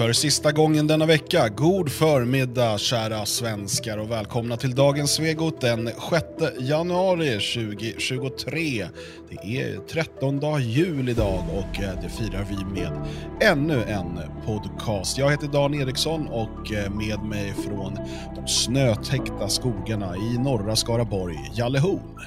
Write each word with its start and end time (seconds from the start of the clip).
För 0.00 0.12
sista 0.12 0.52
gången 0.52 0.86
denna 0.86 1.06
vecka, 1.06 1.48
god 1.48 1.92
förmiddag 1.92 2.78
kära 2.78 3.26
svenskar 3.26 3.98
och 3.98 4.10
välkomna 4.10 4.56
till 4.56 4.74
dagens 4.74 5.10
Svegot 5.10 5.60
den 5.60 5.90
6 6.10 6.24
januari 6.60 7.30
2023. 7.30 8.86
Det 9.30 9.60
är 9.60 9.78
13 9.78 10.40
dag 10.40 10.60
jul 10.60 11.08
idag 11.08 11.44
och 11.52 11.82
eh, 11.82 12.02
det 12.02 12.08
firar 12.08 12.46
vi 12.50 12.80
med 12.80 12.92
ännu 13.40 13.82
en 13.82 14.20
podcast. 14.46 15.18
Jag 15.18 15.30
heter 15.30 15.48
Dan 15.48 15.74
Eriksson 15.74 16.28
och 16.28 16.72
eh, 16.72 16.90
med 16.90 17.22
mig 17.22 17.54
från 17.66 17.94
de 18.36 18.48
snötäckta 18.48 19.48
skogarna 19.48 20.16
i 20.16 20.38
norra 20.38 20.76
Skaraborg, 20.76 21.50
Jalle 21.54 21.78
Horn. 21.78 22.20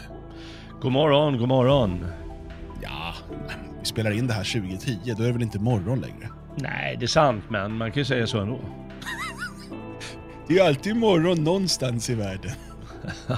God 0.82 0.92
morgon, 0.92 1.38
god 1.38 1.48
morgon. 1.48 2.05
Ja, 2.82 3.14
vi 3.80 3.86
spelar 3.86 4.12
in 4.12 4.28
det 4.28 4.34
här 4.34 4.62
2010, 4.62 4.98
då 5.18 5.24
är 5.24 5.28
det 5.28 5.34
väl 5.34 5.42
inte 5.42 5.60
morgon 5.60 6.02
längre? 6.02 6.30
Nej, 6.56 6.98
det 7.00 7.06
är 7.06 7.07
sant, 7.07 7.43
men 7.50 7.78
man 7.78 7.92
kan 7.92 8.02
ju 8.02 8.06
säga 8.06 8.28
så 8.28 8.39
ändå. 8.39 8.60
Det 10.48 10.60
är 10.60 10.68
alltid 10.68 10.96
morgon 10.96 11.44
någonstans 11.44 12.10
i 12.10 12.16
världen. 12.16 12.52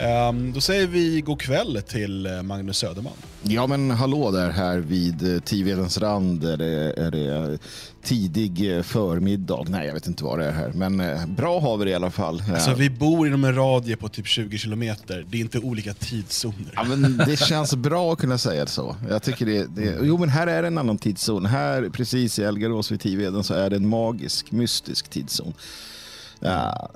um, 0.00 0.52
då 0.52 0.60
säger 0.60 0.86
vi 0.86 1.20
god 1.20 1.40
kväll 1.40 1.82
till 1.88 2.26
eh, 2.26 2.42
Magnus 2.42 2.78
Söderman. 2.78 3.12
Ja 3.42 3.66
men 3.66 3.90
hallå 3.90 4.30
där 4.30 4.50
här 4.50 4.78
vid 4.78 5.34
eh, 5.34 5.40
Tivedens 5.40 5.98
rand 5.98 6.44
är 6.44 6.56
det, 6.56 6.92
är 6.96 7.10
det 7.10 7.58
tidig 8.02 8.76
eh, 8.76 8.82
förmiddag. 8.82 9.64
Nej 9.68 9.86
jag 9.86 9.94
vet 9.94 10.06
inte 10.06 10.24
vad 10.24 10.38
det 10.38 10.44
är 10.44 10.52
här 10.52 10.72
men 10.72 11.02
bra 11.34 11.60
har 11.60 11.76
vi 11.76 11.84
det 11.84 11.90
i 11.90 11.94
alla 11.94 12.10
fall. 12.10 12.42
Alltså 12.54 12.74
vi 12.74 12.90
bor 12.90 13.26
inom 13.26 13.44
en 13.44 13.54
radie 13.54 13.96
på 13.96 14.08
typ 14.08 14.26
20 14.26 14.58
kilometer. 14.58 15.26
Det 15.30 15.36
är 15.36 15.40
inte 15.40 15.58
olika 15.58 15.94
tidszoner. 15.94 16.72
Ja, 16.74 16.84
men 16.84 17.16
det 17.16 17.38
känns 17.48 17.74
bra 17.74 18.12
att 18.12 18.18
kunna 18.18 18.38
säga 18.38 18.66
så. 18.66 18.96
Jag 19.10 19.22
tycker 19.22 19.46
det, 19.46 19.66
det, 19.66 19.98
jo 20.02 20.18
men 20.18 20.28
här 20.28 20.46
är 20.46 20.62
det 20.62 20.68
en 20.68 20.78
annan 20.78 20.98
tidszon. 20.98 21.46
Här 21.46 21.88
precis 21.88 22.38
i 22.38 22.42
Elgarås 22.42 22.90
vid 22.90 23.00
Tiveden 23.00 23.44
så 23.44 23.54
är 23.54 23.70
det 23.70 23.76
en 23.76 23.88
magisk, 23.88 24.52
mystisk 24.52 25.08
tidszon. 25.08 25.54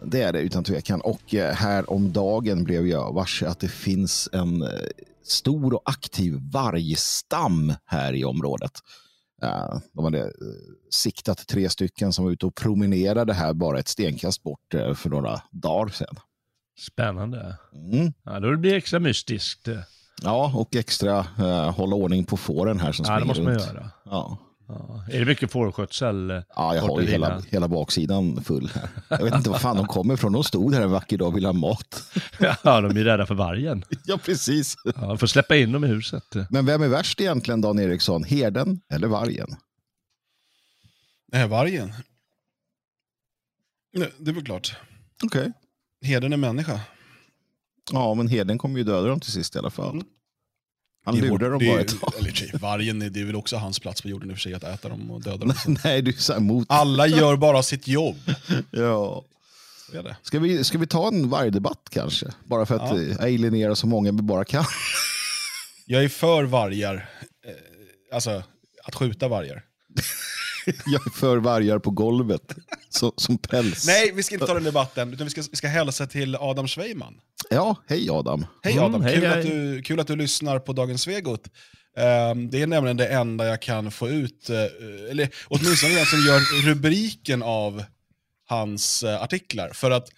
Det 0.03 0.23
är 0.23 0.33
det 0.33 0.41
utan 0.41 0.65
tvekan. 0.65 1.01
Och 1.01 1.35
eh, 1.35 1.55
här 1.55 1.91
om 1.91 2.13
dagen 2.13 2.65
blev 2.65 2.87
jag 2.87 3.13
varse 3.13 3.49
att 3.49 3.61
det 3.61 3.69
finns 3.69 4.29
en 4.33 4.63
eh, 4.63 4.69
stor 5.25 5.75
och 5.75 5.83
aktiv 5.85 6.39
vargstam 6.53 7.75
här 7.87 8.13
i 8.13 8.25
området. 8.25 8.73
De 9.93 10.05
hade 10.05 10.21
eh, 10.21 10.31
siktat 10.91 11.47
tre 11.47 11.69
stycken 11.69 12.13
som 12.13 12.25
var 12.25 12.33
ute 12.33 12.47
och 12.47 12.55
promenerade 12.55 13.33
här 13.33 13.53
bara 13.53 13.79
ett 13.79 13.89
stenkast 13.89 14.43
bort 14.43 14.75
för 14.95 15.09
några 15.09 15.43
dagar 15.51 15.89
sedan. 15.89 16.17
Spännande. 16.79 17.57
Mm. 17.93 18.13
Ja, 18.25 18.41
då 18.41 18.57
blir 18.57 18.71
det 18.71 18.77
extra 18.77 19.01
mystiskt. 19.01 19.69
Ja, 20.23 20.53
och 20.55 20.77
extra 20.77 21.19
uh, 21.19 21.71
hålla 21.71 21.97
ordning 21.97 22.25
på 22.25 22.37
fåren 22.37 22.81
här 22.81 22.93
som 22.93 23.07
ja, 23.09 23.21
springer 23.21 23.35
runt. 23.35 23.47
Ja, 23.49 23.53
det 23.53 23.57
måste 23.57 23.75
man 23.75 23.75
göra. 23.75 23.91
Ja. 24.05 24.39
Ja. 24.71 25.05
Är 25.11 25.19
det 25.19 25.27
mycket 25.27 25.53
fårskötsel? 25.53 26.31
Eh, 26.31 26.43
ja, 26.57 26.75
jag 26.75 26.83
har 26.83 27.01
ju 27.01 27.07
hela, 27.07 27.41
hela 27.41 27.69
baksidan 27.69 28.45
full. 28.45 28.71
Jag 29.09 29.25
vet 29.25 29.35
inte 29.35 29.51
var 29.51 29.59
fan 29.59 29.77
de 29.77 29.87
kommer 29.87 30.15
ifrån. 30.15 30.33
De 30.33 30.45
stod 30.45 30.75
här 30.75 30.83
en 30.83 30.91
vacker 30.91 31.19
dag 31.19 31.29
och 31.29 31.37
ville 31.37 31.49
ha 31.49 31.53
mat. 31.53 32.03
Ja, 32.62 32.81
de 32.81 32.97
är 32.97 33.05
rädda 33.05 33.27
för 33.27 33.35
vargen. 33.35 33.85
Ja, 34.05 34.19
precis. 34.19 34.77
Ja, 34.97 35.17
får 35.17 35.27
släppa 35.27 35.57
in 35.57 35.73
dem 35.73 35.85
i 35.85 35.87
huset. 35.87 36.25
Men 36.51 36.67
vem 36.67 36.83
är 36.83 36.89
värst 36.89 37.21
egentligen, 37.21 37.61
Dan 37.61 37.79
Eriksson? 37.79 38.25
Herden 38.25 38.81
eller 38.93 39.09
vargen? 39.09 39.57
Nej, 41.33 41.49
vargen. 41.49 41.93
Nej, 43.93 44.12
det 44.19 44.31
är 44.31 44.34
väl 44.34 44.45
klart. 44.45 44.77
Okej. 45.25 45.41
Okay. 45.41 45.53
Herden 46.11 46.33
är 46.33 46.37
människa. 46.37 46.81
Ja, 47.93 48.15
men 48.15 48.29
herden 48.29 48.59
kommer 48.59 48.79
ju 48.79 48.84
döda 48.84 49.09
dem 49.09 49.21
till 49.21 49.33
sist 49.33 49.57
i 49.57 49.59
alla 49.59 49.71
fall. 49.71 49.95
Mm. 49.95 50.07
Han 51.05 51.17
lurar 51.17 51.51
dem 51.51 51.67
bara 51.67 51.81
ett 51.81 52.01
tag. 52.01 52.12
Eller, 52.19 52.59
vargen, 52.59 52.98
det 52.98 53.20
är 53.20 53.25
väl 53.25 53.37
också 53.37 53.56
hans 53.56 53.79
plats 53.79 54.03
på 54.03 54.09
jorden 54.09 54.31
i 54.31 54.33
och 54.33 54.37
för 54.37 54.43
sig 54.43 54.55
att 54.55 54.65
äta 54.65 54.89
dem 54.89 55.11
och 55.11 55.23
döda 55.23 55.37
dem. 55.37 55.55
Nej, 55.84 56.03
du 56.03 56.11
är 56.11 56.37
emot. 56.37 56.67
Alla 56.70 57.06
gör 57.06 57.37
bara 57.37 57.62
sitt 57.62 57.89
jobb. 57.89 58.17
ja. 58.70 59.25
Ska 60.23 60.39
vi, 60.39 60.65
ska 60.65 60.78
vi 60.78 60.87
ta 60.87 61.09
en 61.09 61.28
vargdebatt 61.28 61.88
kanske? 61.91 62.27
Bara 62.44 62.66
för 62.66 62.77
att 62.77 62.99
ja. 63.09 63.22
alienera 63.22 63.75
så 63.77 63.87
många 63.87 64.12
vi 64.12 64.22
bara 64.22 64.44
kan. 64.44 64.65
Jag 65.87 66.05
är 66.05 66.09
för 66.09 66.44
vargar. 66.44 67.11
Eh, 67.47 68.15
alltså, 68.15 68.43
att 68.84 68.94
skjuta 68.94 69.28
vargar. 69.28 69.62
Jag 70.87 71.06
är 71.06 71.10
för 71.10 71.37
vargar 71.37 71.78
på 71.78 71.91
golvet, 71.91 72.54
så, 72.88 73.12
som 73.16 73.38
päls. 73.38 73.87
Nej, 73.87 74.12
vi 74.15 74.22
ska 74.22 74.34
inte 74.34 74.47
ta 74.47 74.54
den 74.54 74.65
debatten, 74.65 75.12
utan 75.12 75.26
vi 75.26 75.31
ska, 75.31 75.43
vi 75.50 75.56
ska 75.56 75.69
hälsa 75.69 76.06
till 76.06 76.37
Adam 76.37 76.69
Sveiman. 76.69 77.21
Ja, 77.50 77.76
hej 77.87 78.10
Adam. 78.10 78.47
Hej 78.62 78.78
Adam, 78.78 78.94
mm, 78.94 79.15
kul, 79.15 79.25
hej, 79.25 79.38
Att 79.38 79.47
du, 79.47 79.82
kul 79.82 80.00
att 80.00 80.06
du 80.06 80.16
lyssnar 80.16 80.59
på 80.59 80.72
Dagens 80.72 81.03
Svegot. 81.03 81.49
Um, 81.97 82.50
det 82.50 82.62
är 82.62 82.66
nämligen 82.66 82.97
det 82.97 83.06
enda 83.06 83.47
jag 83.47 83.62
kan 83.62 83.91
få 83.91 84.09
ut, 84.09 84.50
uh, 84.50 85.10
eller 85.10 85.28
åtminstone 85.49 85.94
den 85.94 86.06
som 86.06 86.19
gör 86.19 86.69
rubriken 86.69 87.43
av 87.43 87.84
hans 88.47 89.04
uh, 89.04 89.22
artiklar. 89.22 89.70
För 89.75 89.91
att 89.91 90.09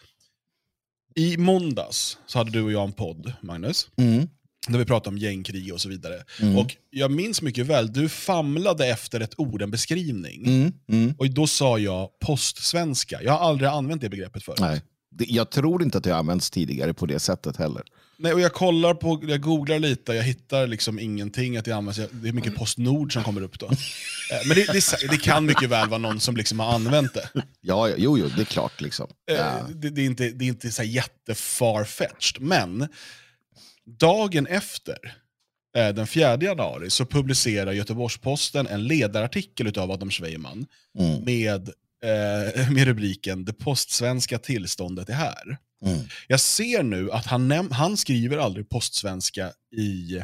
i 1.15 1.37
måndags 1.37 2.19
så 2.27 2.39
hade 2.39 2.51
du 2.51 2.63
och 2.63 2.73
jag 2.73 2.85
en 2.85 2.93
podd, 2.93 3.33
Magnus. 3.41 3.89
Mm. 3.97 4.29
Där 4.69 4.79
vi 4.79 4.85
pratade 4.85 5.09
om 5.09 5.19
gängkrig 5.19 5.73
och 5.73 5.81
så 5.81 5.89
vidare. 5.89 6.25
Mm. 6.41 6.59
Och 6.59 6.77
Jag 6.91 7.11
minns 7.11 7.43
mycket 7.43 7.67
väl, 7.67 7.93
du 7.93 8.09
famlade 8.09 8.87
efter 8.87 9.21
ett 9.21 9.35
ord, 9.37 9.63
en 9.63 9.71
beskrivning. 9.71 10.47
Mm. 10.47 10.73
Mm. 10.89 11.15
Och 11.19 11.31
då 11.31 11.47
sa 11.47 11.79
jag 11.79 12.09
postsvenska. 12.21 13.23
Jag 13.23 13.33
har 13.33 13.49
aldrig 13.49 13.71
använt 13.71 14.01
det 14.01 14.09
begreppet 14.09 14.43
förut. 14.43 14.61
Nej. 14.61 14.83
Jag 15.19 15.51
tror 15.51 15.83
inte 15.83 15.99
att 15.99 16.05
det 16.05 16.11
har 16.11 16.19
använts 16.19 16.51
tidigare 16.51 16.95
på 16.95 17.07
det 17.07 17.19
sättet 17.19 17.57
heller. 17.57 17.83
Nej, 18.23 18.33
och 18.33 18.41
jag 18.41 18.53
kollar 18.53 18.95
på, 18.95 19.21
jag 19.29 19.41
googlar 19.41 19.79
lite, 19.79 20.13
jag 20.13 20.23
hittar 20.23 20.67
liksom 20.67 20.99
ingenting 20.99 21.57
att 21.57 21.65
det 21.65 21.73
används. 21.73 22.01
Det 22.11 22.29
är 22.29 22.33
mycket 22.33 22.55
Postnord 22.55 23.13
som 23.13 23.25
kommer 23.25 23.43
upp 23.43 23.59
då. 23.59 23.67
Eh, 24.33 24.47
men 24.47 24.57
det, 24.57 24.73
det, 24.73 25.11
det, 25.11 25.17
kan 25.17 25.47
mycket 25.47 25.69
väl 25.69 25.89
vara 25.89 25.99
någon 25.99 26.21
som 26.21 26.37
liksom 26.37 26.61
har 26.61 26.73
använt 26.75 27.15
det. 27.15 27.29
Ja, 27.61 27.89
jo, 27.89 28.19
jo, 28.19 28.29
det 28.37 28.43
är 28.43 28.45
klart. 28.45 28.81
Liksom. 28.81 29.11
Eh. 29.31 29.69
Det, 29.75 29.91
det, 29.91 30.01
är 30.01 30.07
inte, 30.07 30.29
det 30.31 30.45
är 30.45 30.49
inte 30.49 30.71
så 30.71 30.83
jättefarfetched, 30.83 32.43
men 32.43 32.89
dagen 33.87 34.47
efter, 34.47 34.99
eh, 35.77 35.89
den 35.89 36.07
4 36.07 36.43
januari, 36.43 36.91
så 36.91 37.07
publicerar 37.07 37.73
Göteborgs-Posten 37.73 38.67
en 38.67 38.87
ledarartikel 38.87 39.79
av 39.79 39.91
Adam 39.91 40.11
Sveiman 40.11 40.67
mm. 40.99 41.25
med 41.25 41.69
eh, 42.05 42.71
med 42.71 42.85
rubriken 42.85 43.45
“Det 43.45 43.53
postsvenska 43.53 44.39
tillståndet 44.39 45.09
är 45.09 45.15
här”. 45.15 45.59
Mm. 45.85 46.01
Jag 46.27 46.41
ser 46.41 46.83
nu 46.83 47.13
att 47.13 47.27
han, 47.27 47.73
han 47.73 47.97
skriver 47.97 48.39
aldrig 48.39 48.69
postsvenska 48.69 49.53
i 49.77 50.23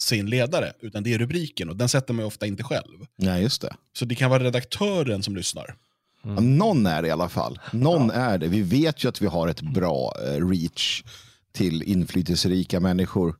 sin 0.00 0.30
ledare, 0.30 0.72
utan 0.80 1.02
det 1.02 1.14
är 1.14 1.18
rubriken 1.18 1.68
och 1.68 1.76
den 1.76 1.88
sätter 1.88 2.14
man 2.14 2.24
ofta 2.24 2.46
inte 2.46 2.62
själv. 2.62 3.06
Nej, 3.16 3.42
just 3.42 3.62
det. 3.62 3.74
Så 3.92 4.04
det 4.04 4.14
kan 4.14 4.30
vara 4.30 4.44
redaktören 4.44 5.22
som 5.22 5.36
lyssnar. 5.36 5.74
Mm. 6.24 6.34
Ja, 6.36 6.40
någon 6.40 6.86
är 6.86 7.02
det 7.02 7.08
i 7.08 7.10
alla 7.10 7.28
fall. 7.28 7.58
Någon 7.72 8.10
ja. 8.14 8.20
är 8.20 8.38
det. 8.38 8.48
Vi 8.48 8.62
vet 8.62 9.04
ju 9.04 9.08
att 9.08 9.22
vi 9.22 9.26
har 9.26 9.48
ett 9.48 9.60
bra 9.60 10.14
eh, 10.24 10.48
reach 10.48 11.02
till 11.52 11.82
inflytelserika 11.82 12.80
människor. 12.80 13.34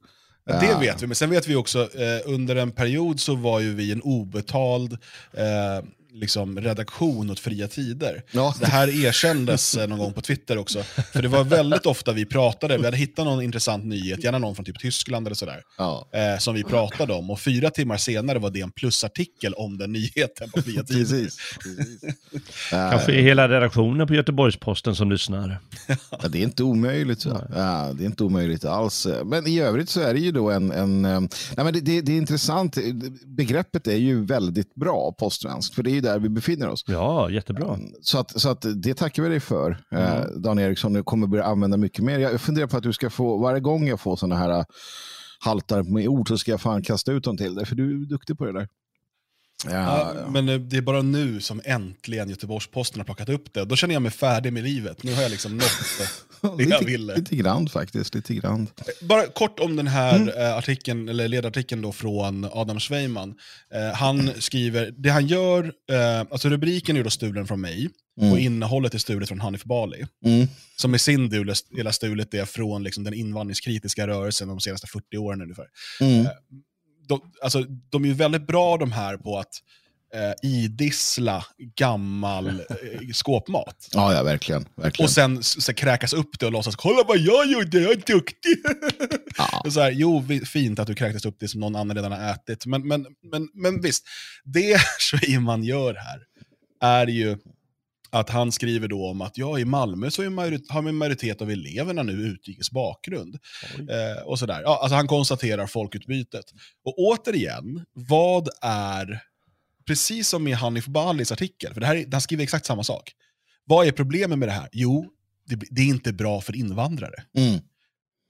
Det 0.46 0.76
vet 0.80 1.02
vi, 1.02 1.06
men 1.06 1.16
sen 1.16 1.30
vet 1.30 1.48
vi 1.48 1.56
också, 1.56 1.78
eh, 1.78 2.20
under 2.24 2.56
en 2.56 2.70
period 2.70 3.20
så 3.20 3.34
var 3.34 3.60
ju 3.60 3.74
vi 3.74 3.92
en 3.92 4.02
obetald 4.02 4.92
eh, 5.32 5.84
liksom, 6.12 6.60
redaktion 6.60 7.30
åt 7.30 7.40
Fria 7.40 7.68
Tider. 7.68 8.22
Ja. 8.30 8.54
Det 8.60 8.66
här 8.66 9.04
erkändes 9.04 9.76
eh, 9.76 9.88
någon 9.88 9.98
gång 9.98 10.12
på 10.12 10.20
Twitter 10.20 10.58
också. 10.58 10.82
För 10.82 11.22
det 11.22 11.28
var 11.28 11.44
väldigt 11.44 11.86
ofta 11.86 12.12
vi 12.12 12.24
pratade, 12.24 12.78
vi 12.78 12.84
hade 12.84 12.96
hittat 12.96 13.24
någon 13.24 13.42
intressant 13.42 13.84
nyhet, 13.84 14.24
gärna 14.24 14.38
någon 14.38 14.54
från 14.54 14.64
typ 14.64 14.78
Tyskland 14.78 15.26
eller 15.26 15.36
sådär, 15.36 15.62
ja. 15.78 16.08
eh, 16.12 16.38
som 16.38 16.54
vi 16.54 16.64
pratade 16.64 17.12
om. 17.12 17.30
Och 17.30 17.40
fyra 17.40 17.70
timmar 17.70 17.96
senare 17.96 18.38
var 18.38 18.50
det 18.50 18.60
en 18.60 18.70
plusartikel 18.70 19.54
om 19.54 19.78
den 19.78 19.92
nyheten 19.92 20.50
på 20.50 20.62
Fria 20.62 20.82
Tider. 20.82 21.00
Precis. 21.00 21.36
Precis. 21.62 22.14
Kanske 22.70 23.12
är 23.12 23.22
hela 23.22 23.48
redaktionen 23.48 24.06
på 24.06 24.14
Göteborgs-Posten 24.14 24.94
som 24.94 25.10
lyssnar. 25.10 25.58
ja, 26.10 26.28
det 26.28 26.38
är 26.38 26.42
inte 26.42 26.62
omöjligt. 26.62 27.20
Så. 27.20 27.28
Ja, 27.54 27.92
det 27.94 28.04
är 28.04 28.06
inte 28.06 28.24
omöjligt 28.24 28.64
alls. 28.64 29.06
Men 29.24 29.46
i 29.46 29.60
övrigt 29.60 29.88
så 29.88 30.00
är 30.00 30.14
det 30.14 30.20
ju 30.20 30.32
då 30.32 30.50
en... 30.50 30.72
en 30.72 31.04
eh, 31.04 31.20
nej, 31.20 31.64
men 31.64 31.72
det, 31.72 31.80
det, 31.80 32.00
det 32.00 32.12
är 32.12 32.16
intressant. 32.16 32.78
Begreppet 33.26 33.86
är 33.86 33.96
ju 33.96 34.24
väldigt 34.24 34.74
bra, 34.74 35.14
postsvenskt. 35.18 35.74
För 35.74 35.82
det 35.82 35.90
är 35.90 35.97
ju 35.98 36.02
där 36.02 36.18
vi 36.18 36.28
befinner 36.28 36.68
oss. 36.68 36.84
Ja, 36.86 37.30
jättebra. 37.30 37.74
Mm, 37.74 37.90
så, 38.02 38.18
att, 38.18 38.40
så 38.40 38.48
att 38.48 38.64
det 38.76 38.94
tackar 38.94 39.22
vi 39.22 39.28
dig 39.28 39.40
för, 39.40 39.70
eh, 39.92 40.16
mm. 40.16 40.42
Dan 40.42 40.58
Eriksson. 40.58 40.92
Du 40.92 41.02
kommer 41.02 41.26
börja 41.26 41.44
använda 41.44 41.76
mycket 41.76 42.04
mer. 42.04 42.18
Jag 42.18 42.40
funderar 42.40 42.66
på 42.66 42.76
att 42.76 42.82
du 42.82 42.92
ska 42.92 43.10
få, 43.10 43.38
varje 43.38 43.60
gång 43.60 43.88
jag 43.88 44.00
får 44.00 44.16
sådana 44.16 44.36
här 44.36 44.50
eh, 44.50 44.64
haltar 45.44 45.82
med 45.82 46.08
ord 46.08 46.28
så 46.28 46.38
ska 46.38 46.50
jag 46.50 46.60
fan 46.60 46.82
kasta 46.82 47.12
ut 47.12 47.24
dem 47.24 47.36
till 47.36 47.54
dig, 47.54 47.66
för 47.66 47.76
du 47.76 48.02
är 48.02 48.06
duktig 48.06 48.38
på 48.38 48.44
det 48.44 48.52
där. 48.52 48.68
Ja, 49.64 50.14
ja, 50.14 50.30
men 50.30 50.48
eh, 50.48 50.58
det 50.58 50.76
är 50.76 50.80
bara 50.80 51.02
nu 51.02 51.40
som 51.40 51.60
äntligen 51.64 52.30
Göteborgs-Posten 52.30 53.00
har 53.00 53.04
plockat 53.04 53.28
upp 53.28 53.52
det. 53.54 53.64
Då 53.64 53.76
känner 53.76 53.94
jag 53.94 54.02
mig 54.02 54.12
färdig 54.12 54.52
med 54.52 54.64
livet. 54.64 55.02
Nu 55.02 55.14
har 55.14 55.22
jag 55.22 55.30
liksom 55.30 55.56
nått 55.56 55.98
det 56.40 56.64
jag 56.64 56.84
ville. 56.84 57.16
Lite 57.16 57.36
grann 57.36 57.68
faktiskt. 57.68 58.14
Lite 58.14 58.34
grann. 58.34 58.66
Bara 59.02 59.26
kort 59.26 59.60
om 59.60 59.76
den 59.76 59.86
här 59.86 60.16
mm. 60.16 60.28
Eh, 60.28 60.56
artikeln, 60.56 61.08
eller 61.08 61.28
ledarartikeln 61.28 61.82
då 61.82 61.92
från 61.92 62.48
Adam 62.52 62.80
Sveiman. 62.80 63.34
Eh, 63.74 63.96
han 63.96 64.30
skriver, 64.38 64.94
det 64.96 65.08
han 65.08 65.26
gör, 65.26 65.72
eh, 65.90 66.20
alltså 66.20 66.48
rubriken 66.48 66.96
är 66.96 67.04
då 67.04 67.10
stulen 67.10 67.46
från 67.46 67.60
mig, 67.60 67.90
mm. 68.20 68.32
och 68.32 68.38
innehållet 68.38 68.94
är 68.94 68.98
stulet 68.98 69.28
från 69.28 69.40
Hanif 69.40 69.64
Bali. 69.64 70.06
Mm. 70.24 70.46
Som 70.76 70.94
i 70.94 70.98
sin 70.98 71.28
del 71.28 71.52
hela 71.76 71.92
stulet 71.92 72.34
är 72.34 72.44
från 72.44 72.84
liksom, 72.84 73.04
den 73.04 73.14
invandringskritiska 73.14 74.06
rörelsen 74.06 74.48
de 74.48 74.60
senaste 74.60 74.86
40 74.86 75.16
åren 75.16 75.42
ungefär. 75.42 75.66
Mm. 76.00 76.26
Eh, 76.26 76.32
de, 77.08 77.20
alltså, 77.42 77.64
de 77.90 78.04
är 78.04 78.08
ju 78.08 78.14
väldigt 78.14 78.46
bra 78.46 78.76
de 78.76 78.92
här 78.92 79.16
på 79.16 79.38
att 79.38 79.52
eh, 80.14 80.50
idissla 80.50 81.44
gammal 81.76 82.48
eh, 82.70 83.12
skåpmat. 83.12 83.88
Ja, 83.92 84.14
ja, 84.14 84.22
verkligen. 84.22 84.66
verkligen. 84.76 85.06
Och 85.06 85.10
sen 85.10 85.42
så, 85.42 85.74
kräkas 85.74 86.12
upp 86.12 86.38
det 86.38 86.46
och 86.46 86.52
låtsas 86.52 86.76
kolla 86.76 87.04
vad 87.08 87.18
jag 87.18 87.46
gjorde, 87.46 87.80
jag 87.80 87.92
är 87.92 88.02
duktig. 88.06 88.56
Ja. 89.38 89.62
Så 89.70 89.80
här, 89.80 89.90
jo, 89.90 90.24
fint 90.46 90.78
att 90.78 90.86
du 90.86 90.94
kräktes 90.94 91.24
upp 91.24 91.36
det 91.40 91.48
som 91.48 91.60
någon 91.60 91.76
annan 91.76 91.96
redan 91.96 92.12
har 92.12 92.30
ätit. 92.32 92.66
Men, 92.66 92.88
men, 92.88 93.06
men, 93.32 93.48
men 93.54 93.80
visst, 93.80 94.04
det 94.44 94.80
Schweiman 94.98 95.64
gör 95.64 95.94
här 95.94 96.20
är 96.80 97.06
ju 97.06 97.36
att 98.10 98.30
han 98.30 98.52
skriver 98.52 98.88
då 98.88 99.06
om 99.06 99.20
att 99.20 99.38
ja, 99.38 99.58
i 99.58 99.64
Malmö 99.64 100.10
så 100.10 100.30
majoritet, 100.30 100.70
har 100.70 100.88
en 100.88 100.94
majoritet 100.94 101.42
av 101.42 101.50
eleverna 101.50 102.02
nu 102.02 102.12
utrikes 102.12 102.70
bakgrund. 102.70 103.38
Eh, 103.78 104.22
och 104.26 104.38
sådär. 104.38 104.60
Ja, 104.62 104.78
alltså 104.82 104.94
han 104.96 105.06
konstaterar 105.08 105.66
folkutbytet. 105.66 106.44
Och 106.84 106.98
återigen, 106.98 107.84
vad 107.92 108.48
är, 108.62 109.20
precis 109.86 110.28
som 110.28 110.48
i 110.48 110.52
Hanif 110.52 110.86
Balis 110.86 111.32
artikel, 111.32 111.74
för 111.74 111.80
det 111.80 111.86
här, 111.86 111.96
är- 111.96 112.06
han 112.12 112.20
skriver 112.20 112.42
exakt 112.44 112.66
samma 112.66 112.84
sak. 112.84 113.12
Vad 113.64 113.86
är 113.86 113.92
problemet 113.92 114.38
med 114.38 114.48
det 114.48 114.52
här? 114.52 114.68
Jo, 114.72 115.06
det, 115.46 115.56
det 115.70 115.82
är 115.82 115.86
inte 115.86 116.12
bra 116.12 116.40
för 116.40 116.56
invandrare. 116.56 117.24
Mm. 117.36 117.58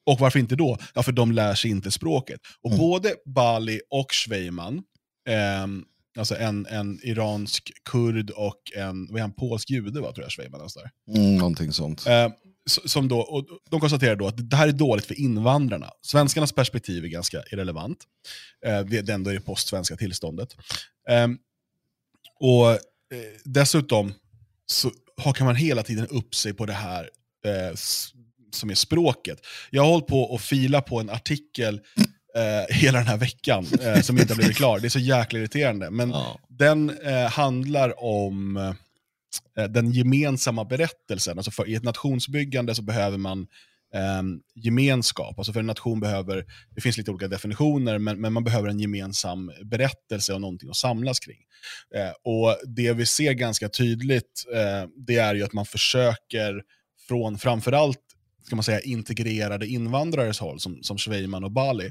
Och 0.06 0.18
varför 0.20 0.38
inte 0.38 0.56
då? 0.56 0.78
Ja, 0.94 1.02
för 1.02 1.12
de 1.12 1.32
lär 1.32 1.54
sig 1.54 1.70
inte 1.70 1.90
språket. 1.90 2.40
Och 2.62 2.70
Mm. 2.70 2.78
både 2.78 3.14
Bali 3.26 3.80
och 3.90 4.12
Schweiman, 4.12 4.82
ehm, 5.28 5.84
alltså 6.18 6.36
en, 6.36 6.66
en 6.66 7.00
iransk 7.02 7.72
kurd 7.84 8.30
och 8.30 8.72
en, 8.76 9.06
vad 9.06 9.16
är 9.16 9.20
han, 9.20 9.32
polsk 9.32 9.70
jude, 9.70 10.00
va, 10.00 10.12
tror 10.12 10.24
jag 10.24 10.32
Schweiman 10.32 10.60
är. 10.60 10.68
sådär. 10.68 10.90
Mm, 11.14 11.36
någonting 11.36 11.72
sånt. 11.72 12.06
Eh, 12.06 12.28
som 12.68 13.08
då, 13.08 13.20
och 13.20 13.46
de 13.70 13.80
konstaterar 13.80 14.16
då 14.16 14.26
att 14.26 14.50
det 14.50 14.56
här 14.56 14.68
är 14.68 14.72
dåligt 14.72 15.06
för 15.06 15.20
invandrarna. 15.20 15.90
Svenskarnas 16.02 16.52
perspektiv 16.52 17.04
är 17.04 17.08
ganska 17.08 17.42
irrelevant. 17.52 17.98
Eh, 18.66 18.80
det 18.80 19.08
är 19.08 19.14
ändå 19.14 19.30
i 19.30 19.34
det 19.34 19.40
postsvenska 19.40 19.96
tillståndet. 19.96 20.56
Eh, 21.08 21.28
och 22.40 22.70
eh, 22.70 22.78
dessutom 23.44 24.12
så 24.66 24.90
hakar 25.16 25.44
man 25.44 25.56
hela 25.56 25.82
tiden 25.82 26.06
upp 26.06 26.34
sig 26.34 26.54
på 26.54 26.66
det 26.66 26.72
här 26.72 27.10
eh, 27.44 27.76
som 28.52 28.70
är 28.70 28.74
språket. 28.74 29.40
Jag 29.70 29.82
har 29.82 29.90
hållit 29.90 30.06
på 30.06 30.22
och 30.22 30.40
fila 30.40 30.82
på 30.82 31.00
en 31.00 31.10
artikel 31.10 31.80
eh, 32.38 32.76
hela 32.76 32.98
den 32.98 33.06
här 33.06 33.16
veckan 33.16 33.66
eh, 33.82 34.00
som 34.00 34.18
inte 34.18 34.32
har 34.32 34.36
blivit 34.38 34.56
klar. 34.56 34.78
Det 34.80 34.86
är 34.86 34.90
så 34.90 34.98
jäkla 34.98 35.38
irriterande. 35.38 35.90
Men 35.90 36.10
Ja. 36.10 36.38
den 36.48 36.90
eh, 37.04 37.30
handlar 37.30 38.04
om 38.04 38.56
eh, 39.58 39.64
den 39.64 39.92
gemensamma 39.92 40.64
berättelsen. 40.64 41.38
Alltså 41.38 41.50
för, 41.50 41.68
I 41.68 41.74
ett 41.74 41.82
nationsbyggande 41.82 42.74
så 42.74 42.82
behöver 42.82 43.18
man 43.18 43.46
eh, 43.94 44.22
gemenskap. 44.54 45.38
Alltså 45.38 45.52
för 45.52 45.60
en 45.60 45.66
nation 45.66 46.00
behöver, 46.00 46.44
det 46.74 46.80
finns 46.80 46.96
lite 46.98 47.10
olika 47.10 47.28
definitioner, 47.28 47.98
men, 47.98 48.20
men 48.20 48.32
man 48.32 48.44
behöver 48.44 48.68
en 48.68 48.80
gemensam 48.80 49.52
berättelse 49.64 50.34
och 50.34 50.40
någonting 50.40 50.68
att 50.70 50.76
samlas 50.76 51.20
kring. 51.20 51.38
Eh, 51.94 52.10
och 52.24 52.56
Det 52.66 52.92
vi 52.92 53.06
ser 53.06 53.32
ganska 53.32 53.68
tydligt, 53.68 54.44
eh, 54.54 54.88
det 55.06 55.16
är 55.16 55.34
ju 55.34 55.42
att 55.44 55.52
man 55.52 55.66
försöker 55.66 56.62
från 57.08 57.38
framförallt 57.38 57.98
ska 58.46 58.56
man 58.56 58.62
säga, 58.62 58.80
integrerade 58.80 59.66
invandrares 59.66 60.38
håll, 60.40 60.60
som, 60.60 60.82
som 60.82 60.98
Schweiman 60.98 61.44
och 61.44 61.52
Bali, 61.52 61.90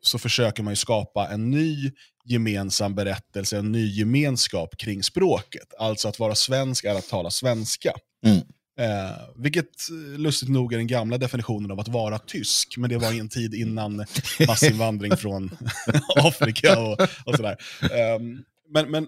så 0.00 0.18
försöker 0.18 0.62
man 0.62 0.72
ju 0.72 0.76
skapa 0.76 1.28
en 1.28 1.50
ny 1.50 1.90
gemensam 2.24 2.94
berättelse, 2.94 3.58
en 3.58 3.72
ny 3.72 3.88
gemenskap 3.88 4.78
kring 4.78 5.02
språket. 5.02 5.74
Alltså 5.78 6.08
att 6.08 6.18
vara 6.18 6.34
svensk 6.34 6.84
är 6.84 6.94
att 6.94 7.08
tala 7.08 7.30
svenska. 7.30 7.92
Mm. 8.26 8.42
Eh, 8.78 9.18
vilket 9.36 9.90
eh, 9.90 10.18
lustigt 10.18 10.48
nog 10.48 10.72
är 10.72 10.76
den 10.76 10.86
gamla 10.86 11.18
definitionen 11.18 11.70
av 11.70 11.80
att 11.80 11.88
vara 11.88 12.18
tysk, 12.18 12.74
men 12.76 12.90
det 12.90 12.98
var 12.98 13.12
i 13.12 13.18
en 13.18 13.28
tid 13.28 13.54
innan 13.54 13.96
massinvandring 14.46 15.16
från 15.16 15.50
Afrika 16.16 16.78
och, 16.78 17.00
och 17.24 17.36
sådär. 17.36 17.56
Ehm, 17.92 18.42
men, 18.72 18.90
men 18.90 19.06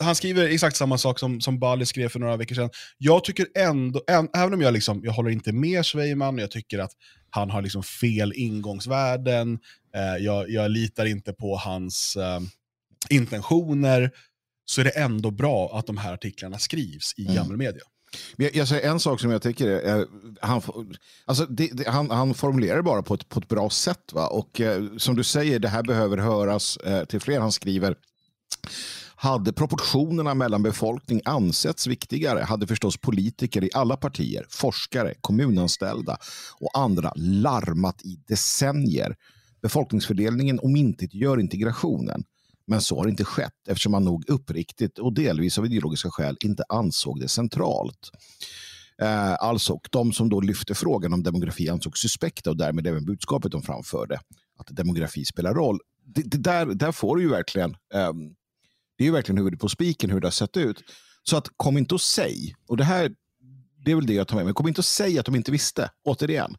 han 0.00 0.14
skriver 0.14 0.48
exakt 0.48 0.76
samma 0.76 0.98
sak 0.98 1.18
som, 1.18 1.40
som 1.40 1.58
Bali 1.58 1.86
skrev 1.86 2.08
för 2.08 2.20
några 2.20 2.36
veckor 2.36 2.54
sedan. 2.54 2.70
Jag 2.98 3.24
tycker 3.24 3.46
ändå, 3.54 4.02
även, 4.08 4.54
om 4.54 4.60
jag, 4.60 4.74
liksom, 4.74 5.00
jag 5.04 5.12
håller 5.12 5.30
inte 5.30 5.52
med 5.52 5.86
Schweiman, 5.86 6.38
jag 6.38 6.50
tycker 6.50 6.78
att 6.78 6.92
han 7.34 7.50
har 7.50 7.62
liksom 7.62 7.82
fel 7.82 8.32
ingångsvärden, 8.36 9.58
eh, 9.94 10.24
jag, 10.24 10.50
jag 10.50 10.70
litar 10.70 11.04
inte 11.06 11.32
på 11.32 11.56
hans 11.56 12.16
eh, 12.16 12.40
intentioner, 13.10 14.10
så 14.64 14.80
är 14.80 14.84
det 14.84 14.90
ändå 14.90 15.30
bra 15.30 15.78
att 15.78 15.86
de 15.86 15.96
här 15.96 16.12
artiklarna 16.14 16.58
skrivs 16.58 17.14
i 17.16 17.22
Mm. 17.22 17.34
gammal 17.34 17.56
media. 17.56 17.82
Men 18.36 18.46
Jag, 18.46 18.56
jag 18.56 18.68
säger 18.68 18.90
en 18.90 19.00
sak 19.00 19.20
som 19.20 19.30
jag 19.30 19.42
tycker 19.42 19.68
är, 19.68 19.80
är 19.80 20.06
han, 20.40 20.62
alltså 21.24 21.46
det, 21.46 21.70
det, 21.72 21.88
han, 21.88 22.10
han 22.10 22.34
formulerar 22.34 22.76
det 22.76 22.82
bara 22.82 23.02
på 23.02 23.14
ett, 23.14 23.28
på 23.28 23.40
ett 23.40 23.48
bra 23.48 23.70
sätt. 23.70 24.12
Va? 24.12 24.26
Och 24.26 24.60
eh, 24.60 24.82
som 24.96 25.16
du 25.16 25.24
säger, 25.24 25.58
det 25.58 25.68
här 25.68 25.82
behöver 25.82 26.16
höras 26.18 26.76
eh, 26.76 27.04
till 27.04 27.20
fler. 27.20 27.40
Han 27.40 27.52
skriver, 27.52 27.94
hade 29.22 29.52
proportionerna 29.52 30.34
mellan 30.34 30.62
befolkning 30.62 31.20
ansetts 31.24 31.86
viktigare 31.86 32.40
hade 32.40 32.66
förstås 32.66 32.96
politiker 32.96 33.64
i 33.64 33.70
alla 33.74 33.96
partier, 33.96 34.46
forskare, 34.50 35.14
kommunanställda 35.20 36.16
och 36.60 36.78
andra 36.78 37.12
larmat 37.16 38.02
i 38.02 38.18
decennier. 38.28 39.16
Befolkningsfördelningen 39.62 40.58
omintetgör 40.58 41.40
integrationen. 41.40 42.24
Men 42.66 42.80
så 42.80 42.98
har 42.98 43.08
inte 43.08 43.24
skett 43.24 43.68
eftersom 43.68 43.92
man 43.92 44.04
nog 44.04 44.24
uppriktigt 44.28 44.98
och 44.98 45.14
delvis 45.14 45.58
av 45.58 45.66
ideologiska 45.66 46.10
skäl 46.10 46.36
inte 46.40 46.64
ansåg 46.68 47.20
det 47.20 47.28
centralt. 47.28 48.10
Eh, 49.02 49.34
alltså, 49.34 49.72
och 49.72 49.88
de 49.92 50.12
som 50.12 50.28
då 50.28 50.40
lyfte 50.40 50.74
frågan 50.74 51.12
om 51.12 51.22
demografi 51.22 51.68
ansågs 51.68 52.00
suspekta 52.00 52.50
och 52.50 52.56
därmed 52.56 52.86
även 52.86 53.04
budskapet 53.04 53.52
de 53.52 53.62
framförde, 53.62 54.20
att 54.58 54.66
demografi 54.76 55.24
spelar 55.24 55.54
roll. 55.54 55.78
Det, 56.06 56.22
det 56.22 56.38
där, 56.38 56.66
där 56.66 56.92
får 56.92 57.16
du 57.16 57.22
ju 57.22 57.28
verkligen, 57.28 57.76
ehm, 57.94 58.34
det 58.98 59.04
är 59.04 59.06
ju 59.06 59.12
verkligen 59.12 59.38
huvudet 59.38 59.60
på 59.60 59.68
spiken 59.68 60.10
hur 60.10 60.20
det 60.20 60.26
har 60.26 60.32
sett 60.32 60.56
ut. 60.56 60.82
Så 61.22 61.36
att 61.36 61.48
kom 61.56 61.78
inte 61.78 61.94
och 61.94 62.00
säg, 62.00 62.54
och 62.68 62.76
det 62.76 62.84
här, 62.84 63.10
det 63.84 63.90
är 63.90 63.94
väl 63.94 64.06
det 64.06 64.14
jag 64.14 64.28
tar 64.28 64.36
med 64.36 64.44
mig, 64.44 64.54
kom 64.54 64.68
inte 64.68 64.80
och 64.80 64.84
säg 64.84 65.18
att 65.18 65.26
de 65.26 65.34
inte 65.34 65.52
visste, 65.52 65.90
återigen. 66.04 66.56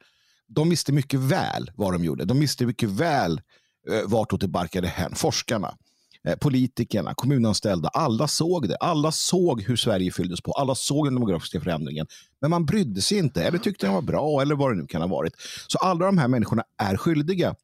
De 0.47 0.69
visste 0.69 0.91
mycket 0.91 1.19
väl 1.19 1.71
vad 1.75 1.93
de 1.93 2.03
gjorde. 2.03 2.25
De 2.25 2.39
visste 2.39 2.65
mycket 2.65 2.89
väl 2.89 3.41
eh, 3.89 4.01
vartåt 4.09 4.41
det 4.41 4.47
barkade 4.47 4.87
hän. 4.87 5.15
Forskarna, 5.15 5.77
eh, 6.27 6.35
politikerna, 6.35 7.13
kommunanställda, 7.13 7.89
alla 7.89 8.27
såg 8.27 8.67
det. 8.67 8.75
Alla 8.77 9.11
såg 9.11 9.61
hur 9.61 9.75
Sverige 9.75 10.11
fylldes 10.11 10.41
på. 10.41 10.51
Alla 10.51 10.75
såg 10.75 11.05
den 11.05 11.13
demografiska 11.13 11.61
förändringen. 11.61 12.07
Men 12.41 12.49
man 12.49 12.65
brydde 12.65 13.01
sig 13.01 13.17
inte, 13.17 13.43
eller 13.43 13.57
tyckte 13.57 13.85
den 13.85 13.93
var 13.93 14.01
bra, 14.01 14.41
eller 14.41 14.55
vad 14.55 14.71
det 14.71 14.81
nu 14.81 14.87
kan 14.87 15.01
ha 15.01 15.07
varit. 15.07 15.33
Så 15.67 15.77
alla 15.77 16.05
de 16.05 16.17
här 16.17 16.27
människorna 16.27 16.63
är 16.77 16.97
skyldiga. 16.97 17.55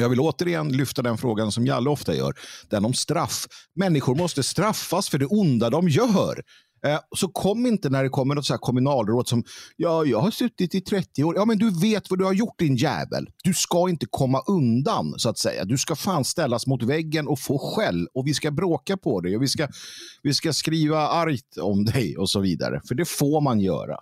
Jag 0.00 0.08
vill 0.08 0.20
återigen 0.20 0.68
lyfta 0.68 1.02
den 1.02 1.18
frågan 1.18 1.52
som 1.52 1.66
Jalle 1.66 1.90
ofta 1.90 2.14
gör, 2.14 2.34
den 2.70 2.84
om 2.84 2.94
straff. 2.94 3.46
Människor 3.74 4.14
måste 4.14 4.42
straffas 4.42 5.08
för 5.08 5.18
det 5.18 5.26
onda 5.26 5.70
de 5.70 5.88
gör. 5.88 6.42
Eh, 6.86 6.98
så 7.16 7.28
kom 7.28 7.66
inte 7.66 7.90
när 7.90 8.02
det 8.02 8.08
kommer 8.08 8.34
något 8.34 8.46
så 8.46 8.52
här 8.52 8.58
kommunalråd 8.58 9.28
som 9.28 9.44
ja, 9.76 10.04
jag 10.04 10.20
har 10.20 10.30
suttit 10.30 10.74
i 10.74 10.80
30 10.80 11.24
år. 11.24 11.36
Ja, 11.36 11.44
men 11.44 11.58
du 11.58 11.80
vet 11.80 12.10
vad 12.10 12.18
du 12.18 12.24
har 12.24 12.32
gjort 12.32 12.58
din 12.58 12.76
jävel. 12.76 13.28
Du 13.44 13.54
ska 13.54 13.88
inte 13.88 14.06
komma 14.10 14.42
undan 14.46 15.14
så 15.16 15.28
att 15.28 15.38
säga. 15.38 15.64
Du 15.64 15.78
ska 15.78 15.96
fan 15.96 16.24
ställas 16.24 16.66
mot 16.66 16.82
väggen 16.82 17.28
och 17.28 17.38
få 17.40 17.58
skäll 17.58 18.08
och 18.14 18.26
vi 18.26 18.34
ska 18.34 18.50
bråka 18.50 18.96
på 18.96 19.20
dig 19.20 19.36
och 19.36 19.42
vi 19.42 19.48
ska, 19.48 19.68
vi 20.22 20.34
ska 20.34 20.52
skriva 20.52 21.08
argt 21.08 21.58
om 21.60 21.84
dig 21.84 22.16
och 22.16 22.30
så 22.30 22.40
vidare. 22.40 22.80
För 22.88 22.94
det 22.94 23.04
får 23.04 23.40
man 23.40 23.60
göra. 23.60 23.96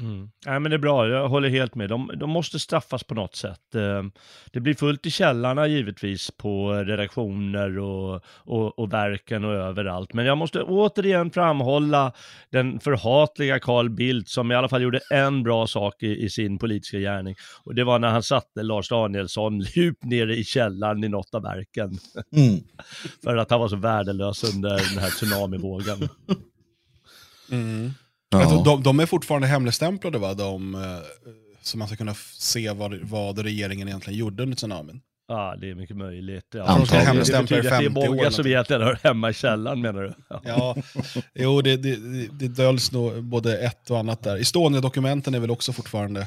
Mm. 0.00 0.30
Nej, 0.46 0.60
men 0.60 0.70
det 0.70 0.76
är 0.76 0.78
bra, 0.78 1.08
jag 1.08 1.28
håller 1.28 1.48
helt 1.48 1.74
med. 1.74 1.88
De, 1.88 2.10
de 2.16 2.30
måste 2.30 2.58
straffas 2.58 3.04
på 3.04 3.14
något 3.14 3.36
sätt. 3.36 3.74
Eh, 3.74 4.02
Det 4.52 4.60
blir 4.60 4.74
fullt 4.74 5.06
i 5.06 5.10
källarna 5.10 5.66
givetvis 5.66 6.30
på 6.30 6.72
redaktioner 6.72 7.78
och, 7.78 8.22
och, 8.26 8.78
och 8.78 8.92
verken 8.92 9.44
och 9.44 9.52
överallt. 9.52 10.12
Men 10.12 10.26
jag 10.26 10.38
måste 10.38 10.62
återigen 10.62 11.30
framhålla 11.30 12.12
den 12.50 12.80
förhatliga 12.80 13.58
Carl 13.58 13.90
Bildt 13.90 14.28
som 14.28 14.52
i 14.52 14.54
alla 14.54 14.68
fall 14.68 14.82
gjorde 14.82 15.00
en 15.10 15.42
bra 15.42 15.66
sak 15.66 16.02
i, 16.02 16.24
i 16.24 16.30
sin 16.30 16.58
politiska 16.58 16.98
gärning. 16.98 17.34
Och 17.64 17.74
det 17.74 17.84
var 17.84 17.98
när 17.98 18.08
han 18.10 18.22
satte 18.22 18.62
Lars 18.62 18.88
Danielsson 18.88 19.60
djupt 19.74 20.04
nere 20.04 20.36
i 20.36 20.44
källaren 20.44 21.04
i 21.04 21.08
något 21.08 21.34
av 21.34 21.42
verken. 21.42 21.98
Mm. 22.36 22.60
För 23.24 23.36
att 23.36 23.50
han 23.50 23.60
var 23.60 23.68
så 23.68 23.76
värdelös 23.76 24.54
under 24.54 24.70
den 24.70 25.02
här 25.02 25.10
tsunamivågen. 25.10 26.08
Alltså, 27.50 27.94
Ja. 28.32 28.62
de, 28.64 28.82
de 28.82 29.00
är 29.00 29.06
fortfarande 29.06 29.46
hemligstämplade, 29.46 30.18
va? 30.18 30.34
De, 30.34 30.74
eh, 30.74 30.80
så 31.62 31.78
man 31.78 31.88
ska 31.88 31.96
kunna 31.96 32.14
se 32.38 32.70
vad, 32.70 32.94
vad 33.02 33.38
regeringen 33.38 33.88
egentligen 33.88 34.18
gjorde 34.18 34.42
under 34.42 34.56
tsunamin. 34.56 35.00
Ja, 35.28 35.56
det 35.60 35.70
är 35.70 35.74
mycket 35.74 35.96
möjligt. 35.96 36.46
Ja. 36.54 36.86
Ska 36.86 36.96
det 36.96 37.02
i 37.02 37.18
betyder 37.18 37.38
att 37.40 37.48
det 37.48 37.56
är 37.56 37.62
50 37.62 38.00
år 38.00 38.08
många 38.08 38.30
som 38.30 38.46
egentligen 38.46 38.82
hör 38.82 38.98
hemma 39.02 39.30
i 39.30 39.34
källaren 39.34 39.80
menar 39.80 40.02
du? 40.02 40.14
Ja. 40.30 40.40
Ja, 40.44 40.76
jo, 41.34 41.60
det, 41.62 41.76
det, 41.76 41.96
det- 41.96 42.28
det 42.32 42.48
döljs 42.48 42.92
nog 42.92 43.22
både 43.24 43.58
ett 43.58 43.90
och 43.90 43.98
annat 43.98 44.22
där. 44.22 44.36
Estonia-dokumenten 44.36 45.34
är 45.34 45.38
väl 45.40 45.50
också 45.50 45.72
fortfarande 45.72 46.26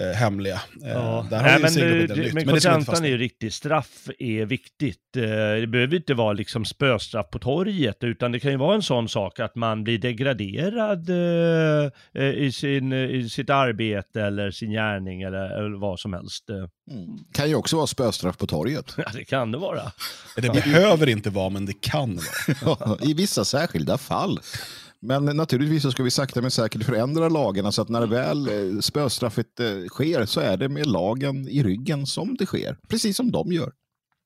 eh, 0.00 0.06
hemliga. 0.16 0.54
Eh, 0.84 0.88
Ja. 0.92 1.26
Där 1.30 1.36
har 1.36 1.44
Nej, 1.44 1.60
men, 1.62 1.74
det, 1.74 1.84
men 1.84 1.98
men 1.98 2.08
det 2.08 2.14
vi 2.22 2.28
inte 2.40 2.44
kontentan 2.50 3.04
är 3.04 3.08
ju 3.08 3.18
riktigt. 3.18 3.54
Straff 3.54 4.08
är 4.18 4.44
viktigt. 4.44 5.16
Eh, 5.16 5.22
Det 5.60 5.66
behöver 5.70 5.96
inte 5.96 6.14
vara 6.14 6.32
liksom 6.32 6.64
spöstraff 6.64 7.30
på 7.30 7.38
torget, 7.38 7.96
utan 8.04 8.32
det 8.32 8.40
kan 8.40 8.50
ju 8.50 8.56
vara 8.56 8.74
en 8.74 8.82
sån 8.82 9.08
sak 9.08 9.40
att 9.40 9.54
man 9.54 9.84
blir 9.84 9.98
degraderad 9.98 11.10
eh, 11.10 11.90
eh, 12.14 12.30
i, 12.30 12.52
sin, 12.52 12.92
i 12.92 13.28
sitt 13.28 13.50
arbete 13.50 14.22
eller 14.22 14.50
sin 14.50 14.70
gärning 14.70 15.22
eller, 15.22 15.58
eller 15.58 15.78
vad 15.78 16.00
som 16.00 16.12
helst. 16.12 16.50
Eh, 16.50 16.56
Mm. 16.90 17.18
Kan 17.32 17.48
ju 17.48 17.54
också 17.54 17.76
vara 17.76 17.86
spöstraff 17.86 18.38
på 18.38 18.46
torget. 18.46 18.94
Ja, 18.96 19.04
det 19.14 19.24
kan 19.24 19.52
det 19.52 19.58
vara. 19.58 19.92
Det 20.36 20.48
behöver 20.52 21.08
inte 21.08 21.30
vara, 21.30 21.50
men 21.50 21.66
det 21.66 21.80
kan 21.80 22.18
vara. 22.62 22.98
I 23.02 23.14
vissa 23.14 23.44
särskilda 23.44 23.98
fall. 23.98 24.40
Men 25.00 25.24
naturligtvis 25.24 25.82
så 25.82 25.90
ska 25.90 26.02
vi 26.02 26.10
sakta 26.10 26.42
men 26.42 26.50
säkert 26.50 26.84
förändra 26.84 27.28
lagarna 27.28 27.72
så 27.72 27.82
att 27.82 27.88
när 27.88 28.00
det 28.00 28.06
väl 28.06 28.48
eh, 28.48 28.80
spöstraffet 28.80 29.60
eh, 29.60 29.86
sker 29.88 30.26
så 30.26 30.40
är 30.40 30.56
det 30.56 30.68
med 30.68 30.86
lagen 30.86 31.48
i 31.48 31.62
ryggen 31.62 32.06
som 32.06 32.36
det 32.36 32.46
sker. 32.46 32.76
Precis 32.88 33.16
som 33.16 33.30
de 33.30 33.52
gör. 33.52 33.72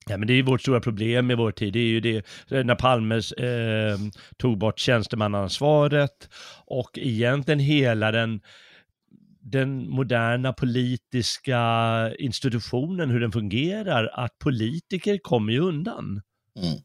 Ja, 0.09 0.17
men 0.17 0.27
det 0.27 0.33
är 0.33 0.35
ju 0.35 0.43
vårt 0.43 0.61
stora 0.61 0.81
problem 0.81 1.31
i 1.31 1.35
vår 1.35 1.53
tid. 1.53 1.73
Det 1.73 1.79
är 1.79 1.85
ju 1.85 2.01
det 2.01 2.17
eh, 2.51 2.65
när 2.65 2.75
Palme 2.75 3.15
eh, 3.15 3.99
tog 4.37 4.59
bort 4.59 4.79
tjänstemannaansvaret 4.79 6.29
och 6.67 6.99
egentligen 6.99 7.61
hela 7.61 8.13
den, 8.13 8.41
den 9.41 9.91
moderna 9.91 10.53
politiska 10.53 11.61
institutionen, 12.19 13.11
hur 13.11 13.21
den 13.21 13.33
fungerar, 13.33 14.11
att 14.15 14.39
politiker 14.39 15.19
kommer 15.23 15.53
ju 15.53 15.61
undan. 15.61 16.23
Mm. 16.57 16.79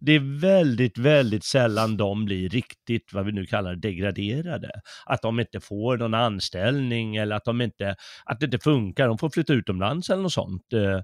Det 0.00 0.12
är 0.12 0.40
väldigt, 0.40 0.98
väldigt 0.98 1.44
sällan 1.44 1.96
de 1.96 2.24
blir 2.24 2.48
riktigt, 2.48 3.12
vad 3.12 3.26
vi 3.26 3.32
nu 3.32 3.46
kallar 3.46 3.76
degraderade. 3.76 4.70
Att 5.06 5.22
de 5.22 5.40
inte 5.40 5.60
får 5.60 5.96
någon 5.96 6.14
anställning 6.14 7.16
eller 7.16 7.36
att, 7.36 7.44
de 7.44 7.60
inte, 7.60 7.96
att 8.24 8.40
det 8.40 8.44
inte 8.44 8.58
funkar, 8.58 9.08
de 9.08 9.18
får 9.18 9.30
flytta 9.30 9.52
utomlands 9.52 10.10
eller 10.10 10.22
något 10.22 10.32
sånt. 10.32 10.72
Eh, 10.72 10.96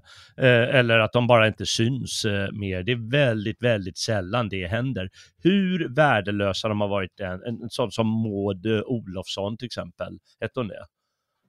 eh, 0.45 0.75
eller 0.75 0.99
att 0.99 1.13
de 1.13 1.27
bara 1.27 1.47
inte 1.47 1.65
syns 1.65 2.25
eh, 2.25 2.51
mer. 2.51 2.83
Det 2.83 2.91
är 2.91 3.11
väldigt, 3.11 3.63
väldigt 3.63 3.97
sällan 3.97 4.49
det 4.49 4.67
händer. 4.67 5.09
Hur 5.43 5.89
värdelösa 5.95 6.67
de 6.67 6.81
har 6.81 6.87
varit, 6.87 7.19
en, 7.19 7.43
en, 7.63 7.69
sån 7.69 7.91
som 7.91 8.07
Maud 8.07 8.65
Olofsson 8.85 9.57
till 9.57 9.65
exempel, 9.65 10.19
hette 10.39 10.59
hon 10.59 10.67
det? 10.67 10.85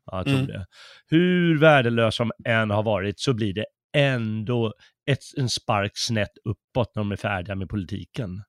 Ja, 0.06 0.16
jag 0.16 0.26
tror 0.26 0.36
Mm. 0.38 0.46
det. 0.46 0.66
Hur 1.06 1.58
värdelösa 1.58 2.24
de 2.24 2.50
än 2.50 2.70
har 2.70 2.82
varit 2.82 3.20
så 3.20 3.34
blir 3.34 3.54
det 3.54 3.66
ändå 3.96 4.72
ett, 5.06 5.24
en 5.36 5.48
spark 5.50 5.92
snett 5.94 6.32
uppåt 6.44 6.92
när 6.94 7.00
de 7.00 7.12
är 7.12 7.16
färdiga 7.16 7.54
med 7.54 7.68
politiken. 7.68 8.42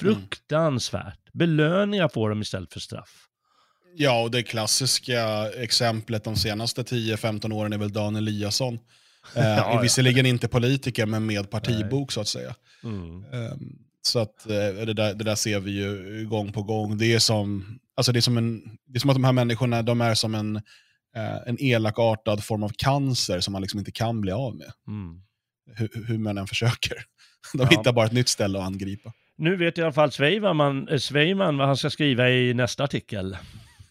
Fruktansvärt. 0.00 1.32
Belöningar 1.32 2.08
får 2.08 2.30
de 2.30 2.40
istället 2.42 2.72
för 2.72 2.80
straff. 2.80 3.26
Ja, 3.94 4.22
och 4.22 4.30
det 4.30 4.42
klassiska 4.42 5.50
exemplet 5.56 6.24
de 6.24 6.36
senaste 6.36 6.82
10-15 6.82 7.52
åren 7.52 7.72
är 7.72 7.78
väl 7.78 7.92
Dan 7.92 8.16
Eliasson. 8.16 8.78
Eh, 9.34 9.44
Ja, 9.44 9.74
ja. 9.74 9.80
Visserligen 9.80 10.26
inte 10.26 10.48
politiker, 10.48 11.06
men 11.06 11.26
med 11.26 11.50
partibok 11.50 12.12
så 12.12 12.20
att 12.20 12.28
säga. 12.28 12.54
Mm. 12.84 13.24
Ehm, 13.24 13.58
Så 14.02 14.18
att 14.18 14.46
eh, 14.46 14.56
det 14.86 14.94
där, 14.94 15.14
det 15.14 15.24
där 15.24 15.34
ser 15.34 15.60
vi 15.60 15.70
ju 15.70 16.26
gång 16.28 16.52
på 16.52 16.62
gång. 16.62 16.98
Det 16.98 17.14
är 17.14 17.18
som, 17.18 17.78
alltså 17.96 18.12
det 18.12 18.18
är 18.18 18.20
som, 18.20 18.36
en, 18.38 18.60
det 18.86 18.96
är 18.96 19.00
som 19.00 19.10
att 19.10 19.16
de 19.16 19.24
här 19.24 19.32
människorna 19.32 19.82
de 19.82 20.00
är 20.00 20.14
som 20.14 20.34
en, 20.34 20.56
eh, 21.16 21.36
en 21.46 21.60
elakartad 21.60 22.44
form 22.44 22.62
av 22.62 22.72
cancer 22.78 23.40
som 23.40 23.52
man 23.52 23.62
liksom 23.62 23.78
inte 23.78 23.92
kan 23.92 24.20
bli 24.20 24.32
av 24.32 24.56
med. 24.56 24.72
Mm. 24.88 25.22
Hur, 25.76 26.04
hur 26.06 26.18
man 26.18 26.38
än 26.38 26.46
försöker. 26.46 26.94
De 27.54 27.62
Ja. 27.62 27.78
hittar 27.78 27.92
bara 27.92 28.06
ett 28.06 28.12
nytt 28.12 28.28
ställe 28.28 28.58
att 28.58 28.64
angripa. 28.64 29.12
Nu 29.38 29.56
vet 29.56 29.78
i 29.78 29.82
alla 29.82 29.92
fall 29.92 30.12
Sveiman, 30.12 30.88
eh, 30.88 30.98
Sveiman 30.98 31.56
vad 31.56 31.66
han 31.66 31.76
ska 31.76 31.90
skriva 31.90 32.30
i 32.30 32.54
nästa 32.54 32.84
artikel. 32.84 33.36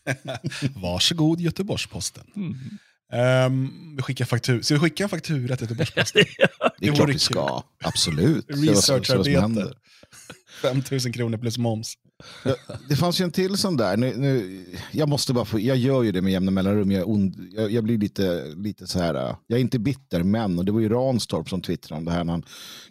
Varsågod 0.76 1.40
Göteborgs-Posten. 1.42 2.24
Mm. 2.36 2.56
Ehm, 3.14 3.96
vi 3.96 4.02
skickar 4.02 4.26
faktur, 4.26 4.62
ska 4.62 4.74
vi 4.74 4.80
skicka 4.80 5.04
en 5.04 5.10
faktura 5.10 5.56
till 5.56 5.68
Göteborgs-Posten? 5.68 6.24
Det 6.80 6.88
är 6.88 6.92
Det 6.92 6.96
klart 6.98 7.10
vi 7.10 7.20
ska. 7.20 7.64
Absolut. 7.84 8.46
Researcharbete. 8.50 9.74
5000 10.62 11.13
kronor 11.13 11.38
plus 11.38 11.58
moms. 11.58 11.94
Det 12.89 12.96
fanns 12.96 13.22
ju 13.22 13.24
en 13.24 13.32
till 13.32 13.58
sån 13.58 13.78
där. 13.78 13.98
Nu, 13.98 14.18
nu, 14.18 14.66
jag, 14.92 15.10
måste 15.10 15.34
bara 15.34 15.46
få, 15.46 15.60
jag 15.60 15.78
gör 15.78 16.04
ju 16.04 16.12
det 16.12 16.22
med 16.22 16.32
jämna 16.32 16.51
mellanrum. 16.51 16.92
Jag, 16.92 17.10
ond, 17.10 17.36
jag, 17.51 17.72
jag 17.72 17.84
blir 17.84 17.98
lite, 17.98 18.46
lite 18.56 18.88
så 18.88 19.00
här. 19.00 19.36
Jag 19.48 19.58
är 19.58 19.62
inte 19.62 19.80
bitter, 19.80 20.24
men. 20.24 20.60
Och 20.60 20.66
det 20.66 20.72
var 20.72 20.80
ju 20.80 20.89
Ranstorp 20.89 21.50
som 21.50 21.62
twittrade 21.62 22.00
om 22.00 22.06
det 22.06 22.12
här 22.12 22.24
när 22.24 22.34
han 22.34 22.44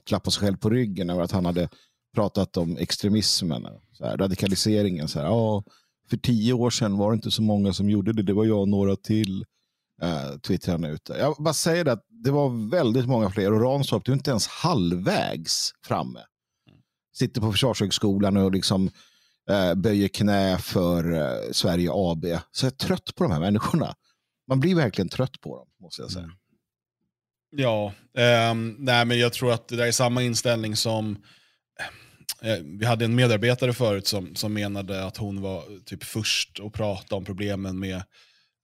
klappade 0.06 0.32
sig 0.32 0.40
själv 0.40 0.56
på 0.56 0.70
ryggen 0.70 1.10
över 1.10 1.22
att 1.22 1.32
han 1.32 1.46
hade 1.46 1.68
pratat 2.14 2.56
om 2.56 2.76
extremismen. 2.76 3.66
Så 3.92 4.04
här, 4.04 4.16
radikaliseringen. 4.16 5.08
Så 5.08 5.18
här, 5.18 5.26
ja, 5.26 5.64
för 6.10 6.16
tio 6.16 6.52
år 6.52 6.70
sedan 6.70 6.96
var 6.96 7.10
det 7.10 7.14
inte 7.14 7.30
så 7.30 7.42
många 7.42 7.72
som 7.72 7.90
gjorde 7.90 8.12
det. 8.12 8.22
Det 8.22 8.32
var 8.32 8.44
jag 8.44 8.60
och 8.60 8.68
några 8.68 8.96
till. 8.96 9.44
Uh, 10.02 10.38
twittrade 10.38 10.78
han 10.78 10.94
ut. 10.94 11.10
Jag 11.18 11.36
bara 11.38 11.54
säger 11.54 11.84
det 11.84 11.92
att 11.92 12.04
det 12.24 12.30
var 12.30 12.70
väldigt 12.70 13.06
många 13.06 13.30
fler. 13.30 13.52
Och 13.52 13.60
Ranstorp, 13.60 14.04
du 14.04 14.12
är 14.12 14.16
inte 14.16 14.30
ens 14.30 14.46
halvvägs 14.46 15.72
framme. 15.86 16.20
Sitter 17.18 17.40
på 17.40 17.52
Försvarshögskolan 17.52 18.36
och 18.36 18.52
liksom 18.52 18.90
eh, 19.50 19.74
böjer 19.74 20.08
knä 20.08 20.58
för 20.58 21.12
eh, 21.12 21.50
Sverige 21.52 21.90
AB. 21.92 22.24
Så 22.52 22.66
jag 22.66 22.72
är 22.72 22.76
trött 22.76 23.14
på 23.14 23.24
de 23.24 23.32
här 23.32 23.40
människorna. 23.40 23.94
Man 24.48 24.60
blir 24.60 24.74
verkligen 24.74 25.08
trött 25.08 25.40
på 25.40 25.56
dem, 25.56 25.68
måste 25.80 26.02
jag 26.02 26.10
säga. 26.10 26.24
Mm. 26.24 26.36
Ja, 27.50 27.92
eh, 28.18 28.54
nej 28.78 29.04
men 29.04 29.18
jag 29.18 29.32
tror 29.32 29.52
att 29.52 29.68
det 29.68 29.76
där 29.76 29.86
är 29.86 29.92
samma 29.92 30.22
inställning 30.22 30.76
som 30.76 31.16
eh, 32.42 32.52
eh, 32.52 32.58
vi 32.64 32.86
hade 32.86 33.04
en 33.04 33.14
medarbetare 33.14 33.72
förut 33.72 34.06
som, 34.06 34.34
som 34.34 34.54
menade 34.54 35.04
att 35.04 35.16
hon 35.16 35.40
var 35.40 35.84
typ 35.84 36.04
först 36.04 36.60
att 36.60 36.72
prata 36.72 37.16
om 37.16 37.24
problemen 37.24 37.78
med 37.78 38.02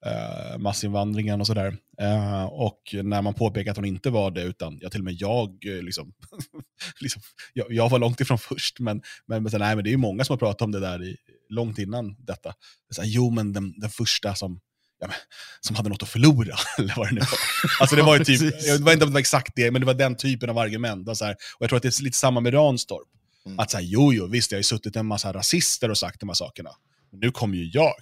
eh, 0.06 0.58
massinvandringen 0.58 1.40
och 1.40 1.46
sådär. 1.46 1.76
Eh, 2.00 2.44
och 2.44 2.94
när 3.02 3.22
man 3.22 3.34
påpekar 3.34 3.70
att 3.70 3.76
hon 3.76 3.86
inte 3.86 4.10
var 4.10 4.30
det, 4.30 4.42
utan 4.42 4.78
ja, 4.82 4.90
till 4.90 5.00
och 5.00 5.04
med 5.04 5.14
jag, 5.14 5.48
eh, 5.66 5.82
liksom, 5.82 6.12
liksom, 7.00 7.22
jag, 7.52 7.72
jag 7.72 7.88
var 7.88 7.98
långt 7.98 8.20
ifrån 8.20 8.38
först, 8.38 8.80
men, 8.80 9.02
men, 9.26 9.42
men, 9.42 9.50
så, 9.50 9.58
nej, 9.58 9.74
men 9.74 9.84
det 9.84 9.90
är 9.90 9.92
ju 9.92 9.96
många 9.96 10.24
som 10.24 10.32
har 10.32 10.38
pratat 10.38 10.62
om 10.62 10.72
det 10.72 10.80
där 10.80 11.02
i, 11.02 11.16
långt 11.48 11.78
innan 11.78 12.16
detta. 12.18 12.54
Så 12.90 13.02
här, 13.02 13.08
jo, 13.08 13.30
men 13.30 13.52
den, 13.52 13.80
den 13.80 13.90
första 13.90 14.34
som, 14.34 14.60
ja, 15.00 15.06
men, 15.06 15.16
som 15.60 15.76
hade 15.76 15.88
något 15.88 16.02
att 16.02 16.08
förlora, 16.08 16.56
eller 16.78 16.94
vad 16.96 17.08
det 17.08 17.14
nu 17.14 17.20
var. 17.20 17.38
Alltså 17.80 17.96
det 17.96 18.02
var 18.02 18.18
ju 18.18 18.24
typ, 18.24 18.40
jag 18.66 18.84
vet 18.84 18.92
inte 18.92 19.04
om 19.04 19.10
det 19.10 19.14
var 19.14 19.20
exakt 19.20 19.52
det, 19.56 19.70
men 19.70 19.80
det 19.80 19.86
var 19.86 19.94
den 19.94 20.16
typen 20.16 20.50
av 20.50 20.58
argument. 20.58 21.08
Och, 21.08 21.16
så 21.16 21.24
här, 21.24 21.32
och 21.32 21.62
jag 21.62 21.68
tror 21.68 21.76
att 21.76 21.82
det 21.82 21.98
är 21.98 22.02
lite 22.02 22.16
samma 22.16 22.40
med 22.40 22.54
Ranstorp. 22.54 23.08
Mm. 23.46 23.58
Att 23.58 23.70
så 23.70 23.76
här, 23.76 23.84
jo, 23.84 24.12
jo, 24.12 24.26
visst, 24.26 24.50
jag 24.52 24.56
har 24.56 24.60
ju 24.60 24.64
suttit 24.64 24.96
en 24.96 25.06
massa 25.06 25.32
rasister 25.32 25.90
och 25.90 25.98
sagt 25.98 26.20
de 26.20 26.28
här 26.28 26.34
sakerna. 26.34 26.70
Men 27.14 27.20
nu 27.20 27.30
kommer 27.30 27.56
ju 27.56 27.70
jag, 27.72 27.92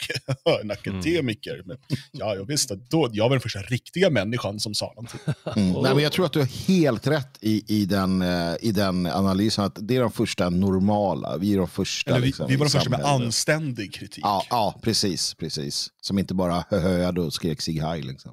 en 0.62 0.70
akademiker. 0.70 1.62
Men, 1.64 1.76
ja, 2.12 2.34
jag 2.34 2.46
visste 2.46 2.74
då, 2.74 3.10
jag 3.12 3.24
var 3.24 3.30
den 3.30 3.40
första 3.40 3.60
riktiga 3.60 4.10
människan 4.10 4.60
som 4.60 4.74
sa 4.74 4.86
någonting. 4.86 5.20
Mm. 5.56 5.72
Nej, 5.82 5.94
men 5.94 6.02
jag 6.02 6.12
tror 6.12 6.26
att 6.26 6.32
du 6.32 6.38
har 6.38 6.66
helt 6.68 7.06
rätt 7.06 7.38
i, 7.40 7.64
i, 7.80 7.86
den, 7.86 8.22
eh, 8.22 8.54
i 8.60 8.72
den 8.72 9.06
analysen. 9.06 9.64
Att 9.64 9.78
det 9.80 9.96
är 9.96 10.00
de 10.00 10.12
första 10.12 10.50
normala. 10.50 11.36
Vi 11.36 11.54
är 11.54 11.58
de 11.58 11.68
första. 11.68 12.10
Eller 12.10 12.20
vi, 12.20 12.26
liksom, 12.26 12.46
vi 12.48 12.56
var 12.56 12.66
de 12.66 12.70
första 12.70 12.90
med 12.90 13.00
anständig 13.00 13.94
kritik. 13.94 14.24
Ja, 14.24 14.46
ja, 14.50 14.80
precis. 14.82 15.34
precis. 15.34 15.88
Som 16.00 16.18
inte 16.18 16.34
bara 16.34 16.64
höhöade 16.70 17.20
och 17.20 17.32
skrek 17.32 17.60
sig 17.60 17.78
haj. 17.78 18.02
Liksom. 18.02 18.32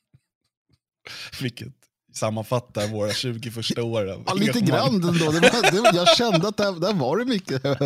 Vilket 1.40 1.74
sammanfattar 2.12 2.88
våra 2.88 3.12
20 3.12 3.50
första 3.50 3.82
år. 3.82 4.22
Ja, 4.26 4.34
lite 4.34 4.60
grann 4.64 4.94
ändå. 4.94 5.10
Det 5.12 5.24
var, 5.24 5.92
det 5.92 5.96
jag 5.96 6.16
kände 6.16 6.48
att 6.48 6.56
där, 6.56 6.80
där 6.80 6.92
var 6.92 7.18
det 7.18 7.24
mycket 7.24 7.62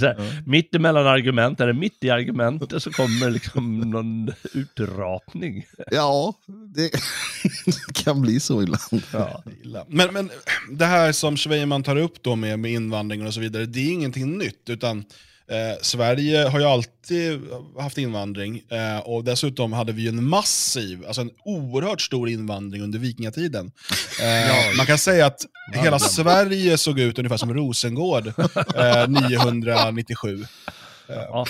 här, 0.00 0.48
Mitt 0.48 0.74
emellan 0.74 1.06
argument, 1.06 1.60
eller 1.60 1.72
mitt 1.72 2.04
i 2.04 2.10
argumentet 2.10 2.82
så 2.82 2.90
kommer 2.90 3.30
liksom 3.30 3.80
någon 3.80 4.32
utrapning. 4.54 5.66
Ja, 5.90 6.34
det 6.46 6.90
kan 8.04 8.22
bli 8.22 8.40
så 8.40 8.62
ibland. 8.62 9.02
Ja. 9.12 9.42
Illa. 9.62 9.84
Men, 9.88 10.12
men 10.12 10.30
det 10.70 10.86
här 10.86 11.12
som 11.12 11.36
Schweiman 11.36 11.82
tar 11.82 11.96
upp 11.96 12.22
då 12.22 12.36
med, 12.36 12.58
med 12.58 12.72
invandringen 12.72 13.26
och 13.26 13.34
så 13.34 13.40
vidare, 13.40 13.66
det 13.66 13.80
är 13.80 13.92
ingenting 13.92 14.38
nytt. 14.38 14.70
utan 14.70 15.04
eh, 15.50 15.78
Sverige 15.82 16.48
har 16.48 16.60
ju 16.60 16.66
alltid 16.66 17.40
haft 17.78 17.98
invandring 17.98 18.62
eh, 18.70 18.98
och 18.98 19.24
dessutom 19.24 19.72
hade 19.72 19.92
vi 19.92 20.02
ju 20.02 20.08
en 20.08 20.24
massiv, 20.24 21.06
alltså 21.06 21.20
en 21.20 21.30
oerhört 21.44 22.00
stor 22.00 22.28
invandring 22.28 22.82
under 22.82 22.98
vikingatiden. 22.98 23.72
Eh, 24.20 24.76
man 24.76 24.86
kan 24.86 24.98
säga 24.98 25.26
att 25.26 25.40
hela 25.74 25.98
Sverige 25.98 26.78
såg 26.78 26.98
ut 27.00 27.18
ungefär 27.18 27.36
som 27.36 27.54
Rosengård 27.54 28.26
eh, 28.76 29.08
997. 29.28 30.46
Ja. 31.08 31.46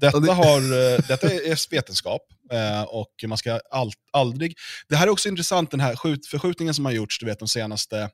Detta, 0.00 0.16
Och 0.16 0.22
det- 0.22 0.32
har, 0.32 0.58
eh, 0.58 0.98
detta 1.08 1.26
är 1.30 1.70
vetenskap 1.70 2.22
eh, 2.52 2.82
och 2.82 3.10
man 3.26 3.38
ska 3.38 3.60
all, 3.70 3.92
aldrig... 4.12 4.54
Det 4.88 4.96
här 4.96 5.06
är 5.06 5.10
också 5.10 5.28
intressant, 5.28 5.70
den 5.70 5.80
här 5.80 5.96
skjut, 5.96 6.26
förskjutningen 6.26 6.74
som 6.74 6.84
har 6.84 6.92
gjorts 6.92 7.18
du 7.18 7.26
vet, 7.26 7.38
de 7.38 7.48
senaste 7.48 8.10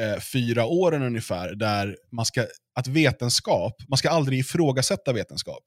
eh, 0.00 0.20
fyra 0.20 0.66
åren 0.66 1.02
ungefär, 1.02 1.54
där 1.54 1.96
man 2.12 2.26
ska, 2.26 2.46
att 2.74 2.86
vetenskap, 2.86 3.82
man 3.88 3.96
ska 3.96 4.10
aldrig 4.10 4.38
ifrågasätta 4.38 5.12
vetenskap. 5.12 5.62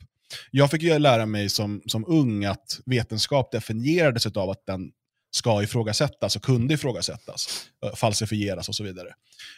Jag 0.51 0.71
fick 0.71 0.81
ju 0.81 0.99
lära 0.99 1.25
mig 1.25 1.49
som, 1.49 1.81
som 1.85 2.05
ung 2.07 2.45
att 2.45 2.79
vetenskap 2.85 3.51
definierades 3.51 4.25
av 4.25 4.49
att 4.49 4.65
den 4.65 4.91
ska 5.31 5.63
ifrågasättas 5.63 6.35
och 6.35 6.43
kunde 6.43 6.73
ifrågasättas, 6.73 7.65
eh, 7.85 7.95
falsifieras 7.95 8.69
och 8.69 8.75
så 8.75 8.83
vidare. 8.83 9.09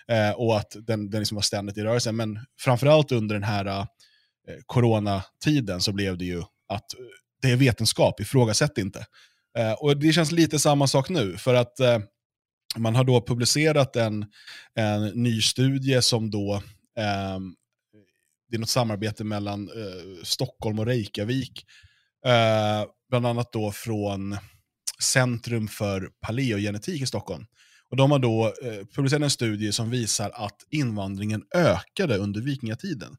Eh, 0.08 0.32
och 0.32 0.58
att 0.58 0.76
den, 0.88 1.10
den 1.10 1.22
liksom 1.22 1.36
var 1.36 1.42
ständigt 1.42 1.78
i 1.78 1.82
rörelse. 1.82 2.12
Men 2.12 2.40
framförallt 2.60 3.12
under 3.12 3.36
den 3.36 3.44
här 3.44 3.66
eh, 3.66 3.86
coronatiden 4.66 5.82
så 5.82 5.92
blev 5.92 6.18
det 6.18 6.26
ju 6.26 6.40
att 6.68 6.94
eh, 6.94 7.06
det 7.42 7.52
är 7.52 7.56
vetenskap, 7.56 8.20
ifrågasätt 8.20 8.78
inte. 8.78 9.06
Eh, 9.58 9.72
och 9.72 9.98
det 9.98 10.14
känns 10.14 10.32
lite 10.32 10.60
samma 10.60 10.88
sak 10.88 11.10
nu, 11.10 11.38
för 11.38 11.54
att 11.54 11.80
eh, 11.80 12.00
man 12.76 12.96
har 12.96 13.04
då 13.04 13.22
publicerat 13.22 13.96
en, 13.96 14.26
en 14.76 15.08
ny 15.08 15.42
studie 15.42 16.02
som 16.02 16.30
då, 16.32 16.56
eh, 16.98 17.40
det 18.50 18.56
är 18.56 18.60
något 18.60 18.70
samarbete 18.70 19.24
mellan 19.24 19.70
eh, 19.70 20.24
Stockholm 20.24 20.80
och 20.80 20.86
Reykjavik, 20.86 21.66
eh, 22.26 22.90
bland 23.10 23.28
annat 23.28 23.54
då 23.54 23.72
från 23.72 24.38
Centrum 25.02 25.68
för 25.68 26.10
paleogenetik 26.22 27.02
i 27.02 27.06
Stockholm. 27.06 27.46
Och 27.90 27.98
de 27.98 28.12
har 28.12 28.20
då 28.20 28.54
eh, 28.64 28.86
publicerat 28.96 29.24
en 29.24 29.30
studie 29.30 29.72
som 29.72 29.90
visar 29.90 30.32
att 30.34 30.58
invandringen 30.70 31.44
ökade 31.56 32.18
under 32.18 32.42
vikingatiden. 32.42 33.18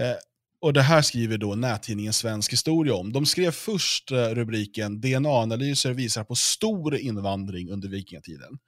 Eh, 0.00 0.16
och 0.60 0.72
det 0.72 0.82
här 0.82 1.02
skriver 1.02 1.38
då 1.38 1.54
nättidningen 1.54 2.12
Svensk 2.12 2.52
Historia 2.52 2.94
om. 2.94 3.12
De 3.12 3.26
skrev 3.26 3.50
först 3.50 4.12
eh, 4.12 4.28
rubriken 4.28 5.00
DNA-analyser 5.00 5.92
visar 5.92 6.24
på 6.24 6.34
stor 6.34 6.96
invandring 6.96 7.70
under 7.70 7.88
vikingatiden. 7.88 8.58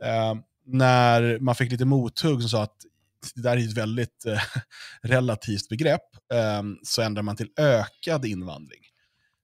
Eh, 0.00 0.34
när 0.66 1.38
man 1.38 1.54
fick 1.54 1.70
lite 1.72 1.84
mothugg 1.84 2.40
som 2.40 2.50
sa 2.50 2.62
att 2.62 2.76
det 3.34 3.42
där 3.42 3.56
är 3.56 3.60
ett 3.60 3.72
väldigt 3.72 4.26
eh, 4.26 4.42
relativt 5.02 5.68
begrepp, 5.68 6.02
eh, 6.32 6.62
så 6.82 7.02
ändrar 7.02 7.22
man 7.22 7.36
till 7.36 7.50
ökad 7.56 8.24
invandring. 8.24 8.80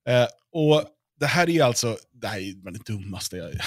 Eh, 0.08 0.26
och 0.52 0.84
det 1.20 1.26
här 1.26 1.48
är 1.48 1.64
alltså, 1.64 1.96
det 2.12 2.26
här 2.26 2.38
är 2.38 2.70
det 2.70 2.86
dummaste 2.86 3.36
jag... 3.36 3.52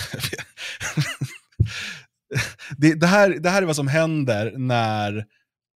det, 2.78 2.94
det, 2.94 3.08
här, 3.08 3.30
det 3.30 3.50
här 3.50 3.62
är 3.62 3.66
vad 3.66 3.76
som 3.76 3.88
händer 3.88 4.54
när 4.58 5.26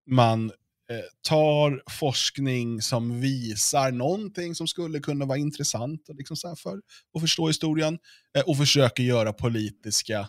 man 0.06 0.44
eh, 0.90 1.04
tar 1.28 1.82
forskning 1.90 2.82
som 2.82 3.20
visar 3.20 3.92
någonting 3.92 4.54
som 4.54 4.66
skulle 4.66 5.00
kunna 5.00 5.24
vara 5.24 5.38
intressant 5.38 6.08
liksom 6.08 6.36
så 6.36 6.56
för 6.56 6.80
att 7.14 7.20
förstå 7.20 7.46
historien 7.46 7.98
eh, 8.36 8.42
och 8.42 8.56
försöker 8.56 9.02
göra 9.02 9.32
politiska, 9.32 10.28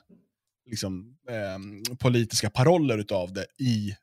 liksom, 0.65 1.15
eh, 1.29 1.96
politiska 1.96 2.50
paroller 2.50 3.13
av 3.13 3.34
det 3.34 3.46
i 3.60 3.96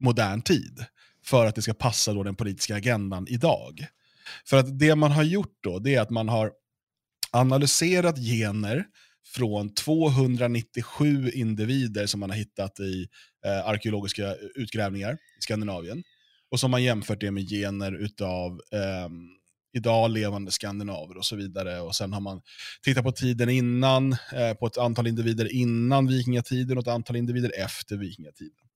modern 0.00 0.42
tid. 0.42 0.84
För 1.24 1.46
att 1.46 1.54
det 1.54 1.62
ska 1.62 1.74
passa 1.74 2.12
då 2.12 2.22
den 2.22 2.36
politiska 2.36 2.76
agendan 2.76 3.26
idag. 3.28 3.86
För 4.44 4.56
att 4.56 4.78
det 4.78 4.94
man 4.94 5.12
har 5.12 5.22
gjort 5.22 5.58
då, 5.60 5.78
det 5.78 5.94
är 5.94 6.00
att 6.00 6.10
man 6.10 6.28
har 6.28 6.52
analyserat 7.30 8.18
gener 8.18 8.84
från 9.26 9.74
297 9.74 11.30
individer 11.30 12.06
som 12.06 12.20
man 12.20 12.30
har 12.30 12.36
hittat 12.36 12.80
i 12.80 13.08
eh, 13.44 13.68
arkeologiska 13.68 14.34
utgrävningar 14.54 15.12
i 15.12 15.42
Skandinavien. 15.42 16.02
Och 16.50 16.60
som 16.60 16.70
man 16.70 16.82
jämfört 16.82 17.20
det 17.20 17.30
med 17.30 17.48
gener 17.48 17.92
utav 17.92 18.60
eh, 18.72 19.08
idag 19.76 20.10
levande 20.10 20.50
skandinaver 20.50 21.16
och 21.16 21.24
så 21.24 21.36
vidare. 21.36 21.80
Och 21.80 21.94
sen 21.94 22.12
har 22.12 22.20
man 22.20 22.40
tittat 22.82 23.04
på 23.04 23.12
tiden 23.12 23.48
innan, 23.48 24.12
eh, 24.12 24.54
på 24.58 24.66
ett 24.66 24.78
antal 24.78 25.06
individer 25.06 25.52
innan 25.52 26.06
vikingatiden 26.06 26.78
och 26.78 26.82
ett 26.82 26.88
antal 26.88 27.16
individer 27.16 27.52
efter 27.64 27.96
vikingatiden. 27.96 28.66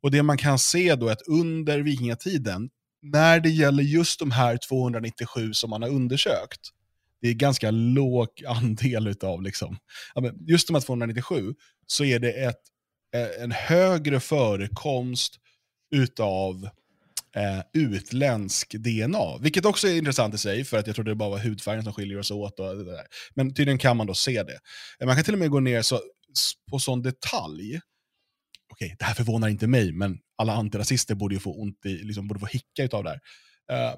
Och 0.00 0.10
det 0.10 0.22
man 0.22 0.38
kan 0.38 0.58
se 0.58 0.94
då 0.94 1.08
är 1.08 1.12
att 1.12 1.28
under 1.28 1.78
vikingatiden, 1.78 2.70
när 3.02 3.40
det 3.40 3.50
gäller 3.50 3.82
just 3.82 4.18
de 4.18 4.30
här 4.30 4.58
297 4.68 5.52
som 5.52 5.70
man 5.70 5.82
har 5.82 5.88
undersökt, 5.88 6.60
det 7.20 7.28
är 7.28 7.34
ganska 7.34 7.70
låg 7.70 8.28
andel 8.46 9.14
av 9.22 9.42
liksom. 9.42 9.76
Just 10.46 10.66
de 10.66 10.74
här 10.74 10.80
297 10.80 11.54
så 11.86 12.04
är 12.04 12.18
det 12.18 12.32
ett, 12.32 12.60
eh, 13.14 13.42
en 13.42 13.52
högre 13.52 14.20
förekomst 14.20 15.36
utav 15.94 16.68
eh, 17.36 17.60
utländsk 17.72 18.74
DNA. 18.74 19.38
Vilket 19.40 19.64
också 19.64 19.88
är 19.88 19.96
intressant 19.96 20.34
i 20.34 20.38
sig, 20.38 20.64
för 20.64 20.78
att 20.78 20.86
jag 20.86 20.96
trodde 20.96 21.10
det 21.10 21.14
bara 21.14 21.30
var 21.30 21.38
hudfärgen 21.38 21.84
som 21.84 21.92
skiljer 21.92 22.18
oss 22.18 22.30
åt. 22.30 22.60
Och 22.60 22.76
det 22.76 22.84
där. 22.84 23.06
Men 23.34 23.54
tydligen 23.54 23.78
kan 23.78 23.96
man 23.96 24.06
då 24.06 24.14
se 24.14 24.42
det. 24.42 24.58
Eh, 25.00 25.06
man 25.06 25.14
kan 25.14 25.24
till 25.24 25.34
och 25.34 25.40
med 25.40 25.50
gå 25.50 25.60
ner 25.60 25.82
så, 25.82 26.00
på 26.70 26.78
sån 26.78 27.02
detalj. 27.02 27.80
Okej, 28.72 28.96
det 28.98 29.04
här 29.04 29.14
förvånar 29.14 29.48
inte 29.48 29.66
mig, 29.66 29.92
men 29.92 30.18
alla 30.38 30.52
antirasister 30.52 31.14
borde 31.14 31.34
ju 31.34 31.40
få 31.40 31.60
ont 31.60 31.86
i, 31.86 31.88
liksom, 31.88 32.28
borde 32.28 32.40
få 32.40 32.46
hicka 32.46 32.84
utav 32.84 33.04
det 33.04 33.10
här. 33.10 33.20
Eh, 33.72 33.94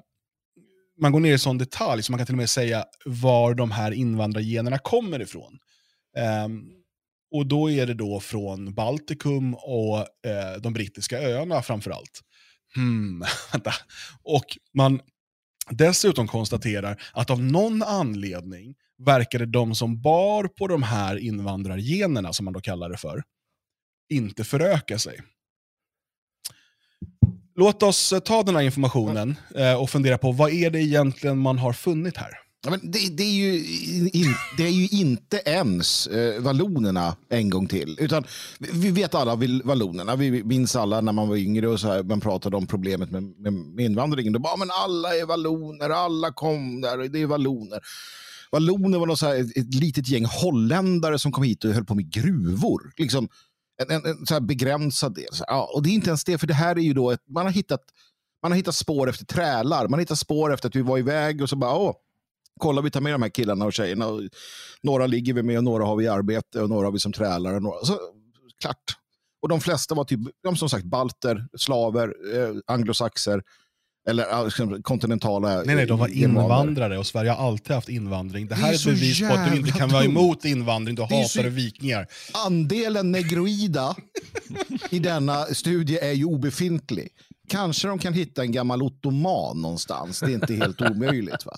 man 1.01 1.11
går 1.11 1.19
ner 1.19 1.33
i 1.33 1.37
sån 1.37 1.57
detalj 1.57 2.03
så 2.03 2.11
man 2.11 2.19
kan 2.19 2.25
till 2.25 2.35
och 2.35 2.37
med 2.37 2.49
säga 2.49 2.85
var 3.05 3.53
de 3.53 3.71
här 3.71 3.91
invandrargenerna 3.91 4.77
kommer 4.77 5.21
ifrån. 5.21 5.59
Um, 6.45 6.71
och 7.31 7.47
då 7.47 7.71
är 7.71 7.87
det 7.87 7.93
då 7.93 8.19
från 8.19 8.73
Baltikum 8.73 9.53
och 9.55 9.97
eh, 9.99 10.61
de 10.61 10.73
brittiska 10.73 11.19
öarna 11.21 11.61
framförallt. 11.61 12.21
Hmm, 12.75 13.23
vänta. 13.51 13.73
Och 14.23 14.57
man 14.73 15.01
dessutom 15.69 16.27
konstaterar 16.27 17.01
att 17.13 17.29
av 17.29 17.43
någon 17.43 17.83
anledning 17.83 18.75
verkade 18.97 19.45
de 19.45 19.75
som 19.75 20.01
bar 20.01 20.47
på 20.47 20.67
de 20.67 20.83
här 20.83 21.17
invandrargenerna, 21.17 22.33
som 22.33 22.45
man 22.45 22.53
då 22.53 22.61
kallar 22.61 22.89
det 22.89 22.97
för, 22.97 23.23
inte 24.09 24.43
föröka 24.43 24.99
sig. 24.99 25.19
Låt 27.55 27.83
oss 27.83 28.13
eh, 28.13 28.19
ta 28.19 28.43
den 28.43 28.55
här 28.55 28.63
informationen 28.63 29.35
eh, 29.55 29.81
och 29.81 29.89
fundera 29.89 30.17
på 30.17 30.31
vad 30.31 30.51
är 30.51 30.69
det 30.69 30.83
egentligen 30.83 31.37
man 31.37 31.57
har 31.57 31.73
funnit 31.73 32.17
här? 32.17 32.44
Men 32.69 32.91
det, 32.91 33.17
det, 33.17 33.23
är 33.23 33.33
ju 33.33 33.57
in, 34.09 34.35
det 34.57 34.63
är 34.63 34.71
ju 34.71 34.87
inte 34.87 35.41
ens 35.45 36.07
eh, 36.07 36.41
vallonerna 36.41 37.15
en 37.29 37.49
gång 37.49 37.67
till. 37.67 37.97
Utan 37.99 38.23
vi 38.59 38.91
vet 38.91 39.15
alla 39.15 39.35
vallonerna. 39.63 40.15
Vi 40.15 40.43
minns 40.43 40.75
alla 40.75 41.01
när 41.01 41.11
man 41.11 41.27
var 41.29 41.35
yngre 41.35 41.67
och 41.67 41.79
så 41.79 41.87
här, 41.87 42.03
man 42.03 42.21
pratade 42.21 42.57
om 42.57 42.67
problemet 42.67 43.11
med, 43.11 43.23
med, 43.23 43.53
med 43.53 43.85
invandringen. 43.85 44.33
Då 44.33 44.39
bara, 44.39 44.57
men 44.57 44.71
alla 44.71 45.15
är 45.15 45.25
valloner, 45.25 45.89
alla 45.89 46.31
kom 46.31 46.81
där, 46.81 47.09
det 47.09 47.21
är 47.21 47.25
valloner. 47.25 47.79
Valloner 48.51 48.99
var 48.99 49.05
något 49.05 49.19
så 49.19 49.25
här, 49.25 49.35
ett, 49.35 49.57
ett 49.57 49.73
litet 49.73 50.07
gäng 50.07 50.25
holländare 50.25 51.19
som 51.19 51.31
kom 51.31 51.43
hit 51.43 51.65
och 51.65 51.71
höll 51.71 51.85
på 51.85 51.95
med 51.95 52.11
gruvor. 52.11 52.93
Liksom, 52.97 53.29
en, 53.83 53.95
en, 53.95 54.05
en 54.05 54.25
så 54.25 54.39
begränsad 54.39 55.15
del. 55.15 55.27
Så, 55.31 55.43
ja, 55.47 55.71
och 55.73 55.83
det 55.83 55.89
är 55.89 55.93
inte 55.93 56.09
ens 56.09 56.23
det, 56.23 56.37
för 56.37 56.47
det 56.47 56.53
här 56.53 56.75
är 56.75 56.81
ju 56.81 56.93
då 56.93 57.11
ett, 57.11 57.21
man 57.29 57.45
har 57.45 57.53
hittat 57.53 57.81
man 58.41 58.51
har 58.51 58.57
hittat 58.57 58.75
spår 58.75 59.09
efter 59.09 59.25
trälar. 59.25 59.81
Man 59.81 59.93
har 59.93 59.99
hittat 59.99 60.19
spår 60.19 60.53
efter 60.53 60.67
att 60.67 60.75
vi 60.75 60.81
var 60.81 60.97
iväg 60.97 61.41
och 61.41 61.49
så 61.49 61.55
bara, 61.55 61.75
åh, 61.75 61.95
kolla 62.59 62.81
vi 62.81 62.91
tar 62.91 63.01
med 63.01 63.13
de 63.13 63.21
här 63.21 63.29
killarna 63.29 63.65
och 63.65 63.73
tjejerna. 63.73 64.07
Och 64.07 64.21
några 64.83 65.07
ligger 65.07 65.33
vi 65.33 65.43
med 65.43 65.57
och 65.57 65.63
några 65.63 65.85
har 65.85 65.95
vi 65.95 66.05
i 66.05 66.07
arbete 66.07 66.61
och 66.61 66.69
några 66.69 66.87
har 66.87 66.91
vi 66.91 66.99
som 66.99 67.13
trälar. 67.13 67.53
Och 67.53 67.63
några, 67.63 67.85
så, 67.85 67.99
klart. 68.61 68.97
Och 69.41 69.49
de 69.49 69.61
flesta 69.61 69.95
var 69.95 70.03
typ, 70.03 70.19
de 70.43 70.55
som 70.55 70.69
sagt, 70.69 70.85
balter, 70.85 71.47
slaver, 71.57 72.13
eh, 72.35 72.55
anglosaxer 72.67 73.43
eller 74.09 74.45
liksom, 74.45 74.83
kontinentala 74.83 75.63
Nej, 75.63 75.75
nej, 75.75 75.85
de 75.85 75.99
var 75.99 76.07
invandrare 76.07 76.97
och 76.97 77.07
Sverige 77.07 77.31
har 77.31 77.47
alltid 77.47 77.75
haft 77.75 77.89
invandring. 77.89 78.47
Det 78.47 78.55
här 78.55 78.61
det 78.61 78.67
är, 78.67 78.71
är 78.71 78.75
ett 78.75 78.85
bevis 78.85 79.19
på 79.19 79.33
att 79.33 79.51
du 79.51 79.57
inte 79.57 79.71
kan 79.71 79.89
vara 79.89 80.03
emot 80.03 80.45
invandring, 80.45 80.95
du 80.95 81.01
hatar 81.01 81.23
så... 81.25 81.49
vikingar. 81.49 82.07
Andelen 82.45 83.11
negroida 83.11 83.95
i 84.89 84.99
denna 84.99 85.45
studie 85.45 85.97
är 85.97 86.11
ju 86.11 86.25
obefintlig. 86.25 87.09
Kanske 87.49 87.87
de 87.87 87.99
kan 87.99 88.13
hitta 88.13 88.41
en 88.41 88.51
gammal 88.51 88.81
ottoman 88.81 89.61
någonstans, 89.61 90.19
det 90.19 90.25
är 90.25 90.35
inte 90.35 90.53
helt 90.53 90.81
omöjligt. 90.91 91.45
Va? 91.45 91.57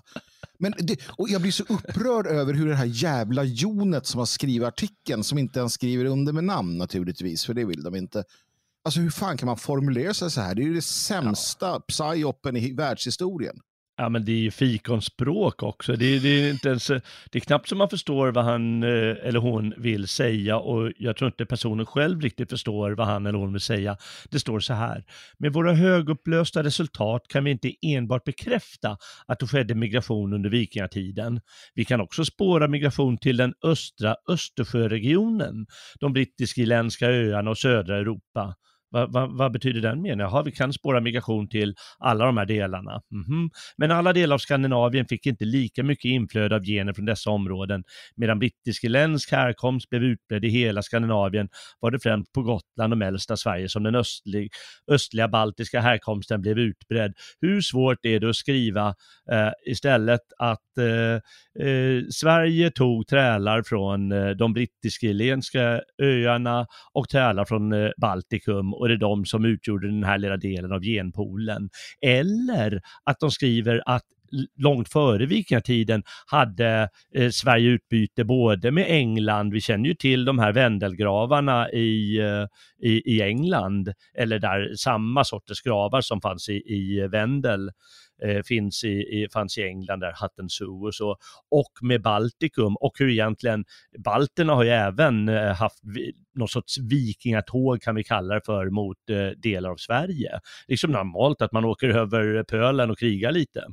Men 0.60 0.74
det, 0.78 1.00
och 1.08 1.30
jag 1.30 1.42
blir 1.42 1.52
så 1.52 1.64
upprörd 1.70 2.28
över 2.28 2.54
hur 2.54 2.68
det 2.68 2.76
här 2.76 2.86
jävla 2.86 3.44
jonet 3.44 4.06
som 4.06 4.20
har 4.20 4.26
skrivit 4.26 4.68
artikeln, 4.68 5.24
som 5.24 5.38
inte 5.38 5.60
ens 5.60 5.74
skriver 5.74 6.06
under 6.06 6.34
med 6.34 6.44
namn 6.44 6.78
naturligtvis, 6.78 7.46
för 7.46 7.54
det 7.54 7.66
vill 7.66 7.84
de 7.84 7.96
inte, 7.96 8.24
Alltså 8.88 9.00
hur 9.00 9.10
fan 9.10 9.38
kan 9.38 9.46
man 9.46 9.58
formulera 9.58 10.14
sig 10.14 10.32
så 10.32 10.42
här? 10.42 10.56
Det 10.56 10.62
är 10.62 10.64
ju 10.64 10.74
det 10.74 10.82
sämsta 10.82 11.68
ja. 11.68 11.80
psyopen 11.88 12.56
i 12.56 12.74
världshistorien. 12.74 13.60
Ja, 14.00 14.10
men 14.10 14.26
det 14.26 14.32
är 14.32 14.38
ju 14.38 14.52
fikonspråk 14.52 15.64
också. 15.64 15.96
Det 15.96 16.06
är, 16.06 16.20
det, 16.20 16.30
är 16.30 16.52
inte 16.52 16.70
ens, 16.70 16.88
det 16.88 17.36
är 17.36 17.40
knappt 17.40 17.70
som 17.70 17.78
man 17.78 17.90
förstår 17.90 18.32
vad 18.32 18.46
han 18.46 18.84
eh, 18.84 19.16
eller 19.24 19.40
hon 19.40 19.74
vill 19.78 20.08
säga 20.08 20.58
och 20.58 20.92
jag 20.98 21.18
tror 21.18 21.28
inte 21.28 21.46
personen 21.46 21.86
själv 21.86 22.22
riktigt 22.22 22.50
förstår 22.50 22.92
vad 22.92 23.08
han 23.08 23.26
eller 23.26 23.40
hon 23.40 23.54
vill 23.54 23.62
säga. 23.62 23.98
Det 24.30 24.40
står 24.40 24.60
så 24.60 24.74
här. 24.74 25.04
Med 25.38 25.54
våra 25.54 25.74
högupplösta 25.74 26.64
resultat 26.64 27.22
kan 27.30 27.44
vi 27.44 27.52
inte 27.52 27.74
enbart 27.82 28.24
bekräfta 28.24 28.98
att 29.26 29.40
det 29.40 29.48
skedde 29.48 29.76
migration 29.76 30.34
under 30.34 30.50
vikingatiden. 30.50 31.42
Vi 31.74 31.86
kan 31.86 32.02
också 32.02 32.26
spåra 32.26 32.68
migration 32.68 33.18
till 33.18 33.38
den 33.38 33.54
östra 33.64 34.16
Östersjöregionen, 34.30 35.66
de 36.00 36.14
brittisk-irländska 36.14 37.08
öarna 37.08 37.50
och 37.50 37.58
södra 37.58 37.98
Europa. 37.98 38.56
Vad, 38.90 39.14
vad, 39.14 39.38
vad, 39.38 39.52
betyder 39.52 39.82
den 39.82 40.02
meningen? 40.02 40.20
Jaha, 40.20 40.44
vi 40.44 40.52
kan 40.52 40.74
spåra 40.74 41.02
migration 41.02 41.50
till 41.50 41.76
alla 42.00 42.26
de 42.26 42.38
här 42.38 42.46
delarna. 42.46 43.02
Mm 43.12 43.26
-hmm. 43.26 43.50
Men 43.78 43.92
alla 43.92 44.14
delar 44.14 44.34
av 44.34 44.40
Skandinavien 44.40 45.06
fick 45.06 45.26
inte 45.26 45.46
lika 45.46 45.84
mycket 45.84 46.10
inflöde 46.10 46.56
av 46.56 46.64
gener 46.64 46.94
från 46.94 47.06
dessa 47.06 47.30
områden. 47.30 47.84
Medan 48.16 48.40
brittisk-irländsk 48.40 49.32
härkomst 49.32 49.90
blev 49.90 50.04
utbredd 50.04 50.46
i 50.46 50.50
hela 50.50 50.82
Skandinavien 50.82 51.50
var 51.80 51.92
det 51.92 52.00
främst 52.00 52.34
på 52.34 52.42
Gotland 52.42 52.94
och 52.94 52.98
mellersta 52.98 53.38
Sverige 53.38 53.70
som 53.70 53.84
den 53.84 53.96
östlig, 53.96 54.52
östliga 54.92 55.28
baltiska 55.28 55.82
härkomsten 55.82 56.42
blev 56.42 56.60
utbredd. 56.60 57.14
Hur 57.42 57.62
svårt 57.62 58.06
är 58.06 58.20
det 58.20 58.30
att 58.30 58.36
skriva 58.36 58.88
eh, 59.32 59.52
istället 59.66 60.22
att 60.38 60.78
eh, 60.78 61.68
eh, 61.68 62.04
Sverige 62.10 62.72
tog 62.72 63.08
trälar 63.08 63.64
från 63.64 64.12
eh, 64.12 64.30
de 64.30 64.54
brittisk-irländska 64.54 65.82
öarna 66.02 66.68
och 66.94 67.10
trälar 67.10 67.46
från 67.46 67.74
eh, 67.74 67.90
Baltikum 67.98 68.74
och 68.80 68.88
det 68.88 68.94
är 68.94 68.98
de 68.98 69.26
som 69.26 69.46
utgjorde 69.46 69.88
den 69.88 70.04
här 70.04 70.18
lilla 70.18 70.38
delen 70.38 70.72
av 70.72 70.82
genpoolen. 70.82 71.70
Eller 72.02 72.82
att 73.04 73.20
de 73.20 73.32
skriver 73.32 73.84
att 73.86 74.04
långt 74.58 74.90
före 74.90 75.26
vikingatiden 75.26 76.04
hade 76.26 76.90
eh, 77.16 77.30
Sverige 77.30 77.70
utbyte 77.70 78.24
både 78.24 78.72
med 78.72 78.86
England, 78.88 79.54
vi 79.54 79.62
känner 79.62 79.90
ju 79.90 79.96
till 79.96 80.26
de 80.26 80.40
här 80.40 80.54
vändelgravarna 80.54 81.72
i, 81.72 82.20
eh, 82.20 82.46
i, 82.90 83.16
i, 83.16 83.22
England, 83.22 83.94
eller 84.18 84.40
där 84.40 84.76
samma 84.76 85.24
sorters 85.24 85.62
gravar 85.62 86.02
som 86.02 86.22
fanns 86.22 86.50
i, 86.50 86.54
i 86.54 87.08
Vendel 87.08 87.72
eh, 88.24 88.42
finns 88.44 88.84
i, 88.84 88.88
i, 88.88 89.28
fanns 89.34 89.58
i 89.58 89.64
England, 89.64 90.00
där 90.00 90.16
Hutton 90.22 90.50
Zoo 90.50 90.88
och 90.88 90.96
så, 90.96 91.18
och 91.52 91.72
med 91.82 92.02
Baltikum 92.02 92.76
och 92.76 92.92
hur 93.00 93.10
egentligen 93.10 93.66
balterna 93.98 94.54
har 94.54 94.64
ju 94.64 94.70
även 94.70 95.30
eh, 95.30 95.54
haft 95.54 95.84
någon 96.36 96.48
sorts 96.48 96.78
vikingatåg 96.78 97.82
kan 97.82 97.96
vi 97.96 98.04
kalla 98.04 98.34
det 98.34 98.42
för 98.46 98.70
mot 98.70 99.10
eh, 99.10 99.28
delar 99.38 99.70
av 99.70 99.78
Sverige. 99.78 100.40
Liksom 100.68 100.92
normalt 100.92 101.42
att 101.42 101.52
man 101.52 101.66
åker 101.66 101.90
över 101.90 102.44
pölen 102.44 102.92
och 102.92 103.00
krigar 103.00 103.32
lite. 103.32 103.66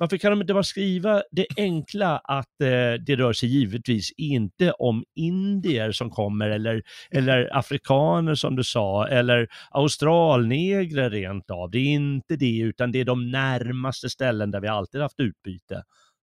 Varför 0.00 0.16
kan 0.16 0.30
de 0.30 0.40
inte 0.40 0.54
bara 0.54 0.64
skriva 0.64 1.22
det 1.30 1.46
enkla 1.56 2.18
att 2.18 2.60
eh, 2.60 2.68
det 3.06 3.16
rör 3.16 3.32
sig 3.32 3.48
givetvis 3.48 4.12
inte 4.16 4.72
om 4.72 5.04
indier 5.14 5.92
som 5.92 6.10
kommer 6.10 6.50
eller, 6.50 6.82
eller 7.10 7.56
afrikaner 7.58 8.34
som 8.34 8.56
du 8.56 8.64
sa, 8.64 9.08
eller 9.08 9.48
australnegrer 9.70 11.10
rent 11.10 11.50
av. 11.50 11.70
Det 11.70 11.78
är 11.78 11.94
inte 11.94 12.36
det, 12.36 12.58
utan 12.58 12.92
det 12.92 13.00
är 13.00 13.04
de 13.04 13.30
närmaste 13.30 14.10
ställen 14.10 14.50
där 14.50 14.60
vi 14.60 14.68
alltid 14.68 15.00
haft 15.00 15.20
utbyte. 15.20 15.82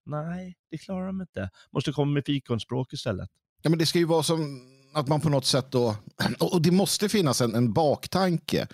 Nej, 0.06 0.54
det 0.70 0.78
klarar 0.78 1.06
de 1.06 1.20
inte. 1.20 1.50
Måste 1.72 1.92
komma 1.92 2.12
med 2.12 2.24
fikonspråk 2.26 2.92
istället. 2.92 3.28
Ja, 3.62 3.70
men 3.70 3.78
det 3.78 3.86
ska 3.86 3.98
ju 3.98 4.04
vara 4.04 4.22
som 4.22 4.60
att 4.94 5.08
man 5.08 5.20
på 5.20 5.28
något 5.28 5.46
sätt 5.46 5.70
då, 5.70 5.96
och 6.38 6.62
det 6.62 6.70
måste 6.70 7.08
finnas 7.08 7.40
en, 7.40 7.54
en 7.54 7.72
baktanke 7.72 8.66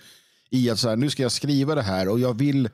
i 0.51 0.69
att 0.69 0.79
så 0.79 0.89
här, 0.89 0.95
nu 0.95 1.09
ska 1.09 1.23
jag 1.23 1.31
skriva 1.31 1.75
det 1.75 1.81
här 1.81 2.09
och 2.09 2.19
jag 2.19 2.37
vill 2.37 2.69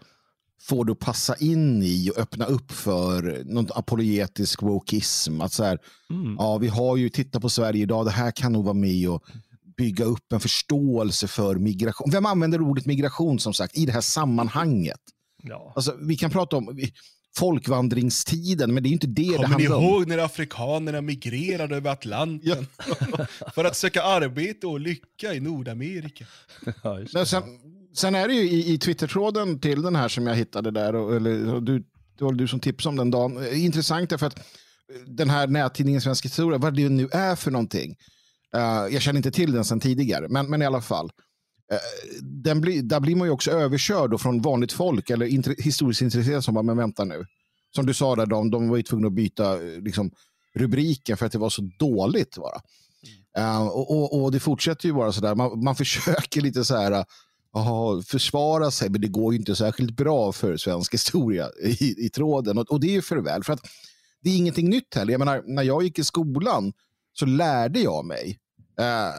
får 0.61 0.85
du 0.85 0.95
passa 0.95 1.35
in 1.35 1.83
i 1.83 2.11
och 2.11 2.17
öppna 2.17 2.45
upp 2.45 2.71
för 2.71 3.43
någon 3.45 3.67
apologetisk 3.75 4.61
wokism. 4.61 5.41
Att 5.41 5.53
så 5.53 5.63
här, 5.63 5.79
mm. 6.09 6.35
ja, 6.39 6.57
vi 6.57 6.67
har 6.67 6.97
ju 6.97 7.09
tittat 7.09 7.41
på 7.41 7.49
Sverige 7.49 7.81
idag, 7.81 8.05
det 8.05 8.11
här 8.11 8.31
kan 8.31 8.53
nog 8.53 8.63
vara 8.63 8.73
med 8.73 9.09
och 9.09 9.23
bygga 9.77 10.05
upp 10.05 10.33
en 10.33 10.39
förståelse 10.39 11.27
för 11.27 11.55
migration. 11.55 12.11
Vem 12.11 12.25
använder 12.25 12.61
ordet 12.61 12.85
migration 12.85 13.39
som 13.39 13.53
sagt 13.53 13.77
i 13.77 13.85
det 13.85 13.91
här 13.91 14.01
sammanhanget? 14.01 14.99
Ja. 15.43 15.73
Alltså, 15.75 15.95
vi 16.01 16.15
kan 16.15 16.31
prata 16.31 16.57
om 16.57 16.79
folkvandringstiden, 17.37 18.73
men 18.73 18.83
det 18.83 18.89
är 18.89 18.91
inte 18.91 19.07
det 19.07 19.23
Kommer 19.23 19.37
det 19.37 19.47
handlar 19.47 19.69
om. 19.69 19.81
Kommer 19.81 19.87
ni 19.87 19.95
ihåg 19.95 20.07
när 20.07 20.17
afrikanerna 20.17 21.01
migrerade 21.01 21.75
över 21.75 21.91
Atlanten 21.91 22.67
ja. 22.87 23.25
för 23.55 23.65
att 23.65 23.75
söka 23.75 24.03
arbete 24.03 24.67
och 24.67 24.79
lycka 24.79 25.33
i 25.33 25.39
Nordamerika? 25.39 26.25
Ja, 26.83 27.25
sen, 27.25 27.43
sen, 27.95 28.15
är 28.15 28.27
det 28.27 28.33
ju 28.33 28.49
i, 28.49 28.73
i 28.73 28.77
Twitter-tråden 28.77 29.59
till 29.59 29.81
den 29.81 29.95
här 29.95 30.07
som 30.07 30.27
jag 30.27 30.35
hittade 30.35 30.71
där, 30.71 30.95
och, 30.95 31.15
eller, 31.15 31.61
du, 31.61 31.79
det 32.17 32.25
var 32.25 32.33
du 32.33 32.47
som 32.47 32.59
tipsade 32.59 32.89
om 32.89 32.95
den 32.95 33.11
dagen. 33.11 33.53
Intressant 33.53 34.11
är 34.11 34.17
för 34.17 34.27
att 34.27 34.39
den 35.05 35.29
här 35.29 35.47
nättidningen 35.47 36.01
Svensk 36.01 36.25
historia, 36.25 36.57
vad 36.57 36.75
det 36.75 36.89
nu 36.89 37.09
är 37.11 37.35
för 37.35 37.51
någonting. 37.51 37.95
Uh, 38.55 38.93
jag 38.93 39.01
känner 39.01 39.17
inte 39.17 39.31
till 39.31 39.51
den 39.51 39.65
sedan 39.65 39.79
tidigare, 39.79 40.27
men, 40.29 40.49
men 40.49 40.61
i 40.61 40.65
alla 40.65 40.81
fall. 40.81 41.05
Uh, 41.73 41.79
den 42.21 42.61
blir, 42.61 42.83
där 42.83 42.99
blir 42.99 43.15
man 43.15 43.27
ju 43.27 43.31
också 43.31 43.51
överkörd 43.51 44.19
från 44.19 44.41
vanligt 44.41 44.71
folk 44.71 45.09
eller 45.09 45.25
inter, 45.25 45.55
historiskt 45.57 46.01
intresserade 46.01 46.41
som 46.41 46.53
bara, 46.53 46.63
men 46.63 46.77
vänta 46.77 47.03
nu. 47.03 47.25
Som 47.75 47.85
du 47.85 47.93
sa, 47.93 48.15
där, 48.15 48.25
de, 48.25 48.51
de 48.51 48.69
var 48.69 48.77
ju 48.77 48.83
tvungna 48.83 49.07
att 49.07 49.13
byta 49.13 49.55
liksom, 49.55 50.11
rubriken 50.55 51.17
för 51.17 51.25
att 51.25 51.31
det 51.31 51.37
var 51.37 51.49
så 51.49 51.69
dåligt. 51.79 52.37
Bara. 52.37 52.61
Uh, 53.37 53.67
och, 53.67 53.91
och, 53.91 54.23
och, 54.23 54.31
det 54.31 54.39
fortsätter 54.39 54.87
ju 54.87 54.93
bara 54.93 55.11
sådär. 55.11 55.35
Man, 55.35 55.63
man 55.63 55.75
försöker 55.75 56.41
lite 56.41 56.65
så 56.65 56.75
här 56.75 57.05
aha, 57.55 58.01
försvara 58.01 58.71
sig, 58.71 58.89
men 58.89 59.01
det 59.01 59.07
går 59.07 59.33
ju 59.33 59.39
inte 59.39 59.55
särskilt 59.55 59.91
bra 59.91 60.31
för 60.31 60.57
svensk 60.57 60.93
historia 60.93 61.49
i, 61.63 62.05
i 62.05 62.09
tråden. 62.09 62.57
Och, 62.57 62.71
och 62.71 62.79
det 62.79 62.87
är 62.87 62.91
ju 62.91 63.01
för 63.01 63.17
väl, 63.17 63.43
för 63.43 63.53
att 63.53 63.61
det 64.21 64.29
är 64.29 64.37
ingenting 64.37 64.69
nytt 64.69 64.95
heller. 64.95 65.11
Jag 65.11 65.19
menar, 65.19 65.43
när 65.45 65.63
jag 65.63 65.83
gick 65.83 65.99
i 65.99 66.03
skolan 66.03 66.73
så 67.13 67.25
lärde 67.25 67.79
jag 67.79 68.05
mig 68.05 68.39
eh, 68.79 69.13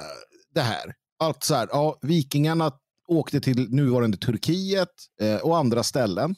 det 0.54 0.60
här. 0.60 0.94
Att 1.18 1.44
så 1.44 1.54
här, 1.54 1.68
ja, 1.70 1.98
vikingarna 2.02 2.72
åkte 3.08 3.40
till 3.40 3.70
nuvarande 3.70 4.16
Turkiet 4.16 4.88
eh, 5.20 5.36
och 5.36 5.58
andra 5.58 5.82
ställen. 5.82 6.34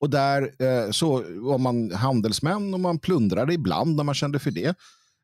Och 0.00 0.10
där 0.10 0.54
eh, 0.58 0.90
så 0.90 1.24
var 1.28 1.58
man 1.58 1.92
handelsmän 1.92 2.74
och 2.74 2.80
man 2.80 2.98
plundrade 2.98 3.54
ibland 3.54 3.96
när 3.96 4.04
man 4.04 4.14
kände 4.14 4.38
för 4.38 4.50
det. 4.50 4.74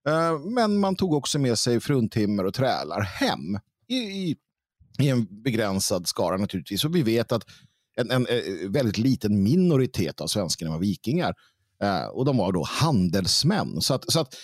Eh, 0.09 0.39
men 0.39 0.79
man 0.79 0.97
tog 0.97 1.15
också 1.15 1.39
med 1.39 1.59
sig 1.59 1.81
fruntimmer 1.81 2.47
och 2.47 2.55
trälar 2.55 3.01
hem 3.01 3.59
i, 3.89 3.97
i, 3.97 4.37
i, 4.99 5.09
en 5.09 5.43
begränsad 5.43 6.09
skara 6.09 6.37
naturligtvis. 6.37 6.85
Och 6.85 6.97
vi 6.97 7.03
vet 7.03 7.33
att 7.33 7.45
en, 7.97 8.11
en, 8.11 8.27
en 8.27 8.37
eh, 8.37 8.71
väldigt 8.71 8.99
liten 8.99 9.43
minoritet 9.43 10.21
av 10.21 10.27
svenskarna 10.27 10.71
var 10.71 10.79
vikingar. 10.79 11.35
Eh, 11.83 12.07
och 12.07 12.25
de 12.25 12.37
var 12.37 12.53
då 12.53 12.65
handelsmän. 12.65 13.81
Så 13.81 13.95
att, 13.95 14.13
så 14.13 14.21
att 14.21 14.35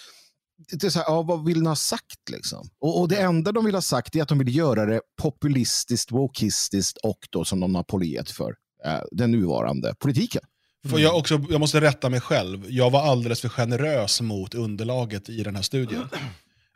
det 0.73 0.87
är 0.87 0.91
så 0.91 0.99
här, 0.99 1.07
ja, 1.09 1.23
vad 1.23 1.45
vill 1.45 1.63
ni 1.63 1.69
ha 1.69 1.77
sagt? 1.77 2.31
Liksom? 2.31 2.69
Och, 2.81 3.01
och, 3.01 3.09
det 3.09 3.17
enda 3.17 3.53
de 3.53 3.65
vill 3.65 3.75
ha 3.75 3.83
sagt 3.83 4.17
är 4.17 4.23
att 4.23 4.29
de 4.29 4.39
vill 4.39 4.57
göra 4.57 4.87
det 4.87 5.01
populistiskt, 5.23 6.13
wokistiskt 6.13 6.97
och 6.97 7.19
då 7.31 7.45
som 7.45 7.61
de 7.61 7.75
har 7.75 7.83
polet 7.83 8.31
för 8.31 8.55
Eh, 8.85 9.03
den 9.11 9.31
nuvarande 9.31 9.95
politiken. 9.99 10.43
Får 10.91 11.01
jag, 11.01 11.17
också, 11.17 11.41
jag 11.51 11.61
måste 11.61 11.81
rätta 11.81 12.11
mig 12.11 12.21
själv. 12.21 12.65
Jag 12.69 12.91
var 12.91 13.03
alldeles 13.03 13.41
för 13.41 13.49
generös 13.49 14.21
mot 14.21 14.55
underlaget 14.55 15.29
i 15.29 15.43
den 15.43 15.57
här 15.57 15.63
studien. 15.63 16.09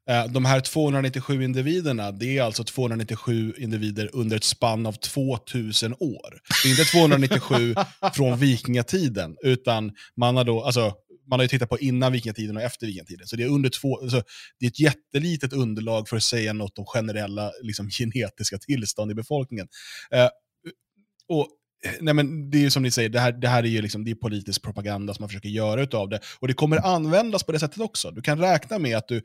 Eh, 0.08 0.26
de 0.26 0.44
här 0.44 0.60
297 0.60 1.42
individerna, 1.42 2.12
det 2.12 2.38
är 2.38 2.42
alltså 2.42 2.64
297 2.64 3.54
individer 3.58 4.10
under 4.12 4.36
ett 4.36 4.44
spann 4.44 4.86
av 4.86 4.92
2000 4.92 5.92
år. 5.92 6.40
Det 6.62 6.68
är 6.68 6.70
inte 6.70 6.84
297 6.84 7.74
från 8.14 8.38
vikingatiden, 8.38 9.36
utan 9.42 9.92
man 10.16 10.36
har, 10.36 10.44
då, 10.44 10.62
alltså, 10.62 10.92
man 11.30 11.38
har 11.38 11.44
ju 11.44 11.48
tittat 11.48 11.68
på 11.68 11.78
innan 11.78 12.12
vikingatiden 12.12 12.56
och 12.56 12.62
efter 12.62 12.86
vikingatiden. 12.86 13.26
Så 13.26 13.36
det 13.36 13.42
är, 13.42 13.48
under 13.48 13.70
två, 13.70 14.00
alltså, 14.00 14.22
det 14.60 14.66
är 14.66 14.70
ett 14.70 14.80
jättelitet 14.80 15.52
underlag 15.52 16.08
för 16.08 16.16
att 16.16 16.22
säga 16.22 16.52
något 16.52 16.78
om 16.78 16.86
generella 16.86 17.52
liksom, 17.62 17.90
genetiska 17.98 18.58
tillstånd 18.58 19.10
i 19.10 19.14
befolkningen. 19.14 19.68
Eh, 20.10 20.28
och 21.28 21.48
Nej, 22.00 22.14
men 22.14 22.50
det 22.50 22.64
är 22.64 22.70
som 22.70 22.82
ni 22.82 22.90
säger, 22.90 23.08
det 23.08 23.20
här, 23.20 23.32
det 23.32 23.48
här 23.48 23.62
är 23.62 23.68
ju 23.68 23.82
liksom, 23.82 24.04
det 24.04 24.10
är 24.10 24.14
politisk 24.14 24.62
propaganda 24.62 25.14
som 25.14 25.22
man 25.22 25.28
försöker 25.28 25.48
göra 25.48 25.98
av 25.98 26.08
det. 26.08 26.20
Och 26.40 26.48
det 26.48 26.54
kommer 26.54 26.86
användas 26.86 27.42
på 27.42 27.52
det 27.52 27.58
sättet 27.58 27.80
också. 27.80 28.10
Du 28.10 28.22
kan 28.22 28.38
räkna 28.38 28.78
med 28.78 28.96
att 28.96 29.08
du, 29.08 29.16
eh, 29.16 29.22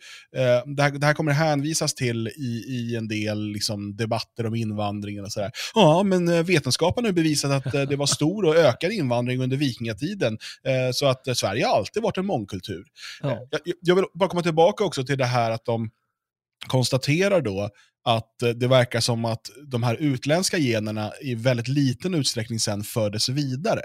det, 0.66 0.84
här, 0.84 0.92
det, 1.00 1.06
här, 1.06 1.13
kommer 1.13 1.32
hänvisas 1.32 1.94
till 1.94 2.28
i, 2.28 2.63
i 2.68 2.96
en 2.96 3.08
del 3.08 3.48
liksom, 3.48 3.96
debatter 3.96 4.46
om 4.46 4.56
invandringen. 4.56 5.24
och 5.24 5.32
så 5.32 5.39
där. 5.39 5.52
Ja, 5.76 6.04
men 6.04 6.28
eh, 6.28 6.44
vetenskapen 6.44 7.06
har 7.06 7.12
bevisat 7.12 7.52
att 7.52 7.74
eh, 7.74 7.82
det 7.82 7.96
var 7.96 8.06
stor 8.06 8.46
och 8.46 8.56
ökad 8.56 8.92
invandring 8.92 9.42
under 9.42 9.58
vikingatiden. 9.58 10.38
Eh, 10.68 10.92
så 10.94 11.06
att 11.06 11.28
eh, 11.28 11.34
Sverige 11.34 11.66
har 11.66 11.78
alltid 11.78 12.04
varit 12.04 12.18
en 12.18 12.26
mångkultur. 12.26 12.86
Ja. 13.22 13.32
Eh, 13.32 13.38
jag, 13.52 13.76
jag 13.82 13.96
vill 13.96 14.06
bara 14.13 14.30
komma 14.30 14.44
tillbaka 14.44 14.84
också 14.84 15.04
till 15.06 15.18
det 15.18 15.26
här 15.26 15.52
att 15.52 15.66
de 15.66 15.89
konstaterar 16.67 17.41
då 17.41 17.69
att 18.04 18.41
eh, 18.41 18.49
det 18.49 18.67
verkar 18.67 18.99
som 18.99 19.26
att 19.26 19.49
de 19.67 19.84
här 19.84 19.95
utländska 19.95 20.58
generna 20.58 21.12
i 21.21 21.36
väldigt 21.36 21.67
liten 21.67 22.13
utsträckning 22.13 22.60
sen 22.60 22.84
fördes 22.84 23.30
vidare. 23.30 23.82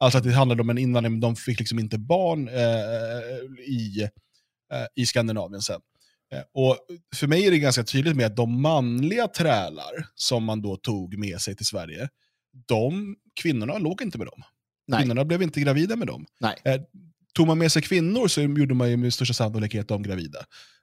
Alltså 0.00 0.18
att 0.18 0.24
det 0.24 0.32
handlade 0.32 0.62
om 0.62 0.70
en 0.70 0.78
invandring, 0.78 1.12
men 1.12 1.20
de 1.20 1.36
fick 1.36 1.58
liksom 1.58 1.78
inte 1.78 1.98
barn 1.98 2.48
eh, 2.48 3.64
i, 3.66 4.02
eh, 4.72 4.86
i 4.94 5.06
Skandinavien 5.06 5.62
sen. 5.62 5.80
Eh, 6.32 6.42
och 6.54 6.76
för 7.16 7.26
mig 7.26 7.46
är 7.46 7.50
det 7.50 7.58
ganska 7.58 7.84
tydligt 7.84 8.16
med 8.16 8.26
att 8.26 8.36
de 8.36 8.62
manliga 8.62 9.28
trälar 9.28 10.06
som 10.14 10.44
man 10.44 10.62
då 10.62 10.76
tog 10.76 11.18
med 11.18 11.40
sig 11.40 11.56
till 11.56 11.66
Sverige, 11.66 12.08
de 12.66 13.16
kvinnorna 13.42 13.78
låg 13.78 14.02
inte 14.02 14.18
med 14.18 14.26
dem. 14.26 14.42
Nej. 14.86 15.00
Kvinnorna 15.00 15.24
blev 15.24 15.42
inte 15.42 15.60
gravida 15.60 15.96
med 15.96 16.06
dem. 16.06 16.26
Nej. 16.40 16.56
Eh, 16.64 16.80
tog 17.34 17.46
man 17.46 17.58
med 17.58 17.72
sig 17.72 17.82
kvinnor 17.82 18.28
så 18.28 18.42
gjorde 18.42 18.74
man 18.74 18.90
ju 18.90 18.96
med 18.96 19.14
största 19.14 19.34
sannolikhet 19.34 19.88
dem 19.88 20.02
gravida. 20.02 20.38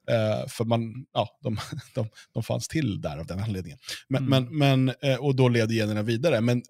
Uh, 0.10 0.48
för 0.48 0.66
man, 0.66 1.06
ja, 1.14 1.40
de, 1.44 1.58
de, 1.96 2.10
de 2.34 2.44
fanns 2.44 2.68
till 2.68 3.02
där 3.02 3.18
av 3.18 3.26
den 3.26 3.40
anledningen. 3.40 3.80
Men, 4.08 4.28
mm. 4.28 4.44
men, 4.44 4.86
men, 4.86 5.12
uh, 5.12 5.20
och 5.20 5.36
då 5.36 5.50
levde 5.50 5.74
generna 5.74 6.02
vidare. 6.02 6.42
Men 6.42 6.64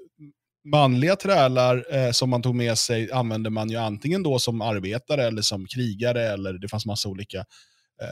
manliga 0.71 1.15
trälar 1.15 1.95
uh, 1.95 2.11
som 2.11 2.29
man 2.29 2.41
tog 2.41 2.55
med 2.55 2.77
sig 2.77 3.11
använde 3.11 3.49
man 3.49 3.69
ju 3.69 3.75
antingen 3.75 4.23
då 4.23 4.39
som 4.39 4.61
arbetare 4.61 5.23
eller 5.23 5.41
som 5.41 5.65
krigare, 5.65 6.23
eller 6.23 6.53
det 6.53 6.67
fanns 6.67 6.85
massa 6.85 7.09
olika 7.09 7.45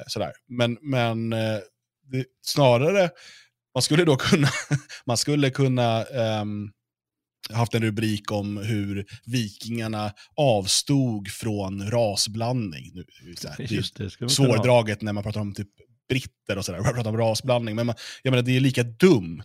sådär. 0.08 0.32
Men, 0.48 0.78
men 0.82 1.30
det, 2.12 2.26
snarare, 2.42 3.10
man 3.74 3.82
skulle 3.82 4.06
då 4.06 4.16
kunna, 4.16 4.48
man 5.06 5.18
skulle 5.18 5.50
kunna 5.50 6.04
um, 6.04 6.72
haft 7.50 7.76
en 7.76 7.82
rubrik 7.82 8.32
om 8.32 8.58
hur 8.58 9.06
vikingarna 9.26 10.12
avstod 10.36 11.28
från 11.28 11.92
rasblandning. 11.92 12.92
Nu, 12.94 13.06
så 13.38 13.48
här, 13.48 13.74
Just 13.74 13.96
det, 13.96 14.18
det 14.20 14.30
svårdraget 14.30 15.02
när 15.02 15.14
man 15.14 15.24
pratar 15.24 15.42
om 15.42 15.54
typ 15.54 15.70
britter 16.10 16.58
och 16.58 16.66
sådär, 16.66 16.80
man 16.84 16.94
pratar 16.94 17.10
om 17.10 17.18
rasblandning. 17.18 17.76
Men 17.76 17.86
man, 17.86 17.96
jag 18.24 18.32
menar, 18.32 18.44
det 18.44 18.56
är 18.56 18.60
lika 18.60 18.84
dumt 18.84 19.44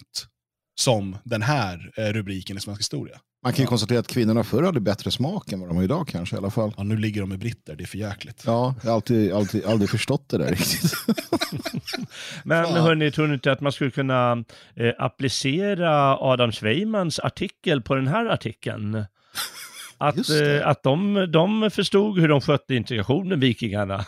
som 0.74 1.16
den 1.24 1.42
här 1.42 1.92
eh, 1.96 2.04
rubriken 2.04 2.56
i 2.56 2.60
svensk 2.60 2.80
historia. 2.80 3.20
Man 3.44 3.52
kan 3.52 3.62
ju 3.62 3.66
konstatera 3.66 3.98
att 3.98 4.06
kvinnorna 4.06 4.44
förr 4.44 4.62
hade 4.62 4.80
bättre 4.80 5.10
smak 5.10 5.52
än 5.52 5.60
vad 5.60 5.68
de 5.68 5.76
har 5.76 5.84
idag 5.84 6.08
kanske 6.08 6.36
i 6.36 6.38
alla 6.38 6.50
fall. 6.50 6.74
Ja, 6.76 6.82
nu 6.82 6.96
ligger 6.96 7.20
de 7.20 7.28
med 7.28 7.38
britter, 7.38 7.76
det 7.76 7.84
är 7.84 7.86
för 7.86 7.98
jäkligt. 7.98 8.42
Ja, 8.46 8.74
jag 8.82 8.90
har 8.90 8.94
alltid, 8.94 9.32
alltid, 9.32 9.64
aldrig 9.64 9.90
förstått 9.90 10.28
det 10.28 10.38
där 10.38 10.46
riktigt. 10.50 10.92
Men 12.44 12.64
Fan. 12.64 12.74
hörni, 12.82 13.10
tror 13.10 13.26
ni 13.26 13.34
inte 13.34 13.52
att 13.52 13.60
man 13.60 13.72
skulle 13.72 13.90
kunna 13.90 14.44
eh, 14.76 14.92
applicera 14.98 16.16
Adam 16.18 16.52
Sveimans 16.52 17.18
artikel 17.18 17.82
på 17.82 17.94
den 17.94 18.06
här 18.06 18.26
artikeln? 18.26 19.04
Att, 19.98 20.16
Just 20.16 20.30
det. 20.30 20.60
eh, 20.60 20.68
att 20.68 20.82
de, 20.82 21.26
de 21.32 21.70
förstod 21.70 22.18
hur 22.18 22.28
de 22.28 22.40
skötte 22.40 22.74
integrationen, 22.74 23.40
vikingarna. 23.40 24.04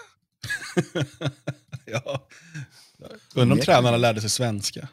Ja. 1.87 2.27
Undrar 3.35 3.57
om 3.57 3.63
tränarna 3.63 3.97
lärde 3.97 4.21
sig 4.21 4.31
svenska. 4.31 4.89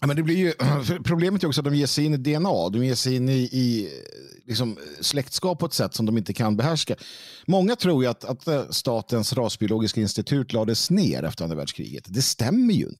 Men 0.00 0.16
det 0.16 0.22
blir 0.22 0.36
ju, 0.36 0.52
problemet 1.04 1.42
är 1.42 1.46
också 1.48 1.60
att 1.60 1.64
de 1.64 1.74
ger 1.74 1.86
sig 1.86 2.04
in 2.04 2.14
i 2.14 2.16
DNA, 2.16 2.68
de 2.68 2.84
ger 2.84 2.94
sig 2.94 3.14
in 3.16 3.28
i, 3.28 3.32
i 3.52 3.88
liksom, 4.46 4.76
släktskap 5.00 5.58
på 5.58 5.66
ett 5.66 5.72
sätt 5.74 5.94
som 5.94 6.06
de 6.06 6.18
inte 6.18 6.32
kan 6.32 6.56
behärska. 6.56 6.94
Många 7.46 7.76
tror 7.76 8.04
ju 8.04 8.10
att, 8.10 8.24
att 8.24 8.48
eh, 8.48 8.62
Statens 8.70 9.32
rasbiologiska 9.32 10.00
institut 10.00 10.52
lades 10.52 10.90
ner 10.90 11.22
efter 11.22 11.44
andra 11.44 11.56
världskriget. 11.56 12.04
Det 12.08 12.22
stämmer 12.22 12.74
ju 12.74 12.84
inte. 12.84 12.98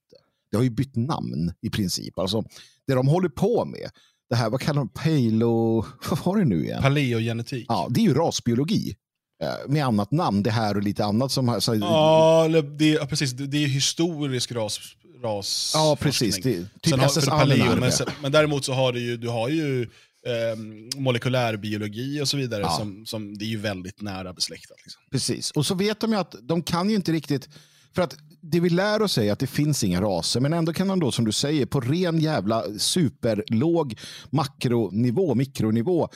Det 0.51 0.57
har 0.57 0.65
ju 0.65 0.71
bytt 0.71 0.97
namn 0.97 1.53
i 1.63 1.71
princip. 1.71 2.19
Alltså, 2.19 2.43
det 2.87 2.95
de 2.95 3.09
håller 3.09 3.29
på 3.29 3.65
med, 3.65 3.91
det 4.31 4.37
här, 4.37 4.51
vad 4.51 4.61
kallar 4.61 4.79
de 4.81 4.89
palo... 4.89 5.85
Vad 6.11 6.19
var 6.25 6.37
det 6.37 6.45
nu 6.45 6.65
igen? 6.65 6.83
Paleogenetik. 6.83 7.67
Ja, 7.69 7.87
det 7.91 8.01
är 8.01 8.05
ju 8.05 8.15
rasbiologi. 8.15 8.97
eh, 9.43 9.73
Med 9.73 9.87
annat 9.87 10.11
namn, 10.11 10.43
det 10.43 10.51
här 10.51 10.77
och 10.77 10.83
lite 10.83 11.05
annat 11.05 11.33
som... 11.33 11.61
Så, 11.61 11.75
Ja, 11.75 12.49
det, 12.79 12.89
ja, 12.89 13.07
precis. 13.07 13.33
Det, 13.33 13.47
det 13.47 13.65
är 13.65 13.69
historisk 13.69 14.53
ras, 14.53 14.81
ras 15.23 15.73
ja 15.75 15.97
precis. 16.01 16.37
Det, 16.37 16.43
typ 16.43 16.69
Sen 16.85 17.01
har, 17.01 17.39
paleo, 17.39 17.77
men, 17.77 17.93
men 18.23 18.33
däremot 18.33 18.65
så 18.65 18.73
har 18.73 18.93
du 18.93 19.01
ju, 19.01 19.17
du 19.17 19.29
har 19.29 19.49
ju 19.49 19.83
eh, 19.83 20.57
molekylärbiologi 20.97 22.21
och 22.21 22.29
så 22.29 22.37
vidare. 22.37 22.63
Ja. 22.63 22.71
Som, 22.79 23.07
som, 23.07 23.39
det 23.39 23.45
är 23.45 23.49
ju 23.49 23.59
väldigt 23.59 24.03
nära 24.03 24.33
besläktat. 24.33 24.77
Liksom. 24.85 25.03
Precis. 25.11 25.51
Och 25.51 25.67
så 25.67 25.75
vet 25.75 26.01
de 26.01 26.13
ju 26.13 26.19
att 26.19 26.35
de 26.43 26.63
kan 26.63 26.91
ju 26.91 26.97
inte 26.97 27.13
riktigt... 27.13 27.49
För 27.95 28.03
att 28.03 28.17
det 28.41 28.61
vi 28.61 28.71
lär 28.71 29.03
oss 29.03 29.19
är 29.19 29.33
att 29.33 29.39
det 29.39 29.47
finns 29.47 29.85
inga 29.85 30.01
raser, 30.01 30.41
men 30.41 30.53
ändå 30.53 30.73
kan 30.73 30.89
de 30.89 31.01
då, 31.01 31.13
som 31.13 31.25
du 31.25 31.33
säger, 31.33 31.67
på 31.67 31.81
ren 31.81 32.21
jävla 32.21 32.65
superlåg 32.79 33.99
makronivå, 34.31 35.35
mikronivå, 35.35 36.09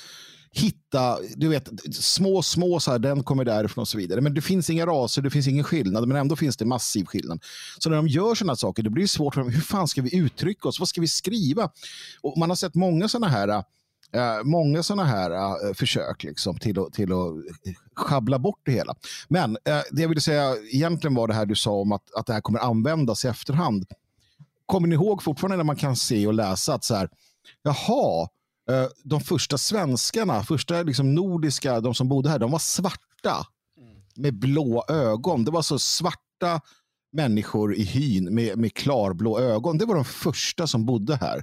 hitta, 0.53 1.19
du 1.37 1.49
vet, 1.49 1.69
små, 1.95 2.43
små, 2.43 2.81
så 2.81 2.91
här, 2.91 2.99
den 2.99 3.23
kommer 3.23 3.45
därifrån 3.45 3.83
och 3.83 3.89
så 3.89 3.99
vidare. 3.99 4.21
Men 4.21 4.35
det 4.35 4.41
finns 4.41 4.71
inga 4.71 4.87
raser, 4.87 5.23
det 5.23 5.31
finns 5.31 5.49
ingen 5.49 5.65
skillnad, 5.65 6.09
men 6.09 6.17
ändå 6.17 6.37
finns 6.37 6.57
det 6.57 6.65
massiv 6.65 7.05
skillnad. 7.05 7.43
Så 7.79 7.91
när 7.91 7.97
de 7.97 8.09
gör 8.09 8.35
sådana 8.35 8.57
saker, 8.57 8.83
det 8.83 8.91
blir 8.91 9.05
det 9.05 9.09
svårt 9.09 9.35
för 9.35 9.41
dem. 9.41 9.51
Hur 9.51 9.61
fan 9.61 9.89
ska 9.89 10.03
vi 10.03 10.17
uttrycka 10.17 10.69
oss? 10.69 10.81
Vad 10.81 10.89
ska 10.89 11.01
vi 11.01 11.09
skriva? 11.09 11.71
Och 12.21 12.39
man 12.39 12.49
har 12.49 12.57
sett 12.57 12.75
många 12.75 13.09
sådana 13.09 13.29
här 13.29 13.65
eh, 14.13 14.45
många 14.45 14.83
sådana 14.83 15.05
här 15.05 15.31
eh, 15.31 15.75
försök 15.75 16.23
liksom, 16.23 16.59
till, 16.59 16.79
att, 16.79 16.93
till 16.93 17.13
att 17.13 17.35
schabbla 17.95 18.39
bort 18.39 18.61
det 18.63 18.73
hela. 18.73 18.95
Men 19.29 19.57
eh, 19.65 19.81
det 19.91 20.03
jag 20.03 20.09
ville 20.09 20.21
säga 20.21 20.57
egentligen 20.73 21.15
var 21.15 21.29
det 21.29 21.35
här 21.35 21.47
du 21.47 21.55
sa 21.55 21.71
om 21.71 21.93
att, 21.93 22.15
att 22.15 22.27
det 22.27 22.33
här 22.33 22.41
kommer 22.41 22.59
användas 22.59 23.25
i 23.25 23.29
efterhand. 23.29 23.87
Kommer 24.67 24.89
ni 24.89 24.95
ihåg 24.95 25.23
fortfarande 25.23 25.57
när 25.57 25.65
man 25.65 25.77
kan 25.77 25.97
se 25.97 26.27
och 26.27 26.35
läsa 26.35 26.75
att 26.75 26.85
så 26.85 26.95
här, 26.95 27.09
jaha, 27.63 28.29
de 29.04 29.20
första 29.20 29.59
svenskarna, 29.59 30.42
första 30.44 30.83
liksom 30.83 31.14
nordiska, 31.14 31.80
de 31.80 31.94
som 31.94 32.09
bodde 32.09 32.28
här, 32.30 32.38
de 32.38 32.50
var 32.50 32.59
svarta 32.59 33.46
med 34.16 34.35
blå 34.38 34.85
ögon. 34.88 35.44
Det 35.44 35.50
var 35.50 35.62
så 35.62 35.78
svarta 35.78 36.61
människor 37.12 37.74
i 37.74 37.83
hyn 37.83 38.35
med, 38.35 38.59
med 38.59 38.74
klarblå 38.74 39.40
ögon. 39.40 39.78
Det 39.78 39.85
var 39.85 39.94
de 39.94 40.04
första 40.04 40.66
som 40.66 40.87
bodde 40.87 41.16
här 41.16 41.42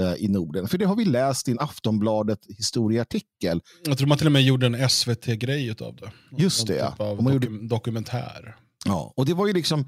eh, 0.00 0.14
i 0.24 0.28
Norden. 0.28 0.68
För 0.68 0.78
det 0.78 0.84
har 0.84 0.96
vi 0.96 1.04
läst 1.04 1.48
i 1.48 1.50
en 1.50 1.60
Aftonbladet 1.60 2.38
historieartikel. 2.58 3.60
Jag 3.84 3.98
tror 3.98 4.08
man 4.08 4.18
till 4.18 4.26
och 4.26 4.32
med 4.32 4.42
gjorde 4.42 4.66
en 4.66 4.88
SVT-grej 4.90 5.66
utav 5.68 5.96
det. 5.96 6.12
Just 6.42 6.66
det. 6.66 6.90
Typ 6.90 7.00
av 7.00 7.22
man 7.22 7.32
gjorde- 7.32 7.46
dokum- 7.46 7.68
dokumentär. 7.68 8.56
Ja, 8.84 9.12
och 9.16 9.26
det 9.26 9.34
var 9.34 9.46
ju 9.46 9.52
liksom 9.52 9.84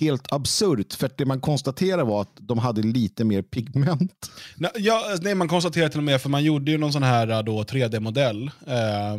helt 0.00 0.32
absurt. 0.32 0.94
För 0.94 1.10
det 1.16 1.24
man 1.24 1.40
konstaterade 1.40 2.04
var 2.04 2.22
att 2.22 2.36
de 2.36 2.58
hade 2.58 2.82
lite 2.82 3.24
mer 3.24 3.42
pigment. 3.42 4.30
Nej, 4.56 4.70
ja, 4.74 5.16
nej, 5.20 5.34
man 5.34 5.48
konstaterar 5.48 5.88
till 5.88 5.98
och 5.98 6.04
med, 6.04 6.22
för 6.22 6.28
man 6.28 6.44
gjorde 6.44 6.70
ju 6.70 6.78
någon 6.78 6.92
sån 6.92 7.02
här 7.02 7.42
då 7.42 7.62
3D-modell. 7.62 8.50
Eh, 8.66 9.16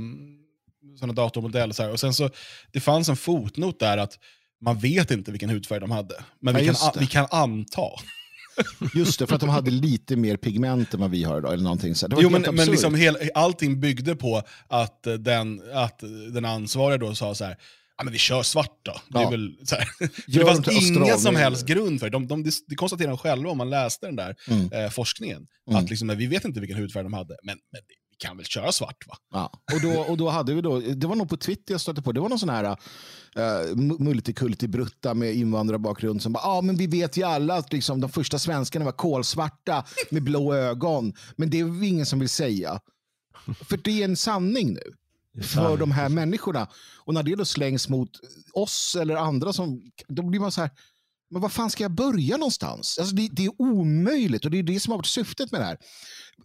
sån 1.00 1.10
här 1.10 1.16
datormodell. 1.16 1.74
Så 1.74 1.84
här. 1.84 1.92
Och 1.92 2.00
sen 2.00 2.14
så, 2.14 2.30
det 2.72 2.80
fanns 2.80 3.10
en 3.10 3.18
fotnot 3.18 3.80
där 3.80 3.98
att 3.98 4.20
man 4.62 4.80
vet 4.80 5.12
inte 5.12 5.32
vilken 5.32 5.50
hudfärg 5.50 5.80
de 5.80 5.92
hade. 5.92 6.16
Men 6.40 6.54
Ja, 6.54 6.60
vi, 6.60 6.66
kan, 6.66 6.76
det. 6.94 7.00
vi 7.00 7.08
kan 7.08 7.28
anta. 7.32 7.82
Just 8.94 9.20
det, 9.20 9.28
för 9.28 9.36
att 9.36 9.42
de 9.42 9.50
hade 9.50 9.72
lite 9.72 10.16
mer 10.16 10.38
pigment 10.38 10.94
än 10.94 11.00
vad 11.00 11.12
vi 11.12 11.24
har 11.24 11.38
idag. 11.38 11.54
Eller 11.54 11.64
någonting 11.64 11.96
så. 11.96 12.08
Det 12.08 12.16
var 12.16 12.24
Jo, 12.24 12.30
men, 12.30 12.56
men 12.56 12.68
liksom 12.68 12.96
hel, 12.96 13.18
allting 13.36 13.80
byggde 13.80 14.16
på 14.16 14.42
att 14.68 15.08
den, 15.20 15.62
att 15.74 16.04
den 16.34 16.46
ansvariga 16.46 16.98
då 16.98 17.16
sa 17.16 17.36
så 17.36 17.46
här, 17.46 17.58
ja 17.98 18.04
men 18.04 18.14
vi 18.14 18.20
kör 18.20 18.44
svart 18.44 18.80
då. 18.84 18.92
Det, 19.10 19.22
Ja. 19.22 19.30
väl, 19.30 19.58
det 20.28 20.46
fanns 20.46 20.68
ingen 20.68 21.20
som 21.20 21.36
helst 21.36 21.66
grund 21.66 22.00
för 22.00 22.08
det. 22.10 22.12
De, 22.12 22.28
de, 22.28 22.44
de, 22.68 22.76
konstaterade 22.76 23.12
de 23.12 23.18
själva 23.18 23.50
om 23.50 23.58
man 23.58 23.70
läste 23.70 24.06
den 24.06 24.16
där 24.16 24.36
Mm. 24.48 24.72
eh, 24.72 24.90
forskningen. 24.90 25.48
Mm. 25.70 25.84
Att 25.84 25.90
liksom, 25.90 26.08
vi 26.08 26.28
vet 26.28 26.46
inte 26.46 26.60
vilken 26.60 26.78
hudfärg 26.78 27.04
de 27.04 27.14
hade, 27.14 27.38
men, 27.44 27.58
men 27.72 27.82
vi 27.88 27.96
kan 28.18 28.38
väl 28.38 28.46
köra 28.46 28.72
svart 28.72 29.08
va? 29.08 29.18
Ja. 29.34 29.52
Och, 29.74 29.82
då, 29.82 30.00
och 30.02 30.18
då 30.18 30.30
hade 30.30 30.54
vi 30.54 30.62
då, 30.62 30.80
det 30.80 31.08
var 31.08 31.16
nog 31.16 31.30
på 31.30 31.38
Twitter 31.38 31.74
jag 31.74 31.82
stötte 31.82 32.02
på, 32.02 32.12
det 32.12 32.20
var 32.20 32.30
någon 32.30 32.40
sån 32.40 32.50
här 32.50 32.64
uh, 32.66 33.76
multikulti-brutta 34.00 35.14
med 35.14 35.36
invandrarbakgrund 35.36 36.22
som 36.22 36.34
bara, 36.34 36.44
ja 36.44 36.50
ah, 36.58 36.62
men 36.62 36.76
vi 36.78 36.88
vet 36.88 37.18
ju 37.18 37.24
alla 37.24 37.56
att 37.56 37.74
liksom, 37.74 38.02
de 38.02 38.10
första 38.10 38.40
svenskarna 38.40 38.86
var 38.86 38.92
kolsvarta 38.92 39.86
med 40.10 40.24
blå 40.24 40.54
ögon. 40.54 41.14
Men 41.36 41.50
det 41.50 41.60
är 41.60 41.84
ingen 41.84 42.06
som 42.06 42.20
vill 42.20 42.30
säga. 42.30 42.80
För 43.70 43.78
det 43.78 44.02
är 44.02 44.06
en 44.06 44.18
sanning 44.18 44.74
nu. 44.74 44.94
För 45.42 45.78
de 45.78 45.92
här 45.92 46.10
människorna. 46.10 46.68
Och 47.06 47.14
när 47.14 47.24
det 47.24 47.36
då 47.36 47.46
slängs 47.46 47.90
mot 47.90 48.10
oss 48.54 48.98
eller 49.02 49.16
andra, 49.16 49.54
som, 49.54 49.82
då 50.08 50.24
blir 50.24 50.40
man 50.40 50.52
så 50.52 50.62
här, 50.62 50.70
men 51.30 51.42
var 51.42 51.50
fan 51.50 51.70
ska 51.70 51.84
jag 51.84 51.92
börja 51.92 52.38
någonstans? 52.38 52.98
Alltså 53.00 53.16
det, 53.16 53.30
det 53.32 53.46
är 53.46 53.62
omöjligt 53.62 54.46
och 54.46 54.52
det 54.52 54.60
är 54.60 54.64
det 54.64 54.80
som 54.80 54.92
har 54.92 54.98
varit 54.98 55.06
syftet 55.06 55.52
med 55.52 55.62
det 55.62 55.66
här. 55.66 55.78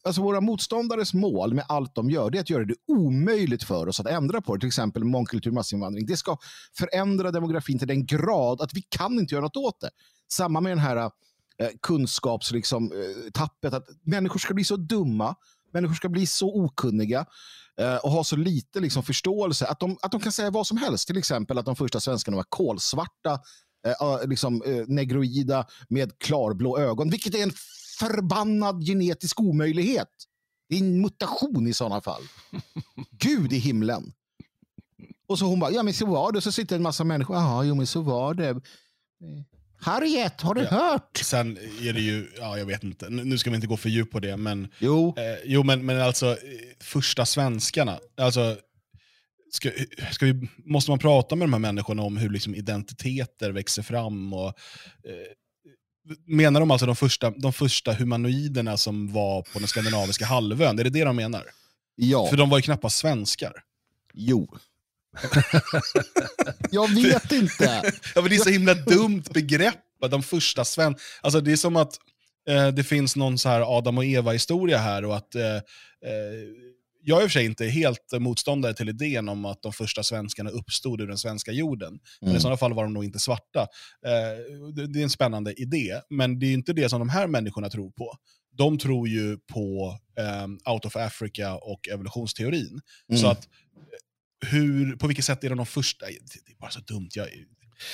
Alltså 0.04 0.22
våra 0.22 0.40
motståndares 0.40 1.14
mål 1.14 1.54
med 1.54 1.64
allt 1.68 1.94
de 1.94 2.10
gör 2.10 2.30
det 2.30 2.38
är 2.38 2.40
att 2.40 2.50
göra 2.50 2.64
det 2.64 2.74
omöjligt 2.88 3.64
för 3.64 3.86
oss 3.86 4.00
att 4.00 4.06
ändra 4.06 4.40
på 4.40 4.54
det. 4.54 4.60
Till 4.60 4.66
exempel 4.66 5.04
mångkultur 5.04 5.50
massinvandring. 5.50 6.06
Det 6.06 6.16
ska 6.16 6.36
förändra 6.78 7.30
demografin 7.30 7.78
till 7.78 7.88
den 7.88 8.06
grad 8.06 8.60
att 8.60 8.74
vi 8.74 8.82
kan 8.82 9.18
inte 9.18 9.34
göra 9.34 9.44
något 9.44 9.56
åt 9.56 9.80
det. 9.80 9.90
Samma 10.32 10.60
med 10.60 10.72
den 10.72 10.78
här 10.78 10.96
eh, 10.96 11.10
kunskapstappet. 11.82 12.56
Liksom, 12.56 12.92
eh, 12.92 13.30
tappet, 13.32 13.74
att 13.74 13.86
människor 14.02 14.38
ska 14.38 14.54
bli 14.54 14.64
så 14.64 14.76
dumma, 14.76 15.34
människor 15.72 15.94
ska 15.94 16.08
bli 16.08 16.26
så 16.26 16.64
okunniga 16.64 17.26
och 18.02 18.10
ha 18.10 18.24
så 18.24 18.36
lite 18.36 18.80
liksom, 18.80 19.02
förståelse 19.02 19.66
att 19.66 19.80
de, 19.80 19.98
att 20.02 20.12
de 20.12 20.20
kan 20.20 20.32
säga 20.32 20.50
vad 20.50 20.66
som 20.66 20.76
helst. 20.76 21.06
Till 21.06 21.18
exempel 21.18 21.58
att 21.58 21.64
de 21.64 21.76
första 21.76 22.00
svenskarna 22.00 22.36
var 22.36 22.46
kolsvarta, 22.48 23.40
eh, 23.86 24.08
eh, 24.08 24.28
liksom, 24.28 24.62
eh, 24.62 24.84
negroida 24.86 25.66
med 25.88 26.18
klarblå 26.18 26.78
ögon, 26.78 27.10
vilket 27.10 27.34
är 27.34 27.42
en 27.42 27.52
förbannad 27.98 28.86
genetisk 28.86 29.40
omöjlighet. 29.40 30.08
Det 30.68 30.74
är 30.76 30.80
en 30.80 31.00
mutation 31.00 31.66
i 31.66 31.74
sådana 31.74 32.00
fall. 32.00 32.22
Gud 33.10 33.52
i 33.52 33.58
himlen. 33.58 34.12
Och 35.26 35.38
så 35.38 35.46
hon 35.46 35.60
bara, 35.60 35.70
ja 35.70 35.82
men 35.82 35.94
så 35.94 36.06
var 36.06 36.32
det. 36.32 36.38
Och 36.38 36.42
så 36.42 36.52
sitter 36.52 36.76
en 36.76 36.82
massa 36.82 37.04
människor, 37.04 37.36
ja 37.36 37.64
jo 37.64 37.74
men 37.74 37.86
så 37.86 38.00
var 38.00 38.34
det. 38.34 38.60
Harriet, 39.82 40.40
har 40.40 40.54
du 40.54 40.60
Ja. 40.62 40.68
hört? 40.68 41.16
Sen 41.24 41.58
är 41.82 41.92
det 41.92 42.00
ju, 42.00 42.28
ja 42.38 42.58
jag 42.58 42.66
vet 42.66 42.84
inte, 42.84 43.08
nu 43.10 43.24
nu 43.24 43.38
ska 43.38 43.50
vi 43.50 43.56
inte 43.56 43.66
gå 43.66 43.76
för 43.76 43.88
djupt 43.88 44.12
på 44.12 44.20
det, 44.20 44.36
men 44.36 44.68
Jo, 44.78 45.14
Eh, 45.18 45.38
jo, 45.44 45.62
men, 45.62 45.86
men 45.86 46.00
alltså 46.00 46.30
eh, 46.30 46.36
första 46.80 47.26
svenskarna. 47.26 47.98
Alltså, 48.16 48.56
ska, 49.50 49.70
ska 50.12 50.26
vi, 50.26 50.48
måste 50.64 50.90
man 50.90 50.98
prata 50.98 51.36
med 51.36 51.44
de 51.48 51.52
här 51.52 51.60
människorna 51.60 52.02
om 52.02 52.16
hur 52.16 52.30
liksom, 52.30 52.54
identiteter 52.54 53.50
växer 53.50 53.82
fram? 53.82 54.32
Och, 54.32 54.46
eh, 54.48 54.52
menar 56.26 56.60
de 56.60 56.70
alltså 56.70 56.86
de 56.86 56.96
första, 56.96 57.30
de 57.30 57.52
första 57.52 57.92
humanoiderna 57.92 58.76
som 58.76 59.12
var 59.12 59.42
på 59.42 59.58
den 59.58 59.68
skandinaviska 59.68 60.26
halvön? 60.26 60.78
Är 60.78 60.84
det 60.84 60.90
det 60.90 61.04
de 61.04 61.16
menar? 61.16 61.44
ja, 61.94 62.26
För 62.26 62.36
de 62.36 62.50
var 62.50 62.58
ju 62.58 62.62
knappast 62.62 62.96
svenskar. 62.98 63.52
jo. 64.14 64.56
Jag 66.70 66.94
vet 66.94 67.32
inte. 67.32 67.92
Ja, 68.14 68.20
men 68.20 68.30
det 68.30 68.36
är 68.36 68.44
så 68.44 68.50
himla 68.50 68.74
dumt 68.74 69.22
begrepp. 69.34 69.78
De 70.10 70.22
första 70.22 70.64
sven... 70.64 70.96
Alltså 71.20 71.40
det 71.40 71.52
är 71.52 71.56
som 71.56 71.76
att 71.76 71.98
eh, 72.48 72.68
det 72.68 72.84
finns 72.84 73.16
någon 73.16 73.38
så 73.38 73.48
här 73.48 73.78
Adam 73.78 73.98
och 73.98 74.04
Eva-historia 74.04 74.78
här 74.78 75.04
och 75.04 75.16
att 75.16 75.34
eh, 75.34 75.56
eh, 75.56 75.62
jag 77.04 77.18
är 77.18 77.22
i 77.22 77.26
och 77.26 77.30
för 77.30 77.38
sig 77.38 77.44
inte 77.46 77.66
helt 77.66 78.12
motståndare 78.18 78.74
till 78.74 78.88
idén 78.88 79.28
om 79.28 79.44
att 79.44 79.62
de 79.62 79.72
första 79.72 80.02
svenskarna 80.02 80.50
uppstod 80.50 81.00
ur 81.00 81.06
den 81.06 81.18
svenska 81.18 81.52
jorden. 81.52 81.98
Men 82.20 82.28
Mm. 82.28 82.38
i 82.38 82.40
sådana 82.40 82.56
fall 82.56 82.74
var 82.74 82.82
de 82.82 82.92
nog 82.92 83.04
inte 83.04 83.18
svarta. 83.18 83.60
Eh, 84.06 84.72
det, 84.74 84.86
det 84.86 84.98
är 84.98 85.02
en 85.02 85.10
spännande 85.10 85.52
idé, 85.52 86.00
men 86.10 86.38
det 86.38 86.46
är 86.46 86.52
inte 86.52 86.72
det 86.72 86.88
som 86.88 86.98
de 86.98 87.08
här 87.08 87.26
människorna 87.26 87.70
tror 87.70 87.90
på. 87.90 88.16
De 88.56 88.78
tror 88.78 89.08
ju 89.08 89.38
på 89.52 89.98
eh, 90.18 90.72
out 90.72 90.84
of 90.84 90.96
Africa 90.96 91.54
och 91.54 91.88
evolutionsteorin. 91.88 92.80
Mm. 93.08 93.20
Så 93.20 93.26
att 93.26 93.48
hur, 94.46 94.96
på 94.96 95.06
vilket 95.06 95.24
sätt 95.24 95.44
är 95.44 95.48
de 95.48 95.58
de 95.58 95.66
första? 95.66 96.06
Det 96.06 96.52
är 96.52 96.60
bara 96.60 96.70
så 96.70 96.80
dumt. 96.80 97.08
Jag, 97.14 97.28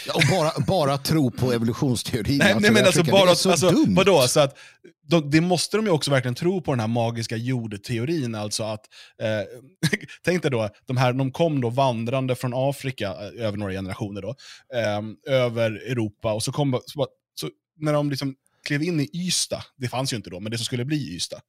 Ja, 0.06 0.14
och 0.14 0.22
bara, 0.30 0.64
bara 0.66 0.98
tro 0.98 1.30
på 1.30 1.52
evolutionsteorin. 1.52 2.38
Nej, 2.38 2.56
nej 2.60 2.70
men 2.70 2.86
alltså 2.86 3.02
bara, 3.02 3.24
det 3.24 3.30
är 3.30 3.34
så 3.34 3.50
alltså, 3.50 3.70
dumt. 3.70 3.94
vadå? 3.94 4.28
Så 4.28 4.40
att, 4.40 4.58
de, 5.02 5.30
det 5.30 5.40
måste 5.40 5.76
de 5.76 5.86
ju 5.86 5.92
också 5.92 6.10
verkligen 6.10 6.34
tro 6.34 6.60
på 6.60 6.72
den 6.72 6.80
här 6.80 6.86
magiska 6.86 7.36
jordteorin, 7.36 8.34
alltså 8.34 8.62
att, 8.62 8.86
eh, 9.22 9.98
tänk 10.24 10.42
dig 10.42 10.50
då, 10.50 10.68
de 10.86 10.96
här, 10.96 11.12
de 11.12 11.32
kom 11.32 11.60
då 11.60 11.70
vandrande 11.70 12.34
från 12.34 12.52
Afrika, 12.54 13.06
eh, 13.08 13.46
över 13.46 13.58
några 13.58 13.72
generationer 13.72 14.22
då, 14.22 14.34
eh, 14.74 15.34
över 15.34 15.70
Europa, 15.70 16.32
och 16.32 16.42
så 16.42 16.52
kom, 16.52 16.80
så, 16.86 17.06
så, 17.34 17.50
när 17.76 17.92
de 17.92 18.10
liksom 18.10 18.34
klev 18.64 18.82
in 18.82 19.00
i 19.00 19.10
Ystad, 19.12 19.62
det 19.76 19.88
fanns 19.88 20.12
ju 20.12 20.16
inte 20.16 20.30
då, 20.30 20.40
men 20.40 20.52
det 20.52 20.58
som 20.58 20.64
skulle 20.64 20.84
bli 20.84 21.14
Ystad, 21.16 21.40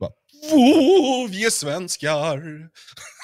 bara, 0.00 0.10
"Wow, 0.52 1.30
vi 1.30 1.44
är 1.46 1.50
svenskar! 1.50 2.38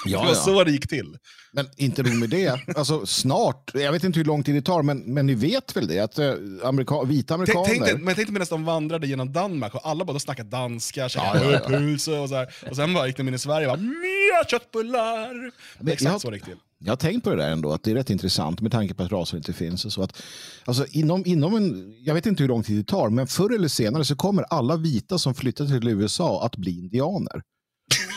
Ja, 0.05 0.19
det 0.19 0.25
var 0.25 0.27
ja. 0.27 0.35
så 0.35 0.63
det 0.63 0.71
gick 0.71 0.89
till. 0.89 1.17
Men 1.53 1.67
inte 1.77 2.03
nog 2.03 2.13
med 2.15 2.29
det. 2.29 2.59
Alltså, 2.75 3.05
snart, 3.05 3.71
jag 3.73 3.91
vet 3.91 4.03
inte 4.03 4.19
hur 4.19 4.25
lång 4.25 4.43
tid 4.43 4.55
det 4.55 4.61
tar, 4.61 4.81
men, 4.81 4.97
men 5.13 5.25
ni 5.25 5.33
vet 5.35 5.75
väl 5.77 5.87
det? 5.87 5.99
Att 5.99 6.19
eh, 6.19 6.33
amerika, 6.63 7.03
vita 7.03 7.27
Tänk, 7.37 7.49
amerikaner... 7.49 7.65
tänk 7.67 7.85
dig, 7.85 7.97
men 7.97 8.15
tänk 8.15 8.29
medan 8.29 8.47
de 8.49 8.65
vandrade 8.65 9.07
genom 9.07 9.33
Danmark 9.33 9.75
och 9.75 9.87
alla 9.87 10.05
bara 10.05 10.19
snackade 10.19 10.49
danska, 10.49 11.09
käkade 11.09 11.45
Ja, 11.45 11.51
ja, 11.69 11.79
ja. 12.13 12.19
och 12.21 12.29
så 12.29 12.35
här. 12.35 12.55
Och 12.69 12.75
sen 12.75 12.93
bara 12.93 13.07
gick 13.07 13.17
de 13.17 13.27
in 13.27 13.33
i 13.33 13.39
Sverige 13.39 13.67
och 13.67 13.77
bara 13.77 13.81
“Mia 13.83 14.43
köttbullar!” 14.47 15.51
Men 15.79 15.93
exakt 15.93 16.11
jag- 16.11 16.21
så 16.21 16.29
det 16.29 16.35
gick 16.35 16.45
till. 16.45 16.57
Jag 16.85 16.91
har 16.91 16.97
tänkt 16.97 17.23
på 17.23 17.29
det 17.29 17.35
där 17.35 17.51
ändå, 17.51 17.71
att 17.71 17.83
det 17.83 17.91
är 17.91 17.95
rätt 17.95 18.09
intressant 18.09 18.61
med 18.61 18.71
tanke 18.71 18.93
på 18.93 19.03
att 19.03 19.11
raser 19.11 19.37
inte 19.37 19.53
finns. 19.53 19.85
Och 19.85 19.93
så 19.93 20.01
att, 20.01 20.21
alltså 20.65 20.85
inom, 20.91 21.25
inom 21.25 21.55
en, 21.55 21.95
jag 22.03 22.13
vet 22.13 22.25
inte 22.25 22.43
hur 22.43 22.47
lång 22.47 22.63
tid 22.63 22.77
det 22.77 22.83
tar, 22.83 23.09
men 23.09 23.27
förr 23.27 23.55
eller 23.55 23.67
senare 23.67 24.05
så 24.05 24.15
kommer 24.15 24.43
alla 24.43 24.77
vita 24.77 25.17
som 25.17 25.33
flyttar 25.33 25.65
till 25.65 25.87
USA 25.87 26.45
att 26.45 26.57
bli 26.57 26.79
indianer. 26.79 27.41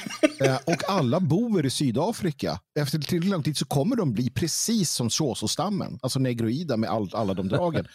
Eh, 0.41 0.57
och 0.65 0.91
alla 0.91 1.21
bor 1.21 1.67
i 1.67 1.71
Sydafrika. 1.71 2.61
Efter 2.79 2.99
tillräckligt 2.99 3.33
lång 3.33 3.43
tid 3.43 3.57
så 3.57 3.65
kommer 3.65 3.97
de 3.97 4.13
bli 4.13 4.31
precis 4.31 4.91
som 4.91 5.09
Xhosa-stammen, 5.09 5.99
alltså 6.03 6.19
negroida 6.19 6.77
med 6.77 6.91
all, 6.91 7.11
alla 7.15 7.35
de 7.35 7.49
dragen. 7.49 7.87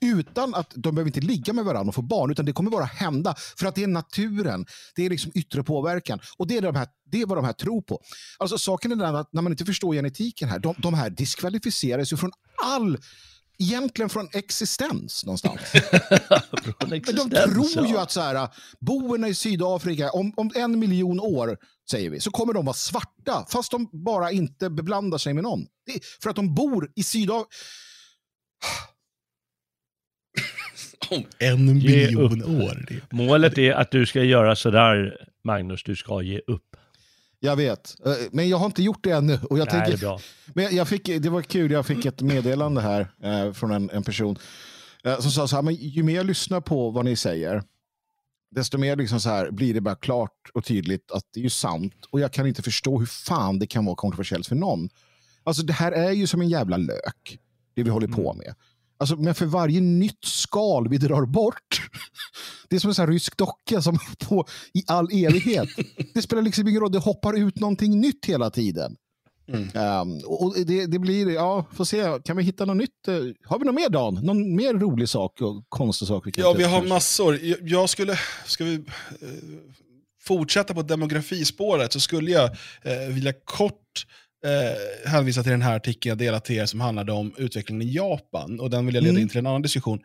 Utan 0.00 0.54
att 0.54 0.72
de 0.74 0.94
behöver 0.94 1.08
inte 1.08 1.20
ligga 1.20 1.52
med 1.52 1.64
varandra 1.64 1.88
och 1.88 1.94
få 1.94 2.02
barn, 2.02 2.30
utan 2.30 2.44
det 2.44 2.52
kommer 2.52 2.70
bara 2.70 2.84
hända 2.84 3.34
för 3.56 3.66
att 3.66 3.74
det 3.74 3.82
är 3.82 3.86
naturen. 3.86 4.66
Det 4.94 5.06
är 5.06 5.10
liksom 5.10 5.32
yttre 5.34 5.62
påverkan. 5.62 6.20
Och 6.38 6.46
det 6.46 6.56
är, 6.56 6.62
de 6.62 6.76
här, 6.76 6.88
det 7.10 7.20
är 7.20 7.26
vad 7.26 7.38
de 7.38 7.44
här 7.44 7.52
tror 7.52 7.82
på. 7.82 8.00
Alltså 8.38 8.58
saken 8.58 8.92
är 8.92 8.96
den 8.96 9.16
att 9.16 9.32
när 9.32 9.42
man 9.42 9.52
inte 9.52 9.64
förstår 9.64 9.94
genetiken 9.94 10.48
här, 10.48 10.58
de, 10.58 10.74
de 10.78 10.94
här 10.94 11.10
diskvalificeras 11.10 12.12
ju 12.12 12.16
från 12.16 12.32
all 12.62 12.98
Egentligen 13.62 14.08
från 14.08 14.28
existens 14.32 15.24
någonstans. 15.24 15.60
Från 15.70 16.74
Men 16.80 16.88
de 16.90 16.96
existens, 16.96 17.72
tror 17.72 17.86
ju 17.86 17.98
att 17.98 18.10
så 18.10 18.20
här, 18.20 18.48
boerna 18.80 19.28
i 19.28 19.34
Sydafrika, 19.34 20.10
om, 20.10 20.32
om 20.36 20.50
en 20.54 20.78
miljon 20.78 21.20
år, 21.20 21.58
säger 21.90 22.10
vi, 22.10 22.20
så 22.20 22.30
kommer 22.30 22.52
de 22.52 22.64
vara 22.64 22.74
svarta, 22.74 23.46
fast 23.48 23.70
de 23.70 23.88
bara 23.92 24.32
inte 24.32 24.70
beblandar 24.70 25.18
sig 25.18 25.34
med 25.34 25.42
någon. 25.42 25.66
För 26.22 26.30
att 26.30 26.36
de 26.36 26.54
bor 26.54 26.92
i 26.96 27.02
Sydafrika. 27.02 27.48
Om 31.10 31.24
en 31.38 31.66
miljon 31.66 32.62
år. 32.62 32.86
Målet 33.10 33.58
är 33.58 33.72
att 33.72 33.90
du 33.90 34.06
ska 34.06 34.22
göra 34.22 34.56
sådär, 34.56 35.26
Magnus, 35.44 35.82
du 35.82 35.96
ska 35.96 36.22
ge 36.22 36.40
upp. 36.46 36.69
Jag 37.40 37.56
vet, 37.56 37.96
Eh, 38.06 38.12
men 38.32 38.48
jag 38.48 38.56
har 38.58 38.66
inte 38.66 38.82
gjort 38.82 39.04
det 39.04 39.10
ännu. 39.10 39.38
Och 39.50 39.58
jag 39.58 39.68
Nej, 39.72 39.74
det 39.74 39.76
är 39.80 39.84
tänker, 39.84 39.98
bra. 40.06 40.20
men 40.54 40.64
jag- 40.64 40.72
jag 40.72 40.88
fick, 40.88 41.06
det 41.06 41.30
var 41.30 41.42
kul, 41.42 41.70
jag 41.70 41.86
fick 41.86 42.04
ett 42.06 42.20
meddelande 42.20 42.80
här 42.80 43.12
eh, 43.22 43.52
från 43.52 43.70
en, 43.70 43.90
en 43.90 44.02
person 44.02 44.38
eh, 45.04 45.20
som 45.20 45.30
sa 45.30 45.48
så 45.48 45.56
här, 45.56 45.62
men 45.62 45.74
ju 45.74 46.02
mer 46.02 46.14
jag 46.16 46.26
lyssnar 46.26 46.60
på 46.60 46.90
vad 46.90 47.04
ni 47.04 47.16
säger, 47.16 47.62
desto 48.50 48.78
mer 48.78 48.96
liksom 48.96 49.20
så 49.20 49.28
här, 49.28 49.50
blir 49.50 49.74
det 49.74 49.80
bara 49.80 49.94
klart 49.94 50.50
och 50.54 50.64
tydligt 50.64 51.10
att 51.10 51.24
det 51.34 51.40
är 51.40 51.44
ju 51.44 51.50
sant. 51.50 51.94
Och 52.10 52.20
jag 52.20 52.32
kan 52.32 52.46
inte 52.46 52.62
förstå 52.62 52.98
hur 52.98 53.06
fan 53.06 53.58
det 53.58 53.66
kan 53.66 53.84
vara 53.84 53.96
kontroversiellt 53.96 54.46
för 54.46 54.56
någon. 54.56 54.88
Alltså 55.44 55.62
det 55.62 55.72
här 55.72 55.92
är 55.92 56.10
ju 56.10 56.26
som 56.26 56.40
en 56.40 56.48
jävla 56.48 56.76
lök, 56.76 57.38
det 57.74 57.82
vi 57.82 57.90
håller 57.90 58.08
på 58.08 58.32
med. 58.34 58.54
Alltså, 59.00 59.16
men 59.16 59.34
för 59.34 59.46
varje 59.46 59.80
nytt 59.80 60.24
skal 60.24 60.88
vi 60.88 60.98
drar 60.98 61.26
bort, 61.26 61.88
det 62.68 62.76
är 62.76 62.80
som 62.80 62.88
en 62.90 62.94
sån 62.94 63.02
här 63.06 63.12
rysk 63.12 63.36
docka 63.36 63.82
som 63.82 63.98
på, 64.28 64.46
i 64.74 64.82
all 64.86 65.08
evighet. 65.12 65.68
Det 66.14 66.22
spelar 66.22 66.42
liksom 66.42 66.68
ingen 66.68 66.80
roll, 66.80 66.92
det 66.92 66.98
hoppar 66.98 67.38
ut 67.38 67.58
någonting 67.60 68.00
nytt 68.00 68.24
hela 68.26 68.50
tiden. 68.50 68.96
Mm. 69.48 69.68
Ehm, 69.74 70.18
och 70.26 70.54
det, 70.66 70.86
det 70.86 70.98
blir, 70.98 71.30
ja, 71.30 71.66
får 71.72 71.84
se, 71.84 72.18
kan 72.24 72.36
vi 72.36 72.42
hitta 72.42 72.64
något 72.64 72.76
nytt? 72.76 73.06
Har 73.44 73.58
vi 73.58 73.64
något 73.64 73.74
mer 73.74 73.88
Dan? 73.88 74.14
Någon 74.14 74.56
mer 74.56 74.74
rolig 74.74 75.08
sak 75.08 75.40
och 75.40 75.64
konstig 75.68 76.08
sak? 76.08 76.26
Vi 76.26 76.32
kan 76.32 76.44
Ja, 76.44 76.52
vi 76.52 76.64
har 76.64 76.82
massor. 76.82 77.38
Jag- 77.42 77.58
Jag 77.62 77.90
skulle, 77.90 78.18
ska 78.46 78.64
vi 78.64 78.74
eh, 78.74 79.28
fortsätta 80.22 80.74
på 80.74 80.82
demografispåret 80.82 81.92
så 81.92 82.00
skulle 82.00 82.30
jag 82.30 82.44
eh, 82.82 83.08
vilja 83.14 83.32
kort 83.44 84.06
eh, 84.44 85.10
hänvisa 85.10 85.42
till 85.42 85.52
den 85.52 85.62
här 85.62 85.76
artikeln 85.76 86.10
jag 86.10 86.18
delat 86.18 86.44
till 86.44 86.56
er 86.56 86.66
som 86.66 86.80
handlade 86.80 87.12
om 87.12 87.34
utvecklingen 87.38 87.88
i 87.88 87.92
Japan. 87.92 88.60
Och 88.60 88.70
den 88.70 88.86
vill 88.86 88.94
jag 88.94 89.02
leda 89.02 89.10
Mm. 89.10 89.22
in 89.22 89.28
till 89.28 89.38
en 89.38 89.46
annan 89.46 89.62
diskussion. 89.62 89.98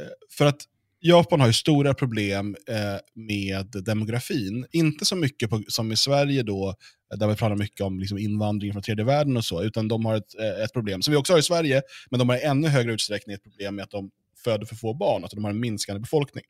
Eh, 0.00 0.06
för 0.30 0.46
att 0.46 0.60
Japan 1.04 1.40
har 1.40 1.46
ju 1.46 1.52
stora 1.52 1.94
problem 1.94 2.56
eh, 2.68 2.76
med 3.14 3.66
demografin. 3.84 4.66
Inte 4.72 5.04
så 5.04 5.16
mycket 5.16 5.50
på, 5.50 5.62
som 5.68 5.92
i 5.92 5.96
Sverige 5.96 6.42
då, 6.42 6.74
eh, 7.12 7.18
där 7.18 7.26
vi 7.28 7.34
pratar 7.34 7.56
mycket 7.56 7.80
om 7.80 7.98
liksom, 8.00 8.18
invandring 8.18 8.72
från 8.72 8.82
tredje 8.82 9.04
världen 9.04 9.36
och 9.36 9.44
så, 9.44 9.62
utan 9.62 9.88
de 9.88 10.04
har 10.04 10.16
ett, 10.16 10.38
eh, 10.40 10.64
ett 10.64 10.72
problem 10.72 11.02
som 11.02 11.12
vi 11.12 11.16
också 11.16 11.32
har 11.32 11.38
i 11.38 11.42
Sverige, 11.42 11.82
men 12.10 12.18
de 12.18 12.28
har 12.28 12.36
i 12.36 12.42
ännu 12.42 12.68
högre 12.68 12.92
utsträckning 12.92 13.34
ett 13.34 13.42
problem 13.42 13.74
med 13.74 13.82
att 13.82 13.90
de 13.90 14.10
föder 14.44 14.66
för 14.66 14.76
få 14.76 14.94
barn, 14.94 15.22
alltså 15.22 15.36
de 15.36 15.44
har 15.44 15.50
en 15.50 15.60
minskande 15.60 16.00
befolkning. 16.00 16.44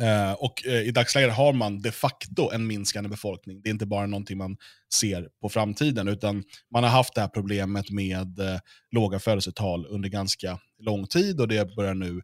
Eh, 0.00 0.32
och 0.32 0.66
eh, 0.66 0.82
i 0.82 0.90
dagsläget 0.90 1.34
har 1.34 1.52
man 1.52 1.82
de 1.82 1.92
facto 1.92 2.50
en 2.52 2.66
minskande 2.66 3.10
befolkning. 3.10 3.60
Det 3.62 3.68
är 3.68 3.72
inte 3.72 3.86
bara 3.86 4.06
någonting 4.06 4.38
man 4.38 4.56
ser 4.94 5.28
på 5.40 5.48
framtiden, 5.48 6.08
utan 6.08 6.44
man 6.72 6.84
har 6.84 6.90
haft 6.90 7.14
det 7.14 7.20
här 7.20 7.28
problemet 7.28 7.90
med 7.90 8.38
eh, 8.38 8.58
låga 8.90 9.18
födelsetal 9.18 9.86
under 9.86 10.08
ganska 10.08 10.58
lång 10.78 11.06
tid 11.06 11.40
och 11.40 11.48
det 11.48 11.76
börjar 11.76 11.94
nu 11.94 12.22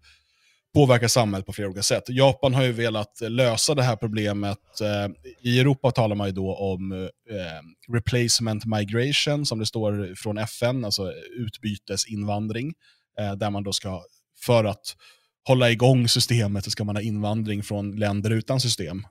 påverka 0.74 1.08
samhället 1.08 1.46
på 1.46 1.52
flera 1.52 1.68
olika 1.68 1.82
sätt. 1.82 2.04
Japan 2.08 2.54
har 2.54 2.62
ju 2.62 2.72
velat 2.72 3.20
lösa 3.20 3.74
det 3.74 3.82
här 3.82 3.96
problemet. 3.96 4.80
Eh, 4.80 5.32
I 5.40 5.60
Europa 5.60 5.90
talar 5.90 6.16
man 6.16 6.26
ju 6.26 6.32
då 6.32 6.54
om 6.56 6.92
eh, 6.92 7.92
replacement 7.92 8.64
migration, 8.64 9.46
som 9.46 9.58
det 9.58 9.66
står 9.66 10.14
från 10.14 10.38
FN, 10.38 10.84
alltså 10.84 11.12
utbytesinvandring, 11.38 12.74
eh, 13.20 13.32
där 13.32 13.50
man 13.50 13.62
då 13.62 13.72
ska, 13.72 14.02
för 14.40 14.64
att 14.64 14.96
hålla 15.44 15.70
igång 15.70 16.08
systemet 16.08 16.64
så 16.64 16.70
ska 16.70 16.84
man 16.84 16.96
ha 16.96 17.02
invandring 17.02 17.62
från 17.62 17.96
länder 17.96 18.30
utan 18.30 18.60
system. 18.60 19.02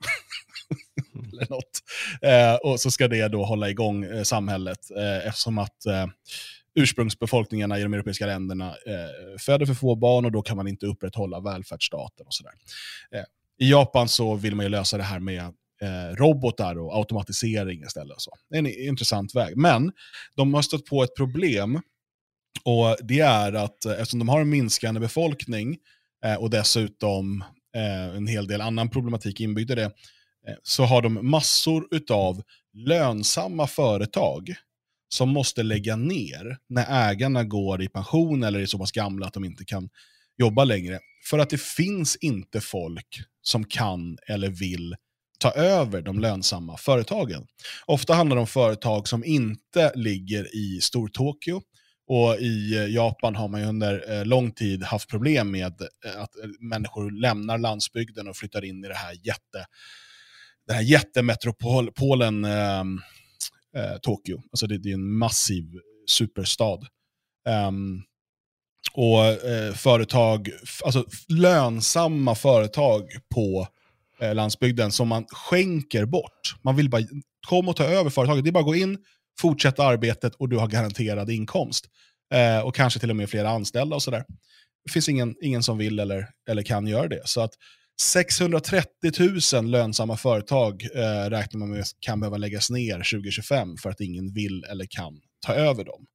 Eller 1.32 1.50
något. 1.50 1.82
Eh, 2.22 2.72
och 2.72 2.80
så 2.80 2.91
ska 2.91 3.08
det 3.08 3.28
då 3.28 3.46
hålla 3.46 3.69
igång 3.69 4.04
eh, 4.04 4.24
samhället 4.24 4.91
eh, 4.98 5.28
eftersom 5.28 5.58
att 5.58 5.86
eh, 5.86 6.06
ursprungsbefolkningarna 6.76 7.80
i 7.80 7.84
de 7.84 7.93
europeiska 7.93 8.26
länderna 8.26 8.69
eh, 8.69 9.39
föder 9.39 9.65
för 9.65 9.74
få 9.74 9.96
barn 9.96 10.26
och 10.26 10.32
då 10.32 10.41
kan 10.41 10.58
man 10.58 10.67
inte 10.67 10.86
upprätthålla 10.86 11.39
välfärdsstaten 11.39 12.26
och 12.26 12.34
sådär. 12.34 12.54
Eh, 13.12 13.24
I 13.60 13.72
Japan 13.72 14.10
så 14.10 14.36
vill 14.36 14.56
man 14.56 14.65
ju 14.65 14.69
lösa 14.69 14.98
det 14.98 15.04
här 15.04 15.19
med 15.19 15.43
eh, 15.82 16.15
robotar 16.15 16.80
och 16.80 16.98
automatisering 16.98 17.84
istället. 17.84 18.15
och 18.15 18.22
Så. 18.22 18.32
Det 18.50 18.56
är 18.56 18.60
en 18.60 18.88
intressant 18.88 19.36
väg. 19.36 19.58
Men 19.58 19.91
de 20.36 20.54
har 20.54 20.62
stött 20.62 20.86
på 20.86 21.04
ett 21.04 21.15
problem 21.15 21.82
och 22.63 22.98
det 23.02 23.19
är 23.19 23.54
att 23.54 23.86
eftersom 23.86 24.19
de 24.19 24.30
har 24.30 24.41
en 24.41 24.50
minskande 24.50 25.00
befolkning 25.00 25.78
Eh, 26.25 26.36
och 26.36 26.49
dessutom 26.49 27.43
eh, 27.75 28.15
en 28.15 28.27
hel 28.27 28.47
del 28.47 28.62
annan 28.62 28.89
problematik 28.89 29.41
inbyggd 29.41 29.71
i 29.71 29.75
det, 29.75 29.83
eh, 30.47 30.55
så 30.63 30.83
har 30.83 31.01
de 31.01 31.29
massor 31.29 31.88
av 32.12 32.41
lönsamma 32.73 33.67
företag 33.67 34.55
som 35.09 35.29
måste 35.29 35.63
lägga 35.63 35.95
ner 35.95 36.57
när 36.69 37.09
ägarna 37.09 37.43
går 37.43 37.81
i 37.81 37.89
pension 37.89 38.43
eller 38.43 38.59
är 38.59 38.65
så 38.65 38.77
pass 38.77 38.91
gamla 38.91 39.27
att 39.27 39.33
de 39.33 39.45
inte 39.45 39.65
kan 39.65 39.89
jobba 40.38 40.63
längre. 40.63 40.99
För 41.29 41.39
att 41.39 41.49
det 41.49 41.62
finns 41.62 42.15
inte 42.15 42.62
folk 42.62 43.21
som 43.41 43.65
kan 43.65 44.17
eller 44.27 44.49
vill 44.49 44.95
ta 45.39 45.51
över 45.51 46.01
de 46.01 46.19
lönsamma 46.19 46.77
företagen. 46.77 47.47
Ofta 47.86 48.13
handlar 48.13 48.36
det 48.36 48.41
om 48.41 48.47
företag 48.47 49.07
som 49.07 49.23
inte 49.23 49.91
ligger 49.95 50.55
i 50.55 50.81
Stortokyo. 50.81 51.62
Och 52.13 52.38
i 52.39 52.76
eh, 52.76 52.88
Japan 52.88 53.36
har 53.36 53.47
man 53.47 53.62
ju 53.62 53.67
under 53.67 54.12
eh, 54.12 54.26
lång 54.26 54.52
tid 54.52 54.84
haft 54.84 55.10
problem 55.10 55.52
med 55.52 55.82
eh, 55.82 56.21
att 56.21 56.32
människor 56.60 57.12
lämnar 57.12 57.58
landsbygden 57.58 58.28
och 58.28 58.38
flyttar 58.38 58.65
in 58.65 58.86
i 58.86 58.88
det 58.88 58.93
här 58.93 59.13
jätte, 59.23 59.65
den 60.67 60.76
här 60.76 60.84
jättemetropolen 60.84 62.45
eh, 62.45 62.84
eh, 63.78 63.97
Tokyo. 64.02 64.41
Alltså 64.52 64.67
det, 64.67 64.78
det 64.78 64.89
är 64.89 64.93
en 64.93 65.17
massiv 65.17 65.63
superstad. 66.10 66.80
Um, 67.67 68.04
och 68.93 69.26
eh, 69.26 69.73
företag, 69.73 70.49
alltså 70.86 71.06
lönsamma 71.28 72.36
företag 72.36 73.04
på 73.34 73.67
eh, 74.19 74.36
landsbygden 74.36 74.91
som 74.91 75.08
man 75.08 75.26
skänker 75.26 76.06
bort. 76.06 76.56
Man 76.62 76.76
vill 76.76 76.89
bara 76.89 77.02
komma 77.47 77.69
och 77.69 77.78
ta 77.78 77.84
över 77.84 78.10
företaget. 78.10 78.43
Det 78.43 78.49
är 78.49 78.52
bara 78.52 78.60
att 78.60 78.65
gå 78.65 78.76
in, 78.76 78.97
fortsätta 79.39 79.84
arbetet 79.84 80.36
och 80.36 80.50
du 80.50 80.58
har 80.58 80.67
garanterad 80.67 81.30
inkomst. 81.30 81.86
Eh, 82.34 82.60
och 82.60 82.76
kanske 82.76 83.00
till 83.00 83.10
och 83.10 83.15
med 83.15 83.30
flera 83.30 83.50
anställda 83.50 83.96
och 83.96 84.04
sådär. 84.04 84.26
Det 84.86 84.91
finns 84.91 85.10
ingen, 85.10 85.36
ingen 85.41 85.63
som 85.63 85.78
vill 85.78 86.00
eller, 86.00 86.30
eller 86.50 86.63
kan 86.63 86.88
göra 86.88 87.08
det. 87.08 87.22
Så 87.26 87.41
att 87.41 87.54
630 88.02 89.12
000 89.54 89.65
lönsamma 89.65 90.17
företag 90.17 90.88
eh, 90.96 91.30
räknar 91.30 91.60
man 91.60 91.69
med 91.69 91.86
kan 92.00 92.19
behöva 92.19 92.38
läggas 92.38 92.69
ner 92.69 92.96
2025 92.96 93.77
för 93.77 93.90
att 93.90 94.02
ingen 94.02 94.34
vill 94.34 94.63
eller 94.63 94.86
kan 94.90 95.19
ta 95.46 95.54
över 95.54 95.84
dem. 95.84 96.06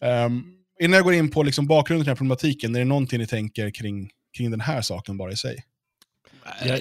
Ehm, 0.00 0.42
innan 0.80 0.96
jag 0.96 1.04
går 1.04 1.14
in 1.14 1.30
på 1.30 1.42
liksom 1.42 1.66
bakgrunden 1.66 2.04
till 2.04 2.06
den 2.06 2.12
här 2.12 2.16
problematiken, 2.16 2.74
är 2.74 2.78
det 2.78 2.84
någonting 2.84 3.18
ni 3.18 3.26
tänker 3.26 3.70
kring, 3.70 4.10
kring 4.36 4.50
den 4.50 4.60
här 4.60 4.82
saken 4.82 5.16
bara 5.16 5.32
i 5.32 5.36
sig? 5.36 5.64
Jag, 6.64 6.80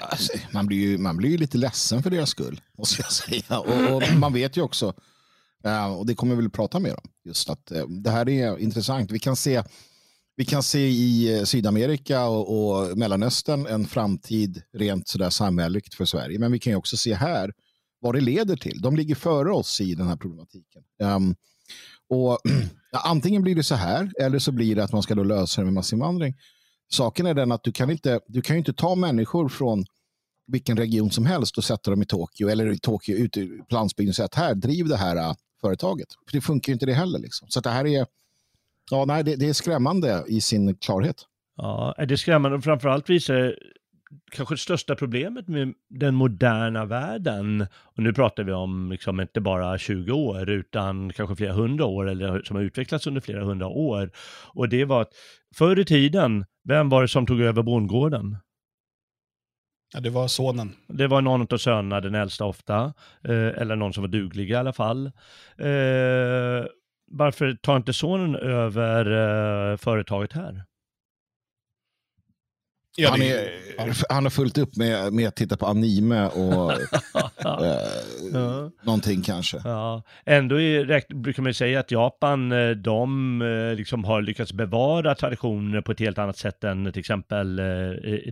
alltså, 0.00 0.32
man, 0.50 0.66
blir 0.66 0.78
ju, 0.78 0.98
man 0.98 1.16
blir 1.16 1.30
ju 1.30 1.36
lite 1.36 1.58
ledsen 1.58 2.02
för 2.02 2.10
deras 2.10 2.30
skull, 2.30 2.60
måste 2.78 3.02
jag 3.02 3.12
säga. 3.12 3.58
Och, 3.58 3.94
och 3.94 4.02
man 4.18 4.32
vet 4.32 4.56
ju 4.56 4.62
också, 4.62 4.94
eh, 5.64 5.92
och 5.94 6.06
det 6.06 6.14
kommer 6.14 6.34
vi 6.34 6.42
väl 6.42 6.50
prata 6.50 6.78
mer 6.78 6.92
om, 6.92 7.10
just 7.24 7.50
att 7.50 7.70
eh, 7.70 7.86
det 7.86 8.10
här 8.10 8.28
är 8.28 8.58
intressant. 8.58 9.10
Vi 9.10 9.18
kan 9.18 9.36
se 9.36 9.62
vi 10.38 10.44
kan 10.44 10.62
se 10.62 10.88
i 10.88 11.38
eh, 11.38 11.44
Sydamerika 11.44 12.24
och, 12.24 12.68
och 12.68 12.98
Mellanöstern 12.98 13.66
en 13.66 13.86
framtid 13.86 14.62
rent 14.72 15.08
sådär 15.08 15.30
samhälleligt 15.30 15.94
för 15.94 16.04
Sverige. 16.04 16.38
Men 16.38 16.52
vi 16.52 16.58
kan 16.58 16.74
också 16.74 16.96
se 16.96 17.14
här 17.14 17.52
vad 18.00 18.14
det 18.14 18.20
leder 18.20 18.56
till. 18.56 18.80
De 18.80 18.96
ligger 18.96 19.14
före 19.14 19.52
oss 19.52 19.80
i 19.80 19.94
den 19.94 20.06
här 20.06 20.16
problematiken. 20.16 20.82
Um, 21.02 21.34
och 22.08 22.38
ja, 22.92 23.02
Antingen 23.04 23.42
blir 23.42 23.54
det 23.54 23.62
så 23.62 23.74
här 23.74 24.12
eller 24.20 24.38
så 24.38 24.52
blir 24.52 24.76
det 24.76 24.84
att 24.84 24.92
man 24.92 25.02
ska 25.02 25.14
då 25.14 25.24
lösa 25.24 25.60
det 25.60 25.64
med 25.64 25.74
massinvandring. 25.74 26.34
Saken 26.88 27.26
är 27.26 27.34
den 27.34 27.52
att 27.52 27.64
du 27.64 27.72
kan 27.72 27.90
inte, 27.90 28.20
du 28.26 28.42
kan 28.42 28.56
inte 28.56 28.72
ta 28.72 28.94
människor 28.94 29.48
från 29.48 29.84
vilken 30.46 30.76
region 30.76 31.10
som 31.10 31.26
helst 31.26 31.58
och 31.58 31.64
sätta 31.64 31.90
dem 31.90 32.02
i 32.02 32.06
Tokyo 32.06 32.48
eller 32.48 32.72
i 32.72 32.78
Tokyo 32.78 33.16
ute 33.16 33.46
på 33.46 33.74
landsbygden 33.74 34.10
och 34.10 34.16
säga 34.16 34.26
att 34.26 34.34
här, 34.34 34.54
driv 34.54 34.88
det 34.88 34.96
här 34.96 35.16
äh, 35.16 35.34
företaget. 35.60 36.08
För 36.28 36.36
det 36.36 36.40
funkar 36.40 36.70
ju 36.70 36.72
inte 36.72 36.86
det 36.86 36.94
heller. 36.94 37.18
Liksom. 37.18 37.48
Så 37.48 37.60
det 37.60 37.70
här 37.70 37.86
är 37.86 38.06
Ja, 38.90 39.04
nej, 39.04 39.24
det, 39.24 39.36
det, 39.36 39.48
är 39.48 39.52
skrämmande 39.52 40.24
i 40.28 40.40
sin 40.40 40.74
klarhet. 40.74 41.16
Ja, 41.56 41.94
det 41.98 42.14
är 42.14 42.16
skrämmande 42.16 42.56
och 42.56 42.64
framförallt 42.64 43.10
visar 43.10 43.56
kanske 44.30 44.54
det 44.54 44.58
största 44.58 44.94
problemet 44.94 45.48
med 45.48 45.74
den 45.88 46.14
moderna 46.14 46.84
världen, 46.84 47.66
och 47.84 48.02
nu 48.02 48.12
pratar 48.12 48.44
vi 48.44 48.52
om 48.52 48.90
liksom 48.90 49.20
inte 49.20 49.40
bara 49.40 49.78
20 49.78 50.12
år 50.12 50.50
utan 50.50 51.12
kanske 51.12 51.36
flera 51.36 51.52
hundra 51.52 51.84
år 51.84 52.08
eller 52.08 52.42
som 52.42 52.56
har 52.56 52.62
utvecklats 52.62 53.06
under 53.06 53.20
flera 53.20 53.44
hundra 53.44 53.66
år. 53.66 54.10
Och 54.54 54.68
det 54.68 54.84
var 54.84 55.02
att 55.02 55.12
förr 55.56 55.78
i 55.78 55.84
tiden, 55.84 56.44
vem 56.64 56.88
var 56.88 57.02
det 57.02 57.08
som 57.08 57.26
tog 57.26 57.40
över 57.40 57.62
bondgården? 57.62 58.36
Ja, 59.94 60.00
det 60.00 60.10
var 60.10 60.28
sonen. 60.28 60.72
Det 60.88 61.06
var 61.06 61.20
någon 61.20 61.46
av 61.50 61.58
sönerna, 61.58 62.00
den 62.00 62.14
äldsta 62.14 62.44
ofta, 62.44 62.94
eh, 63.24 63.60
eller 63.60 63.76
någon 63.76 63.92
som 63.92 64.02
var 64.02 64.08
duglig 64.08 64.50
i 64.50 64.54
alla 64.54 64.72
fall. 64.72 65.06
Eh, 65.58 66.66
varför 67.10 67.54
tar 67.54 67.76
inte 67.76 67.92
sonen 67.92 68.36
över 68.36 69.12
uh, 69.12 69.76
företaget 69.76 70.32
här? 70.32 70.64
Ja, 72.96 73.10
han, 73.10 73.22
är, 73.22 74.12
han 74.12 74.24
har 74.24 74.30
fullt 74.30 74.58
upp 74.58 74.76
med, 74.76 75.12
med 75.12 75.28
att 75.28 75.36
titta 75.36 75.56
på 75.56 75.66
anime 75.66 76.26
och 76.26 76.72
eh, 77.44 77.78
ja. 78.32 78.70
någonting 78.82 79.22
kanske. 79.22 79.60
Ja. 79.64 80.02
Ändå 80.26 80.60
är, 80.60 81.14
brukar 81.14 81.42
man 81.42 81.54
säga 81.54 81.80
att 81.80 81.90
Japan 81.90 82.52
eh, 82.52 82.70
de 82.70 83.42
eh, 83.42 83.76
liksom 83.76 84.04
har 84.04 84.22
lyckats 84.22 84.52
bevara 84.52 85.14
traditioner 85.14 85.80
på 85.80 85.92
ett 85.92 86.00
helt 86.00 86.18
annat 86.18 86.38
sätt 86.38 86.64
än 86.64 86.92
till 86.92 87.00
exempel 87.00 87.56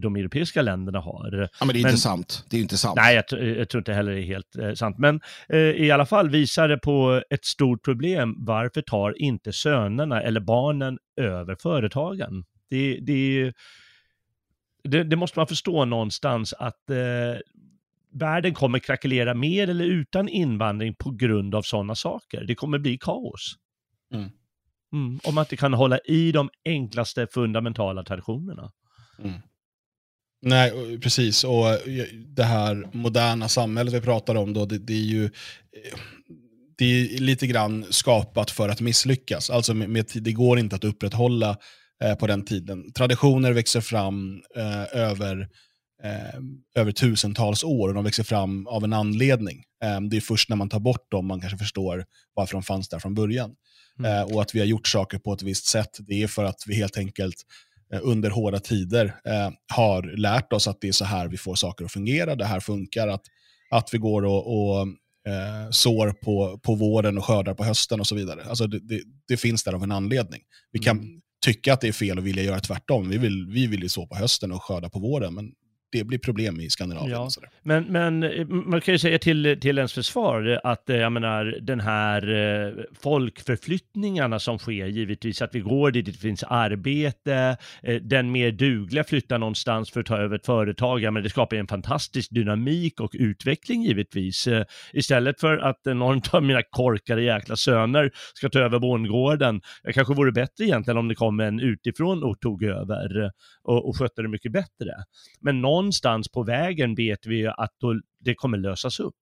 de 0.02 0.16
europeiska 0.16 0.62
länderna 0.62 1.00
har. 1.00 1.48
Ja, 1.60 1.66
men 1.66 1.74
det 1.74 1.80
är 1.80 1.82
men, 1.82 1.90
inte 1.90 2.02
sant. 2.02 2.44
Det 2.50 2.56
är 2.56 2.60
inte 2.60 2.76
sant. 2.76 2.96
Nej, 2.96 3.14
jag, 3.14 3.56
jag 3.56 3.68
tror 3.68 3.80
inte 3.80 3.92
heller 3.92 4.12
det 4.12 4.20
är 4.20 4.26
helt 4.26 4.56
eh, 4.56 4.74
sant. 4.74 4.98
Men 4.98 5.20
eh, 5.48 5.58
i 5.58 5.90
alla 5.90 6.06
fall 6.06 6.30
visar 6.30 6.68
det 6.68 6.78
på 6.78 7.22
ett 7.30 7.44
stort 7.44 7.84
problem. 7.84 8.34
Varför 8.38 8.82
tar 8.82 9.22
inte 9.22 9.52
sönerna 9.52 10.22
eller 10.22 10.40
barnen 10.40 10.98
över 11.20 11.56
företagen? 11.62 12.44
Det, 12.70 12.98
det 13.02 13.12
är 13.12 13.52
det, 14.84 15.04
det, 15.04 15.16
måste 15.16 15.38
man 15.38 15.46
förstå 15.46 15.84
någonstans 15.84 16.52
att 16.52 16.90
eh, 16.90 17.40
världen 18.12 18.54
kommer 18.54 18.78
krackelera 18.78 19.34
med 19.34 19.70
eller 19.70 19.84
utan 19.84 20.28
invandring 20.28 20.94
på 20.94 21.10
grund 21.10 21.54
av 21.54 21.62
sådana 21.62 21.94
saker. 21.94 22.44
Det 22.44 22.54
kommer 22.54 22.78
bli 22.78 22.98
kaos. 22.98 23.54
Mm. 24.14 24.30
Mm, 24.92 25.20
om 25.24 25.34
man 25.34 25.42
inte 25.42 25.56
kan 25.56 25.74
hålla 25.74 25.98
i 25.98 26.32
de 26.32 26.50
enklaste 26.64 27.26
fundamentala 27.26 28.04
traditionerna. 28.04 28.72
Mm. 29.18 29.40
Nej, 30.42 30.98
precis. 31.00 31.44
Och 31.44 31.64
det 32.26 32.44
här 32.44 32.88
moderna 32.92 33.48
samhället 33.48 33.94
vi 33.94 34.00
pratar 34.00 34.34
om 34.34 34.52
då, 34.52 34.66
det, 34.66 34.78
det 34.78 34.92
är 34.92 35.04
ju 35.04 35.30
det 36.78 36.84
är 36.84 37.18
lite 37.18 37.46
grann 37.46 37.86
skapat 37.90 38.50
för 38.50 38.68
att 38.68 38.80
misslyckas. 38.80 39.50
Alltså 39.50 39.74
med, 39.74 39.90
med, 39.90 40.06
det 40.14 40.32
går 40.32 40.58
inte 40.58 40.76
att 40.76 40.84
upprätthålla 40.84 41.56
eh, 42.02 42.14
på 42.14 42.26
den 42.26 42.44
tiden. 42.44 42.92
Traditioner 42.92 43.52
växer 43.52 43.80
fram 43.80 44.42
eh, 44.56 44.96
över, 45.00 45.48
eh, 46.02 46.40
över 46.74 46.92
tusentals 46.92 47.64
år 47.64 47.88
och 47.88 47.94
de 47.94 48.04
växer 48.04 48.24
fram 48.24 48.66
av 48.66 48.84
en 48.84 48.92
anledning. 48.92 49.64
Eh, 49.84 50.00
det 50.00 50.16
är 50.16 50.20
först 50.20 50.48
när 50.48 50.56
man 50.56 50.68
tar 50.68 50.80
bort 50.80 51.10
dem 51.10 51.26
man 51.26 51.40
kanske 51.40 51.58
förstår 51.58 52.04
varför 52.34 52.52
de 52.52 52.62
fanns 52.62 52.88
där 52.88 52.98
från 52.98 53.14
början. 53.14 53.54
Mm. 53.98 54.12
Eh, 54.12 54.34
och 54.34 54.42
att 54.42 54.54
vi 54.54 54.58
har 54.58 54.66
gjort 54.66 54.88
saker 54.88 55.18
på 55.18 55.32
ett 55.32 55.42
visst 55.42 55.66
sätt, 55.66 55.98
det 55.98 56.22
är 56.22 56.26
för 56.26 56.44
att 56.44 56.62
vi 56.66 56.74
helt 56.74 56.98
enkelt 56.98 57.36
under 58.02 58.30
hårda 58.30 58.60
tider 58.60 59.14
har 59.74 60.16
lärt 60.16 60.52
oss 60.52 60.68
att 60.68 60.80
det 60.80 60.88
är 60.88 60.92
så 60.92 61.04
här 61.04 61.28
vi 61.28 61.36
får 61.36 61.54
saker 61.54 61.84
att 61.84 61.92
fungera. 61.92 62.34
Det 62.34 62.44
här 62.44 62.60
funkar, 62.60 63.08
att, 63.08 63.22
att 63.70 63.88
vi 63.94 63.98
går 63.98 64.24
och, 64.24 64.46
och 64.46 64.88
eh, 65.28 65.70
sår 65.70 66.10
på, 66.10 66.58
på 66.58 66.74
våren 66.74 67.18
och 67.18 67.24
skördar 67.24 67.54
på 67.54 67.64
hösten 67.64 68.00
och 68.00 68.06
så 68.06 68.14
vidare. 68.14 68.44
Alltså 68.48 68.66
det, 68.66 68.78
det, 68.78 69.02
det 69.28 69.36
finns 69.36 69.64
där 69.64 69.72
av 69.72 69.82
en 69.82 69.92
anledning. 69.92 70.40
Vi 70.72 70.78
kan, 70.78 70.98
mm 70.98 71.20
tycka 71.44 71.72
att 71.72 71.80
det 71.80 71.88
är 71.88 71.92
fel 71.92 72.18
och 72.18 72.26
vilja 72.26 72.42
göra 72.42 72.60
tvärtom. 72.60 73.08
Vi 73.08 73.18
vill, 73.18 73.46
vi 73.46 73.66
vill 73.66 73.82
ju 73.82 73.88
så 73.88 74.06
på 74.06 74.16
hösten 74.16 74.52
och 74.52 74.62
skörda 74.62 74.88
på 74.88 74.98
våren, 74.98 75.34
men 75.34 75.52
det 75.98 76.04
blir 76.04 76.18
problem 76.18 76.60
i 76.60 76.70
Skandinavien. 76.70 77.10
Ja. 77.10 77.28
Men, 77.62 77.84
men 77.84 78.22
eh, 78.22 78.46
man 78.46 78.80
kan 78.80 78.94
ju 78.94 78.98
säga 78.98 79.18
till, 79.18 79.58
till 79.60 79.78
ens 79.78 79.92
försvar 79.92 80.60
att 80.64 80.90
eh, 80.90 80.96
jag 80.96 81.12
menar 81.12 81.58
den 81.60 81.80
här 81.80 82.32
eh, 82.32 82.84
folkförflyttningarna 83.02 84.38
som 84.38 84.58
sker, 84.58 84.86
givetvis 84.86 85.42
att 85.42 85.54
vi 85.54 85.60
går 85.60 85.90
dit 85.90 86.06
det 86.06 86.12
finns 86.12 86.42
arbete, 86.42 87.56
den 88.00 88.32
mer 88.32 88.50
dugliga 88.50 89.04
flyttar 89.04 89.38
någonstans 89.38 89.90
för 89.90 90.00
att 90.00 90.06
ta 90.06 90.16
över 90.16 90.36
ett 90.36 90.46
företag, 90.46 91.00
ja, 91.00 91.10
men 91.10 91.22
det 91.22 91.30
skapar 91.30 91.56
en 91.56 91.66
fantastisk 91.66 92.30
dynamik 92.30 93.00
och 93.00 93.10
utveckling 93.14 93.82
givetvis. 93.82 94.48
Istället 94.92 95.40
för 95.40 95.58
att 95.58 95.84
någon 95.84 96.20
av 96.32 96.42
mina 96.42 96.62
korkade 96.70 97.22
jäkla 97.22 97.56
söner 97.56 98.10
ska 98.34 98.48
ta 98.48 98.58
över 98.58 98.78
bondgården. 98.78 99.60
Det 99.82 99.92
kanske 99.92 100.14
vore 100.14 100.32
bättre 100.32 100.64
egentligen 100.64 100.98
om 100.98 101.08
det 101.08 101.14
kom 101.14 101.40
en 101.40 101.60
utifrån 101.60 102.22
och 102.22 102.40
tog 102.40 102.64
över 102.64 103.30
och, 103.64 103.88
och 103.88 103.98
skötte 103.98 104.22
det 104.22 104.28
mycket 104.28 104.52
bättre. 104.52 104.92
Men 105.40 105.60
någon 105.60 105.83
någonstans 105.84 106.28
på 106.28 106.42
vägen 106.42 106.94
vet 106.94 107.26
vi 107.26 107.46
att 107.46 107.72
det 108.20 108.34
kommer 108.34 108.58
lösas 108.58 109.00
upp. 109.00 109.14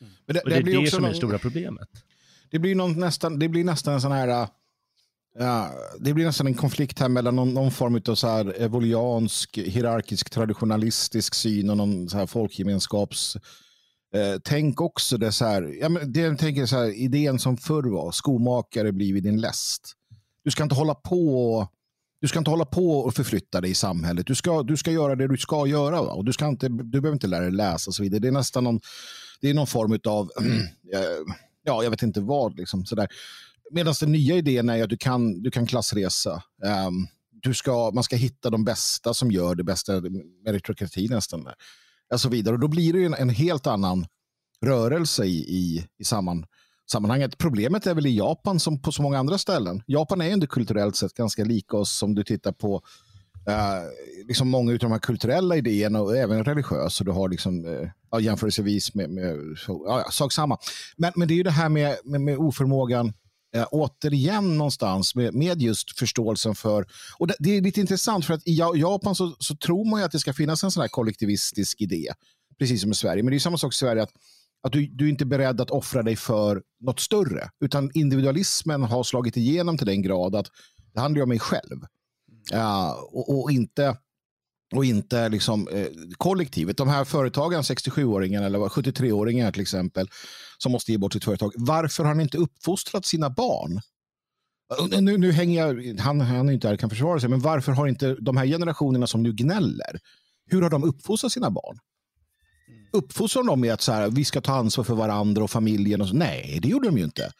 Mm. 0.00 0.12
Det, 0.26 0.40
och 0.40 0.50
det, 0.50 0.56
är 0.56 0.62
det 0.82 0.90
som 0.90 1.04
är 1.04 1.08
det 1.08 1.14
stora 1.14 1.38
problemet. 1.38 1.88
Det 2.50 2.58
blir, 2.58 2.74
någon, 2.74 3.00
nästan, 3.00 3.38
det 3.38 3.48
blir 3.48 3.64
nästan 3.64 3.94
en 3.94 4.00
sån 4.00 4.12
här... 4.12 4.48
Ja, 5.38 5.70
det 6.00 6.14
blir 6.14 6.24
nästan 6.24 6.46
en 6.46 6.54
konflikt 6.54 6.98
här 6.98 7.08
mellan 7.08 7.36
någon, 7.36 7.54
någon 7.54 7.70
form 7.70 8.02
av 8.08 8.14
så 8.14 8.28
här 8.28 8.60
evoliansk, 8.62 9.58
hierarkisk, 9.58 10.30
traditionalistisk 10.30 11.34
syn 11.34 11.70
och 11.70 11.76
någon 11.76 12.08
så 12.08 12.16
här 12.18 12.26
folkgemenskaps... 12.26 13.36
Eh, 14.14 14.40
tänk 14.44 14.80
också 14.80 15.18
det 15.18 15.32
så 15.32 15.44
här, 15.44 15.76
ja, 15.80 15.88
men 15.88 16.12
det, 16.12 16.36
tänker 16.36 16.66
så 16.66 16.76
här, 16.76 17.02
idén 17.02 17.38
som 17.38 17.56
förr 17.56 17.82
var, 17.82 18.12
skomakare 18.12 18.92
blir 18.92 19.12
vid 19.12 19.22
din 19.22 19.40
läst. 19.40 19.92
Du 20.44 20.50
ska 20.50 20.62
inte 20.62 20.74
hålla 20.74 20.94
på 20.94 21.54
och 21.54 21.72
du 22.22 22.28
ska 22.28 22.38
inte 22.38 22.50
hålla 22.50 22.64
på 22.64 22.98
och 22.98 23.14
förflytta 23.14 23.60
dig 23.60 23.70
i 23.70 23.74
samhället. 23.74 24.26
Du 24.26 24.34
ska, 24.34 24.62
du 24.62 24.76
ska 24.76 24.90
göra 24.90 25.16
det 25.16 25.28
du 25.28 25.36
ska 25.36 25.66
göra. 25.66 26.02
Va? 26.02 26.12
Och 26.12 26.24
du, 26.24 26.32
ska 26.32 26.48
inte, 26.48 26.68
du 26.68 27.00
behöver 27.00 27.12
inte 27.12 27.26
lära 27.26 27.40
dig 27.40 27.52
läsa 27.52 27.90
och 27.90 27.94
så 27.94 28.02
vidare. 28.02 28.20
Det 28.20 28.28
är 28.28 28.32
nästan 28.32 28.64
någon, 28.64 28.80
det 29.40 29.50
är 29.50 29.54
någon 29.54 29.66
form 29.66 29.98
av, 30.04 30.30
eh, 30.94 31.34
ja, 31.62 31.82
jag 31.82 31.90
vet 31.90 32.02
inte 32.02 32.20
vad. 32.20 32.56
Liksom, 32.56 32.84
Medan 33.70 33.94
den 34.00 34.12
nya 34.12 34.36
idén 34.36 34.68
är 34.68 34.82
att 34.82 34.90
du 34.90 34.96
kan, 34.96 35.42
du 35.42 35.50
kan 35.50 35.66
klassresa. 35.66 36.42
Um, 36.86 37.06
du 37.42 37.54
ska, 37.54 37.90
man 37.90 38.04
ska 38.04 38.16
hitta 38.16 38.50
de 38.50 38.64
bästa 38.64 39.14
som 39.14 39.30
gör 39.30 39.54
det 39.54 39.64
bästa, 39.64 40.02
meritokrati 40.44 41.08
nästan. 41.08 41.48
Och 42.12 42.20
så 42.20 42.28
vidare. 42.28 42.54
Och 42.54 42.60
då 42.60 42.68
blir 42.68 42.92
det 42.92 43.04
en, 43.04 43.14
en 43.14 43.30
helt 43.30 43.66
annan 43.66 44.06
rörelse 44.64 45.24
i, 45.24 45.38
i, 45.38 45.86
i 45.98 46.04
samman, 46.04 46.46
sammanhanget. 46.92 47.38
Problemet 47.38 47.86
är 47.86 47.94
väl 47.94 48.06
i 48.06 48.16
Japan 48.16 48.60
som 48.60 48.82
på 48.82 48.92
så 48.92 49.02
många 49.02 49.18
andra 49.18 49.38
ställen. 49.38 49.82
Japan 49.86 50.20
är 50.20 50.30
ändå 50.30 50.46
kulturellt 50.46 50.96
sett 50.96 51.14
ganska 51.14 51.44
lika 51.44 51.76
oss 51.76 52.02
om 52.02 52.14
du 52.14 52.24
tittar 52.24 52.52
på 52.52 52.82
Uh, 53.48 53.88
liksom 54.28 54.48
många 54.48 54.72
av 54.72 54.78
de 54.78 54.92
här 54.92 54.98
kulturella 54.98 55.56
idéerna 55.56 56.00
och 56.00 56.16
även 56.16 56.44
religiösa. 56.44 57.04
Du 57.04 57.10
har 57.10 57.28
liksom, 57.28 57.64
uh, 57.64 57.88
ja, 58.10 58.20
jämförelsevis 58.20 58.94
med, 58.94 59.10
med 59.10 59.36
ja, 59.66 60.04
sak 60.10 60.32
samma. 60.32 60.58
Men, 60.96 61.12
men 61.16 61.28
det 61.28 61.34
är 61.34 61.36
ju 61.36 61.42
det 61.42 61.50
här 61.50 61.68
med, 61.68 61.96
med, 62.04 62.20
med 62.20 62.38
oförmågan 62.38 63.06
uh, 63.56 63.64
återigen 63.70 64.58
någonstans 64.58 65.14
med, 65.14 65.34
med 65.34 65.62
just 65.62 65.98
förståelsen 65.98 66.54
för... 66.54 66.86
Och 67.18 67.26
det, 67.26 67.34
det, 67.38 67.56
är 67.56 67.60
lite 67.60 67.80
intressant 67.80 68.24
för 68.24 68.34
att 68.34 68.48
i 68.48 68.58
Japan 68.74 69.14
så, 69.14 69.36
så 69.38 69.56
tror 69.56 69.90
man 69.90 70.00
ju 70.00 70.06
att 70.06 70.12
det 70.12 70.18
ska 70.18 70.32
finnas 70.32 70.64
en 70.64 70.70
sån 70.70 70.80
här 70.80 70.88
kollektivistisk 70.88 71.80
idé. 71.80 72.12
Precis 72.58 72.80
som 72.80 72.90
i 72.90 72.94
Sverige. 72.94 73.22
Men 73.22 73.30
det 73.30 73.36
är 73.36 73.40
samma 73.40 73.58
sak 73.58 73.72
i 73.72 73.76
Sverige 73.76 74.02
att 74.02 74.12
att 74.62 74.72
du, 74.72 74.86
du 74.86 75.04
är 75.04 75.08
inte 75.08 75.26
beredd 75.26 75.60
att 75.60 75.70
offra 75.70 76.02
dig 76.02 76.16
för 76.16 76.62
något 76.80 77.00
större. 77.00 77.50
Utan 77.60 77.90
individualismen 77.94 78.82
har 78.82 79.02
slagit 79.02 79.36
igenom 79.36 79.78
till 79.78 79.86
den 79.86 80.02
grad 80.02 80.34
att 80.34 80.46
det 80.94 81.00
handlar 81.00 81.22
om 81.22 81.28
mig 81.28 81.38
själv. 81.38 81.82
Uh, 82.54 82.90
och, 82.90 83.42
och, 83.42 83.50
inte, 83.50 83.96
och 84.74 84.84
inte 84.84 85.28
liksom, 85.28 85.68
eh, 85.68 85.86
kollektivet. 86.18 86.76
De 86.76 86.88
här 86.88 87.04
företagen, 87.04 87.62
67-åringarna 87.62 88.46
eller 88.46 88.58
73-åringar 88.58 89.52
till 89.52 89.62
exempel, 89.62 90.08
som 90.58 90.72
måste 90.72 90.92
ge 90.92 90.98
bort 90.98 91.12
sitt 91.12 91.24
företag. 91.24 91.52
Varför 91.56 92.04
har 92.04 92.14
ni 92.14 92.22
inte 92.22 92.38
uppfostrat 92.38 93.06
sina 93.06 93.30
barn? 93.30 93.80
Nu, 95.00 95.18
nu 95.18 95.32
hänger 95.32 95.66
jag, 95.66 96.00
han, 96.00 96.20
han 96.20 96.48
är 96.48 96.52
inte 96.52 96.68
här 96.68 96.76
kan 96.76 96.90
försvara 96.90 97.20
sig, 97.20 97.30
men 97.30 97.40
varför 97.40 97.72
har 97.72 97.86
inte 97.86 98.14
de 98.14 98.36
här 98.36 98.46
generationerna 98.46 99.06
som 99.06 99.22
nu 99.22 99.32
gnäller, 99.32 100.00
hur 100.50 100.62
har 100.62 100.70
de 100.70 100.84
uppfostrat 100.84 101.32
sina 101.32 101.50
barn? 101.50 101.78
Uppfostrar 102.92 103.42
de 103.42 103.60
med 103.60 103.72
att 103.72 103.80
så 103.80 103.92
här, 103.92 104.10
vi 104.10 104.24
ska 104.24 104.40
ta 104.40 104.52
ansvar 104.52 104.84
för 104.84 104.94
varandra 104.94 105.44
och 105.44 105.50
familjen? 105.50 106.00
Och 106.00 106.08
så? 106.08 106.14
Nej, 106.14 106.58
det 106.62 106.68
gjorde 106.68 106.88
de 106.88 106.98
ju 106.98 107.04
inte. 107.04 107.32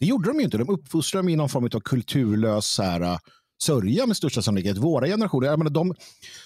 Det 0.00 0.06
gjorde 0.06 0.28
de 0.28 0.38
ju 0.38 0.44
inte. 0.44 0.58
De 0.58 0.68
uppfostrade 0.68 1.22
dem 1.22 1.28
i 1.28 1.36
någon 1.36 1.48
form 1.48 1.64
av 1.64 1.80
kulturlös 1.80 2.66
så 2.66 2.82
här, 2.82 3.18
sörja 3.62 4.06
med 4.06 4.16
största 4.16 4.42
sannolikhet. 4.42 4.76
Våra 4.76 5.06
generationer, 5.06 5.46
jag 5.46 5.58
menar, 5.58 5.70
de, 5.70 5.94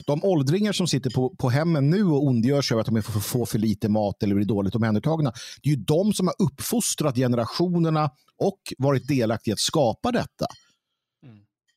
de 0.07 0.25
åldringar 0.25 0.73
som 0.73 0.87
sitter 0.87 1.11
på, 1.11 1.37
på 1.37 1.51
hemmen 1.51 1.91
nu 1.91 2.05
och 2.05 2.27
ondgör 2.27 2.63
sig 2.63 2.75
över 2.75 2.81
att 2.81 2.87
de 2.87 3.03
får, 3.03 3.21
får 3.21 3.47
för 3.47 3.59
lite 3.59 3.89
mat 3.89 4.23
eller 4.23 4.35
blir 4.35 4.47
dåligt 4.47 4.75
omhändertagna. 4.75 5.33
Det 5.63 5.69
är 5.71 5.75
ju 5.75 5.83
de 5.83 6.13
som 6.13 6.27
har 6.27 6.35
uppfostrat 6.39 7.17
generationerna 7.17 8.11
och 8.39 8.61
varit 8.79 9.09
delaktiga 9.09 9.53
i 9.53 9.55
att 9.55 9.61
skapa 9.61 10.13
detta. 10.13 10.47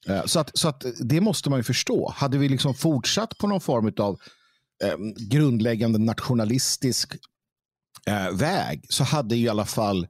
Mm. 0.09 0.27
Så, 0.27 0.39
att, 0.39 0.57
så 0.57 0.67
att 0.67 0.85
det 0.99 1.21
måste 1.21 1.49
man 1.49 1.59
ju 1.59 1.63
förstå. 1.63 2.13
Hade 2.15 2.37
vi 2.37 2.49
liksom 2.49 2.73
fortsatt 2.73 3.37
på 3.37 3.47
någon 3.47 3.61
form 3.61 3.93
av 3.99 4.19
Eh, 4.83 4.97
grundläggande 5.29 5.99
nationalistisk 5.99 7.15
eh, 8.07 8.31
väg 8.31 8.85
så 8.89 9.03
hade 9.03 9.35
i 9.35 9.49
alla 9.49 9.65
fall 9.65 10.07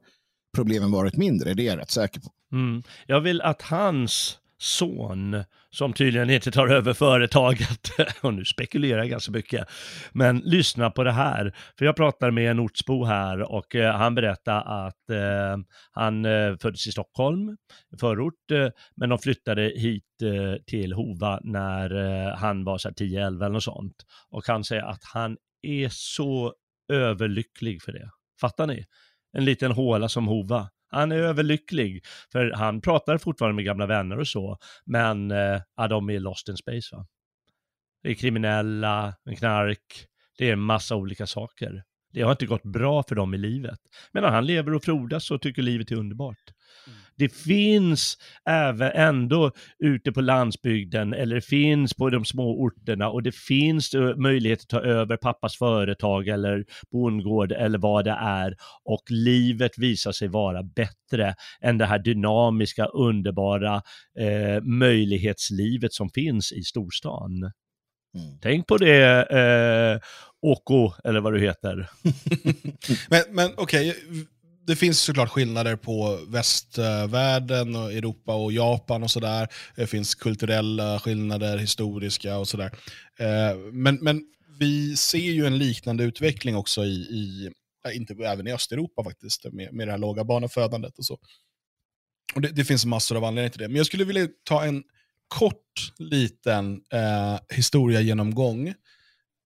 problemen 0.55 0.91
varit 0.91 1.17
mindre. 1.17 1.53
Det 1.53 1.63
är 1.63 1.65
jag 1.65 1.79
rätt 1.79 1.91
säker 1.91 2.19
på. 2.19 2.31
Mm. 2.51 2.83
Jag 3.05 3.21
vill 3.21 3.41
att 3.41 3.61
hans 3.61 4.39
son, 4.57 5.43
som 5.69 5.93
tydligen 5.93 6.29
inte 6.29 6.51
tar 6.51 6.67
över 6.67 6.93
företaget, 6.93 7.89
och 8.21 8.33
nu 8.33 8.45
spekulerar 8.45 8.97
jag 8.97 9.09
ganska 9.09 9.31
mycket, 9.31 9.67
men 10.11 10.37
lyssna 10.39 10.89
på 10.89 11.03
det 11.03 11.11
här. 11.11 11.55
För 11.77 11.85
jag 11.85 11.95
pratade 11.95 12.31
med 12.31 12.51
en 12.51 12.59
ortsbo 12.59 13.03
här 13.05 13.51
och 13.51 13.75
eh, 13.75 13.95
han 13.95 14.15
berättade 14.15 14.61
att 14.61 15.09
eh, 15.09 15.57
han 15.91 16.25
eh, 16.25 16.57
föddes 16.61 16.87
i 16.87 16.91
Stockholm, 16.91 17.57
förort, 17.99 18.51
eh, 18.51 18.69
men 18.95 19.09
de 19.09 19.19
flyttade 19.19 19.61
hit 19.61 20.03
eh, 20.23 20.63
till 20.65 20.93
Hova 20.93 21.39
när 21.43 21.95
eh, 21.95 22.35
han 22.35 22.63
var 22.63 22.77
10-11 22.77 23.27
eller 23.27 23.49
något 23.49 23.63
sånt. 23.63 23.95
Och 24.29 24.47
han 24.47 24.63
säger 24.63 24.83
att 24.83 25.03
han 25.13 25.37
är 25.61 25.89
så 25.91 26.53
överlycklig 26.93 27.81
för 27.81 27.91
det. 27.91 28.09
Fattar 28.41 28.67
ni? 28.67 28.85
En 29.37 29.45
liten 29.45 29.71
håla 29.71 30.09
som 30.09 30.27
Hova. 30.27 30.69
Han 30.89 31.11
är 31.11 31.15
överlycklig, 31.15 32.05
för 32.31 32.51
han 32.51 32.81
pratar 32.81 33.17
fortfarande 33.17 33.55
med 33.55 33.65
gamla 33.65 33.85
vänner 33.85 34.19
och 34.19 34.27
så, 34.27 34.57
men 34.85 35.31
eh, 35.31 35.61
ja, 35.75 35.87
de 35.87 36.09
är 36.09 36.19
lost 36.19 36.49
in 36.49 36.57
space. 36.57 36.95
Va? 36.95 37.07
Det 38.03 38.09
är 38.09 38.13
kriminella, 38.13 39.13
knark, 39.37 40.07
det 40.37 40.49
är 40.49 40.53
en 40.53 40.59
massa 40.59 40.95
olika 40.95 41.27
saker. 41.27 41.83
Det 42.13 42.21
har 42.21 42.31
inte 42.31 42.45
gått 42.45 42.63
bra 42.63 43.03
för 43.03 43.15
dem 43.15 43.33
i 43.33 43.37
livet. 43.37 43.79
Men 44.11 44.23
han 44.23 44.45
lever 44.45 44.73
och 44.73 44.83
frodas 44.83 45.31
och 45.31 45.41
tycker 45.41 45.61
livet 45.61 45.91
är 45.91 45.95
underbart. 45.95 46.53
Mm. 46.87 46.99
Det 47.17 47.29
finns 47.29 48.17
även 48.49 48.91
ändå 48.91 49.51
ute 49.79 50.11
på 50.11 50.21
landsbygden 50.21 51.13
eller 51.13 51.35
det 51.35 51.41
finns 51.41 51.93
på 51.93 52.09
de 52.09 52.25
små 52.25 52.61
orterna 52.61 53.09
och 53.09 53.23
det 53.23 53.35
finns 53.35 53.93
eh, 53.93 54.15
möjlighet 54.15 54.61
att 54.61 54.67
ta 54.67 54.79
över 54.79 55.17
pappas 55.17 55.57
företag 55.57 56.27
eller 56.27 56.65
bondgård 56.91 57.51
eller 57.51 57.77
vad 57.77 58.05
det 58.05 58.17
är 58.21 58.55
och 58.85 59.03
livet 59.09 59.71
visar 59.77 60.11
sig 60.11 60.27
vara 60.27 60.63
bättre 60.63 61.35
än 61.61 61.77
det 61.77 61.85
här 61.85 61.99
dynamiska, 61.99 62.85
underbara 62.85 63.81
eh, 64.19 64.63
möjlighetslivet 64.63 65.93
som 65.93 66.09
finns 66.09 66.51
i 66.51 66.63
storstan. 66.63 67.51
Mm. 68.15 68.37
Tänk 68.41 68.67
på 68.67 68.77
det, 68.77 69.23
eh, 69.23 69.99
Oko, 70.41 70.91
eller 71.03 71.19
vad 71.19 71.33
du 71.33 71.39
heter. 71.39 71.89
men 73.09 73.21
men 73.31 73.51
okej, 73.57 73.89
okay 73.89 74.25
det 74.67 74.75
finns 74.75 75.01
såklart 75.01 75.29
skillnader 75.29 75.75
på 75.75 76.19
västvärlden, 76.27 77.75
och 77.75 77.93
Europa 77.93 78.35
och 78.35 78.51
Japan 78.51 79.03
och 79.03 79.11
sådär. 79.11 79.47
Det 79.75 79.87
finns 79.87 80.15
kulturella 80.15 80.99
skillnader, 80.99 81.57
historiska 81.57 82.37
och 82.37 82.47
sådär. 82.47 82.71
Eh, 83.19 83.57
men, 83.71 83.95
men 83.95 84.21
vi 84.59 84.95
ser 84.95 85.17
ju 85.17 85.45
en 85.45 85.57
liknande 85.57 86.03
utveckling 86.03 86.55
också 86.55 86.85
i, 86.85 86.93
i 86.93 87.51
inte 87.93 88.13
även 88.13 88.47
i 88.47 88.53
Östeuropa 88.53 89.03
faktiskt, 89.03 89.45
med, 89.51 89.73
med 89.73 89.87
det 89.87 89.91
här 89.91 89.97
låga 89.97 90.23
barnafödandet 90.23 90.97
och 90.97 91.05
så. 91.05 91.17
Och 92.35 92.41
det, 92.41 92.47
det, 92.47 92.65
finns 92.65 92.85
massor 92.85 93.17
av 93.17 93.23
anledningar 93.23 93.49
till 93.49 93.61
det. 93.61 93.67
Men 93.67 93.77
jag 93.77 93.85
skulle 93.85 94.05
vilja 94.05 94.27
ta 94.43 94.65
en 94.65 94.83
kort 95.27 95.93
liten 95.97 96.81
eh, 96.93 97.39
historia-genomgång 97.49 98.73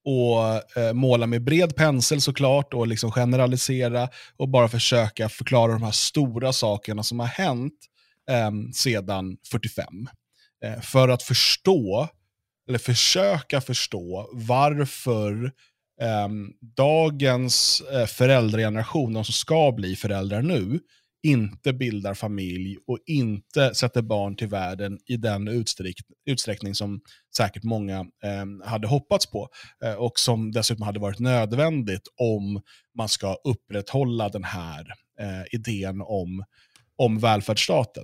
och 0.06 0.78
eh, 0.78 0.93
måla 0.93 1.28
med 1.28 1.43
bred 1.43 1.76
pensel 1.76 2.22
såklart 2.22 2.74
och 2.74 2.88
liksom 2.88 3.12
generalisera 3.12 4.10
och 4.38 4.49
bara 4.49 4.68
försöka 4.68 5.30
förklara 5.30 5.72
de 5.72 5.84
här 5.84 5.91
stora 5.91 6.54
sakerna 6.54 7.04
som 7.04 7.20
har 7.20 7.28
hänt 7.28 7.74
eh, 8.30 8.52
sedan 8.74 9.38
45. 9.52 9.86
Eh, 10.66 10.82
för 10.82 11.10
att 11.10 11.24
förstå, 11.24 12.08
eller 12.68 12.80
försöka 12.80 13.62
förstå 13.62 14.30
varför 14.34 15.52
ehm, 16.02 16.52
dagens 16.78 17.82
eh, 17.82 18.06
föräldrageneration, 18.06 19.14
de 19.14 19.26
som 19.26 19.34
ska 19.34 19.72
bli 19.72 19.95
föräldrar 19.95 20.41
nu, 20.41 20.80
inte 21.24 21.74
bildar 21.74 22.13
familj 22.13 22.78
och 22.88 22.99
inte 23.05 23.76
sätter 23.76 24.01
barn 24.01 24.36
till 24.36 24.47
världen 24.47 24.99
i 25.05 25.17
den 25.17 25.47
utsträck 25.47 25.95
utsträckning 26.26 26.76
som 26.76 27.01
säkert 27.38 27.63
många 27.63 27.99
eh, 27.99 28.65
hade 28.65 28.88
hoppats 28.88 29.32
på. 29.32 29.49
Eh, 29.84 29.93
och 29.93 30.19
som 30.19 30.51
dessutom 30.51 30.86
hade 30.86 30.99
varit 30.99 31.19
nödvändigt 31.19 32.07
om 32.17 32.61
man 32.97 33.09
ska 33.09 33.38
upprätthålla 33.43 34.30
den 34.30 34.43
här 34.43 34.88
eh, 35.19 35.43
idén 35.51 36.01
om, 36.01 36.43
om 36.95 37.19
välfärdsstaten. 37.19 38.03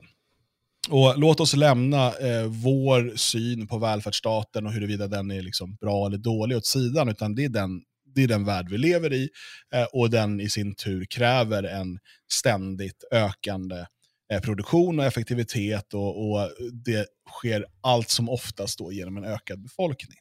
Och 0.90 1.20
låt 1.20 1.40
oss 1.40 1.56
lämna 1.56 2.08
eh, 2.08 2.46
vår 2.48 3.16
syn 3.16 3.68
på 3.68 3.78
välfärdsstaten 3.78 4.66
och 4.66 4.72
huruvida 4.72 5.08
den 5.08 5.32
är 5.32 5.42
liksom 5.42 5.76
bra 5.76 6.06
eller 6.06 6.18
dålig 6.18 6.58
åt 6.58 6.66
sidan, 6.66 7.10
utan 7.10 7.36
det 7.36 7.46
är 7.46 7.50
den 7.50 7.82
det 8.18 8.24
är 8.24 8.28
den 8.28 8.46
värld 8.46 8.70
vi 8.70 8.78
lever 8.78 9.14
i 9.14 9.30
eh, 9.74 9.84
och 9.84 10.10
den 10.10 10.42
i 10.42 10.50
sin 10.50 10.76
tur 10.76 11.06
kräver 11.06 11.64
en 11.64 12.00
ständigt 12.32 13.04
ökande 13.12 13.86
eh, 14.34 14.42
produktion 14.42 15.00
och 15.00 15.06
effektivitet 15.06 15.94
och, 15.94 16.32
och, 16.32 16.52
det 16.72 17.08
sker 17.30 17.66
allt 17.82 18.10
som 18.10 18.30
oftast 18.30 18.80
då 18.80 18.92
genom 18.92 19.18
en 19.18 19.24
ökad 19.24 19.62
befolkning. 19.62 20.18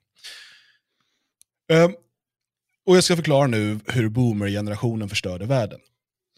Ehm, 1.72 1.94
och 2.86 2.96
Jag 2.96 3.04
ska 3.04 3.16
förklara 3.16 3.46
nu 3.46 3.80
hur 3.86 4.08
boomer-generationen 4.08 5.08
förstörde 5.08 5.46
världen. 5.46 5.80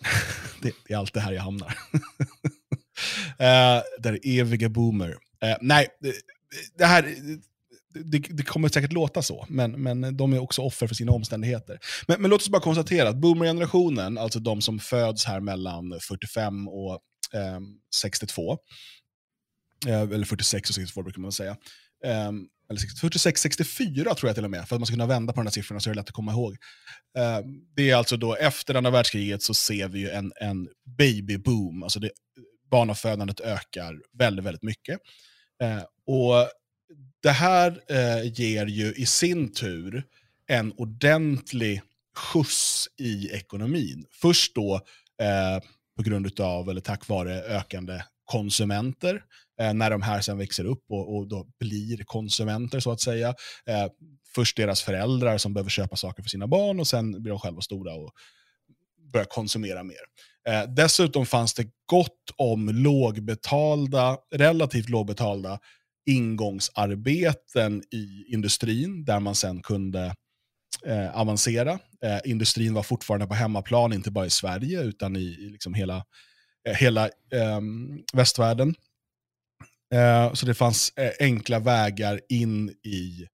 det, 0.62 0.72
det, 0.86 0.94
är 0.94 0.98
allt 0.98 1.14
det 1.14 1.20
här 1.20 1.32
jag 1.32 1.42
hamnar. 1.42 1.68
uh, 1.68 1.72
där 3.98 4.18
eviga 4.22 4.68
boomer. 4.68 5.11
Uh, 5.11 5.56
nej, 5.61 5.88
det 6.78 6.84
här 6.84 7.14
det, 8.05 8.18
det, 8.18 8.42
kommer 8.42 8.68
säkert 8.68 8.92
låta 8.92 9.22
så, 9.22 9.46
men, 9.49 9.82
men 9.82 10.16
de 10.16 10.32
är 10.32 10.38
också 10.38 10.62
offer 10.62 10.86
för 10.86 10.94
sina 10.94 11.12
omständigheter. 11.12 11.78
Men, 12.07 12.22
men 12.22 12.30
låt 12.30 12.40
oss 12.40 12.49
bara 12.49 12.62
konstatera 12.62 13.09
att 13.09 13.16
boomergenerationen, 13.16 14.18
alltså 14.18 14.38
de 14.38 14.62
som 14.62 14.78
föds 14.78 15.24
här 15.24 15.40
mellan 15.40 15.99
45 16.01 16.68
och 16.68 17.01
eh, 17.34 17.61
62, 17.94 18.59
eh, 19.86 20.01
eller 20.01 20.24
46 20.24 20.70
och 20.70 20.74
62 20.74 21.03
brukar 21.03 21.20
man 21.20 21.32
säga, 21.32 21.57
eh, 22.05 22.30
eller 22.70 22.80
46-64 22.80 24.14
tror 24.14 24.28
jag 24.28 24.34
till 24.34 24.44
och 24.44 24.51
med, 24.51 24.68
för 24.68 24.76
att 24.76 24.80
man 24.80 24.86
ska 24.86 24.94
kunna 24.94 25.07
vända 25.07 25.32
på 25.32 25.40
de 25.40 25.46
här 25.46 25.53
siffrorna 25.53 25.80
så 25.80 25.90
är 25.90 25.94
det 25.94 26.01
lätt 26.01 26.09
att 26.09 26.14
komma 26.14 26.32
ihåg. 26.32 26.57
Eh, 27.18 27.40
det 27.76 27.90
är 27.90 27.96
alltså 27.96 28.16
då 28.16 28.36
efter 28.36 28.74
andra 28.74 28.90
världskriget 28.90 29.42
så 29.42 29.55
ser 29.55 29.88
vi 29.88 29.99
ju 29.99 30.11
en, 30.11 30.32
en 30.40 30.68
babyboom, 30.99 31.82
alltså 31.82 32.01
det, 32.01 32.11
barnafödandet 32.70 33.40
ökar 33.40 34.01
väldigt, 34.18 34.44
väldigt 34.44 34.62
mycket. 34.62 35.01
Eh, 35.62 35.82
och 36.07 36.49
det 37.22 37.30
här 37.30 37.80
eh, 37.88 38.32
ger 38.32 38.66
ju 38.66 38.92
i 38.92 39.06
sin 39.06 39.52
tur 39.52 40.04
en 40.46 40.72
ordentlig 40.72 41.82
skjuts 42.16 42.88
i 42.98 43.28
ekonomin. 43.32 44.04
Först 44.10 44.54
då 44.54 44.74
eh, 45.22 45.64
på 45.96 46.02
grund 46.02 46.40
av, 46.40 46.70
eller 46.70 46.80
tack 46.80 47.08
vare 47.08 47.42
ökande 47.42 48.02
konsumenter, 48.24 49.22
eh, 49.60 49.74
när 49.74 49.90
de 49.90 50.02
här 50.02 50.20
sen 50.20 50.38
växer 50.38 50.64
upp 50.64 50.84
och, 50.88 51.16
och 51.16 51.28
då 51.28 51.46
blir 51.60 52.04
konsumenter 52.04 52.80
så 52.80 52.90
att 52.90 53.00
säga. 53.00 53.28
Eh, 53.66 53.86
först 54.34 54.56
deras 54.56 54.82
föräldrar 54.82 55.38
som 55.38 55.54
behöver 55.54 55.70
köpa 55.70 55.96
saker 55.96 56.22
för 56.22 56.30
sina 56.30 56.46
barn 56.46 56.80
och 56.80 56.86
sen 56.86 57.22
blir 57.22 57.30
de 57.30 57.38
själva 57.38 57.60
stora 57.60 57.94
och 57.94 58.12
börjar 59.12 59.26
konsumera 59.26 59.82
mer. 59.82 59.96
Eh, 60.48 60.62
dessutom 60.68 61.26
fanns 61.26 61.54
det 61.54 61.66
gott 61.86 62.30
om 62.36 62.68
lågbetalda, 62.68 64.18
relativt 64.34 64.88
lågbetalda 64.88 65.58
ingångsarbeten 66.09 67.82
i 67.90 68.24
industrin 68.28 69.04
där 69.04 69.20
man 69.20 69.34
sen 69.34 69.62
kunde 69.62 70.14
eh, 70.86 71.20
avancera. 71.20 71.78
Eh, 72.04 72.18
industrin 72.24 72.74
var 72.74 72.82
fortfarande 72.82 73.26
på 73.26 73.34
hemmaplan, 73.34 73.92
inte 73.92 74.11
bara 74.11 74.26
i 74.26 74.30
Sverige 74.30 74.82
utan 74.82 75.16
i, 75.16 75.20
i 75.20 75.50
liksom 75.50 75.74
hela, 75.74 76.04
eh, 76.68 76.74
hela 76.74 77.11
ehm, 77.34 77.98
västvärlden. 78.12 78.74
Eh, 79.94 80.32
så 80.32 80.46
det 80.46 80.54
fanns 80.54 80.92
eh, 80.96 81.12
enkla 81.20 81.59
vägar 81.59 82.20
in, 82.28 82.70
i, 82.70 83.26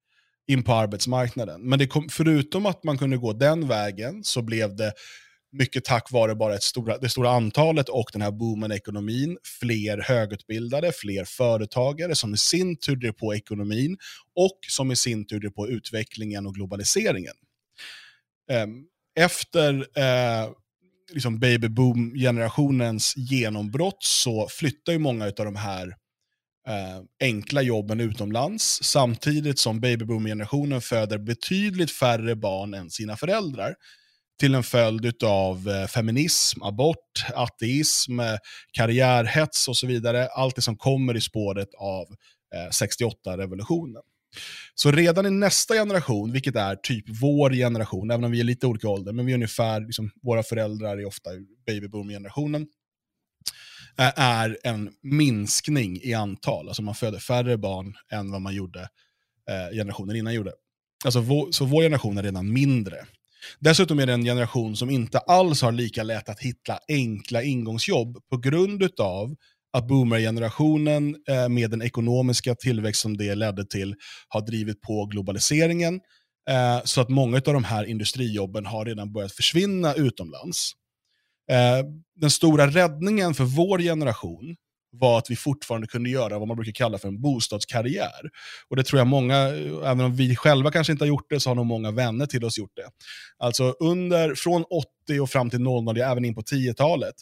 in 0.47 0.62
på 0.62 0.72
arbetsmarknaden. 0.75 1.61
Men 1.62 1.79
det 1.79 1.87
kom, 1.87 2.09
förutom 2.09 2.66
att 2.66 2.85
man 2.85 2.99
kunde 2.99 3.16
gå 3.16 3.33
den 3.33 3.68
vägen 3.68 4.25
så 4.25 4.43
blev 4.43 4.77
det 4.77 4.93
mycket 5.55 5.85
tack 5.85 6.13
vare 6.13 6.35
bara 6.35 6.55
ett 6.55 6.63
stora, 6.63 6.99
det 6.99 7.09
stora 7.09 7.31
antalet 7.31 7.89
och 7.89 8.11
den 8.13 8.23
här 8.23 8.31
boomen 8.31 8.73
i 8.73 8.75
ekonomin, 8.75 9.39
fler 9.61 9.99
högutbildade, 9.99 10.93
fler 10.93 11.25
företagare 11.25 12.15
som 12.15 12.35
i 12.35 12.37
sin 12.37 12.77
tur 12.77 12.97
drev 12.97 13.13
på 13.13 13.35
ekonomin 13.35 13.97
och 14.37 14.59
som 14.69 14.93
i 14.93 14.97
sin 14.97 15.27
tur 15.27 15.41
drev 15.41 15.51
på 15.51 15.69
utvecklingen 15.69 16.47
och 16.47 16.55
globaliseringen. 16.55 17.35
Ehm, 18.51 18.85
efter 19.21 19.75
eh, 19.99 20.51
liksom 21.13 21.39
babyboom-generationens 21.39 23.15
genombrott 23.17 24.03
så 24.03 24.49
flyttar 24.51 24.93
ju 24.93 24.99
många 24.99 25.25
av 25.25 25.33
de 25.33 25.57
här 25.57 25.89
eh, 26.69 27.03
enkla 27.21 27.63
jobben 27.63 28.01
utomlands 28.01 28.83
samtidigt 28.83 29.59
som 29.59 29.81
babyboom-generationen 29.81 30.81
föder 30.81 31.19
betydligt 31.19 31.91
färre 31.91 32.37
barn 32.37 32.75
än 32.75 32.91
sina 32.91 33.17
föräldrar 33.17 33.75
till 34.41 34.55
en 34.55 34.62
följd 34.62 35.24
av 35.24 35.68
eh, 35.68 35.87
feminism, 35.87 36.62
abort, 36.62 37.26
ateism, 37.35 38.20
eh, 38.20 38.37
karriärhets 38.72 39.68
och 39.68 39.76
så 39.76 39.87
vidare. 39.87 40.26
Allt 40.26 40.57
det 40.57 40.62
som 40.62 40.76
kommer 40.76 41.16
i 41.16 41.20
spåret 41.20 41.68
av 41.78 42.07
eh, 42.55 42.70
68-revolutionen. 42.70 44.03
Så 44.74 44.91
redan 44.91 45.26
i 45.26 45.30
nästa 45.30 45.74
generation, 45.74 46.32
vilket 46.32 46.57
är 46.57 46.76
typ 46.76 47.05
vår 47.20 47.51
generation, 47.51 48.11
även 48.11 48.24
om 48.24 48.30
vi 48.30 48.41
är 48.41 48.45
lite 48.45 48.66
olika 48.66 48.89
ålder, 48.89 49.12
men 49.12 49.26
vi 49.26 49.32
är 49.32 49.35
ungefär, 49.35 49.80
liksom, 49.80 50.11
våra 50.22 50.43
föräldrar 50.43 50.99
är 50.99 51.05
ofta 51.05 51.30
babyboom-generationen, 51.66 52.66
är 54.16 54.59
en 54.64 54.91
minskning 55.03 56.01
i 56.03 56.14
antal. 56.14 56.68
Alltså 56.68 56.82
man 56.82 56.95
föder 56.95 57.18
färre 57.18 57.57
barn 57.57 57.95
än 58.12 58.30
vad 58.30 58.41
man 58.41 58.55
gjorde 58.55 58.80
eh, 59.51 59.76
generationen 59.76 60.16
innan 60.16 60.35
gjorde. 60.35 60.53
Alltså 61.05 61.20
vår, 61.20 61.53
så 61.53 61.64
vår 61.64 61.82
generation 61.82 62.18
är 62.18 62.22
redan 62.22 62.53
mindre. 62.53 62.97
Dessutom 63.61 63.99
är 63.99 64.07
det 64.07 64.13
en 64.13 64.25
generation 64.25 64.77
som 64.77 64.91
inte 64.91 65.19
alls 65.19 65.63
har 65.63 65.73
lika 65.73 66.03
lätt 66.03 66.29
att 66.29 66.41
hitta 66.41 66.79
enkla 66.89 67.43
ingångsjobb 67.43 68.19
på 68.31 68.37
grund 68.37 69.01
av 69.01 69.35
att 69.73 69.89
boomergenerationen 69.89 71.17
eh, 71.29 71.49
med 71.49 71.71
den 71.71 71.83
ekonomiska 71.83 72.55
tillväxt 72.55 73.01
som 73.01 73.17
det 73.17 73.35
ledde 73.35 73.65
till 73.67 73.95
har 74.29 74.41
drivit 74.41 74.81
på 74.81 75.07
globaliseringen. 75.07 76.01
Eh, 76.51 76.85
så 76.85 77.01
att 77.01 77.09
många 77.09 77.37
av 77.37 77.55
de 77.55 77.65
här 77.65 77.85
industrijobben 77.85 78.67
har 78.67 78.85
redan 78.85 79.13
börjat 79.13 79.33
försvinna 79.33 79.95
utomlands. 79.95 80.73
Eh, 81.51 81.87
den 82.17 82.31
stora 82.31 82.67
räddningen 82.67 83.35
för 83.35 83.45
vår 83.45 83.79
generation 83.79 84.57
var 85.01 85.19
att 85.19 85.31
vi 85.31 85.37
fortfarande 85.37 85.87
kunde 85.87 86.11
göra 86.11 86.39
vad 86.39 86.49
man 86.49 86.57
brukar 86.57 86.73
kalla 86.73 86.99
för 86.99 87.09
en 87.09 87.21
bostadskarriär. 87.21 88.31
Och 88.69 88.77
det 88.77 88.85
tror 88.85 88.99
jag 88.99 89.07
många, 89.07 89.37
även 89.85 90.01
om 90.01 90.17
vi 90.17 90.37
själva 90.37 90.71
kanske 90.71 90.93
inte 90.93 91.05
har 91.05 91.09
gjort 91.09 91.27
det, 91.31 91.41
så 91.41 91.51
har 91.51 91.55
nog 91.55 91.67
många 91.67 91.91
vänner 91.91 92.27
till 92.27 92.45
oss 92.45 92.59
gjort 92.59 92.77
det. 92.77 92.89
Alltså 93.39 93.75
under, 93.81 94.35
från 94.35 94.65
80 95.09 95.21
och 95.21 95.31
fram 95.31 95.51
till 95.51 95.61
00, 95.61 95.97
även 96.01 96.25
in 96.25 96.35
på 96.35 96.41
10-talet, 96.41 97.15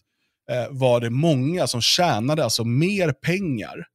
eh, 0.50 0.66
var 0.70 1.00
det 1.00 1.10
många 1.10 1.66
som 1.66 1.80
tjänade 1.80 2.44
alltså 2.44 2.64
mer 2.64 3.12
pengar 3.12 3.86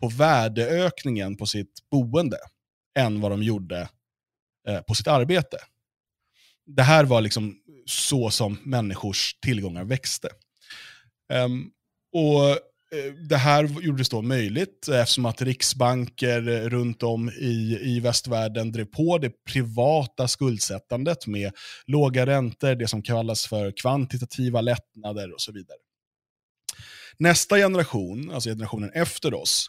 på 0.00 0.08
värdeökningen 0.08 1.36
på 1.36 1.46
sitt 1.46 1.72
boende 1.90 2.38
än 2.98 3.20
vad 3.20 3.30
de 3.30 3.42
gjorde 3.42 3.88
eh, 4.68 4.80
på 4.80 4.94
sitt 4.94 5.08
arbete. 5.08 5.56
Det 6.66 6.82
här 6.82 7.04
var 7.04 7.20
liksom 7.20 7.54
så 7.86 8.30
som 8.30 8.58
människors 8.62 9.34
tillgångar 9.40 9.84
växte. 9.84 10.28
Um, 11.32 11.70
och 12.12 12.58
Eh, 12.92 13.12
det 13.12 13.36
här 13.36 13.82
gjordes 13.82 14.08
då 14.08 14.22
möjligt 14.22 14.88
eh, 14.88 15.00
eftersom 15.00 15.26
att 15.26 15.42
riksbanker 15.42 16.48
eh, 16.48 16.68
runt 16.68 17.02
om 17.02 17.30
i, 17.30 17.78
i 17.82 18.00
västvärlden 18.00 18.72
drev 18.72 18.84
på 18.84 19.18
det 19.18 19.44
privata 19.44 20.28
skuldsättandet 20.28 21.26
med 21.26 21.52
låga 21.86 22.26
räntor, 22.26 22.74
det 22.74 22.88
som 22.88 23.02
kallas 23.02 23.46
för 23.46 23.72
kvantitativa 23.76 24.60
lättnader 24.60 25.34
och 25.34 25.40
så 25.40 25.52
vidare. 25.52 25.78
Nästa 27.18 27.56
generation, 27.56 28.30
alltså 28.30 28.50
generationen 28.50 28.90
efter 28.94 29.34
oss, 29.34 29.66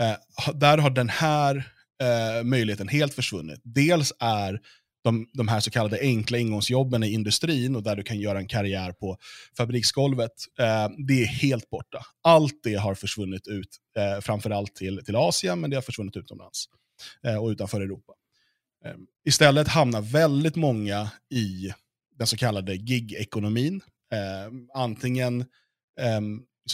eh, 0.00 0.52
där 0.54 0.78
har 0.78 0.90
den 0.90 1.08
här 1.08 1.56
eh, 2.02 2.44
möjligheten 2.44 2.88
helt 2.88 3.14
försvunnit. 3.14 3.60
Dels 3.64 4.12
är 4.20 4.60
de, 5.06 5.26
de 5.32 5.48
här 5.48 5.60
så 5.60 5.70
kallade 5.70 5.98
enkla 6.00 6.38
ingångsjobben 6.38 7.02
i 7.04 7.12
industrin 7.12 7.76
och 7.76 7.82
där 7.82 7.96
du 7.96 8.02
kan 8.02 8.20
göra 8.20 8.38
en 8.38 8.48
karriär 8.48 8.92
på 8.92 9.16
fabriksgolvet, 9.56 10.32
eh, 10.58 10.88
det 11.06 11.22
är 11.22 11.26
helt 11.26 11.70
borta. 11.70 12.06
Allt 12.22 12.60
det 12.62 12.74
har 12.74 12.94
försvunnit 12.94 13.48
ut, 13.48 13.68
eh, 13.98 14.20
framförallt 14.20 14.74
till, 14.74 15.04
till 15.04 15.16
Asien, 15.16 15.60
men 15.60 15.70
det 15.70 15.76
har 15.76 15.82
försvunnit 15.82 16.16
utomlands 16.16 16.64
eh, 17.26 17.36
och 17.36 17.48
utanför 17.48 17.80
Europa. 17.80 18.12
Eh, 18.84 18.94
istället 19.24 19.68
hamnar 19.68 20.00
väldigt 20.00 20.56
många 20.56 21.10
i 21.34 21.72
den 22.18 22.26
så 22.26 22.36
kallade 22.36 22.76
gig-ekonomin. 22.76 23.80
Eh, 24.12 24.52
antingen 24.74 25.40
eh, 26.00 26.20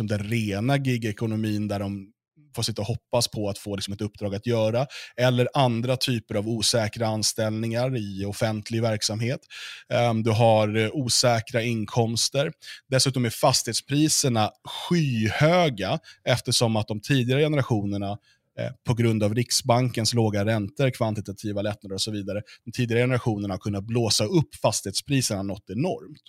den 0.02 0.18
rena 0.18 0.78
gig-ekonomin 0.78 1.68
där 1.68 1.78
de 1.78 2.12
får 2.54 2.62
sitta 2.62 2.82
och 2.82 2.88
hoppas 2.88 3.28
på 3.28 3.48
att 3.48 3.58
få 3.58 3.76
liksom 3.76 3.94
ett 3.94 4.00
uppdrag 4.00 4.34
att 4.34 4.46
göra, 4.46 4.86
eller 5.16 5.48
andra 5.54 5.96
typer 5.96 6.34
av 6.34 6.48
osäkra 6.48 7.06
anställningar 7.06 7.96
i 7.96 8.24
offentlig 8.24 8.82
verksamhet. 8.82 9.40
Ehm, 9.88 10.22
du 10.22 10.30
har 10.30 10.76
eh, 10.76 10.90
osäkra 10.92 11.62
inkomster. 11.62 12.52
Dessutom 12.88 13.24
är 13.24 13.30
fastighetspriserna 13.30 14.50
skyhöga 14.64 15.98
eftersom 16.24 16.76
att 16.76 16.88
de 16.88 17.00
tidigare 17.00 17.40
generationerna 17.40 18.18
eh, 18.58 18.70
på 18.86 18.94
grund 18.94 19.22
av 19.22 19.34
Riksbankens 19.34 20.14
låga 20.14 20.44
räntor, 20.44 20.90
kvantitativa 20.90 21.62
lättnader 21.62 21.94
och 21.94 22.02
så 22.02 22.10
vidare, 22.10 22.42
de 22.64 22.72
tidigare 22.72 23.02
generationerna 23.02 23.54
har 23.54 23.58
kunnat 23.58 23.84
blåsa 23.84 24.24
upp 24.24 24.54
fastighetspriserna 24.62 25.42
något 25.42 25.70
enormt. 25.70 26.22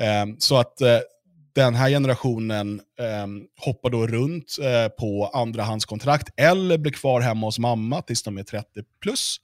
Ehm, 0.00 0.36
så 0.38 0.56
att 0.56 0.80
eh, 0.80 0.98
den 1.56 1.74
här 1.74 1.90
generationen 1.90 2.80
eh, 3.00 3.26
hoppar 3.64 3.90
då 3.90 4.06
runt 4.06 4.56
eh, 4.62 4.88
på 4.88 5.26
andrahandskontrakt 5.26 6.28
eller 6.36 6.78
blir 6.78 6.92
kvar 6.92 7.20
hemma 7.20 7.46
hos 7.46 7.58
mamma 7.58 8.02
tills 8.02 8.22
de 8.22 8.38
är 8.38 8.42
30 8.42 8.66
plus. 9.02 9.36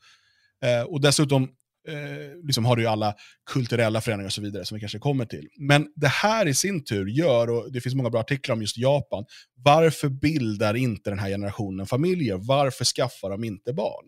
Eh, 0.64 0.82
och 0.82 1.00
dessutom 1.00 1.42
eh, 1.88 2.44
liksom 2.44 2.64
har 2.64 2.76
du 2.76 2.82
ju 2.82 2.88
alla 2.88 3.14
kulturella 3.50 4.00
förändringar 4.00 4.28
och 4.28 4.32
så 4.32 4.42
vidare 4.42 4.64
som 4.64 4.74
vi 4.74 4.80
kanske 4.80 4.98
kommer 4.98 5.24
till. 5.24 5.48
Men 5.58 5.92
det 5.96 6.08
här 6.08 6.48
i 6.48 6.54
sin 6.54 6.84
tur 6.84 7.06
gör, 7.06 7.50
och 7.50 7.72
det 7.72 7.80
finns 7.80 7.94
många 7.94 8.10
bra 8.10 8.20
artiklar 8.20 8.54
om 8.54 8.60
just 8.60 8.78
Japan, 8.78 9.24
varför 9.54 10.08
bildar 10.08 10.74
inte 10.74 11.10
den 11.10 11.18
här 11.18 11.28
generationen 11.28 11.86
familjer? 11.86 12.36
Varför 12.36 12.84
skaffar 12.84 13.30
de 13.30 13.44
inte 13.44 13.72
barn? 13.72 14.04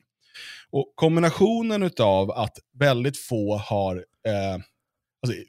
Och 0.71 0.93
kombinationen 0.95 1.91
av 2.01 2.31
att 2.31 2.59
väldigt 2.79 3.19
få 3.19 3.57
har 3.57 3.97
eh, 4.27 4.55
alltså, 5.23 5.41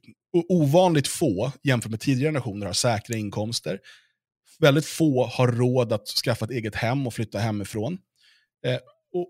ovanligt 0.49 1.07
få, 1.07 1.51
jämfört 1.63 1.91
med 1.91 1.99
tidigare 1.99 2.27
generationer, 2.27 2.65
har 2.65 2.73
säkra 2.73 3.17
inkomster. 3.17 3.79
Väldigt 4.59 4.85
få 4.85 5.25
har 5.25 5.47
råd 5.47 5.93
att 5.93 6.07
skaffa 6.07 6.45
ett 6.45 6.51
eget 6.51 6.75
hem 6.75 7.07
och 7.07 7.13
flytta 7.13 7.39
hemifrån. 7.39 7.97
Eh, 8.65 8.79
och, 9.13 9.27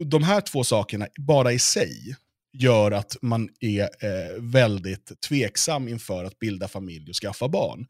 och 0.00 0.06
de 0.06 0.22
här 0.22 0.40
två 0.40 0.64
sakerna, 0.64 1.06
bara 1.18 1.52
i 1.52 1.58
sig, 1.58 2.16
gör 2.52 2.90
att 2.90 3.16
man 3.22 3.48
är 3.60 3.82
eh, 3.82 4.40
väldigt 4.40 5.20
tveksam 5.20 5.88
inför 5.88 6.24
att 6.24 6.38
bilda 6.38 6.68
familj 6.68 7.10
och 7.10 7.16
skaffa 7.16 7.48
barn. 7.48 7.86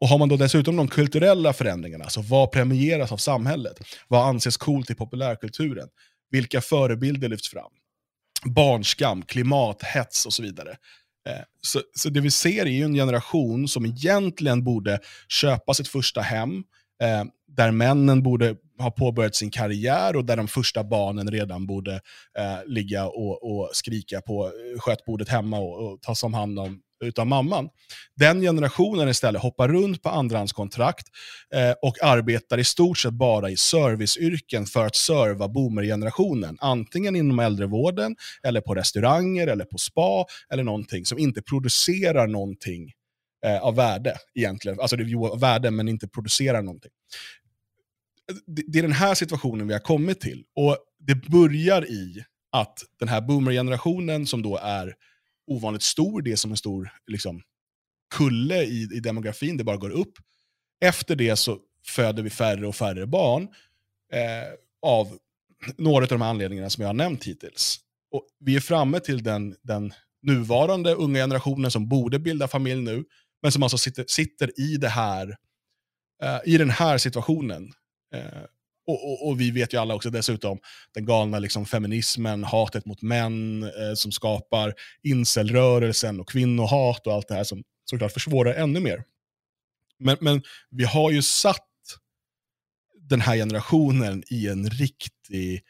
Och 0.00 0.08
har 0.08 0.18
man 0.18 0.28
då 0.28 0.36
dessutom 0.36 0.76
de 0.76 0.88
kulturella 0.88 1.52
förändringarna, 1.52 2.04
alltså 2.04 2.20
vad 2.20 2.52
premieras 2.52 3.12
av 3.12 3.16
samhället? 3.16 3.80
Vad 4.08 4.28
anses 4.28 4.56
coolt 4.56 4.90
i 4.90 4.94
populärkulturen? 4.94 5.88
Vilka 6.30 6.60
förebilder 6.60 7.28
lyfts 7.28 7.48
fram? 7.48 7.72
Barnskam, 8.44 9.22
klimathets 9.22 10.26
och 10.26 10.32
så 10.32 10.42
vidare. 10.42 10.76
Eh, 11.28 11.42
så, 11.60 11.82
så 11.96 12.08
det 12.08 12.20
vi 12.20 12.30
ser 12.30 12.66
är 12.66 12.70
ju 12.70 12.84
en 12.84 12.94
generation 12.94 13.68
som 13.68 13.86
egentligen 13.86 14.64
borde 14.64 14.98
köpa 15.28 15.74
sitt 15.74 15.88
första 15.88 16.20
hem, 16.20 16.56
eh, 17.02 17.24
där 17.56 17.70
männen 17.70 18.22
borde 18.22 18.56
ha 18.78 18.90
påbörjat 18.90 19.34
sin 19.34 19.50
karriär 19.50 20.16
och 20.16 20.24
där 20.24 20.36
de 20.36 20.48
första 20.48 20.84
barnen 20.84 21.30
redan 21.30 21.66
borde 21.66 21.94
eh, 22.38 22.58
ligga 22.66 23.06
och, 23.06 23.42
och, 23.42 23.70
skrika 23.72 24.20
på 24.20 24.52
skötbordet 24.78 25.28
hemma 25.28 25.58
och, 25.58 25.92
och 25.92 26.02
tas 26.02 26.22
om 26.22 26.34
hand 26.34 26.58
om 26.58 26.80
utav 27.00 27.26
mamman. 27.26 27.68
Den 28.16 28.40
generationen 28.40 29.08
istället 29.08 29.42
hoppar 29.42 29.68
runt 29.68 30.02
på 30.02 30.08
andrahandskontrakt 30.08 31.06
eh, 31.54 31.72
och 31.82 32.02
arbetar 32.02 32.58
i 32.58 32.64
stort 32.64 32.98
sett 32.98 33.12
bara 33.12 33.50
i 33.50 33.56
serviceyrken 33.56 34.66
för 34.66 34.86
att 34.86 34.96
serva 34.96 35.48
boomergenerationen. 35.48 36.56
Antingen 36.60 37.16
inom 37.16 37.38
äldrevården, 37.38 38.16
eller 38.42 38.60
på 38.60 38.74
restauranger, 38.74 39.46
eller 39.46 39.64
på 39.64 39.78
spa, 39.78 40.26
eller 40.52 40.62
någonting 40.62 41.04
som 41.04 41.18
inte 41.18 41.42
producerar 41.42 42.26
någonting 42.26 42.92
eh, 43.46 43.62
av 43.62 43.76
värde 43.76 44.16
egentligen. 44.34 44.80
Alltså 44.80 44.96
det 44.96 45.02
är 45.02 45.30
av 45.30 45.40
värde, 45.40 45.70
men 45.70 45.88
inte 45.88 46.08
producerar 46.08 46.62
någonting. 46.62 46.90
Det, 48.46 48.62
det 48.66 48.78
är 48.78 48.82
den 48.82 48.92
här 48.92 49.14
situationen 49.14 49.66
vi 49.66 49.72
har 49.72 49.80
kommit 49.80 50.20
till. 50.20 50.44
Och 50.56 50.76
det 50.98 51.14
börjar 51.14 51.90
i 51.90 52.24
att 52.52 52.78
den 52.98 53.08
här 53.08 53.20
boomergenerationen 53.20 54.26
som 54.26 54.42
då 54.42 54.56
är 54.56 54.94
ovanligt 55.50 55.82
stor. 55.82 56.22
Det 56.22 56.32
är 56.32 56.36
som 56.36 56.50
en 56.50 56.56
stor 56.56 56.92
liksom, 57.06 57.42
kulle 58.14 58.62
i, 58.62 58.88
i 58.92 59.00
demografin, 59.00 59.56
det 59.56 59.64
bara 59.64 59.76
går 59.76 59.90
upp. 59.90 60.12
Efter 60.80 61.16
det 61.16 61.36
så 61.36 61.58
föder 61.86 62.22
vi 62.22 62.30
färre 62.30 62.66
och 62.66 62.76
färre 62.76 63.06
barn 63.06 63.42
eh, 64.12 64.54
av 64.82 65.18
några 65.76 66.04
av 66.04 66.08
de 66.08 66.22
anledningarna 66.22 66.70
som 66.70 66.82
jag 66.82 66.88
har 66.88 66.94
nämnt 66.94 67.24
hittills. 67.24 67.78
Och 68.10 68.26
vi 68.40 68.56
är 68.56 68.60
framme 68.60 69.00
till 69.00 69.22
den, 69.22 69.56
den 69.62 69.92
nuvarande 70.22 70.94
unga 70.94 71.18
generationen 71.18 71.70
som 71.70 71.88
borde 71.88 72.18
bilda 72.18 72.48
familj 72.48 72.82
nu, 72.82 73.04
men 73.42 73.52
som 73.52 73.62
alltså 73.62 73.78
sitter, 73.78 74.04
sitter 74.08 74.60
i, 74.60 74.76
det 74.76 74.88
här, 74.88 75.36
eh, 76.22 76.38
i 76.44 76.58
den 76.58 76.70
här 76.70 76.98
situationen. 76.98 77.72
Eh, 78.14 78.42
och, 78.90 79.12
och, 79.12 79.28
och, 79.28 79.40
vi 79.40 79.50
vet 79.50 79.74
ju 79.74 79.78
alla 79.78 79.94
också 79.94 80.10
dessutom 80.10 80.58
den 80.94 81.06
galna 81.06 81.38
liksom, 81.38 81.66
feminismen, 81.66 82.44
hatet 82.44 82.86
mot 82.86 83.02
män 83.02 83.62
eh, 83.62 83.94
som 83.94 84.12
skapar 84.12 84.74
incelrörelsen 85.02 86.20
och 86.20 86.28
kvinnohat 86.28 87.06
och 87.06 87.12
allt 87.12 87.28
det 87.28 87.34
här 87.34 87.44
som 87.44 87.62
såklart 87.90 88.12
försvårar 88.12 88.54
ännu 88.54 88.80
mer. 88.80 89.04
Men, 89.98 90.16
men 90.20 90.42
vi 90.70 90.84
har 90.84 91.10
ju 91.10 91.22
satt 91.22 91.66
den 93.10 93.20
här 93.20 93.36
generationen 93.36 94.22
i 94.30 94.48
en 94.48 94.70
riktig 94.70 95.62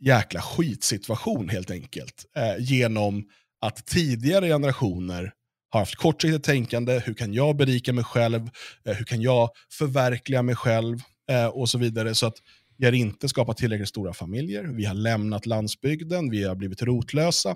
jäkla 0.00 0.42
skitsituation 0.42 1.48
helt 1.48 1.70
enkelt. 1.70 2.24
Eh, 2.36 2.54
genom 2.58 3.28
att 3.60 3.86
tidigare 3.86 4.48
generationer 4.48 5.32
har 5.70 5.80
haft 5.80 5.94
kortsiktigt 5.94 6.44
tänkande, 6.44 7.02
hur 7.04 7.14
kan 7.14 7.34
jag 7.34 7.56
berika 7.56 7.92
mig 7.92 8.04
själv, 8.04 8.50
eh, 8.84 8.94
hur 8.94 9.04
kan 9.04 9.22
jag 9.22 9.50
förverkliga 9.72 10.42
mig 10.42 10.56
själv 10.56 10.98
eh, 11.30 11.46
och 11.46 11.68
så 11.68 11.78
vidare. 11.78 12.14
Så 12.14 12.26
att 12.26 12.36
vi 12.78 12.86
har 12.86 12.92
inte 12.92 13.28
skapat 13.28 13.56
tillräckligt 13.56 13.88
stora 13.88 14.12
familjer, 14.12 14.64
vi 14.64 14.84
har 14.84 14.94
lämnat 14.94 15.46
landsbygden, 15.46 16.30
vi 16.30 16.44
har 16.44 16.54
blivit 16.54 16.82
rotlösa, 16.82 17.50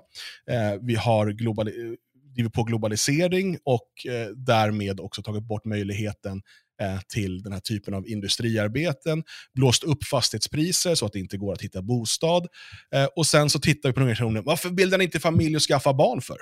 eh, 0.51 0.81
vi 0.81 0.95
har 0.95 1.31
globali 1.31 1.71
eh, 1.71 1.93
drivit 2.35 2.53
på 2.53 2.63
globalisering 2.63 3.57
och 3.63 4.05
eh, 4.05 4.27
därmed 4.27 4.99
också 4.99 5.21
tagit 5.21 5.43
bort 5.43 5.65
möjligheten 5.65 6.41
eh, 6.81 6.99
till 7.07 7.43
den 7.43 7.53
här 7.53 7.59
typen 7.59 7.93
av 7.93 8.07
industriarbeten, 8.07 9.23
blåst 9.53 9.83
upp 9.83 10.03
fastighetspriser 10.03 10.95
så 10.95 11.05
att 11.05 11.13
det 11.13 11.19
inte 11.19 11.37
går 11.37 11.53
att 11.53 11.61
hitta 11.61 11.81
bostad. 11.81 12.47
Eh, 12.93 13.05
och 13.15 13.27
sen 13.27 13.49
så 13.49 13.59
tittar 13.59 13.89
vi 13.89 13.93
på 13.93 13.99
organisationen, 13.99 14.43
varför 14.43 14.69
bildar 14.69 14.97
ni 14.97 15.03
inte 15.03 15.19
familj 15.19 15.55
och 15.55 15.61
skaffar 15.61 15.93
barn 15.93 16.21
för? 16.21 16.37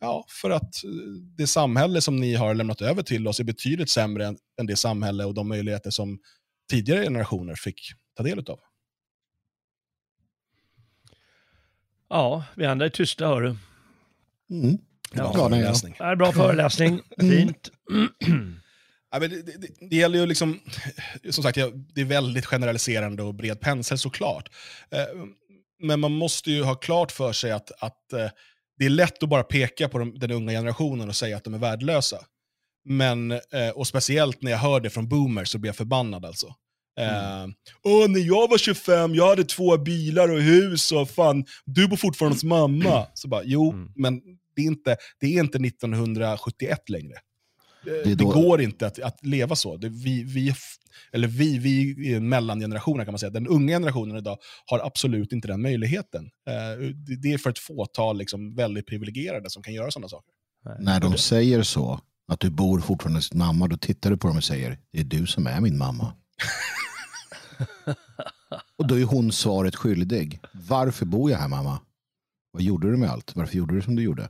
Ja, 0.00 0.24
för 0.28 0.50
att 0.50 0.74
det 1.36 1.46
samhälle 1.46 2.00
som 2.00 2.16
ni 2.16 2.34
har 2.34 2.54
lämnat 2.54 2.80
över 2.80 3.02
till 3.02 3.28
oss 3.28 3.40
är 3.40 3.44
betydligt 3.44 3.90
sämre 3.90 4.26
än 4.60 4.66
det 4.66 4.76
samhälle 4.76 5.24
och 5.24 5.34
de 5.34 5.48
möjligheter 5.48 5.90
som 5.90 6.18
tidigare 6.70 7.04
generationer 7.04 7.54
fick 7.54 7.92
ta 8.16 8.22
del 8.22 8.38
av. 8.38 8.60
Ja, 12.08 12.44
vi 12.54 12.66
andra 12.66 12.86
är 12.86 12.90
tysta 12.90 13.26
hör 13.26 13.56
Mm. 14.50 14.78
Bra 15.12 15.32
ja, 15.34 15.48
föreläsning. 15.48 15.96
Ja. 15.98 16.16
Bra 16.16 16.32
föreläsning, 16.32 17.00
mm. 17.20 17.36
fint. 17.36 17.70
Ja, 19.10 19.20
men 19.20 19.30
det, 19.30 19.42
det, 19.42 19.88
det, 19.90 19.96
gäller 19.96 20.18
ju 20.18 20.26
liksom, 20.26 20.60
som 21.30 21.44
sagt, 21.44 21.58
det 21.94 22.00
är 22.00 22.04
väldigt 22.04 22.46
generaliserande 22.46 23.22
och 23.22 23.34
bred 23.34 23.60
pensel 23.60 23.98
såklart. 23.98 24.48
Eh, 24.90 25.04
men 25.82 26.00
man 26.00 26.12
måste 26.12 26.50
ju 26.50 26.62
ha 26.62 26.74
klart 26.74 27.12
för 27.12 27.32
sig 27.32 27.52
att, 27.52 27.82
att 27.82 28.12
eh, 28.12 28.28
det 28.78 28.84
är 28.84 28.90
lätt 28.90 29.22
att 29.22 29.28
bara 29.28 29.42
peka 29.42 29.88
på 29.88 29.98
de, 29.98 30.18
den 30.18 30.30
unga 30.30 30.52
generationen 30.52 31.08
och 31.08 31.16
säga 31.16 31.36
att 31.36 31.44
de 31.44 31.54
är 31.54 31.58
värdelösa. 31.58 32.16
Men, 32.84 33.30
eh, 33.30 33.68
och 33.74 33.86
speciellt 33.86 34.42
när 34.42 34.50
jag 34.50 34.58
hör 34.58 34.80
det 34.80 34.90
från 34.90 35.08
boomers 35.08 35.48
så 35.48 35.58
blir 35.58 35.68
jag 35.68 35.76
förbannad 35.76 36.24
alltså. 36.24 36.54
Mm. 37.00 37.52
Åh, 37.82 38.08
när 38.08 38.20
jag 38.20 38.50
var 38.50 38.58
25, 38.58 39.14
jag 39.14 39.28
hade 39.28 39.44
två 39.44 39.76
bilar 39.76 40.28
och 40.28 40.40
hus 40.40 40.92
och 40.92 41.10
fan, 41.10 41.44
du 41.64 41.88
bor 41.88 41.96
fortfarande 41.96 42.34
hos 42.34 42.44
mamma. 42.44 43.06
Så 43.14 43.28
bara, 43.28 43.42
jo, 43.44 43.72
mm. 43.72 43.92
men 43.96 44.20
det 44.56 44.62
är, 44.62 44.66
inte, 44.66 44.96
det 45.20 45.26
är 45.26 45.40
inte 45.40 45.58
1971 45.58 46.88
längre. 46.88 47.14
Det, 47.84 48.14
det 48.14 48.24
går 48.24 48.60
inte 48.60 48.86
att, 48.86 48.98
att 48.98 49.26
leva 49.26 49.56
så. 49.56 49.76
Det, 49.76 49.88
vi, 49.88 50.24
vi, 50.24 50.54
eller 51.12 51.28
vi, 51.28 51.58
vi 51.58 52.14
är 52.14 52.20
mellangenerationen 52.20 53.06
kan 53.06 53.12
man 53.12 53.18
säga. 53.18 53.30
Den 53.30 53.46
unga 53.46 53.74
generationen 53.74 54.16
idag 54.16 54.38
har 54.66 54.78
absolut 54.78 55.32
inte 55.32 55.48
den 55.48 55.62
möjligheten. 55.62 56.30
Det, 57.06 57.16
det 57.22 57.32
är 57.32 57.38
för 57.38 57.50
ett 57.50 57.58
fåtal 57.58 58.18
liksom, 58.18 58.54
väldigt 58.54 58.86
privilegierade 58.86 59.50
som 59.50 59.62
kan 59.62 59.74
göra 59.74 59.90
sådana 59.90 60.08
saker. 60.08 60.32
När 60.78 61.00
de 61.00 61.18
säger 61.18 61.62
så, 61.62 62.00
att 62.30 62.40
du 62.40 62.50
bor 62.50 62.80
fortfarande 62.80 63.18
hos 63.18 63.34
mamma, 63.34 63.66
då 63.66 63.76
tittar 63.76 64.10
du 64.10 64.16
på 64.16 64.28
dem 64.28 64.36
och 64.36 64.44
säger 64.44 64.78
det 64.92 65.00
är 65.00 65.04
du 65.04 65.26
som 65.26 65.46
är 65.46 65.60
min 65.60 65.78
mamma. 65.78 66.12
och 68.78 68.86
då 68.86 68.98
är 68.98 69.04
hon 69.04 69.32
svaret 69.32 69.76
skyldig. 69.76 70.40
Varför 70.52 71.06
bor 71.06 71.30
jag 71.30 71.38
här 71.38 71.48
mamma? 71.48 71.78
Vad 72.52 72.62
gjorde 72.62 72.90
du 72.90 72.96
med 72.96 73.10
allt? 73.10 73.36
Varför 73.36 73.56
gjorde 73.56 73.74
du 73.74 73.82
som 73.82 73.96
du 73.96 74.02
gjorde? 74.02 74.28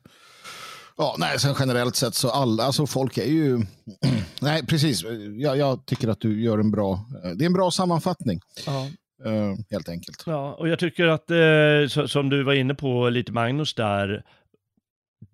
Ja, 0.96 1.16
nej, 1.18 1.38
sen 1.38 1.54
generellt 1.58 1.96
sett 1.96 2.14
så 2.14 2.30
alla, 2.30 2.62
alltså 2.62 2.86
folk 2.86 3.18
är 3.18 3.24
ju, 3.24 3.60
nej 4.40 4.66
precis, 4.66 5.02
jag, 5.36 5.56
jag, 5.56 5.86
tycker 5.86 6.08
att 6.08 6.20
du 6.20 6.42
gör 6.42 6.58
en 6.58 6.70
bra, 6.70 7.04
det 7.36 7.44
är 7.44 7.46
en 7.46 7.52
bra 7.52 7.70
sammanfattning. 7.70 8.40
Ja. 8.66 8.88
Uh, 9.26 9.56
helt 9.70 9.88
enkelt. 9.88 10.22
Ja, 10.26 10.54
och 10.54 10.68
jag 10.68 10.78
tycker 10.78 11.06
att, 11.06 11.30
eh, 11.30 12.06
som 12.06 12.28
du 12.28 12.42
var 12.42 12.54
inne 12.54 12.74
på 12.74 13.08
lite 13.08 13.32
Magnus 13.32 13.74
där, 13.74 14.24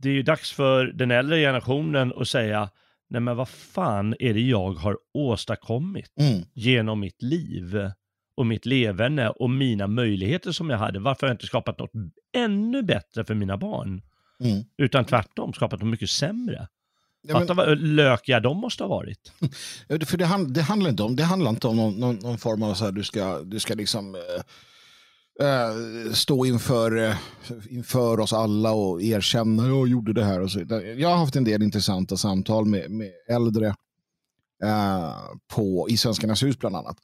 det 0.06 0.10
är 0.10 0.14
ju 0.14 0.22
dags 0.22 0.52
för 0.52 0.86
den 0.86 1.10
äldre 1.10 1.40
generationen 1.40 2.12
att 2.16 2.28
säga, 2.28 2.70
nej 3.10 3.20
men 3.20 3.36
vad 3.36 3.48
fan 3.48 4.14
är 4.18 4.34
det 4.34 4.40
jag 4.40 4.72
har 4.72 4.98
åstadkommit 5.14 6.12
mm. 6.20 6.42
genom 6.54 7.00
mitt 7.00 7.22
liv 7.22 7.90
och 8.36 8.46
mitt 8.46 8.66
levande 8.66 9.30
och 9.30 9.50
mina 9.50 9.86
möjligheter 9.86 10.52
som 10.52 10.70
jag 10.70 10.78
hade. 10.78 10.98
Varför 10.98 11.26
har 11.26 11.30
jag 11.30 11.34
inte 11.34 11.46
skapat 11.46 11.78
något 11.78 11.90
ännu 12.36 12.82
bättre 12.82 13.24
för 13.24 13.34
mina 13.34 13.56
barn? 13.56 14.02
Mm. 14.40 14.64
Utan 14.78 15.04
tvärtom 15.04 15.52
skapat 15.52 15.80
något 15.80 15.90
mycket 15.90 16.10
sämre. 16.10 16.68
Ja, 17.22 17.38
men... 17.38 17.56
vad 17.56 17.78
lökiga 17.78 18.40
de 18.40 18.56
måste 18.56 18.84
ha 18.84 18.88
varit. 18.88 19.32
För 20.06 20.16
det, 20.16 20.24
hand, 20.24 20.54
det, 20.54 20.62
handlar 20.62 20.90
inte 20.90 21.02
om, 21.02 21.16
det 21.16 21.24
handlar 21.24 21.50
inte 21.50 21.68
om 21.68 21.76
någon, 21.76 21.94
någon, 21.94 22.16
någon 22.16 22.38
form 22.38 22.62
av 22.62 22.74
så 22.74 22.84
här, 22.84 22.92
du 22.92 23.04
ska, 23.04 23.40
du 23.40 23.60
ska 23.60 23.74
liksom 23.74 24.14
äh, 24.14 24.20
Eh, 25.40 26.12
stå 26.12 26.46
inför, 26.46 26.96
eh, 26.96 27.16
inför 27.70 28.20
oss 28.20 28.32
alla 28.32 28.72
och 28.72 29.02
erkänna 29.02 29.62
att 29.62 29.68
jag 29.68 29.88
gjorde 29.88 30.12
det 30.12 30.24
här. 30.24 30.40
Och 30.40 30.50
så. 30.50 30.60
Jag 30.96 31.08
har 31.08 31.16
haft 31.16 31.36
en 31.36 31.44
del 31.44 31.62
intressanta 31.62 32.16
samtal 32.16 32.64
med, 32.64 32.90
med 32.90 33.10
äldre 33.28 33.66
eh, 34.64 35.14
på, 35.54 35.86
i 35.90 35.96
Svenskarnas 35.96 36.42
hus 36.42 36.58
bland 36.58 36.76
annat. 36.76 36.96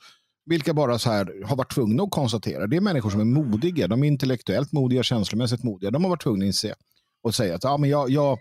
Vilka 0.46 0.74
bara 0.74 0.98
så 0.98 1.10
här 1.10 1.44
har 1.44 1.56
varit 1.56 1.74
tvungna 1.74 2.02
att 2.02 2.10
konstatera. 2.10 2.66
Det 2.66 2.76
är 2.76 2.80
människor 2.80 3.10
som 3.10 3.20
är 3.20 3.24
modiga. 3.24 3.88
De 3.88 4.04
är 4.04 4.08
intellektuellt 4.08 4.72
modiga, 4.72 5.02
känslomässigt 5.02 5.62
modiga. 5.62 5.90
De 5.90 6.04
har 6.04 6.10
varit 6.10 6.22
tvungna 6.22 6.44
att 6.44 6.46
inse 6.46 6.74
och 7.22 7.34
säga 7.34 7.54
att 7.54 7.64
ja, 7.64 7.76
men 7.76 7.90
jag, 7.90 8.10
jag, 8.10 8.38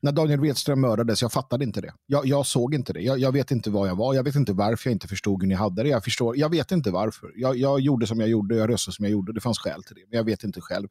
när 0.00 0.12
Daniel 0.12 0.40
Wedström 0.40 0.80
mördades, 0.80 1.22
jag 1.22 1.32
fattade 1.32 1.64
inte 1.64 1.80
det. 1.80 1.94
Jag, 2.06 2.26
jag 2.26 2.46
såg 2.46 2.74
inte 2.74 2.92
det. 2.92 3.00
Jag, 3.00 3.18
jag, 3.18 3.32
vet 3.32 3.50
inte 3.50 3.70
vad 3.70 3.88
jag 3.88 3.96
var. 3.96 4.14
Jag 4.14 4.24
vet 4.24 4.34
inte 4.34 4.52
varför 4.52 4.90
jag 4.90 4.94
inte 4.94 5.08
förstod 5.08 5.42
hur 5.42 5.48
ni 5.48 5.54
hade 5.54 5.82
det. 5.82 5.88
Jag, 5.88 6.04
förstår, 6.04 6.36
jag 6.36 6.50
vet 6.50 6.72
inte 6.72 6.90
varför. 6.90 7.32
Jag, 7.36 7.56
jag 7.56 7.80
gjorde 7.80 8.06
som 8.06 8.20
jag 8.20 8.28
gjorde, 8.28 8.56
jag 8.56 8.70
röstade 8.70 8.94
som 8.94 9.04
jag 9.04 9.12
gjorde. 9.12 9.32
Det 9.32 9.40
fanns 9.40 9.58
skäl 9.58 9.82
till 9.82 9.94
det, 9.94 10.02
men 10.10 10.16
jag 10.16 10.24
vet 10.24 10.44
inte 10.44 10.60
själv. 10.60 10.88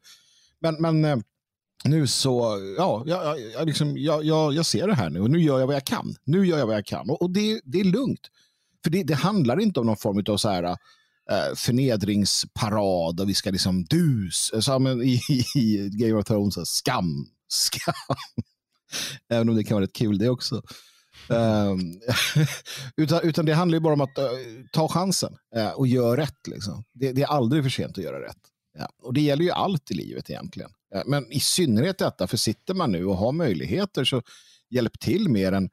Men, 0.60 0.74
men 0.74 1.04
eh, 1.04 1.16
nu 1.84 2.06
så, 2.06 2.58
ja, 2.78 3.02
jag, 3.06 3.40
jag, 3.40 3.66
liksom, 3.66 3.98
jag, 3.98 4.24
jag, 4.24 4.52
jag 4.52 4.66
ser 4.66 4.86
det 4.86 4.94
här 4.94 5.10
nu 5.10 5.20
och 5.20 5.30
nu 5.30 5.40
gör 5.42 5.60
jag 5.60 5.66
vad 5.66 5.76
jag 5.76 5.84
kan. 5.84 6.16
Nu 6.24 6.46
gör 6.46 6.58
jag 6.58 6.66
vad 6.66 6.76
jag 6.76 6.86
kan 6.86 7.10
och, 7.10 7.22
och 7.22 7.30
det, 7.30 7.60
det 7.64 7.80
är 7.80 7.84
lugnt. 7.84 8.30
För 8.84 8.90
det, 8.90 9.02
det 9.02 9.14
handlar 9.14 9.60
inte 9.60 9.80
om 9.80 9.86
någon 9.86 9.96
form 9.96 10.24
av 10.28 10.36
så 10.36 10.48
här, 10.48 10.62
uh, 10.64 11.54
förnedringsparad 11.56 13.20
och 13.20 13.28
vi 13.28 13.34
ska 13.34 13.50
liksom 13.50 13.84
dus, 13.84 14.50
eh, 14.54 14.60
som 14.60 15.02
i, 15.02 15.20
i 15.54 15.90
Game 15.92 16.12
of 16.12 16.24
Thrones, 16.24 16.54
skam, 16.68 17.26
skam. 17.48 18.16
Även 19.28 19.48
om 19.48 19.56
det 19.56 19.64
kan 19.64 19.74
vara 19.74 19.84
rätt 19.84 19.92
kul 19.92 20.18
det 20.18 20.28
också. 20.28 20.62
Um, 21.28 22.00
utan, 22.96 23.20
utan 23.22 23.46
det 23.46 23.54
handlar 23.54 23.76
ju 23.76 23.80
bara 23.80 23.94
om 23.94 24.00
att 24.00 24.18
uh, 24.18 24.24
ta 24.72 24.88
chansen 24.88 25.36
uh, 25.56 25.70
och 25.70 25.86
göra 25.86 26.20
rätt. 26.20 26.46
Liksom. 26.48 26.84
Det, 26.92 27.12
det, 27.12 27.22
är 27.22 27.26
aldrig 27.26 27.62
för 27.62 27.70
sent 27.70 27.98
att 27.98 28.04
göra 28.04 28.26
rätt. 28.26 28.38
Ja. 28.78 28.88
Och 29.02 29.14
det 29.14 29.20
gäller 29.20 29.44
ju 29.44 29.50
allt 29.50 29.90
i 29.90 29.94
livet 29.94 30.30
egentligen. 30.30 30.70
Uh, 30.94 31.02
men 31.06 31.32
i 31.32 31.40
synnerhet 31.40 31.98
detta, 31.98 32.26
för 32.26 32.36
sitter 32.36 32.74
man 32.74 32.92
nu 32.92 33.04
och 33.04 33.16
har 33.16 33.32
möjligheter 33.32 34.04
så 34.04 34.22
hjälp 34.70 35.00
till 35.00 35.28
mer 35.28 35.52
än 35.52 35.70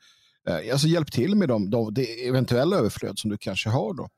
uh, 0.49 0.71
alltså 0.71 0.87
hjälp 0.87 1.11
till 1.11 1.35
med 1.35 1.47
de, 1.47 1.69
de, 1.69 1.93
det 1.93 2.27
eventuella 2.27 2.75
överflöd 2.75 3.19
som 3.19 3.31
du 3.31 3.37
kanske 3.37 3.69
har. 3.69 3.93
Då. 3.93 4.09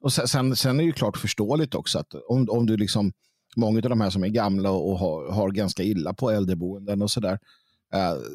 Och 0.00 0.12
sen, 0.12 0.56
sen 0.56 0.76
är 0.76 0.82
det 0.82 0.86
ju 0.86 0.92
klart 0.92 1.16
förståeligt 1.16 1.74
också 1.74 1.98
att 1.98 2.14
om, 2.28 2.50
om 2.50 2.66
du 2.66 2.76
liksom, 2.76 3.12
många 3.56 3.78
av 3.78 3.90
de 3.90 4.00
här 4.00 4.10
som 4.10 4.24
är 4.24 4.28
gamla 4.28 4.70
och 4.70 4.98
har, 4.98 5.32
har 5.32 5.50
ganska 5.50 5.82
illa 5.82 6.14
på 6.14 6.30
äldreboenden 6.30 7.02
och 7.02 7.10
sådär, 7.10 7.32
uh, 7.32 7.38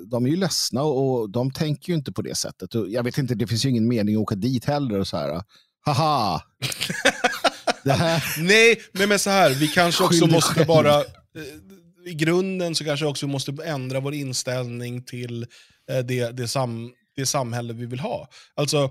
de 0.06 0.26
är 0.26 0.30
ju 0.30 0.36
ledsna 0.36 0.84
och 0.84 1.30
de 1.30 1.52
tänker 1.52 1.89
ju 1.89 1.95
inte 1.95 2.12
på 2.12 2.22
det 2.22 2.36
sättet. 2.36 2.70
Jag 2.88 3.04
vet 3.04 3.18
inte, 3.18 3.36
det 3.36 3.47
finns 3.47 3.66
ju 3.66 3.70
ingen 3.70 3.88
mening 3.88 4.16
att 4.16 4.22
åka 4.22 4.36
dit 4.36 4.66
heller 4.66 4.99
och 4.99 5.08
så 5.08 5.18
här, 5.18 5.43
haha. 5.86 6.41
nej, 8.38 8.82
nej, 8.93 9.08
men 9.08 9.20
så 9.20 9.30
här, 9.30 9.49
vi 9.49 9.68
kanske 9.68 10.04
också 10.04 10.28
måste 10.28 10.66
bara, 10.66 11.04
i 12.06 12.14
grunden 12.14 12.76
så 12.76 12.84
kanske 12.84 13.06
också 13.06 13.28
måste 13.28 13.58
ändra 13.66 13.99
vår 13.99 14.14
inställning 14.14 15.04
till 15.04 15.45
Eh, 15.91 15.99
det, 15.99 16.38
det, 16.38 16.47
sam, 16.47 16.91
det 17.16 17.26
samhälle 17.26 17.74
vi 17.74 17.86
vill 17.86 17.99
ha. 17.99 18.28
Alltså, 18.56 18.89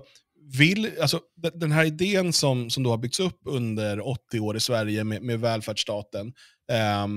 vill, 0.57 0.91
alltså, 1.01 1.19
den 1.53 1.71
här 1.71 1.85
idén 1.85 2.33
som, 2.33 2.69
som 2.69 2.83
då 2.83 2.89
har 2.89 2.97
byggts 2.97 3.19
upp 3.19 3.39
under 3.45 4.07
80 4.07 4.39
år 4.39 4.57
i 4.57 4.59
Sverige 4.59 5.03
med, 5.03 5.21
med 5.21 5.39
välfärdsstaten, 5.39 6.33
eh, 6.71 7.07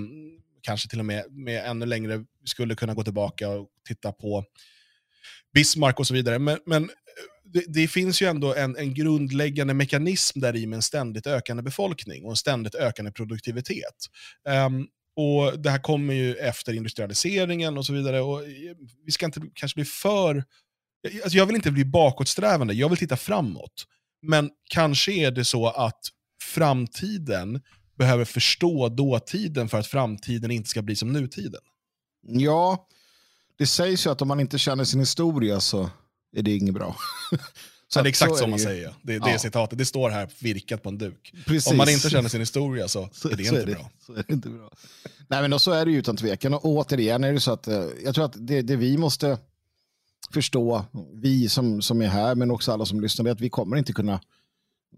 kanske 0.61 0.88
till 0.88 0.99
och 0.99 1.05
med, 1.05 1.24
med 1.30 1.64
ännu 1.66 1.86
längre, 1.86 2.16
vi 2.16 2.24
skulle 2.45 2.74
kunna 2.74 2.95
gå 2.95 3.05
tillbaka 3.05 3.49
och 3.49 3.68
titta 3.88 4.12
på 4.12 4.45
Bismarck 5.55 6.01
och 6.01 6.07
så 6.07 6.14
vidare. 6.14 6.38
Men, 6.38 6.59
men 6.66 6.82
eh, 6.82 6.90
det, 7.45 7.64
det, 7.68 7.88
finns 7.88 8.22
ju 8.22 8.26
ändå 8.26 8.55
en, 8.55 8.76
en 8.76 8.95
grundläggande 8.95 9.74
mekanism 9.74 10.40
där 10.40 10.57
i 10.57 10.66
med 10.66 10.76
en 10.76 10.82
ständigt 10.82 11.26
ökande 11.26 11.62
befolkning 11.62 12.24
och 12.24 12.30
en 12.30 12.36
ständigt 12.36 12.74
ökande 12.74 13.12
produktivitet. 13.12 14.07
Um, 14.66 14.88
och 15.16 15.59
det 15.61 15.70
här 15.70 15.78
kommer 15.78 16.14
ju 16.14 16.34
efter 16.34 16.72
industrialiseringen 16.72 17.78
och 17.78 17.86
så 17.86 17.92
vidare. 17.92 18.20
Och 18.20 18.42
eh, 18.42 18.76
vi 19.05 19.12
ska 19.12 19.26
inte 19.26 19.40
kanske 19.55 19.76
bli 19.76 19.84
för... 19.84 20.36
Eh, 20.36 21.14
alltså 21.22 21.38
jag 21.38 21.47
vill 21.47 21.57
inte 21.57 21.70
bli 21.70 21.84
bakåtsträvande, 21.84 22.74
jag 22.74 22.88
vill 22.88 22.99
titta 22.99 23.16
framåt. 23.16 23.86
Men 24.22 24.51
kanske 24.70 25.12
är 25.12 25.30
det 25.30 25.45
så 25.45 25.68
att 25.68 26.01
framtiden 26.42 27.61
behöver 27.99 28.24
förstå 28.24 28.88
dåtiden 28.88 29.68
för 29.68 29.78
att 29.78 29.86
framtiden 29.86 30.51
inte 30.51 30.68
ska 30.68 30.82
bli 30.82 30.97
som 30.97 31.12
nutiden. 31.12 31.61
Ja, 32.26 32.86
det 33.58 33.66
sägs 33.66 34.06
ju 34.06 34.10
att 34.10 34.22
om 34.22 34.28
man 34.28 34.40
inte 34.40 34.58
känner 34.58 34.84
sin 34.84 35.00
historia 35.00 35.60
så 35.60 35.90
är 36.36 36.42
det 36.42 36.56
inget 36.56 36.74
bra. 36.74 36.96
Så 37.88 38.02
det 38.02 38.06
är 38.06 38.08
exakt 38.08 38.36
så, 38.36 38.46
man 38.46 38.58
ju. 38.58 38.64
säger. 38.64 38.94
Det, 39.02 39.12
det 39.12 39.28
ja. 39.28 39.28
är 39.28 39.38
citatet. 39.38 39.78
Det 39.78 39.86
står 39.86 40.10
här 40.10 40.28
virkat 40.38 40.82
på 40.82 40.88
en 40.88 40.98
duk. 40.98 41.34
Precis. 41.46 41.70
Om 41.70 41.76
man 41.76 41.88
inte 41.88 42.10
känner 42.10 42.28
sin 42.28 42.40
historia 42.40 42.88
så, 42.88 43.08
så 43.12 43.28
är 43.28 43.36
det 43.36 43.44
så 43.44 43.54
inte 43.54 43.62
är 43.62 43.66
det, 43.66 43.72
bra. 43.72 43.90
Så 44.06 44.12
är 44.12 44.24
det 44.26 44.32
inte 44.32 44.48
bra. 44.48 44.70
Nej, 45.28 45.48
men 45.48 45.58
så 45.58 45.72
är 45.72 45.84
det 45.84 45.92
ju 45.92 45.98
utan 45.98 46.16
tvekan. 46.16 46.54
Och 46.54 46.64
återigen 46.64 47.24
är 47.24 47.32
det 47.32 47.40
så 47.40 47.52
att 47.52 47.68
eh, 47.68 47.84
jag 48.04 48.14
tror 48.14 48.24
att 48.24 48.34
det, 48.36 48.62
det 48.62 48.76
vi 48.76 48.98
måste 48.98 49.38
förstå, 50.30 50.84
vi 51.12 51.48
som, 51.48 51.82
som 51.82 52.02
är 52.02 52.06
här, 52.06 52.34
men 52.34 52.50
också 52.50 52.72
alla 52.72 52.86
som 52.86 53.00
lyssnar, 53.00 53.26
är 53.26 53.30
att 53.30 53.40
vi 53.40 53.50
kommer 53.50 53.76
inte 53.76 53.92
kunna 53.92 54.20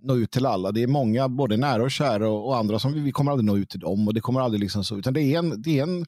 nå 0.01 0.17
ut 0.17 0.31
till 0.31 0.47
alla. 0.47 0.73
Det 0.73 0.83
är 0.83 0.87
många, 0.87 1.29
både 1.29 1.57
nära 1.57 1.83
och 1.83 1.91
kära 1.91 2.29
och, 2.29 2.47
och 2.47 2.57
andra, 2.57 2.79
som 2.79 2.93
vi, 2.93 3.01
vi 3.01 3.13
kommer 3.13 3.33
aldrig 3.33 3.47
nå 3.47 3.57
ut 3.57 3.71
till 3.71 3.81
dem. 3.81 4.09
Och 4.09 4.15
det 4.15 4.21
kommer 4.21 4.41
aldrig 4.41 4.61
liksom 4.61 4.85
så, 4.85 4.99
utan 4.99 5.15
det 5.15 5.23
är 5.23 5.39
en, 5.39 5.63
det 5.63 5.79
är 5.79 5.83
en 5.83 6.07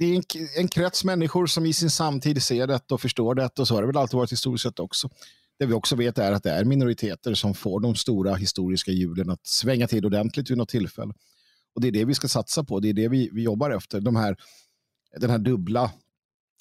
det 0.00 0.06
är 0.06 0.16
en, 0.16 0.48
en 0.56 0.68
krets 0.68 1.04
människor 1.04 1.46
som 1.46 1.66
i 1.66 1.72
sin 1.72 1.90
samtid 1.90 2.42
ser 2.42 2.66
detta 2.66 2.94
och 2.94 3.00
förstår 3.00 3.34
detta 3.34 3.62
och 3.62 3.68
så 3.68 3.74
har 3.74 3.82
det 3.82 3.86
väl 3.86 3.96
alltid 3.96 4.16
varit 4.16 4.32
historiskt 4.32 4.62
sett 4.62 4.80
också. 4.80 5.10
Det 5.58 5.66
vi 5.66 5.74
också 5.74 5.96
vet 5.96 6.18
är 6.18 6.32
att 6.32 6.42
det 6.42 6.50
är 6.50 6.64
minoriteter 6.64 7.34
som 7.34 7.54
får 7.54 7.80
de 7.80 7.94
stora 7.94 8.34
historiska 8.34 8.90
hjulen 8.90 9.30
att 9.30 9.46
svänga 9.46 9.88
till 9.88 10.06
ordentligt 10.06 10.50
vid 10.50 10.58
något 10.58 10.68
tillfälle. 10.68 11.14
Och 11.74 11.80
det 11.80 11.88
är 11.88 11.92
det 11.92 12.04
vi 12.04 12.14
ska 12.14 12.28
satsa 12.28 12.64
på, 12.64 12.80
det 12.80 12.88
är 12.88 12.92
det 12.92 13.08
vi, 13.08 13.30
vi 13.32 13.42
jobbar 13.42 13.70
efter. 13.70 14.00
De 14.00 14.16
här, 14.16 14.36
den 15.16 15.30
här 15.30 15.38
dubbla, 15.38 15.90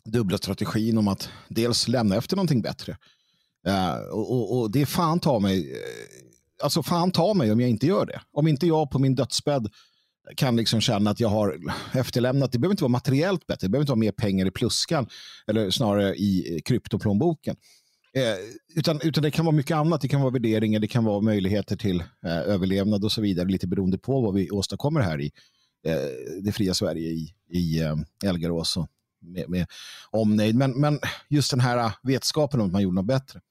dubbla 0.05 0.37
strategin 0.37 0.97
om 0.97 1.07
att 1.07 1.29
dels 1.49 1.87
lämna 1.87 2.15
efter 2.15 2.35
någonting 2.35 2.61
bättre. 2.61 2.97
Uh, 3.67 4.09
och, 4.11 4.59
och, 4.59 4.71
det 4.71 4.81
är 4.81 4.85
fan 4.85 5.19
ta 5.19 5.39
mig, 5.39 5.71
eh, 5.71 5.77
alltså 6.63 6.83
fan 6.83 7.11
ta 7.11 7.33
mig 7.33 7.51
om 7.51 7.59
jag 7.59 7.69
inte 7.69 7.87
gör 7.87 8.05
det. 8.05 8.21
Om 8.31 8.47
inte 8.47 8.67
jag 8.67 8.91
på 8.91 8.99
min 8.99 9.15
dödsbädd 9.15 9.69
kan 10.35 10.55
liksom 10.55 10.81
känna 10.81 11.11
att 11.11 11.19
jag 11.19 11.29
har 11.29 11.59
efterlämnat, 11.93 12.51
det 12.51 12.59
behöver 12.59 12.73
inte 12.73 12.83
vara 12.83 12.91
materiellt 12.91 13.47
bättre, 13.47 13.67
det 13.67 13.71
behöver 13.71 13.83
inte 13.83 13.91
vara 13.91 13.99
mer 13.99 14.11
pengar 14.11 14.45
i 14.45 14.51
pluskan 14.51 15.07
eller 15.47 15.69
snarare 15.69 16.15
i 16.15 16.55
eh, 16.55 16.61
kryptoplånboken. 16.61 17.55
Eh, 18.13 18.35
utan, 18.75 18.99
utan 19.03 19.23
det 19.23 19.31
kan 19.31 19.45
vara 19.45 19.55
mycket 19.55 19.77
annat. 19.77 20.01
Det 20.01 20.07
kan 20.07 20.21
vara 20.21 20.31
värderingar, 20.31 20.79
det 20.79 20.87
kan 20.87 21.03
vara 21.03 21.21
möjligheter 21.21 21.75
till 21.75 21.99
eh, 22.25 22.37
överlevnad 22.37 23.03
och 23.03 23.11
så 23.11 23.21
vidare. 23.21 23.47
Lite 23.47 23.67
beroende 23.67 23.97
på 23.97 24.21
vad 24.21 24.33
vi 24.33 24.51
åstadkommer 24.51 25.01
här 25.01 25.21
i 25.21 25.31
eh, 25.85 26.41
det 26.41 26.51
fria 26.51 26.73
Sverige 26.73 27.09
i, 27.09 27.33
i 27.49 27.81
eh, 27.81 27.95
Elgarås 28.25 28.77
och 28.77 28.87
med, 29.21 29.49
med 29.49 29.65
omnejd. 30.11 30.55
Men, 30.55 30.71
men 30.71 30.99
just 31.29 31.51
den 31.51 31.59
här 31.59 31.77
eh, 31.77 31.91
vetskapen 32.03 32.59
om 32.59 32.67
att 32.67 32.73
man 32.73 32.81
gjorde 32.81 32.95
något 32.95 33.05
bättre. 33.05 33.41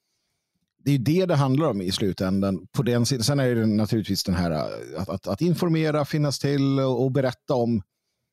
Det 0.84 0.90
är 0.90 0.98
det 0.98 1.26
det 1.26 1.34
handlar 1.34 1.68
om 1.68 1.80
i 1.80 1.92
slutändan. 1.92 2.66
På 2.72 2.82
den 2.82 3.06
sidan. 3.06 3.24
Sen 3.24 3.40
är 3.40 3.54
det 3.54 3.66
naturligtvis 3.66 4.24
den 4.24 4.34
här 4.34 4.50
eh, 4.50 5.02
att, 5.02 5.08
att, 5.08 5.26
att 5.26 5.40
informera, 5.40 6.04
finnas 6.04 6.38
till 6.38 6.80
och, 6.80 7.04
och, 7.04 7.12
berätta 7.12 7.54
om 7.54 7.82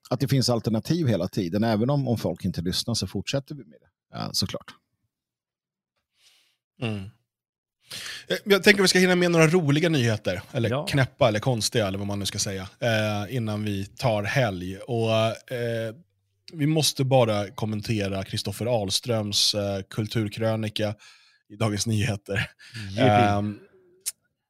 att 0.09 0.19
det 0.19 0.27
finns 0.27 0.49
alternativ 0.49 1.07
hela 1.07 1.27
tiden. 1.27 1.63
Även 1.63 1.89
om, 1.89 2.07
om 2.07 2.17
folk 2.17 2.45
inte 2.45 2.61
lyssnar 2.61 2.93
så 2.93 3.07
fortsätter 3.07 3.55
vi 3.55 3.63
med 3.63 3.77
det. 3.81 4.17
Ja, 4.17 4.29
såklart. 4.33 4.73
Mm. 6.81 7.03
Eh, 8.27 8.37
jag 8.43 8.63
tänker 8.63 8.81
att 8.81 8.83
vi 8.83 8.87
ska 8.87 8.99
hinna 8.99 9.15
med 9.15 9.31
några 9.31 9.47
roliga 9.47 9.89
nyheter, 9.89 10.41
eller 10.51 10.69
ja. 10.69 10.85
knäppa 10.85 11.27
eller 11.27 11.39
konstiga, 11.39 11.87
eller 11.87 11.97
vad 11.97 12.07
man 12.07 12.19
nu 12.19 12.25
ska 12.25 12.39
säga, 12.39 12.67
eh, 12.79 13.35
innan 13.35 13.63
vi 13.63 13.85
tar 13.85 14.23
helg. 14.23 14.77
Och, 14.77 15.11
eh, 15.51 15.95
vi 16.53 16.67
måste 16.67 17.03
bara 17.03 17.47
kommentera 17.47 18.23
Kristoffer 18.23 18.65
Ahlströms 18.65 19.55
eh, 19.55 19.81
kulturkrönika 19.89 20.95
i 21.53 21.55
Dagens 21.55 21.87
Nyheter. 21.87 22.49
Eh, 22.97 23.41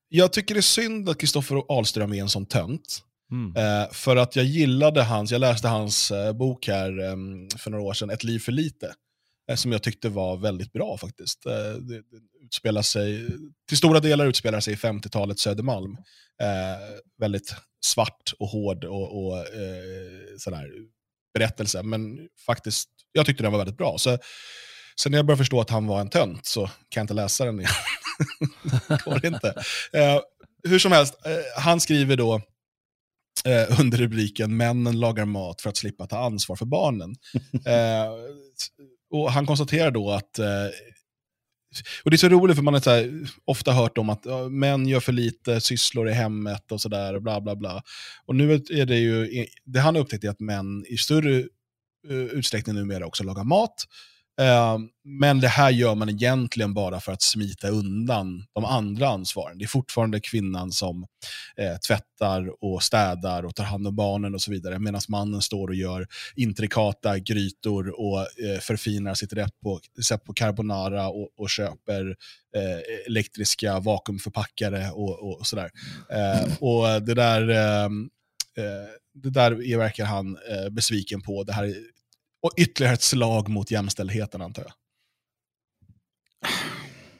jag 0.09 0.33
tycker 0.33 0.55
det 0.55 0.59
är 0.59 0.61
synd 0.61 1.09
att 1.09 1.17
Kristoffer 1.17 1.63
Ahlström 1.69 2.13
är 2.13 2.21
en 2.21 2.29
sån 2.29 2.45
tönt. 2.45 3.01
Mm. 3.31 3.55
Eh, 3.55 3.91
för 3.91 4.15
att 4.15 4.35
jag 4.35 4.45
gillade 4.45 5.03
hans, 5.03 5.31
jag 5.31 5.41
läste 5.41 5.67
hans 5.67 6.11
eh, 6.11 6.33
bok 6.33 6.67
här 6.67 6.99
ehm, 6.99 7.49
för 7.57 7.71
några 7.71 7.83
år 7.83 7.93
sedan, 7.93 8.09
Ett 8.09 8.23
liv 8.23 8.39
för 8.39 8.51
lite. 8.51 8.93
Eh, 9.49 9.55
som 9.55 9.71
jag 9.71 9.83
tyckte 9.83 10.09
var 10.09 10.37
väldigt 10.37 10.73
bra 10.73 10.97
faktiskt. 10.97 11.43
Det, 11.43 11.79
det 11.81 12.03
utspelar 12.45 12.81
sig, 12.81 13.27
till 13.67 13.77
stora 13.77 13.99
delar 13.99 14.25
utspelar 14.25 14.59
sig 14.59 14.73
i 14.73 14.77
50-talets 14.77 15.41
Södermalm. 15.41 15.97
Väldigt 17.19 17.55
svart 17.85 18.33
och 18.39 18.47
hård 18.47 18.83
och, 18.83 19.25
och 19.25 19.45
sån 20.37 20.53
berättelse, 21.33 21.83
men 21.83 22.29
faktiskt, 22.45 22.89
jag 23.11 23.25
tyckte 23.25 23.43
den 23.43 23.51
var 23.51 23.59
väldigt 23.59 23.77
bra. 23.77 23.97
Så, 23.97 24.17
sen 25.01 25.11
när 25.11 25.19
jag 25.19 25.25
började 25.25 25.37
förstå 25.37 25.61
att 25.61 25.69
han 25.69 25.87
var 25.87 26.01
en 26.01 26.09
tönt 26.09 26.45
så 26.45 26.67
kan 26.67 27.01
jag 27.01 27.03
inte 27.03 27.13
läsa 27.13 27.45
den 27.45 27.59
igen. 27.59 27.71
Går 29.05 29.25
inte. 29.25 29.63
Eh, 29.93 30.19
hur 30.63 30.79
som 30.79 30.91
helst, 30.91 31.15
eh, 31.25 31.61
han 31.63 31.79
skriver 31.79 32.17
då 32.17 32.41
eh, 33.45 33.79
under 33.79 33.97
rubriken 33.97 34.57
“Männen 34.57 34.99
lagar 34.99 35.25
mat 35.25 35.61
för 35.61 35.69
att 35.69 35.77
slippa 35.77 36.07
ta 36.07 36.25
ansvar 36.25 36.55
för 36.55 36.65
barnen”. 36.65 37.15
Eh, 37.65 38.11
och 39.09 39.31
han 39.31 39.45
konstaterar 39.45 39.91
då 39.91 40.11
att 40.11 40.39
eh, 40.39 40.67
och 42.03 42.11
Det 42.11 42.15
är 42.15 42.17
så 42.17 42.29
roligt 42.29 42.55
för 42.55 42.63
man 42.63 42.73
har 42.73 42.81
här, 42.81 43.27
ofta 43.45 43.71
hört 43.71 43.97
om 43.97 44.09
att 44.09 44.21
ja, 44.25 44.49
män 44.49 44.87
gör 44.87 44.99
för 44.99 45.11
lite 45.11 45.61
sysslor 45.61 46.09
i 46.09 46.11
hemmet 46.11 46.71
och 46.71 46.81
sådär. 46.81 47.19
Bla, 47.19 47.41
bla, 47.41 47.55
bla. 47.55 47.83
Och 48.25 48.35
nu 48.35 48.53
är 48.53 48.85
det 48.85 48.97
ju, 48.97 49.45
det 49.65 49.79
han 49.79 49.95
har 49.95 50.01
upptäckt 50.01 50.23
är 50.23 50.29
att 50.29 50.39
män 50.39 50.85
i 50.87 50.97
större 50.97 51.43
uh, 52.09 52.25
utsträckning 52.25 52.75
numera 52.75 53.05
också 53.05 53.23
lagar 53.23 53.43
mat. 53.43 53.85
Ehm, 54.41 54.89
men 55.03 55.39
det 55.39 55.47
här 55.47 55.69
gör 55.69 55.95
man 55.95 56.09
egentligen 56.09 56.73
bara 56.73 56.99
för 56.99 57.11
att 57.11 57.21
smita 57.21 57.67
undan 57.67 58.45
de 58.53 58.65
andra 58.65 59.07
ansvaren. 59.07 59.57
Det 59.57 59.65
är 59.65 59.67
fortfarande 59.67 60.19
kvinnan 60.19 60.71
som 60.71 61.05
eh, 61.57 61.77
tvättar 61.77 62.63
och 62.63 62.83
städar 62.83 63.45
och 63.45 63.55
tar 63.55 63.63
hand 63.63 63.87
om 63.87 63.95
barnen 63.95 64.33
och 64.33 64.41
så 64.41 64.51
vidare. 64.51 64.79
Medan 64.79 65.01
mannen 65.09 65.41
står 65.41 65.67
och 65.67 65.75
gör 65.75 66.07
intrikata 66.35 67.19
grytor 67.19 67.99
och 67.99 68.19
eh, 68.19 68.59
förfinar 68.61 69.13
sitt 69.13 69.33
recept 69.33 69.59
på, 69.63 69.79
på 70.25 70.33
carbonara 70.33 71.09
och, 71.09 71.29
och 71.37 71.49
köper 71.49 72.15
eh, 72.55 73.07
elektriska 73.07 73.79
vakuumförpackare 73.79 74.91
och, 74.91 75.39
och 75.39 75.47
sådär. 75.47 75.69
Ehm, 76.09 76.49
och 76.59 77.01
det 77.01 77.13
där, 77.13 77.49
ehm, 77.49 78.09
eh, 78.57 78.89
det 79.13 79.29
där 79.29 79.77
verkar 79.77 80.05
han 80.05 80.37
eh, 80.49 80.69
besviken 80.69 81.21
på. 81.21 81.43
Det 81.43 81.53
här 81.53 81.75
och 82.45 82.51
ytterligare 82.57 82.93
ett 82.93 83.01
slag 83.01 83.49
mot 83.49 83.71
jämställdheten 83.71 84.41
antar 84.41 84.63
jag. 84.63 84.73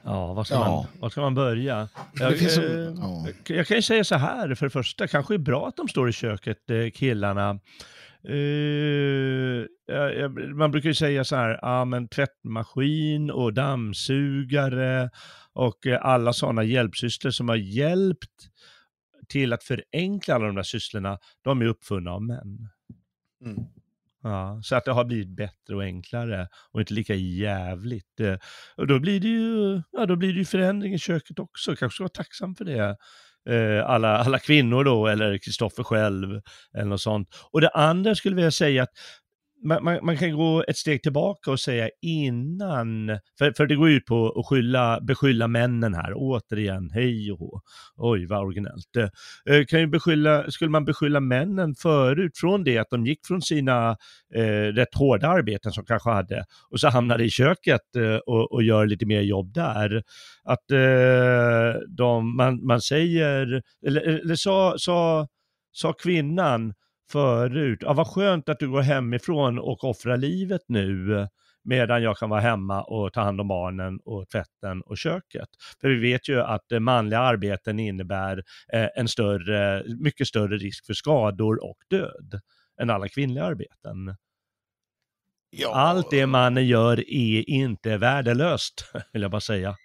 Ja, 0.03 0.33
var 0.33 0.43
ska, 0.43 0.55
ja. 0.55 0.59
Man, 0.59 0.85
var 0.99 1.09
ska 1.09 1.21
man 1.21 1.35
börja? 1.35 1.89
Jag, 2.13 2.51
så, 2.51 2.61
eh, 2.61 2.93
ja. 2.97 3.27
jag 3.47 3.67
kan 3.67 3.77
ju 3.77 3.81
säga 3.81 4.03
så 4.03 4.15
här, 4.15 4.55
för 4.55 4.65
det 4.65 4.69
första, 4.69 5.07
kanske 5.07 5.33
är 5.33 5.37
bra 5.37 5.67
att 5.67 5.75
de 5.75 5.87
står 5.87 6.09
i 6.09 6.11
köket, 6.11 6.69
eh, 6.69 6.89
killarna. 6.93 7.59
Uh, 8.29 9.65
man 10.55 10.71
brukar 10.71 10.89
ju 10.89 10.95
säga 10.95 11.23
så 11.23 11.35
här, 11.35 11.59
ja 11.61 11.85
men 11.85 12.07
tvättmaskin 12.07 13.31
och 13.31 13.53
dammsugare 13.53 15.09
och 15.53 15.87
alla 16.01 16.33
sådana 16.33 16.63
hjälpsysslor 16.63 17.31
som 17.31 17.49
har 17.49 17.55
hjälpt 17.55 18.49
till 19.27 19.53
att 19.53 19.63
förenkla 19.63 20.35
alla 20.35 20.45
de 20.45 20.55
där 20.55 20.63
sysslorna, 20.63 21.19
de 21.41 21.61
är 21.61 21.65
uppfunna 21.65 22.11
av 22.11 22.23
män. 22.23 22.69
Mm. 23.45 23.65
Ja, 24.25 24.59
så 24.63 24.75
att 24.75 24.85
det 24.85 24.91
har 24.91 25.05
blivit 25.05 25.35
bättre 25.35 25.75
och 25.75 25.83
enklare 25.83 26.47
och 26.71 26.79
inte 26.79 26.93
lika 26.93 27.13
jävligt. 27.15 28.19
Eh, 28.19 28.35
och 28.77 28.87
då 28.87 28.99
blir 28.99 29.19
det 29.19 29.27
ju, 29.27 29.81
ja, 29.91 30.05
då 30.05 30.15
blir 30.15 30.33
det 30.33 30.39
ju 30.39 30.45
förändring 30.45 30.93
i 30.93 30.99
köket 30.99 31.39
också. 31.39 31.75
Kanske 31.75 31.95
ska 31.95 32.03
vara 32.03 32.09
tacksam 32.09 32.55
för 32.55 32.65
det. 32.65 32.97
Eh, 33.49 33.85
alla, 33.89 34.17
alla 34.17 34.39
kvinnor 34.39 34.83
då, 34.83 35.07
eller 35.07 35.37
Kristoffer 35.37 35.83
själv, 35.83 36.41
eller 36.73 36.85
något 36.85 37.01
sånt. 37.01 37.29
Och 37.51 37.61
det 37.61 37.69
andra 37.69 38.15
skulle 38.15 38.41
jag 38.41 38.53
säga 38.53 38.83
att 38.83 38.89
man, 39.65 39.83
man, 39.83 39.99
man, 40.03 40.17
kan 40.17 40.35
gå 40.35 40.63
ett 40.67 40.77
steg 40.77 41.03
tillbaka 41.03 41.51
och 41.51 41.59
säga 41.59 41.89
innan, 42.01 43.19
för, 43.37 43.53
för 43.57 43.67
det 43.67 43.75
går 43.75 43.89
ut 43.89 44.05
på 44.05 44.39
att 44.39 44.45
skylla, 44.45 45.01
beskylla 45.01 45.47
männen 45.47 45.93
här, 45.93 46.13
återigen, 46.15 46.89
hej 46.93 47.31
och 47.31 47.39
hå. 47.39 47.61
Oj, 47.95 48.25
vad 48.25 48.39
originellt. 48.39 48.95
Eh, 48.97 49.55
eh, 49.55 49.65
kan 49.65 49.79
ju 49.79 49.87
beskylla, 49.87 50.51
skulle 50.51 50.69
man 50.69 50.85
beskylla 50.85 51.19
männen 51.19 51.75
förut, 51.75 52.37
från 52.37 52.63
det 52.63 52.77
att 52.77 52.89
de 52.89 53.05
gick 53.05 53.25
från 53.25 53.41
sina 53.41 53.97
eh, 54.35 54.43
rätt 54.73 54.95
hårda 54.95 55.27
arbeten 55.27 55.71
som 55.71 55.85
kanske 55.85 56.09
hade, 56.09 56.45
och 56.69 56.79
så 56.79 56.89
hamnade 56.89 57.23
i 57.23 57.29
köket 57.29 57.95
eh, 57.95 58.15
och, 58.15 58.51
och 58.51 58.63
gör 58.63 58.85
lite 58.85 59.05
mer 59.05 59.21
jobb 59.21 59.53
där. 59.53 60.03
Att 60.43 60.71
eh, 60.71 61.81
de, 61.87 62.37
man, 62.37 62.65
man 62.65 62.81
säger, 62.81 63.61
eller, 63.85 64.01
eller 64.01 64.35
sa, 64.35 64.75
sa, 64.77 65.27
sa 65.71 65.93
kvinnan, 65.93 66.73
förut. 67.11 67.79
Ja, 67.81 67.93
vad 67.93 68.07
skönt 68.07 68.49
att 68.49 68.59
du 68.59 68.69
går 68.69 68.81
hemifrån 68.81 69.59
och 69.59 69.83
offrar 69.83 70.17
livet 70.17 70.61
nu 70.67 71.27
medan 71.63 72.03
jag 72.03 72.17
kan 72.17 72.29
vara 72.29 72.41
hemma 72.41 72.83
och 72.83 73.13
ta 73.13 73.21
hand 73.21 73.41
om 73.41 73.47
barnen 73.47 73.99
och 74.05 74.29
tvätten 74.29 74.81
och 74.81 74.97
köket. 74.97 75.49
För 75.81 75.89
vi 75.89 75.95
vet 75.99 76.29
ju 76.29 76.41
att 76.41 76.65
manliga 76.79 77.19
arbeten 77.19 77.79
innebär 77.79 78.43
eh, 78.73 78.87
en 78.95 79.07
större, 79.07 79.83
mycket 80.03 80.27
större 80.27 80.57
risk 80.57 80.85
för 80.85 80.93
skador 80.93 81.63
och 81.63 81.77
död. 81.89 82.41
än 82.81 82.89
alla 82.89 83.07
kvinnliga 83.09 83.43
arbeten. 83.43 84.15
Ja, 85.49 85.75
Allt 85.75 86.11
det 86.11 86.25
mannen 86.25 86.67
gör 86.67 86.99
är 86.99 87.49
inte 87.49 87.97
värdelöst, 87.97 88.91
vill 89.13 89.21
jag 89.21 89.31
bara 89.31 89.41
säga. 89.41 89.75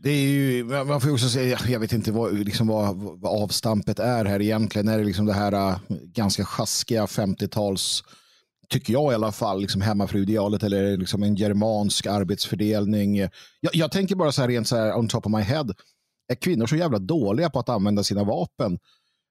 Det 0.00 0.10
är 0.10 0.28
ju, 0.28 0.64
man 0.64 1.00
får 1.00 1.12
också 1.12 1.28
säga, 1.28 1.58
jag 1.68 1.80
vet 1.80 1.92
inte 1.92 2.12
vad, 2.12 2.34
liksom 2.34 2.66
vad, 2.66 2.96
vad 2.96 3.42
avstampet 3.42 3.98
är 3.98 4.24
här 4.24 4.42
egentligen. 4.42 4.88
Är 4.88 4.98
det 4.98 5.04
liksom 5.04 5.26
det 5.26 5.32
här 5.32 5.52
äh, 5.52 5.78
ganska 5.88 6.44
sjaskiga 6.44 7.06
50-tals, 7.06 8.02
tycker 8.68 8.92
jag 8.92 9.12
i 9.12 9.14
alla 9.14 9.32
fall, 9.32 9.60
liksom 9.60 9.80
hemmafruidealet 9.80 10.62
eller 10.62 10.82
är 10.82 10.90
det 10.90 10.96
liksom 10.96 11.22
en 11.22 11.34
germansk 11.34 12.06
arbetsfördelning? 12.06 13.16
Jag, 13.16 13.30
jag 13.72 13.92
tänker 13.92 14.16
bara 14.16 14.32
så 14.32 14.40
här 14.40 14.48
rent 14.48 14.68
så 14.68 14.76
här 14.76 14.96
on 14.96 15.08
top 15.08 15.26
of 15.26 15.32
my 15.32 15.42
head. 15.42 15.74
Är 16.28 16.34
kvinnor 16.34 16.66
så 16.66 16.76
jävla 16.76 16.98
dåliga 16.98 17.50
på 17.50 17.58
att 17.58 17.68
använda 17.68 18.04
sina 18.04 18.24
vapen? 18.24 18.78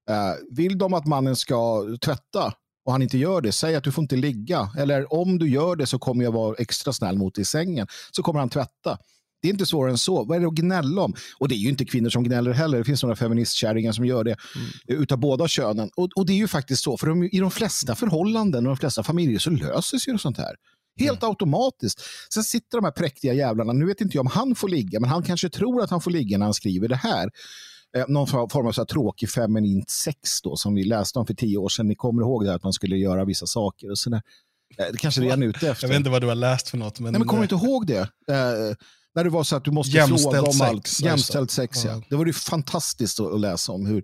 Eh, 0.09 0.33
vill 0.51 0.77
de 0.77 0.93
att 0.93 1.07
mannen 1.07 1.35
ska 1.35 1.85
tvätta 2.01 2.53
och 2.85 2.91
han 2.91 3.01
inte 3.01 3.17
gör 3.17 3.41
det, 3.41 3.51
säg 3.51 3.75
att 3.75 3.83
du 3.83 3.91
får 3.91 4.01
inte 4.01 4.15
ligga. 4.15 4.69
Eller 4.77 5.13
om 5.13 5.39
du 5.39 5.49
gör 5.49 5.75
det 5.75 5.85
så 5.85 5.99
kommer 5.99 6.23
jag 6.23 6.31
vara 6.31 6.55
extra 6.55 6.93
snäll 6.93 7.17
mot 7.17 7.35
dig 7.35 7.41
i 7.41 7.45
sängen. 7.45 7.87
Så 8.11 8.23
kommer 8.23 8.39
han 8.39 8.49
tvätta. 8.49 8.97
Det 9.41 9.47
är 9.47 9.51
inte 9.51 9.65
svårare 9.65 9.91
än 9.91 9.97
så. 9.97 10.23
Vad 10.23 10.37
är 10.37 10.41
det 10.41 10.47
att 10.47 10.53
gnälla 10.53 11.01
om? 11.01 11.13
Och 11.39 11.47
det 11.47 11.55
är 11.55 11.57
ju 11.57 11.69
inte 11.69 11.85
kvinnor 11.85 12.09
som 12.09 12.23
gnäller 12.23 12.51
heller. 12.51 12.77
Det 12.77 12.83
finns 12.83 13.03
några 13.03 13.15
feministkärringar 13.15 13.91
som 13.91 14.05
gör 14.05 14.23
det 14.23 14.35
mm. 14.55 15.01
utav 15.01 15.19
båda 15.19 15.47
könen. 15.47 15.89
Och, 15.95 16.09
och, 16.15 16.25
det 16.25 16.33
är 16.33 16.37
ju 16.37 16.47
faktiskt 16.47 16.83
så, 16.83 16.97
för 16.97 17.07
de, 17.07 17.23
i 17.23 17.39
de 17.39 17.51
flesta 17.51 17.95
förhållanden 17.95 18.65
och 18.65 18.69
de 18.69 18.77
flesta 18.77 19.03
familjer 19.03 19.39
så 19.39 19.49
löses 19.49 20.07
ju 20.07 20.17
sånt 20.17 20.37
här. 20.37 20.55
Helt 20.99 21.23
mm. 21.23 21.29
automatiskt. 21.29 22.01
Sen 22.33 22.43
sitter 22.43 22.77
de 22.77 22.83
här 22.83 22.91
präktiga 22.91 23.33
jävlarna, 23.33 23.73
nu 23.73 23.85
vet 23.85 24.01
inte 24.01 24.17
jag 24.17 24.21
om 24.21 24.31
han 24.31 24.55
får 24.55 24.69
ligga, 24.69 24.99
men 24.99 25.09
han 25.09 25.23
kanske 25.23 25.49
tror 25.49 25.81
att 25.83 25.89
han 25.89 26.01
får 26.01 26.11
ligga 26.11 26.37
när 26.37 26.45
han 26.45 26.53
skriver 26.53 26.87
det 26.87 26.95
här. 26.95 27.29
Eh, 27.97 28.05
någon 28.07 28.27
form 28.27 28.67
av 28.67 28.71
så 28.71 28.85
tråkig 28.85 29.29
feminint 29.29 29.89
sex 29.89 30.41
då, 30.43 30.55
som 30.55 30.75
vi 30.75 30.83
läste 30.83 31.19
om 31.19 31.25
för 31.25 31.33
tio 31.33 31.57
år 31.57 31.69
sedan. 31.69 31.87
Ni 31.87 31.95
kommer 31.95 32.21
ihåg 32.21 32.45
det 32.45 32.53
att 32.53 32.63
man 32.63 32.73
skulle 32.73 32.97
göra 32.97 33.25
vissa 33.25 33.45
saker 33.45 33.91
och 33.91 33.97
sådär. 33.97 34.21
Eh, 34.77 34.85
det 34.91 34.97
kanske 34.97 35.33
är 35.33 35.43
ute 35.43 35.69
efter. 35.69 35.83
Jag 35.83 35.89
vet 35.89 35.97
inte 35.97 36.09
vad 36.09 36.21
du 36.21 36.27
har 36.27 36.35
läst 36.35 36.69
för 36.69 36.77
något. 36.77 36.99
Men... 36.99 37.11
Nej, 37.11 37.19
men 37.19 37.27
kommer 37.27 37.47
du 37.47 37.55
inte 37.55 37.65
ihåg 37.65 37.87
det? 37.87 38.09
När 39.17 39.23
det 39.23 39.29
var 39.29 39.43
så 39.43 39.55
att 39.55 39.63
du 39.63 39.71
måste 39.71 39.97
Jämställt 39.97 40.21
fråga 40.21 40.39
om 40.41 40.53
sex, 40.53 40.61
allt. 40.61 40.99
Jämställt 41.01 41.51
sex, 41.51 41.85
ja. 41.85 42.01
Det 42.09 42.15
var 42.15 42.25
ju 42.25 42.33
fantastiskt 42.33 43.19
att 43.19 43.39
läsa 43.39 43.71
om. 43.71 43.85
hur. 43.85 44.03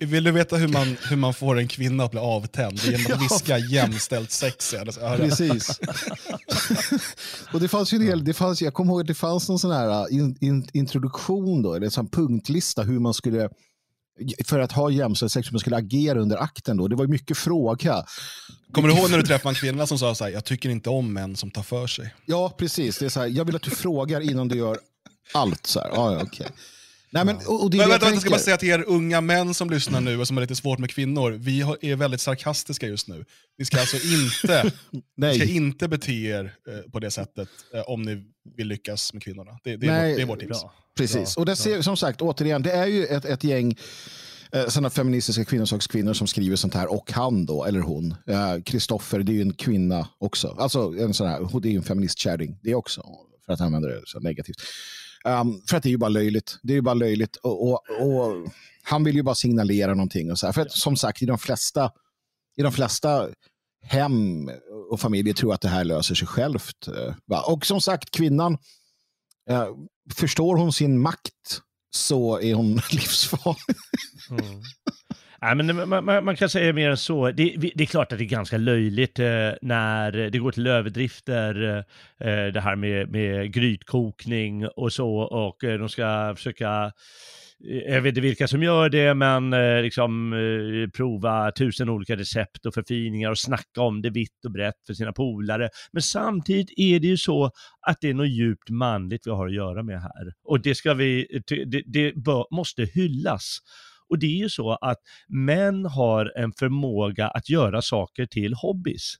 Vill 0.00 0.24
du 0.24 0.30
veta 0.30 0.56
hur 0.56 0.68
man, 0.68 0.96
hur 1.08 1.16
man 1.16 1.34
får 1.34 1.58
en 1.58 1.68
kvinna 1.68 2.04
att 2.04 2.10
bli 2.10 2.20
avtänd? 2.20 2.78
Genom 2.78 3.12
att 3.12 3.22
viska 3.32 3.58
jämställt 3.58 4.30
sex. 4.30 4.74
Precis. 5.16 5.80
och 7.52 7.60
det 7.60 7.68
fanns 7.68 7.92
ju 7.92 7.96
en 7.96 8.02
hel, 8.02 8.24
det 8.24 8.34
fanns, 8.34 8.62
jag 8.62 8.74
kommer 8.74 8.92
ihåg 8.92 9.00
att 9.00 9.06
det 9.06 9.14
fanns 9.14 9.48
någon 9.48 9.58
sån 9.58 9.70
här 9.70 9.88
uh, 9.88 10.14
in, 10.14 10.36
in, 10.40 10.68
introduktion, 10.72 11.62
då, 11.62 11.74
eller 11.74 11.86
en 11.86 11.90
sån 11.90 12.08
punktlista 12.08 12.82
hur 12.82 12.98
man 12.98 13.14
skulle 13.14 13.48
för 14.44 14.58
att 14.58 14.72
ha 14.72 14.90
jämställt 14.90 15.32
sex, 15.32 15.48
hur 15.48 15.52
man 15.52 15.60
skulle 15.60 15.76
agera 15.76 16.20
under 16.20 16.36
akten. 16.36 16.76
Då. 16.76 16.88
Det 16.88 16.96
var 16.96 17.06
mycket 17.06 17.38
fråga. 17.38 18.04
Kommer 18.72 18.88
du 18.88 18.94
ihåg 18.94 19.10
när 19.10 19.18
du 19.18 19.24
träffade 19.24 19.50
en 19.50 19.54
kvinna 19.54 19.86
som 19.86 19.98
sa 19.98 20.14
så 20.14 20.24
här, 20.24 20.30
jag 20.30 20.44
tycker 20.44 20.68
inte 20.68 20.90
om 20.90 21.12
män 21.12 21.36
som 21.36 21.50
tar 21.50 21.62
för 21.62 21.86
sig? 21.86 22.14
Ja, 22.26 22.54
precis. 22.58 22.98
Det 22.98 23.04
är 23.04 23.10
så 23.10 23.20
här, 23.20 23.26
jag 23.26 23.44
vill 23.44 23.56
att 23.56 23.62
du 23.62 23.70
frågar 23.70 24.20
innan 24.20 24.48
du 24.48 24.56
gör 24.56 24.78
allt. 25.34 25.66
Så 25.66 25.80
här. 25.80 25.90
Ja, 25.94 26.22
okay. 26.22 26.46
Nej, 27.12 27.24
men, 27.24 27.36
och, 27.36 27.62
och 27.62 27.70
det 27.70 27.76
men, 27.76 27.88
vänta, 27.88 28.10
jag 28.10 28.20
ska 28.20 28.30
bara 28.30 28.38
säga 28.40 28.56
till 28.56 28.68
er 28.68 28.84
unga 28.86 29.20
män 29.20 29.54
som 29.54 29.70
lyssnar 29.70 30.00
nu 30.00 30.20
och 30.20 30.26
som 30.26 30.36
har 30.36 30.42
lite 30.42 30.56
svårt 30.56 30.78
med 30.78 30.90
kvinnor, 30.90 31.30
vi 31.30 31.60
är 31.60 31.96
väldigt 31.96 32.20
sarkastiska 32.20 32.86
just 32.86 33.08
nu. 33.08 33.24
Vi 33.56 33.64
ska 33.64 33.80
alltså 33.80 33.96
inte, 33.96 34.72
vi 35.16 35.34
ska 35.34 35.44
inte 35.44 35.88
bete 35.88 36.12
er 36.12 36.54
eh, 36.68 36.90
på 36.90 37.00
det 37.00 37.10
sättet 37.10 37.48
eh, 37.74 37.80
om 37.80 38.02
ni 38.02 38.22
vill 38.56 38.68
lyckas 38.68 39.12
med 39.12 39.22
kvinnorna. 39.22 39.58
Det, 39.64 39.76
det, 39.76 39.86
är, 39.86 40.08
vårt, 40.08 40.16
det 40.16 40.22
är 40.22 40.26
vårt 40.26 40.40
tips. 40.40 40.60
Bra. 40.60 40.72
Precis, 40.96 41.36
och 41.36 41.46
det 41.46 41.56
ser, 41.56 41.82
som 41.82 41.96
sagt, 41.96 42.22
återigen, 42.22 42.62
det 42.62 42.72
är 42.72 42.86
ju 42.86 43.06
ett, 43.06 43.24
ett 43.24 43.44
gäng 43.44 43.78
eh, 44.52 44.66
sådana 44.68 44.90
feministiska 44.90 45.44
kvinnosakskvinnor 45.44 46.12
som 46.12 46.26
skriver 46.26 46.56
sånt 46.56 46.74
här 46.74 46.92
och 46.92 47.12
han 47.12 47.46
då, 47.46 47.64
eller 47.64 47.80
hon. 47.80 48.14
Kristoffer, 48.64 49.18
eh, 49.18 49.24
det 49.24 49.32
är 49.32 49.34
ju 49.34 49.42
en 49.42 49.54
kvinna 49.54 50.08
också. 50.18 50.56
Alltså 50.58 50.94
en 50.98 51.14
sån 51.14 51.26
här, 51.26 51.60
det 51.60 51.68
är 51.68 51.72
ju 51.72 51.76
en 51.76 51.82
feministkärring 51.82 52.58
det 52.62 52.74
också, 52.74 53.06
för 53.46 53.52
att 53.52 53.60
använda 53.60 53.88
det 53.88 54.02
så 54.04 54.20
negativt. 54.20 54.56
Um, 55.24 55.62
för 55.68 55.76
att 55.76 55.82
det 55.82 55.88
är 55.88 55.90
ju 55.90 55.98
bara 55.98 56.08
löjligt. 56.08 56.58
Det 56.62 56.72
är 56.72 56.74
ju 56.74 56.82
bara 56.82 56.94
löjligt. 56.94 57.36
Och, 57.36 57.68
och, 57.68 57.82
och 58.00 58.52
han 58.82 59.04
vill 59.04 59.16
ju 59.16 59.22
bara 59.22 59.34
signalera 59.34 59.94
någonting. 59.94 60.30
Och 60.30 60.38
så 60.38 60.46
här. 60.46 60.52
För 60.52 60.62
att, 60.62 60.72
som 60.72 60.96
sagt, 60.96 61.22
i 61.22 61.26
de 61.26 61.38
flesta, 61.38 61.90
i 62.56 62.62
de 62.62 62.72
flesta 62.72 63.28
hem 63.82 64.50
och 64.90 65.00
familjer 65.00 65.34
tror 65.34 65.54
att 65.54 65.60
det 65.60 65.68
här 65.68 65.84
löser 65.84 66.14
sig 66.14 66.28
självt. 66.28 66.88
Eh, 66.88 67.38
och 67.48 67.66
som 67.66 67.80
sagt, 67.80 68.10
kvinnan, 68.10 68.58
eh, 69.50 69.66
förstår 70.14 70.56
hon 70.56 70.72
sin 70.72 71.00
makt 71.00 71.60
så 71.90 72.40
är 72.40 72.54
hon 72.54 72.74
livsfarlig. 72.90 73.76
Mm. 74.30 74.62
Nej, 75.42 75.54
men 75.54 75.88
man, 75.88 76.04
man, 76.04 76.24
man, 76.24 76.36
kan 76.36 76.48
säga 76.48 76.72
mer 76.72 76.90
än 76.90 76.96
så. 76.96 77.30
Det, 77.30 77.54
det, 77.74 77.82
är 77.82 77.86
klart 77.86 78.12
att 78.12 78.18
det 78.18 78.24
är 78.24 78.26
ganska 78.26 78.58
löjligt 78.58 79.18
eh, 79.18 79.50
när 79.62 80.12
det 80.30 80.38
går 80.38 80.52
till 80.52 80.66
överdrifter, 80.66 81.84
eh, 82.20 82.46
det 82.46 82.60
här 82.60 82.76
med, 82.76 83.10
med 83.10 83.52
grytkokning 83.52 84.66
och 84.66 84.92
så, 84.92 85.16
och 85.18 85.64
eh, 85.64 85.78
de 85.78 85.88
ska 85.88 86.34
försöka 86.36 86.92
eh, 87.70 87.92
jag 87.94 88.00
vet 88.00 88.08
inte 88.08 88.20
vilka 88.20 88.48
som 88.48 88.62
gör 88.62 88.88
det, 88.88 89.14
men 89.14 89.52
eh, 89.52 89.82
liksom 89.82 90.32
eh, 90.32 90.90
prova 90.90 91.52
tusen 91.52 91.88
olika 91.88 92.16
recept 92.16 92.66
och 92.66 92.74
förfiningar 92.74 93.30
och 93.30 93.38
snacka 93.38 93.80
om 93.80 94.02
det 94.02 94.10
vitt 94.10 94.44
och 94.44 94.52
brett 94.52 94.86
för 94.86 94.94
sina 94.94 95.12
polare. 95.12 95.68
Men 95.92 96.02
samtidigt 96.02 96.70
är 96.76 97.00
det 97.00 97.06
ju 97.06 97.16
så 97.16 97.50
att 97.86 97.96
det 98.00 98.10
är 98.10 98.14
något 98.14 98.30
djupt 98.30 98.70
manligt 98.70 99.26
vi 99.26 99.30
har 99.30 99.46
att 99.46 99.54
göra 99.54 99.82
med 99.82 100.00
här. 100.00 100.32
Och 100.44 100.60
det 100.62 100.74
ska 100.74 100.94
vi, 100.94 101.40
det, 101.66 101.82
det 101.86 102.14
bör, 102.14 102.46
måste 102.50 102.84
hyllas. 102.84 103.58
Och 104.12 104.18
det 104.18 104.26
är 104.26 104.38
ju 104.38 104.48
så 104.48 104.72
att 104.72 104.98
män 105.28 105.84
har 105.84 106.32
en 106.36 106.52
förmåga 106.52 107.28
att 107.28 107.50
göra 107.50 107.82
saker 107.82 108.26
till 108.26 108.54
hobbys. 108.54 109.14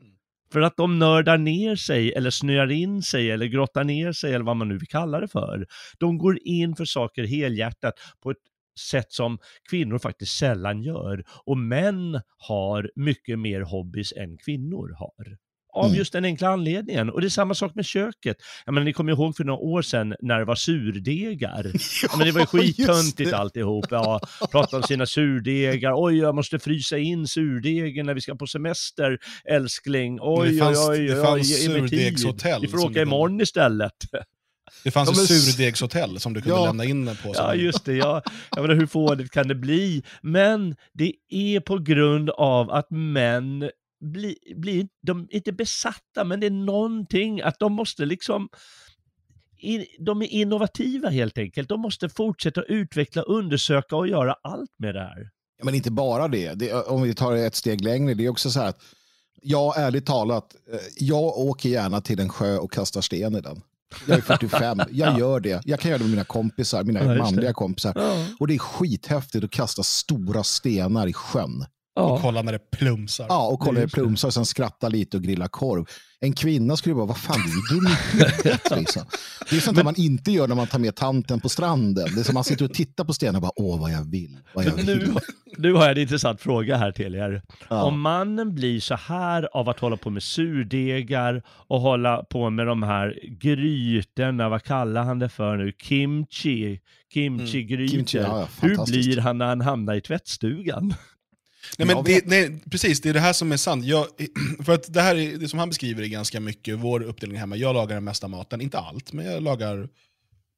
Mm. 0.00 0.14
För 0.52 0.60
att 0.60 0.76
de 0.76 0.98
nördar 0.98 1.38
ner 1.38 1.76
sig 1.76 2.12
eller 2.12 2.30
snöar 2.30 2.70
in 2.70 3.02
sig 3.02 3.30
eller 3.30 3.46
grottar 3.46 3.84
ner 3.84 4.12
sig 4.12 4.34
eller 4.34 4.44
vad 4.44 4.56
man 4.56 4.68
nu 4.68 4.78
vill 4.78 4.88
kalla 4.88 5.20
det 5.20 5.28
för. 5.28 5.66
De 5.98 6.18
går 6.18 6.38
in 6.44 6.76
för 6.76 6.84
saker 6.84 7.24
helhjärtat 7.24 7.94
på 8.22 8.30
ett 8.30 8.36
sätt 8.90 9.12
som 9.12 9.38
kvinnor 9.70 9.98
faktiskt 9.98 10.38
sällan 10.38 10.82
gör. 10.82 11.24
Och 11.44 11.58
män 11.58 12.20
har 12.38 12.90
mycket 12.96 13.38
mer 13.38 13.60
hobbys 13.60 14.12
än 14.12 14.38
kvinnor 14.38 14.94
har 14.98 15.36
av 15.76 15.86
mm. 15.86 15.98
just 15.98 16.12
den 16.12 16.24
enkla 16.24 16.48
anledningen. 16.48 17.10
Och 17.10 17.20
det 17.20 17.26
är 17.26 17.28
samma 17.28 17.54
sak 17.54 17.74
med 17.74 17.84
köket. 17.84 18.36
Jag 18.64 18.74
menar, 18.74 18.84
ni 18.84 18.92
kommer 18.92 19.12
ihåg 19.12 19.36
för 19.36 19.44
några 19.44 19.60
år 19.60 19.82
sedan 19.82 20.14
när 20.20 20.38
det 20.38 20.44
var 20.44 20.54
surdegar. 20.54 21.72
ja, 22.02 22.16
men 22.16 22.26
det 22.26 22.32
var 22.32 22.40
ju 22.40 22.46
skittöntigt 22.46 23.32
alltihop. 23.32 23.86
Ja, 23.90 24.20
prata 24.50 24.76
om 24.76 24.82
sina 24.82 25.06
surdegar. 25.06 25.92
Oj, 25.96 26.18
jag 26.18 26.34
måste 26.34 26.58
frysa 26.58 26.98
in 26.98 27.26
surdegen 27.26 28.06
när 28.06 28.14
vi 28.14 28.20
ska 28.20 28.34
på 28.34 28.46
semester, 28.46 29.18
älskling. 29.44 30.18
Oj, 30.20 30.52
det 30.52 30.58
fanns, 30.58 30.78
oj, 30.78 30.84
oj, 30.88 31.00
oj, 31.00 31.16
det 31.16 31.22
fanns 31.22 31.64
surdegshotell. 31.64 32.60
Vi 32.60 32.68
får 32.68 32.84
åka 32.84 33.02
imorgon 33.02 33.40
istället. 33.40 33.92
Det 34.84 34.90
fanns 34.90 35.10
ett 35.10 35.28
surdegshotell 35.28 36.20
som 36.20 36.34
du 36.34 36.42
kunde 36.42 36.58
ja, 36.58 36.66
lämna 36.66 36.84
in 36.84 37.16
på. 37.22 37.32
Ja, 37.34 37.54
just 37.54 37.84
det. 37.84 37.94
Ja. 37.94 38.22
Jag 38.50 38.62
menar, 38.62 38.74
hur 38.74 38.86
fånigt 38.86 39.30
kan 39.30 39.48
det 39.48 39.54
bli? 39.54 40.02
Men 40.22 40.76
det 40.92 41.12
är 41.28 41.60
på 41.60 41.78
grund 41.78 42.30
av 42.30 42.70
att 42.70 42.90
män 42.90 43.70
bli, 44.00 44.36
bli, 44.56 44.88
de 45.02 45.28
inte 45.30 45.52
besatta, 45.52 46.24
men 46.24 46.40
det 46.40 46.46
är 46.46 46.50
någonting 46.50 47.40
att 47.40 47.58
de 47.58 47.72
måste 47.72 48.06
liksom 48.06 48.48
de 49.98 50.22
är 50.22 50.26
innovativa 50.26 51.08
helt 51.08 51.38
enkelt. 51.38 51.68
De 51.68 51.80
måste 51.80 52.08
fortsätta 52.08 52.62
utveckla, 52.62 53.22
undersöka 53.22 53.96
och 53.96 54.08
göra 54.08 54.36
allt 54.42 54.70
med 54.78 54.94
det 54.94 55.00
här. 55.00 55.30
Men 55.62 55.74
inte 55.74 55.90
bara 55.90 56.28
det. 56.28 56.54
det 56.54 56.72
om 56.72 57.02
vi 57.02 57.14
tar 57.14 57.36
ett 57.36 57.54
steg 57.54 57.80
längre, 57.80 58.14
det 58.14 58.24
är 58.24 58.28
också 58.28 58.50
så 58.50 58.60
här 58.60 58.68
att 58.68 58.82
ja, 59.42 59.74
ärligt 59.76 60.06
talat, 60.06 60.54
eh, 60.72 60.78
jag 60.96 61.38
åker 61.38 61.68
gärna 61.68 62.00
till 62.00 62.20
en 62.20 62.28
sjö 62.28 62.56
och 62.56 62.72
kastar 62.72 63.00
sten 63.00 63.36
i 63.36 63.40
den. 63.40 63.62
Jag 64.06 64.18
är 64.18 64.22
45, 64.22 64.78
jag 64.90 65.12
ja. 65.12 65.18
gör 65.18 65.40
det. 65.40 65.62
Jag 65.64 65.80
kan 65.80 65.90
göra 65.90 65.98
det 65.98 66.04
med 66.04 66.10
mina 66.10 66.24
kompisar, 66.24 66.84
mina 66.84 67.04
ja, 67.04 67.22
manliga 67.22 67.52
kompisar. 67.52 67.92
Ja. 67.96 68.26
Och 68.40 68.46
det 68.46 68.54
är 68.54 68.58
skithäftigt 68.58 69.44
att 69.44 69.50
kasta 69.50 69.82
stora 69.82 70.44
stenar 70.44 71.06
i 71.06 71.12
sjön. 71.12 71.64
Ja. 71.96 72.02
Och 72.02 72.20
kolla 72.20 72.42
när 72.42 72.52
det 72.52 72.70
plumsar. 72.70 73.26
Ja, 73.28 73.46
och 73.46 73.60
kolla 73.60 73.72
när 73.72 73.86
det 73.86 73.92
plumsar 73.92 74.28
och 74.28 74.34
sen 74.34 74.46
skratta 74.46 74.88
lite 74.88 75.16
och 75.16 75.22
grilla 75.22 75.48
korv. 75.48 75.86
En 76.20 76.32
kvinna 76.32 76.76
skulle 76.76 76.94
bara, 76.94 77.06
vad 77.06 77.18
fan, 77.18 77.40
du 77.70 77.76
är. 77.76 78.76
Liksom. 78.78 79.02
Det 79.50 79.56
är 79.56 79.60
sånt 79.60 79.76
Men... 79.76 79.84
man 79.84 79.94
inte 79.96 80.30
gör 80.30 80.48
när 80.48 80.54
man 80.54 80.66
tar 80.66 80.78
med 80.78 80.96
tanten 80.96 81.40
på 81.40 81.48
stranden. 81.48 82.08
Det 82.14 82.20
är 82.20 82.24
som 82.24 82.34
man 82.34 82.44
sitter 82.44 82.64
och 82.64 82.74
tittar 82.74 83.04
på 83.04 83.12
stenen 83.12 83.36
och 83.36 83.42
bara, 83.42 83.52
åh 83.56 83.80
vad 83.80 83.90
jag 83.90 84.10
vill. 84.10 84.38
Vad 84.54 84.64
jag 84.64 84.72
vill. 84.72 84.86
Nu, 84.86 85.14
nu 85.56 85.72
har 85.72 85.82
jag 85.82 85.90
en 85.90 85.98
intressant 85.98 86.40
fråga 86.40 86.76
här 86.76 86.92
till 86.92 87.14
er. 87.14 87.42
Ja. 87.68 87.82
Om 87.82 88.00
mannen 88.00 88.54
blir 88.54 88.80
så 88.80 88.94
här 88.94 89.48
av 89.52 89.68
att 89.68 89.80
hålla 89.80 89.96
på 89.96 90.10
med 90.10 90.22
surdegar 90.22 91.42
och 91.48 91.80
hålla 91.80 92.22
på 92.22 92.50
med 92.50 92.66
de 92.66 92.82
här 92.82 93.18
grytorna, 93.40 94.48
vad 94.48 94.62
kallar 94.62 95.02
han 95.02 95.18
det 95.18 95.28
för 95.28 95.56
nu? 95.56 95.72
Kimchi, 95.82 96.80
kimchi-grytor. 97.14 97.94
Mm. 97.94 98.06
Kimchi, 98.06 98.18
ja, 98.18 98.48
Hur 98.60 98.86
blir 98.86 99.20
han 99.20 99.38
när 99.38 99.46
han 99.46 99.60
hamnar 99.60 99.94
i 99.94 100.00
tvättstugan? 100.00 100.94
Nej, 101.78 101.86
men 101.86 102.04
det, 102.04 102.26
nej, 102.26 102.60
precis, 102.70 103.00
det 103.00 103.08
är 103.08 103.14
det 103.14 103.20
här 103.20 103.32
som 103.32 103.52
är 103.52 103.56
sant. 103.56 103.84
Jag, 103.84 104.06
för 104.64 104.72
att 104.72 104.92
det 104.92 105.02
här 105.02 105.16
är, 105.16 105.36
det 105.36 105.48
som 105.48 105.58
han 105.58 105.68
beskriver 105.68 106.02
är 106.02 106.06
ganska 106.06 106.40
mycket 106.40 106.78
vår 106.78 107.02
uppdelning 107.02 107.38
hemma. 107.38 107.56
Jag 107.56 107.74
lagar 107.74 107.94
den 107.94 108.04
mesta 108.04 108.28
maten, 108.28 108.60
inte 108.60 108.78
allt, 108.78 109.12
men 109.12 109.26
jag 109.26 109.42
lagar 109.42 109.88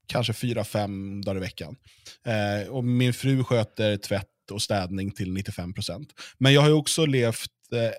kanske 0.07 0.33
fyra, 0.33 0.65
fem 0.65 1.23
dagar 1.25 1.37
i 1.37 1.41
veckan. 1.41 1.77
Eh, 2.27 2.69
och 2.69 2.85
min 2.85 3.15
fru 3.15 3.45
sköter 3.45 3.97
tvätt 3.97 4.27
och 4.51 4.63
städning 4.63 5.11
till 5.11 5.37
95%. 5.37 6.09
Men 6.39 6.53
jag 6.53 6.61
har 6.61 6.71
också 6.71 7.07
levt 7.07 7.51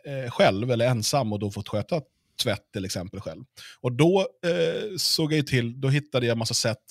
eh, 0.06 0.32
själv 0.32 0.72
eller 0.72 0.88
ensam 0.88 1.34
och 1.34 1.40
då 1.40 1.52
fått 1.52 1.70
sköta 1.70 2.02
tvätt 2.44 2.72
till 2.74 2.86
exempel 2.86 3.20
själv. 3.20 3.44
Och 3.82 3.92
då 3.92 4.28
eh, 4.46 4.98
såg 4.98 5.32
jag 5.32 5.38
ju 5.38 5.44
till, 5.44 5.82
då 5.82 5.90
hittade 5.90 6.26
jag 6.26 6.38
massa 6.38 6.54
sätt, 6.54 6.84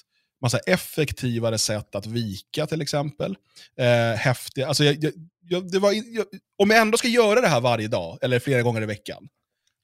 massa 0.43 0.59
effektivare 0.59 1.59
sätt 1.59 1.95
att 1.95 2.07
vika 2.07 2.67
till 2.67 2.83
exempel. 2.83 3.37
Eh, 3.79 4.19
häftiga, 4.19 4.69
alltså 4.69 4.85
jag, 4.85 5.05
jag, 5.05 5.13
jag, 5.49 5.71
det 5.71 5.79
var, 5.79 5.93
jag, 5.93 6.27
om 6.59 6.71
jag 6.71 6.81
ändå 6.81 6.99
ska 6.99 7.09
göra 7.09 7.41
det 7.41 7.49
här 7.49 7.61
varje 7.61 7.89
dag, 7.89 8.19
eller 8.23 8.39
flera 8.39 8.63
gånger 8.63 8.83
i 8.83 8.87
veckan, 8.87 9.29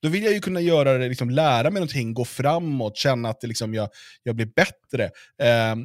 då 0.05 0.11
vill 0.11 0.25
jag 0.25 0.33
ju 0.33 0.41
kunna 0.41 0.61
göra 0.61 0.99
det, 0.99 1.09
liksom, 1.09 1.31
lära 1.31 1.71
mig 1.71 1.81
någonting, 1.81 2.15
gå 2.15 2.25
framåt, 2.25 2.97
känna 2.97 3.29
att 3.29 3.41
det, 3.41 3.47
liksom, 3.47 3.75
jag, 3.75 3.89
jag 4.23 4.37
blir 4.37 4.47
bättre. 4.47 5.05
Eh, 5.39 5.77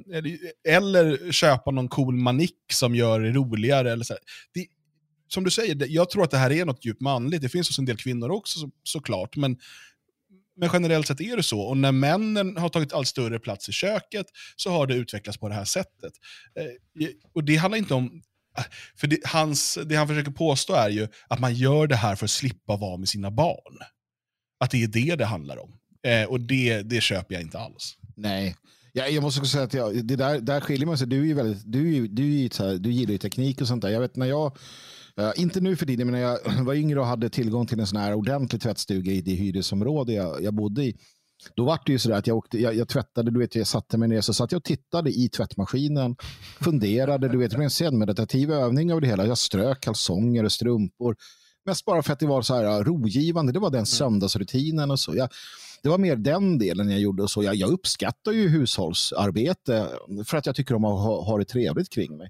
eller 0.68 1.32
köpa 1.32 1.72
någon 1.72 1.88
cool 1.88 2.16
manik 2.16 2.56
som 2.74 2.96
gör 2.96 3.20
det 3.20 3.32
roligare. 3.32 3.92
Eller 3.92 4.04
så. 4.04 4.14
Det, 4.54 4.66
som 5.28 5.44
du 5.44 5.52
säger, 5.52 5.88
jag 5.88 6.10
tror 6.10 6.24
att 6.24 6.32
det 6.32 6.38
här 6.38 6.52
är 6.52 6.66
något 6.66 6.86
djupt 6.86 7.02
manligt. 7.02 7.42
Det 7.42 7.50
finns 7.50 7.70
hos 7.70 7.80
en 7.80 7.86
del 7.86 7.98
kvinnor 7.98 8.32
också 8.32 8.60
så, 8.60 8.70
såklart. 8.84 9.36
Men, 9.36 9.58
men 10.58 10.70
generellt 10.74 11.08
sett 11.08 11.22
är 11.22 11.38
det 11.38 11.44
så. 11.44 11.62
Och 11.62 11.78
när 11.78 11.92
männen 11.92 12.58
har 12.58 12.70
tagit 12.70 12.94
allt 12.94 13.08
större 13.08 13.40
plats 13.40 13.70
i 13.70 13.72
köket 13.72 14.26
så 14.56 14.70
har 14.70 14.88
det 14.88 14.96
utvecklats 14.96 15.38
på 15.38 15.50
det 15.50 15.56
här 15.56 15.66
sättet. 15.66 16.14
Eh, 16.56 17.08
och 17.34 17.44
det 17.44 17.56
handlar 17.56 17.78
inte 17.78 17.94
om... 17.94 18.22
För 18.96 19.08
det, 19.08 19.20
hans, 19.26 19.78
det 19.86 19.96
han 19.96 20.08
försöker 20.08 20.32
påstå 20.32 20.74
är 20.74 20.90
ju 20.90 21.08
att 21.28 21.40
man 21.40 21.54
gör 21.54 21.88
det 21.88 21.96
här 21.96 22.16
för 22.16 22.26
att 22.26 22.32
slippa 22.32 22.78
vara 22.78 22.98
med 22.98 23.10
sina 23.10 23.32
barn. 23.32 23.78
Att 24.60 24.72
det 24.72 24.84
är 24.84 24.88
det 24.88 25.16
det 25.16 25.26
handlar 25.26 25.58
om. 25.58 25.74
Eh, 26.04 26.30
och 26.30 26.40
det, 26.40 26.82
det 26.82 27.02
köper 27.02 27.36
jag 27.36 27.42
inte 27.42 27.60
alls. 27.60 27.98
Nej. 28.16 28.56
Ja, 28.94 29.08
jag 29.08 29.22
måste 29.22 29.40
också 29.40 29.52
säga 29.52 29.64
att 29.64 29.74
jag, 29.74 30.06
det 30.06 30.16
där, 30.16 30.40
där 30.40 30.62
skiljer 30.62 30.88
man 30.88 30.98
sig. 30.98 31.08
Du, 31.08 31.22
är 31.22 31.26
ju 31.26 31.34
väldigt, 31.34 31.64
du, 31.66 32.08
du, 32.08 32.44
är 32.44 32.60
här, 32.60 32.78
du 32.78 32.92
gillar 32.92 33.12
ju 33.12 33.18
teknik 33.18 33.62
och 33.62 33.68
sånt 33.68 33.82
där. 33.82 33.90
Jag 33.90 34.00
vet 34.00 34.16
när 34.16 34.26
jag 34.26 34.58
inte 35.36 35.62
nu 35.62 35.76
för 35.76 35.86
tiden, 35.86 36.08
men 36.08 36.22
när 36.22 36.22
jag 36.22 36.40
var 36.66 36.74
yngre 36.74 37.00
och 37.00 37.06
hade 37.06 37.30
tillgång 37.30 37.68
till 37.68 37.80
en 37.80 37.88
sån 37.88 38.00
här 38.00 38.14
ordentlig 38.14 38.62
tvättstuga 38.62 39.12
i 39.12 39.22
det 39.22 39.34
hyresområde 39.34 40.14
jag, 40.14 40.44
jag 40.44 40.54
bodde 40.54 40.84
i. 40.84 40.96
Då 41.56 41.66
var 41.66 41.80
det 41.86 41.92
ju 41.92 42.00
sådär 42.00 42.16
att 42.16 42.28
jag, 42.28 42.38
åkte, 42.38 42.58
jag, 42.58 42.76
jag 42.76 42.88
tvättade, 42.88 43.32
du 43.32 43.40
vet, 43.40 43.56
jag 43.56 43.68
satte 43.68 43.98
mig 43.98 44.10
ner 44.10 44.22
så 44.22 44.34
satt 44.34 44.52
jag 44.52 44.60
och 44.60 44.64
tittade 44.64 45.10
i 45.10 45.30
tvättmaskinen, 45.30 46.16
funderade, 46.62 47.28
du 47.30 47.38
vet, 47.38 47.50
blev 47.50 47.62
en 47.62 47.70
sedmeditativ 47.70 48.52
övning 48.52 48.94
av 48.94 49.02
det 49.02 49.08
hela. 49.08 49.26
Jag 49.26 49.38
strök 49.38 49.82
kalsonger 49.82 50.44
och 50.44 50.52
strumpor. 50.52 51.16
Mest 51.66 51.86
bara 51.86 52.04
för 52.04 52.14
att 52.14 52.20
det 52.20 52.28
var 52.28 52.42
så 52.42 52.56
här 52.56 52.84
rogivande, 52.84 53.52
det 53.52 53.60
var 53.60 53.70
den 53.70 53.78
mm. 53.78 53.86
söndagsrutinen 53.86 54.92
och 54.92 55.00
så. 55.00 55.16
Jag, 55.16 55.30
det 55.84 55.90
var 55.90 55.98
mer 55.98 56.16
den 56.16 56.58
delen 56.58 56.90
jag 56.90 57.00
gjorde 57.00 57.24
och 57.24 57.32
så. 57.32 57.44
Jag, 57.44 57.56
jag 57.56 57.70
uppskattar 57.70 58.32
ju 58.32 58.48
hushållsarbete 58.48 59.88
för 60.26 60.38
att 60.38 60.46
jag 60.46 60.56
tycker 60.56 60.76
om 60.76 60.86
att 60.86 61.04
ha, 61.04 61.24
ha 61.24 61.38
det 61.38 61.46
trevligt 61.46 61.90
kring 61.90 62.18
mig. 62.18 62.30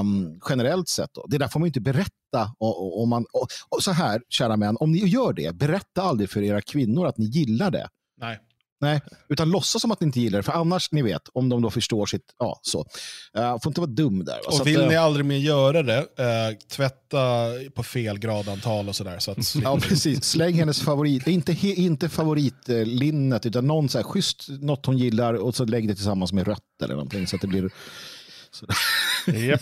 Um, 0.00 0.40
generellt 0.48 0.88
sett. 0.88 1.10
Då. 1.14 1.26
Det 1.28 1.38
där 1.38 1.48
får 1.48 1.60
man 1.60 1.66
inte 1.66 1.80
berätta. 1.80 2.54
Om 2.58 3.08
man, 3.08 3.26
och, 3.32 3.46
och 3.68 3.82
så 3.82 3.90
här, 3.90 4.22
kära 4.28 4.56
män, 4.56 4.76
om 4.80 4.92
ni 4.92 4.98
gör 4.98 5.32
det, 5.32 5.56
berätta 5.56 6.02
aldrig 6.02 6.30
för 6.30 6.42
era 6.42 6.60
kvinnor 6.60 7.06
att 7.06 7.18
ni 7.18 7.24
gillar 7.24 7.70
det. 7.70 7.88
Nej. 8.24 8.38
Nej, 8.80 9.00
utan 9.28 9.50
låtsas 9.50 9.82
som 9.82 9.90
att 9.90 10.00
ni 10.00 10.04
inte 10.04 10.20
gillar 10.20 10.38
det. 10.38 10.42
För 10.42 10.52
annars, 10.52 10.92
ni 10.92 11.02
vet, 11.02 11.22
om 11.32 11.48
de 11.48 11.62
då 11.62 11.70
förstår 11.70 12.06
sitt... 12.06 12.34
Ja, 12.38 12.60
så. 12.62 12.78
Uh, 13.38 13.58
får 13.62 13.70
inte 13.70 13.80
vara 13.80 13.90
dum 13.90 14.24
där. 14.24 14.38
Och 14.46 14.66
vill 14.66 14.82
att, 14.82 14.88
ni 14.88 14.96
aldrig 14.96 15.26
mer 15.26 15.36
göra 15.36 15.82
det, 15.82 15.98
uh, 15.98 16.58
tvätta 16.68 17.48
på 17.74 17.82
fel 17.82 18.18
gradantal 18.18 18.88
och 18.88 18.96
sådär. 18.96 19.18
Så 19.18 19.34
ja, 19.62 19.78
precis. 19.80 20.24
Släng 20.24 20.54
hennes 20.54 20.82
favorit, 20.82 21.26
inte, 21.26 21.56
inte 21.62 22.08
favoritlinnet, 22.08 23.46
utan 23.46 23.66
någon 23.66 23.88
så 23.88 23.98
här, 23.98 24.02
schysst, 24.02 24.48
något 24.48 24.86
hon 24.86 24.98
gillar 24.98 25.34
och 25.34 25.54
så 25.54 25.64
lägg 25.64 25.88
det 25.88 25.94
tillsammans 25.94 26.32
med 26.32 26.46
rött 26.46 26.82
eller 26.82 26.94
någonting. 26.94 27.26
Så 27.26 27.36
att 27.36 27.42
det 27.42 27.48
blir 27.48 27.70
Yep. 29.28 29.60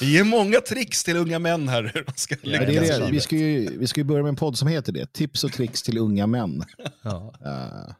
Vi 0.00 0.12
ger 0.12 0.24
många 0.24 0.60
tricks 0.60 1.04
till 1.04 1.16
unga 1.16 1.38
män 1.38 1.68
här. 1.68 1.90
Hur 1.94 2.04
de 2.04 2.12
ska 2.16 2.34
ja, 2.42 2.60
det 2.60 2.76
är 2.76 3.00
det. 3.00 3.10
Vi, 3.10 3.20
ska 3.20 3.36
ju, 3.36 3.78
vi 3.78 3.86
ska 3.86 4.00
ju 4.00 4.04
börja 4.04 4.22
med 4.22 4.28
en 4.28 4.36
podd 4.36 4.58
som 4.58 4.68
heter 4.68 4.92
det. 4.92 5.12
Tips 5.12 5.44
och 5.44 5.52
tricks 5.52 5.82
till 5.82 5.98
unga 5.98 6.26
män. 6.26 6.64
Ja. 7.02 7.34
Uh. 7.46 7.94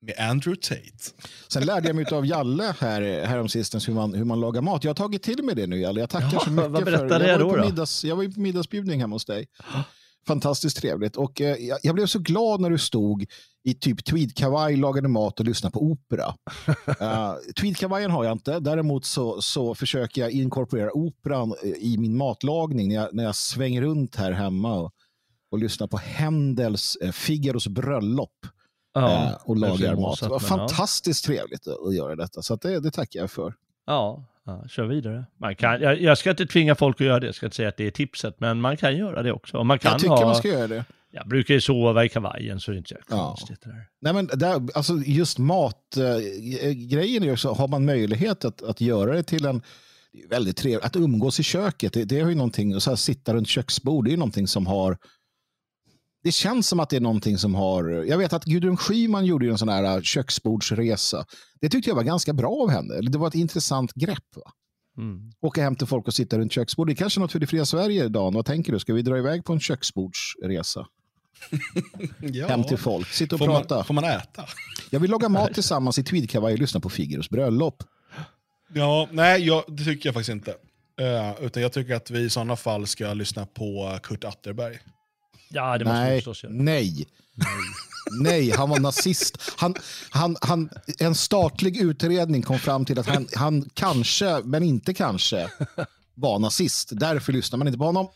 Med 0.00 0.14
Andrew 0.18 0.60
Tate. 0.62 1.24
Sen 1.48 1.66
lärde 1.66 1.86
jag 1.88 1.96
mig 1.96 2.04
av 2.12 2.26
Jalle 2.26 2.74
här, 2.80 3.26
häromsistens 3.26 3.88
hur 3.88 3.94
man, 3.94 4.14
hur 4.14 4.24
man 4.24 4.40
lagar 4.40 4.60
mat. 4.62 4.84
Jag 4.84 4.90
har 4.90 4.94
tagit 4.94 5.22
till 5.22 5.42
mig 5.42 5.54
det 5.54 5.66
nu 5.66 5.80
Jalle. 5.80 6.00
Jag 6.00 6.10
tackar 6.10 6.30
ja, 6.32 6.40
så 6.40 6.50
mycket. 6.50 6.70
Vad 6.70 6.84
berättade 6.84 7.08
för, 7.08 7.28
jag, 7.28 7.38
var 7.38 7.58
då, 7.58 7.64
middags, 7.64 8.04
jag 8.04 8.16
var 8.16 8.22
ju 8.22 8.32
på 8.32 8.40
middagsbjudning 8.40 9.00
hemma 9.00 9.14
hos 9.14 9.24
dig. 9.24 9.48
Fantastiskt 10.28 10.76
trevligt. 10.76 11.16
Och 11.16 11.40
eh, 11.40 11.56
jag, 11.82 11.94
blev 11.94 12.06
så 12.06 12.18
glad 12.18 12.60
när 12.60 12.70
du 12.70 12.78
stod 12.78 13.26
i 13.64 13.74
typ 13.74 14.04
tweedkavaj, 14.04 14.76
lagade 14.76 15.08
mat 15.08 15.40
och 15.40 15.46
lyssnade 15.46 15.72
på 15.72 15.82
opera. 15.82 16.34
uh, 17.00 17.34
tweedkavajen 17.60 18.10
har 18.10 18.24
jag 18.24 18.32
inte. 18.32 18.60
Däremot 18.60 19.04
så, 19.04 19.40
så 19.40 19.74
försöker 19.74 20.20
jag 20.20 20.30
inkorporera 20.30 20.92
operan 20.92 21.54
eh, 21.62 21.70
i 21.70 21.98
min 21.98 22.16
matlagning 22.16 22.88
när 22.88 22.94
jag, 22.94 23.14
när 23.14 23.24
jag 23.24 23.36
svänger 23.36 23.82
runt 23.82 24.16
här 24.16 24.32
hemma 24.32 24.74
och, 24.74 24.92
och 25.50 25.58
lyssnar 25.58 25.86
på 25.86 25.96
Händels 25.96 26.96
eh, 26.96 27.12
Figaros 27.12 27.68
bröllop. 27.68 28.46
Ja, 28.94 29.08
uh, 29.08 29.48
och 29.48 29.56
lagar 29.56 29.96
mat. 29.96 30.20
Det 30.20 30.28
var 30.28 30.38
fantastiskt 30.38 31.28
ja. 31.28 31.34
trevligt 31.34 31.68
att 31.68 31.94
göra 31.94 32.16
detta. 32.16 32.42
Så 32.42 32.56
det, 32.56 32.80
det 32.80 32.90
tackar 32.90 33.20
jag 33.20 33.30
för. 33.30 33.54
Ja, 33.86 34.24
Ja, 34.48 34.64
kör 34.68 34.86
vidare. 34.86 35.24
Man 35.40 35.56
kan, 35.56 35.80
jag, 35.80 36.00
jag, 36.00 36.18
ska 36.18 36.30
inte 36.30 36.46
tvinga 36.46 36.74
folk 36.74 37.00
att 37.00 37.06
göra 37.06 37.20
det, 37.20 37.26
jag 37.26 37.34
ska 37.34 37.46
inte 37.46 37.56
säga 37.56 37.68
att 37.68 37.76
det 37.76 37.86
är 37.86 37.90
tipset, 37.90 38.40
men 38.40 38.60
man 38.60 38.76
kan 38.76 38.96
göra 38.96 39.22
det 39.22 39.32
också. 39.32 39.64
man 39.64 39.78
kan 39.78 39.90
jag 39.92 40.00
tycker 40.00 40.14
ha, 40.14 40.26
man 40.26 40.34
ska 40.34 40.48
göra 40.48 40.66
det. 40.66 40.84
Jag 41.10 41.28
brukar 41.28 41.54
ju 41.54 41.60
sova 41.60 42.04
i 42.04 42.08
kavajen 42.08 42.60
så 42.60 42.70
det 42.70 42.76
är 42.76 42.78
inte 42.78 42.88
så 42.88 43.16
konstigt. 43.16 43.60
Ja. 43.64 43.70
Där. 43.70 43.84
Nej, 44.00 44.12
men 44.12 44.26
där, 44.26 44.60
alltså 44.74 44.94
just 44.94 45.38
matgrejen 45.38 47.22
äh, 47.22 47.28
är 47.28 47.32
också, 47.32 47.52
har 47.52 47.68
man 47.68 47.84
möjlighet 47.84 48.44
att, 48.44 48.62
att 48.62 48.80
göra 48.80 49.12
det 49.12 49.22
till 49.22 49.44
en 49.44 49.62
det 50.12 50.22
är 50.22 50.28
väldigt 50.28 50.56
trevligt. 50.56 50.84
Att 50.84 50.96
umgås 50.96 51.40
i 51.40 51.42
köket, 51.42 51.92
det, 51.92 52.04
det 52.04 52.20
är 52.20 52.28
ju 52.28 52.34
någonting, 52.34 52.80
så 52.80 52.90
här, 52.90 52.96
sitta 52.96 53.34
runt 53.34 53.48
köksbord, 53.48 54.04
det 54.04 54.08
är 54.08 54.12
ju 54.12 54.16
någonting 54.16 54.48
som 54.48 54.66
har 54.66 54.98
det 56.22 56.32
känns 56.32 56.68
som 56.68 56.80
att 56.80 56.90
det 56.90 56.96
är 56.96 57.00
någonting 57.00 57.38
som 57.38 57.54
har... 57.54 57.84
Jag 57.84 58.18
vet 58.18 58.32
att 58.32 58.44
Gudrun 58.44 58.76
Schyman 58.76 59.26
gjorde 59.26 59.48
en 59.48 59.58
sån 59.58 59.68
här 59.68 59.96
äh, 59.96 60.02
köksbordsresa. 60.02 61.26
Det 61.60 61.68
tyckte 61.68 61.90
jag 61.90 61.94
var 61.94 62.02
ganska 62.02 62.32
bra 62.32 62.50
av 62.50 62.70
henne. 62.70 63.00
Det 63.00 63.18
var 63.18 63.28
ett 63.28 63.34
intressant 63.34 63.94
grepp. 63.94 64.36
Va? 64.36 64.52
Mm. 64.98 65.32
Åka 65.40 65.62
hem 65.62 65.76
till 65.76 65.86
folk 65.86 66.06
och 66.06 66.14
sitta 66.14 66.38
runt 66.38 66.52
köksbord. 66.52 66.86
Det 66.86 66.92
är 66.92 66.94
kanske 66.94 67.20
något 67.20 67.32
för 67.32 67.38
det 67.38 67.46
fria 67.46 67.64
Sverige, 67.64 68.08
Dan. 68.08 68.34
Vad 68.34 68.46
tänker 68.46 68.72
du? 68.72 68.78
Ska 68.78 68.94
vi 68.94 69.02
dra 69.02 69.18
iväg 69.18 69.44
på 69.44 69.52
en 69.52 69.60
köksbordsresa? 69.60 70.86
ja. 72.20 72.46
Hem 72.46 72.64
till 72.64 72.78
folk. 72.78 73.08
Sitta 73.08 73.34
och 73.34 73.38
får 73.38 73.46
prata. 73.46 73.74
Man, 73.74 73.84
får 73.84 73.94
man 73.94 74.04
äta? 74.04 74.44
Jag 74.90 75.00
vill 75.00 75.10
laga 75.10 75.28
mat 75.28 75.54
tillsammans 75.54 75.98
i 75.98 76.04
tweedkavaj 76.04 76.52
och 76.52 76.58
lyssna 76.58 76.80
på 76.80 76.88
Figaros 76.88 77.30
bröllop. 77.30 77.82
Ja, 78.74 79.08
nej, 79.12 79.46
jag, 79.46 79.64
det 79.68 79.84
tycker 79.84 80.08
jag 80.08 80.14
faktiskt 80.14 80.32
inte. 80.32 80.50
Uh, 81.00 81.44
utan 81.44 81.62
jag 81.62 81.72
tycker 81.72 81.94
att 81.94 82.10
vi 82.10 82.20
i 82.20 82.30
sådana 82.30 82.56
fall 82.56 82.86
ska 82.86 83.14
lyssna 83.14 83.46
på 83.46 83.98
Kurt 84.02 84.24
Atterberg. 84.24 84.78
Ja, 85.48 85.78
det 85.78 85.84
måste 85.84 86.00
nej, 86.00 86.18
förstås 86.18 86.42
göra. 86.42 86.52
Nej. 86.52 87.06
Nej, 88.10 88.50
han 88.50 88.70
var 88.70 88.78
nazist. 88.78 89.38
Han, 89.56 89.74
han, 90.10 90.36
han, 90.40 90.70
en 90.98 91.14
statlig 91.14 91.76
utredning 91.76 92.42
kom 92.42 92.58
fram 92.58 92.84
till 92.84 92.98
att 92.98 93.06
han, 93.06 93.28
han 93.34 93.70
kanske, 93.74 94.40
men 94.44 94.62
inte 94.62 94.94
kanske, 94.94 95.50
var 96.14 96.38
nazist. 96.38 96.88
Därför 96.92 97.32
lyssnar 97.32 97.58
man 97.58 97.68
inte 97.68 97.78
på 97.78 97.84
honom. 97.84 98.08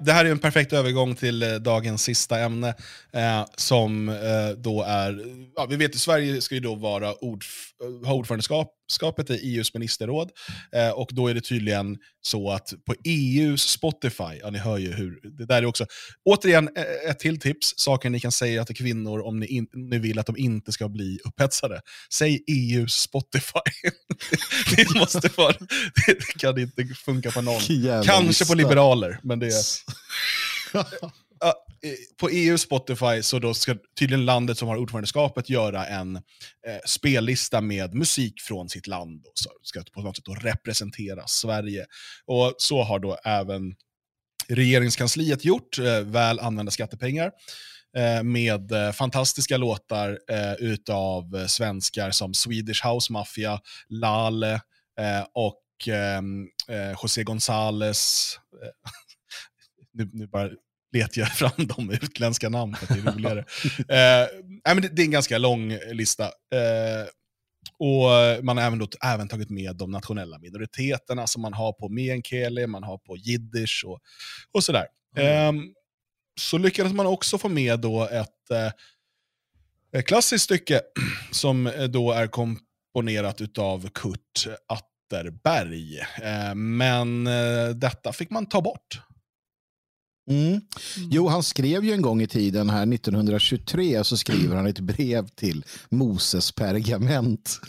det 0.00 0.12
här 0.12 0.24
är 0.24 0.30
en 0.30 0.38
perfekt 0.38 0.72
övergång 0.72 1.14
till 1.14 1.42
eh, 1.42 1.54
dagens 1.54 2.02
sista 2.02 2.38
ämne. 2.38 2.74
Eh, 3.12 3.44
som 3.56 4.08
eh, 4.08 4.48
då 4.56 4.82
är, 4.82 5.20
ja, 5.56 5.66
vi 5.70 5.76
vet 5.76 5.94
att 5.94 6.00
Sverige 6.00 6.40
ska 6.40 6.54
ju 6.54 6.60
då 6.60 6.74
vara 6.74 7.12
ordf 7.12 7.72
ha 8.04 8.14
ordförandeskapet 8.82 9.30
i 9.30 9.56
EUs 9.56 9.74
ministerråd. 9.74 10.30
Eh, 10.72 10.90
och 10.90 11.08
då 11.12 11.28
är 11.28 11.34
det 11.34 11.40
tydligen 11.40 11.96
så 12.22 12.50
att 12.50 12.72
på 12.86 12.94
EUs 13.04 13.62
Spotify, 13.62 14.38
ja 14.40 14.50
ni 14.50 14.58
hör 14.58 14.78
ju 14.78 14.92
hur, 14.92 15.20
det 15.38 15.46
där 15.46 15.62
är 15.62 15.66
också, 15.66 15.86
återigen 16.24 16.68
eh, 16.76 17.10
ett 17.10 17.18
till 17.18 17.40
tips, 17.40 17.74
saker 17.76 18.10
ni 18.10 18.20
kan 18.20 18.32
säga 18.32 18.64
till 18.64 18.76
kvinnor 18.76 19.20
om 19.20 19.40
ni, 19.40 19.46
in, 19.46 19.66
ni 19.72 19.98
vill 19.98 20.18
att 20.18 20.26
de 20.26 20.36
inte 20.36 20.72
ska 20.72 20.88
bli 20.88 21.18
upphetsade. 21.24 21.80
Säg 22.12 22.44
EUs 22.48 22.94
Spotify. 22.94 23.70
det 24.76 24.94
måste 24.94 25.30
vara, 25.36 25.54
det 26.06 26.38
kan 26.38 26.58
inte 26.58 26.84
funka 27.04 27.30
på 27.30 27.42
någon. 27.42 27.60
Kanske 28.04 28.46
på 28.46 28.54
liberaler, 28.54 29.18
men 29.22 29.38
det 29.38 29.46
är... 29.46 29.62
på 32.20 32.28
EU 32.30 32.58
Spotify 32.58 33.22
så 33.22 33.38
då 33.38 33.54
ska 33.54 33.76
tydligen 33.98 34.24
landet 34.24 34.58
som 34.58 34.68
har 34.68 34.76
ordförandeskapet 34.76 35.50
göra 35.50 35.86
en 35.86 36.16
eh, 36.16 36.22
spellista 36.86 37.60
med 37.60 37.94
musik 37.94 38.40
från 38.40 38.68
sitt 38.68 38.86
land 38.86 39.26
och 39.26 39.32
så 39.38 39.50
ska 39.62 39.82
på 39.92 40.02
något 40.02 40.16
sätt 40.16 40.24
då 40.24 40.34
representera 40.34 41.26
Sverige. 41.26 41.86
Och 42.26 42.54
så 42.58 42.82
har 42.82 42.98
då 42.98 43.18
även 43.24 43.74
regeringskansliet 44.48 45.44
gjort, 45.44 45.78
eh, 45.78 46.00
väl 46.00 46.40
använda 46.40 46.72
skattepengar 46.72 47.32
eh, 47.96 48.22
med 48.22 48.72
eh, 48.72 48.92
fantastiska 48.92 49.56
låtar 49.56 50.18
eh, 50.30 50.52
utav 50.52 51.46
svenskar 51.48 52.10
som 52.10 52.34
Swedish 52.34 52.86
House 52.86 53.12
Mafia, 53.12 53.60
Lale 53.88 54.52
eh, 55.00 55.26
och 55.34 55.62
ehm, 55.88 56.46
eh, 56.68 56.90
José 57.02 57.22
González. 57.22 58.34
Eh, 58.62 58.68
nu, 59.92 60.10
nu 60.12 60.26
bara 60.26 60.50
letar 60.92 61.20
jag 61.20 61.32
fram 61.32 61.66
de 61.76 61.90
utländska 61.90 62.48
namn 62.48 62.74
för 62.74 62.84
att 62.86 63.02
det 63.02 63.10
är 63.10 63.12
roligare. 63.12 63.38
eh, 63.78 64.74
men 64.74 64.82
det, 64.82 64.88
det, 64.88 65.02
är 65.02 65.04
en 65.04 65.10
ganska 65.10 65.38
lång 65.38 65.78
lista. 65.92 66.24
Eh, 66.24 67.06
och 67.78 68.44
Man 68.44 68.56
har 68.56 68.64
även, 68.64 68.78
då, 68.78 68.88
även 69.04 69.28
tagit 69.28 69.50
med 69.50 69.76
de 69.76 69.90
nationella 69.90 70.38
minoriteterna 70.38 71.26
som 71.26 71.42
man 71.42 71.52
har 71.52 71.72
på 71.72 71.88
meänkieli, 71.88 72.66
man 72.66 72.82
har 72.82 72.98
på 72.98 73.16
jiddisch 73.16 73.84
och, 73.86 74.00
och 74.52 74.64
sådär. 74.64 74.86
Ehm, 75.16 75.74
så 76.40 76.58
lyckades 76.58 76.92
man 76.92 77.06
också 77.06 77.38
få 77.38 77.48
med 77.48 77.80
då 77.80 78.08
ett, 78.08 78.50
eh, 78.50 80.02
klassiskt 80.02 80.44
stycke 80.44 80.80
som 81.30 81.66
eh, 81.66 81.84
då 81.84 82.12
är 82.12 82.26
komponerat 82.26 83.58
av 83.58 83.88
Kurt 83.88 84.46
Atterberg. 84.68 85.98
Eh, 85.98 86.54
men 86.54 87.26
eh, 87.26 87.68
detta 87.68 88.12
fick 88.12 88.30
man 88.30 88.46
ta 88.46 88.60
bort. 88.60 89.00
Mm. 90.30 90.60
Jo, 91.10 91.28
han 91.28 91.42
skrev 91.42 91.84
ju 91.84 91.92
en 91.92 92.02
gång 92.02 92.22
i 92.22 92.26
tiden 92.26 92.70
här 92.70 92.82
1923 92.94 94.04
så 94.04 94.16
skriver 94.16 94.56
han 94.56 94.66
ett 94.66 94.80
brev 94.80 95.28
till 95.28 95.64
Moses 95.88 96.52
Pergament. 96.52 97.60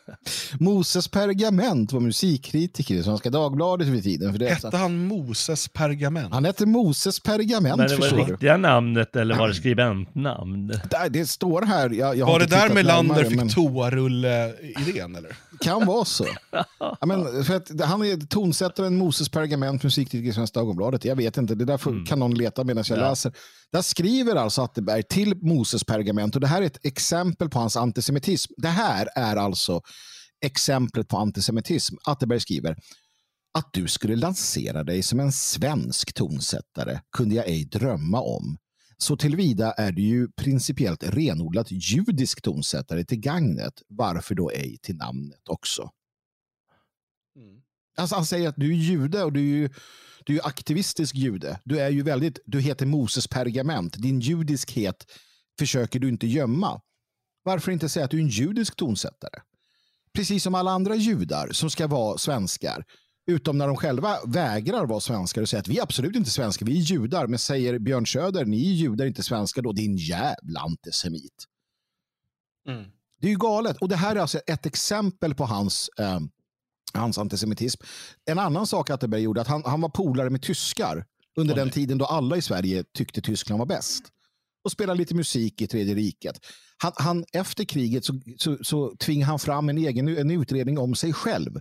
Moses 0.60 1.08
Pergament 1.08 1.92
var 1.92 2.00
musikkritiker 2.00 2.94
i 2.94 3.02
Svenska 3.02 3.30
Dagbladet 3.30 3.88
vid 3.88 4.02
tiden. 4.02 4.32
För 4.32 4.38
det 4.38 4.48
Hette 4.48 4.76
han 4.76 5.06
Moses 5.06 5.68
Pergament? 5.68 6.32
Han 6.34 6.44
hette 6.44 6.66
Moses 6.66 7.20
Pergament. 7.20 7.76
Men 7.76 7.88
det 7.88 7.96
var 7.96 8.10
det 8.10 8.16
du. 8.24 8.32
riktiga 8.32 8.56
namnet 8.56 9.16
eller 9.16 9.38
var 9.38 9.48
det 9.48 9.54
skribentnamn? 9.54 10.66
Där, 10.66 11.08
det 11.08 11.26
står 11.26 11.62
här. 11.62 11.90
Jag, 11.90 12.16
jag 12.16 12.26
Var 12.26 12.38
det 12.38 12.46
där 12.46 12.74
Melander 12.74 13.14
närmare, 13.14 13.28
fick 13.28 13.38
men- 13.38 13.48
toarulle-idén 13.48 15.16
eller? 15.16 15.36
Kan 15.60 15.86
vara 15.86 16.04
så. 16.04 16.26
ja, 16.78 16.98
men, 17.06 17.44
för 17.44 17.56
att 17.56 17.80
han 17.80 18.02
är 18.02 18.26
tonsättaren 18.26 18.96
Moses 18.96 19.28
Pergament, 19.28 19.82
musikkritiker 19.82 20.30
i 20.30 20.34
Svenska 20.34 20.60
Dagbladet. 20.60 21.04
Jag 21.04 21.16
vet 21.16 21.36
inte, 21.36 21.54
det 21.54 21.64
där 21.64 21.78
får, 21.78 21.95
kan 22.04 22.18
någon 22.18 22.34
leta 22.34 22.64
medan 22.64 22.84
jag 22.88 22.98
Ja. 22.98 23.10
läser. 23.10 23.32
Där 23.72 23.82
skriver 23.82 24.36
alltså 24.36 24.62
Atterberg 24.62 25.02
till 25.02 25.36
Moses 25.36 25.84
Pergament 25.84 26.34
och 26.34 26.40
det 26.40 26.46
här 26.46 26.62
är 26.62 26.66
ett 26.66 26.86
exempel 26.86 27.48
på 27.48 27.58
hans 27.58 27.76
antisemitism. 27.76 28.52
Det 28.56 28.68
här 28.68 29.08
är 29.14 29.36
alltså 29.36 29.80
exemplet 30.44 31.08
på 31.08 31.16
antisemitism. 31.16 31.96
Atterberg 32.04 32.40
skriver 32.40 32.76
att 33.58 33.70
du 33.72 33.88
skulle 33.88 34.16
lansera 34.16 34.84
dig 34.84 35.02
som 35.02 35.20
en 35.20 35.32
svensk 35.32 36.12
tonsättare 36.14 37.00
kunde 37.16 37.34
jag 37.34 37.46
ej 37.48 37.64
drömma 37.64 38.20
om. 38.20 38.56
Så 38.98 39.16
tillvida 39.16 39.72
är 39.72 39.92
du 39.92 40.02
ju 40.02 40.28
principiellt 40.28 41.04
renodlat 41.04 41.66
judisk 41.70 42.42
tonsättare 42.42 43.04
till 43.04 43.18
gagnet. 43.20 43.72
Varför 43.88 44.34
då 44.34 44.50
ej 44.50 44.78
till 44.82 44.96
namnet 44.96 45.48
också? 45.48 45.90
Alltså 47.96 48.14
han 48.14 48.26
säger 48.26 48.48
att 48.48 48.56
du 48.56 48.72
är 48.72 48.76
jude 48.76 49.24
och 49.24 49.32
du 49.32 49.40
är 49.40 49.56
ju 49.56 49.70
du 50.26 50.36
är 50.38 50.46
aktivistisk 50.46 51.14
jude. 51.14 51.60
Du 51.64 51.80
är 51.80 51.90
ju 51.90 52.02
väldigt, 52.02 52.38
du 52.46 52.60
heter 52.60 52.86
Moses 52.86 53.26
Pergament. 53.26 53.94
Din 53.98 54.20
judiskhet 54.20 55.06
försöker 55.58 56.00
du 56.00 56.08
inte 56.08 56.26
gömma. 56.26 56.80
Varför 57.42 57.72
inte 57.72 57.88
säga 57.88 58.04
att 58.04 58.10
du 58.10 58.16
är 58.16 58.22
en 58.22 58.28
judisk 58.28 58.76
tonsättare? 58.76 59.40
Precis 60.12 60.42
som 60.42 60.54
alla 60.54 60.70
andra 60.70 60.94
judar 60.94 61.48
som 61.52 61.70
ska 61.70 61.86
vara 61.86 62.18
svenskar. 62.18 62.84
Utom 63.26 63.58
när 63.58 63.66
de 63.66 63.76
själva 63.76 64.18
vägrar 64.26 64.86
vara 64.86 65.00
svenskar 65.00 65.42
och 65.42 65.48
säger 65.48 65.60
att 65.60 65.68
vi 65.68 65.78
är 65.78 65.82
absolut 65.82 66.16
inte 66.16 66.30
svenskar, 66.30 66.66
vi 66.66 66.78
är 66.78 66.82
judar. 66.82 67.26
Men 67.26 67.38
säger 67.38 67.78
Björn 67.78 68.06
Söder, 68.06 68.44
ni 68.44 68.70
är 68.70 68.74
judar, 68.74 69.06
inte 69.06 69.22
svenskar 69.22 69.62
då, 69.62 69.72
din 69.72 69.96
jävla 69.96 70.60
antisemit. 70.60 71.44
Det 73.20 73.26
är 73.26 73.30
ju 73.30 73.38
galet. 73.38 73.76
Och 73.76 73.88
det 73.88 73.96
här 73.96 74.16
är 74.16 74.20
alltså 74.20 74.38
ett 74.38 74.66
exempel 74.66 75.34
på 75.34 75.44
hans, 75.44 75.90
eh, 75.98 76.20
hans 76.98 77.18
antisemitism. 77.18 77.82
En 78.24 78.38
annan 78.38 78.66
sak 78.66 78.90
Atterberg 78.90 79.22
gjorde, 79.22 79.40
att 79.40 79.46
han, 79.46 79.62
han 79.64 79.80
var 79.80 79.88
polare 79.88 80.30
med 80.30 80.42
tyskar 80.42 81.04
under 81.36 81.54
Åh, 81.54 81.56
den 81.56 81.66
nej. 81.66 81.74
tiden 81.74 81.98
då 81.98 82.04
alla 82.04 82.36
i 82.36 82.42
Sverige 82.42 82.84
tyckte 82.94 83.20
Tyskland 83.20 83.58
var 83.58 83.66
bäst. 83.66 84.04
Och 84.64 84.72
spelade 84.72 84.98
lite 84.98 85.14
musik 85.14 85.62
i 85.62 85.66
Tredje 85.66 85.94
riket. 85.94 86.40
Han, 86.78 86.92
han, 86.96 87.24
efter 87.32 87.64
kriget 87.64 88.04
så, 88.04 88.20
så, 88.38 88.58
så 88.62 88.96
tvingade 88.96 89.30
han 89.30 89.38
fram 89.38 89.68
en 89.68 89.78
egen 89.78 90.08
en 90.08 90.30
utredning 90.30 90.78
om 90.78 90.94
sig 90.94 91.12
själv. 91.12 91.60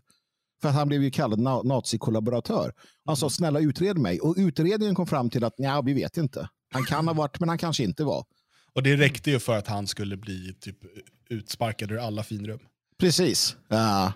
För 0.61 0.69
att 0.69 0.75
han 0.75 0.87
blev 0.87 1.03
ju 1.03 1.11
kallad 1.11 1.39
na 1.39 1.61
nazikollaboratör. 1.61 2.73
Han 3.05 3.17
sa 3.17 3.29
snälla 3.29 3.59
utred 3.59 3.97
mig. 3.97 4.19
Och 4.19 4.35
utredningen 4.37 4.95
kom 4.95 5.07
fram 5.07 5.29
till 5.29 5.43
att 5.43 5.53
ja, 5.57 5.81
vi 5.81 5.93
vet 5.93 6.17
inte. 6.17 6.49
Han 6.73 6.85
kan 6.85 7.07
ha 7.07 7.13
varit, 7.13 7.39
men 7.39 7.49
han 7.49 7.57
kanske 7.57 7.83
inte 7.83 8.03
var. 8.03 8.25
Och 8.73 8.83
det 8.83 8.95
räckte 8.95 9.31
ju 9.31 9.39
för 9.39 9.57
att 9.57 9.67
han 9.67 9.87
skulle 9.87 10.17
bli 10.17 10.53
typ 10.53 10.77
utsparkad 11.29 11.91
ur 11.91 11.97
alla 11.97 12.23
finrum. 12.23 12.59
Precis. 12.99 13.55
Ja. 13.67 14.13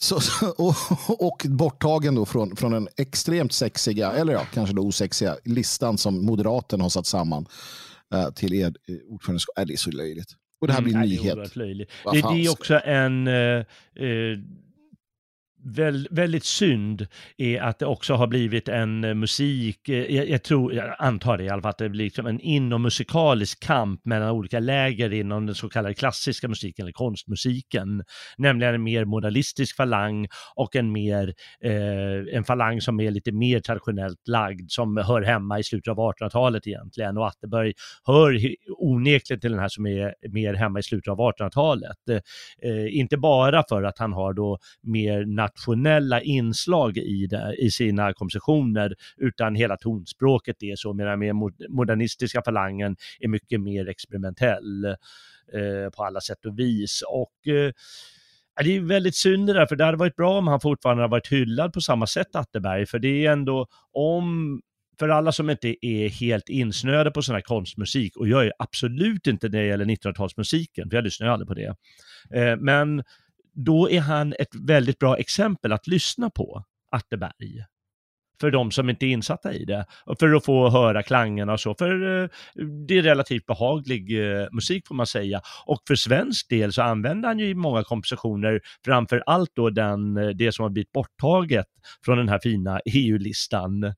Så, 0.00 0.20
och, 0.58 0.74
och 1.26 1.46
borttagen 1.48 2.14
då 2.14 2.26
från, 2.26 2.56
från 2.56 2.72
den 2.72 2.88
extremt 2.96 3.52
sexiga, 3.52 4.12
eller 4.12 4.32
ja, 4.32 4.46
kanske 4.54 4.74
då 4.74 4.82
osexiga 4.82 5.36
listan 5.44 5.98
som 5.98 6.26
Moderaterna 6.26 6.84
har 6.84 6.88
satt 6.88 7.06
samman 7.06 7.46
eh, 8.14 8.30
till 8.30 8.54
er 8.54 8.66
eh, 8.66 8.96
ordförandeskap. 9.08 9.58
Äh, 9.58 9.64
det 9.64 9.72
är 9.72 9.76
så 9.76 9.90
löjligt. 9.90 10.36
Och 10.60 10.66
det 10.66 10.72
här 10.72 10.82
blir 10.82 10.94
en 10.94 11.00
Mm, 11.00 11.08
nej, 11.08 11.18
Det 11.18 11.28
är 11.28 12.32
nyhet. 12.32 12.34
Det, 12.34 12.46
är 12.46 12.50
också 12.50 12.80
en 12.84 13.26
eh, 13.26 13.34
eh, 13.34 14.38
väl, 15.64 16.08
väldigt 16.10 16.44
synd 16.44 17.06
är 17.36 17.60
att 17.60 17.78
det 17.78 17.86
också 17.86 18.14
har 18.14 18.26
blivit 18.26 18.68
en 18.68 19.04
eh, 19.04 19.14
musik, 19.14 19.88
eh, 19.88 20.16
jag, 20.16 20.28
jag 20.28 20.42
tror, 20.42 20.74
jag 20.74 20.94
antar 20.98 21.38
det 21.38 21.44
i 21.44 21.48
alla 21.48 21.62
fall, 21.62 21.70
att 21.70 21.78
det 21.78 21.88
blir 21.88 22.04
liksom 22.04 22.26
en 22.26 22.40
inommusikalisk 22.40 23.60
kamp 23.60 24.04
mellan 24.04 24.30
olika 24.30 24.58
läger 24.60 25.12
inom 25.12 25.46
den 25.46 25.54
så 25.54 25.68
kallade 25.68 25.94
klassiska 25.94 26.48
musiken 26.48 26.82
eller 26.82 26.92
konstmusiken. 26.92 28.04
Nämligen 28.38 28.74
en 28.74 28.82
mer 28.82 29.04
modalistisk 29.04 29.76
falang 29.76 30.28
och 30.54 30.76
en 30.76 30.92
mer, 30.92 31.34
eh, 31.64 32.36
en 32.36 32.44
falang 32.44 32.80
som 32.80 33.00
är 33.00 33.10
lite 33.10 33.32
mer 33.32 33.60
traditionellt 33.60 34.28
lagd, 34.28 34.70
som 34.70 34.96
hör 34.96 35.22
hemma 35.22 35.58
i 35.58 35.62
slutet 35.62 35.90
av 35.90 35.98
1800-talet 35.98 36.66
egentligen. 36.66 37.16
Och 37.16 37.26
Atterberg 37.26 37.72
hör 38.04 38.38
onekligen 38.78 39.40
till 39.40 39.50
den 39.50 39.60
här 39.60 39.68
som 39.68 39.86
är 39.86 40.14
mer 40.32 40.54
hemma 40.54 40.78
i 40.78 40.82
slutet 40.82 41.08
av 41.08 41.18
1800-talet. 41.18 41.96
Eh, 42.62 42.98
inte 42.98 43.16
bara 43.16 43.64
för 43.68 43.82
att 43.82 43.98
han 43.98 44.12
har 44.12 44.32
då 44.32 44.58
mer 44.82 45.26
nationella 45.50 46.20
inslag 46.20 46.98
i, 46.98 47.26
det, 47.26 47.56
i 47.58 47.70
sina 47.70 48.12
kompositioner, 48.12 48.94
utan 49.16 49.54
hela 49.54 49.76
tonspråket 49.76 50.62
är 50.62 50.76
så, 50.76 50.92
medan 50.92 51.20
den 51.20 51.36
modernistiska 51.68 52.42
falangen 52.44 52.96
är 53.20 53.28
mycket 53.28 53.60
mer 53.60 53.88
experimentell 53.88 54.84
eh, 54.84 55.90
på 55.96 56.04
alla 56.04 56.20
sätt 56.20 56.46
och 56.46 56.58
vis. 56.58 57.02
Och 57.08 57.52
eh, 57.52 57.72
det 58.64 58.76
är 58.76 58.80
väldigt 58.80 59.16
synd 59.16 59.46
det 59.46 59.52
där, 59.52 59.66
för 59.66 59.76
det 59.76 59.84
hade 59.84 59.96
varit 59.98 60.16
bra 60.16 60.38
om 60.38 60.48
han 60.48 60.60
fortfarande 60.60 61.02
hade 61.02 61.10
varit 61.10 61.32
hyllad 61.32 61.72
på 61.72 61.80
samma 61.80 62.06
sätt, 62.06 62.36
Atterberg, 62.36 62.86
för 62.86 62.98
det 62.98 63.26
är 63.26 63.32
ändå 63.32 63.66
om 63.92 64.60
för 64.98 65.08
alla 65.08 65.32
som 65.32 65.50
inte 65.50 65.86
är 65.86 66.08
helt 66.08 66.48
insnöade 66.48 67.10
på 67.10 67.22
sån 67.22 67.34
här 67.34 67.42
konstmusik, 67.42 68.16
och 68.16 68.28
jag 68.28 68.46
är 68.46 68.52
absolut 68.58 69.26
inte 69.26 69.48
när 69.48 69.58
det 69.58 69.66
gäller 69.66 69.84
1900-talsmusiken, 69.84 70.90
för 70.90 70.96
jag 70.96 71.04
lyssnar 71.04 71.26
ju 71.26 71.32
aldrig 71.32 71.48
på 71.48 71.54
det. 71.54 71.74
Eh, 72.34 72.56
men 72.56 73.02
då 73.52 73.90
är 73.90 74.00
han 74.00 74.34
ett 74.38 74.54
väldigt 74.54 74.98
bra 74.98 75.16
exempel 75.16 75.72
att 75.72 75.86
lyssna 75.86 76.30
på, 76.30 76.64
Atterberg. 76.90 77.64
För 78.40 78.50
de 78.50 78.70
som 78.70 78.90
inte 78.90 79.06
är 79.06 79.08
insatta 79.08 79.52
i 79.52 79.64
det. 79.64 79.86
För 80.18 80.34
att 80.34 80.44
få 80.44 80.70
höra 80.70 81.02
klangerna 81.02 81.52
och 81.52 81.60
så. 81.60 81.74
För 81.74 82.22
eh, 82.22 82.28
det 82.88 82.98
är 82.98 83.02
relativt 83.02 83.46
behaglig 83.46 84.20
eh, 84.20 84.48
musik 84.52 84.88
får 84.88 84.94
man 84.94 85.06
säga. 85.06 85.40
Och 85.66 85.82
för 85.88 85.94
svensk 85.94 86.48
del 86.48 86.72
så 86.72 86.82
använder 86.82 87.28
han 87.28 87.38
ju 87.38 87.46
i 87.46 87.54
många 87.54 87.84
kompositioner 87.84 88.60
framför 88.84 89.22
allt 89.26 89.50
då 89.54 89.70
den, 89.70 90.16
eh, 90.16 90.28
det 90.28 90.52
som 90.52 90.62
har 90.62 90.70
blivit 90.70 90.92
borttaget 90.92 91.66
från 92.04 92.18
den 92.18 92.28
här 92.28 92.40
fina 92.42 92.80
EU-listan. 92.84 93.94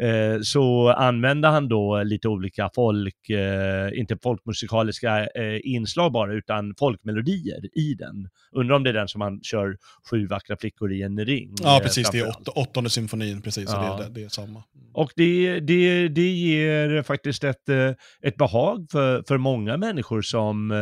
Eh, 0.00 0.40
så 0.42 0.88
använder 0.88 1.48
han 1.48 1.68
då 1.68 2.02
lite 2.02 2.28
olika 2.28 2.70
folk, 2.74 3.30
eh, 3.30 3.98
inte 3.98 4.16
folkmusikaliska 4.22 5.26
eh, 5.26 5.60
inslag 5.62 6.12
bara, 6.12 6.34
utan 6.34 6.74
folkmelodier 6.78 7.78
i 7.78 7.94
den. 7.94 8.28
Undrar 8.52 8.76
om 8.76 8.82
det 8.82 8.90
är 8.90 8.94
den 8.94 9.08
som 9.08 9.18
man 9.18 9.40
kör 9.42 9.76
Sju 10.10 10.26
vackra 10.26 10.56
flickor 10.56 10.92
i 10.92 11.02
en 11.02 11.24
ring. 11.24 11.54
Ja, 11.62 11.76
eh, 11.76 11.82
precis. 11.82 12.10
Det 12.10 12.18
är 12.18 12.28
åt, 12.28 12.48
åttonde 12.48 12.90
symfonin, 12.90 13.42
precis. 13.42 13.70
Ja. 13.72 14.00
Det, 14.02 14.20
det 14.20 14.24
är 14.24 14.28
samma. 14.28 14.62
Och 14.92 15.12
det, 15.16 15.60
det, 15.60 16.08
det 16.08 16.30
ger 16.30 17.02
faktiskt 17.02 17.44
ett, 17.44 17.68
eh, 17.68 17.90
ett 18.22 18.36
behag 18.36 18.86
för, 18.90 19.24
för 19.28 19.38
många 19.38 19.76
människor 19.76 20.22
som, 20.22 20.72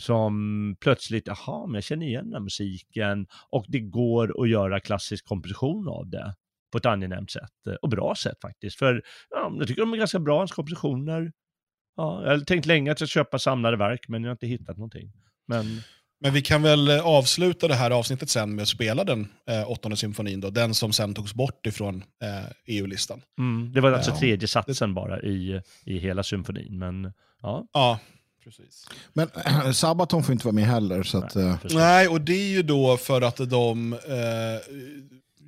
som 0.00 0.76
plötsligt, 0.80 1.26
jaha, 1.26 1.66
men 1.66 1.74
jag 1.74 1.84
känner 1.84 2.06
igen 2.06 2.24
den 2.24 2.32
här 2.32 2.40
musiken 2.40 3.26
och 3.50 3.64
det 3.68 3.80
går 3.80 4.42
att 4.42 4.48
göra 4.48 4.80
klassisk 4.80 5.24
komposition 5.24 5.88
av 5.88 6.10
det 6.10 6.34
på 6.72 6.78
ett 6.78 6.86
angenämt 6.86 7.30
sätt 7.30 7.66
eh, 7.68 7.74
och 7.74 7.88
bra 7.88 8.14
sätt 8.14 8.40
faktiskt. 8.42 8.78
För 8.78 9.02
ja, 9.30 9.52
jag 9.58 9.68
tycker 9.68 9.82
de 9.82 9.92
är 9.92 9.96
ganska 9.96 10.18
bra, 10.18 10.38
hans 10.38 10.52
kompositioner. 10.52 11.32
Ja, 11.96 12.22
jag 12.24 12.30
har 12.30 12.38
tänkt 12.44 12.66
länge 12.66 12.92
att 12.92 13.00
jag 13.00 13.08
ska 13.08 13.20
köpa 13.20 13.38
samlade 13.38 13.76
verk, 13.76 14.08
men 14.08 14.22
jag 14.22 14.28
har 14.30 14.34
inte 14.34 14.46
hittat 14.46 14.76
någonting. 14.76 15.12
Men 15.46 15.82
Men 16.20 16.32
vi 16.32 16.42
kan 16.42 16.62
väl 16.62 16.88
eh, 16.88 17.06
avsluta 17.06 17.68
det 17.68 17.74
här 17.74 17.90
avsnittet 17.90 18.30
sen 18.30 18.54
med 18.54 18.62
att 18.62 18.68
spela 18.68 19.04
den 19.04 19.28
eh, 19.50 19.70
åttonde 19.70 19.96
symfonin, 19.96 20.40
då, 20.40 20.50
den 20.50 20.74
som 20.74 20.92
sen 20.92 21.14
togs 21.14 21.34
bort 21.34 21.66
ifrån 21.66 22.04
eh, 22.22 22.50
EU-listan. 22.66 23.20
mm, 23.38 23.72
det 23.72 23.80
var 23.80 23.92
alltså 23.92 24.10
Ja. 24.10 24.18
tredje 24.18 24.48
satsen 24.48 24.94
bara 24.94 25.22
i, 25.22 25.62
i 25.84 25.98
hela 25.98 26.22
symfonin. 26.22 26.78
Men 26.78 27.12
ja, 27.42 27.66
Ja, 27.72 27.98
precis. 28.44 28.88
Men 29.12 29.28
Sabaton 29.74 30.22
får 30.24 30.32
inte 30.32 30.44
vara 30.46 30.54
med 30.54 30.64
heller. 30.64 31.02
Så 31.02 31.18
att, 31.18 31.36
eh. 31.36 31.56
Nej, 31.70 32.08
och 32.08 32.20
det 32.20 32.32
är 32.32 32.48
ju 32.56 32.62
då 32.62 32.96
för 32.96 33.20
att 33.22 33.50
de 33.50 33.92
eh, 33.92 33.98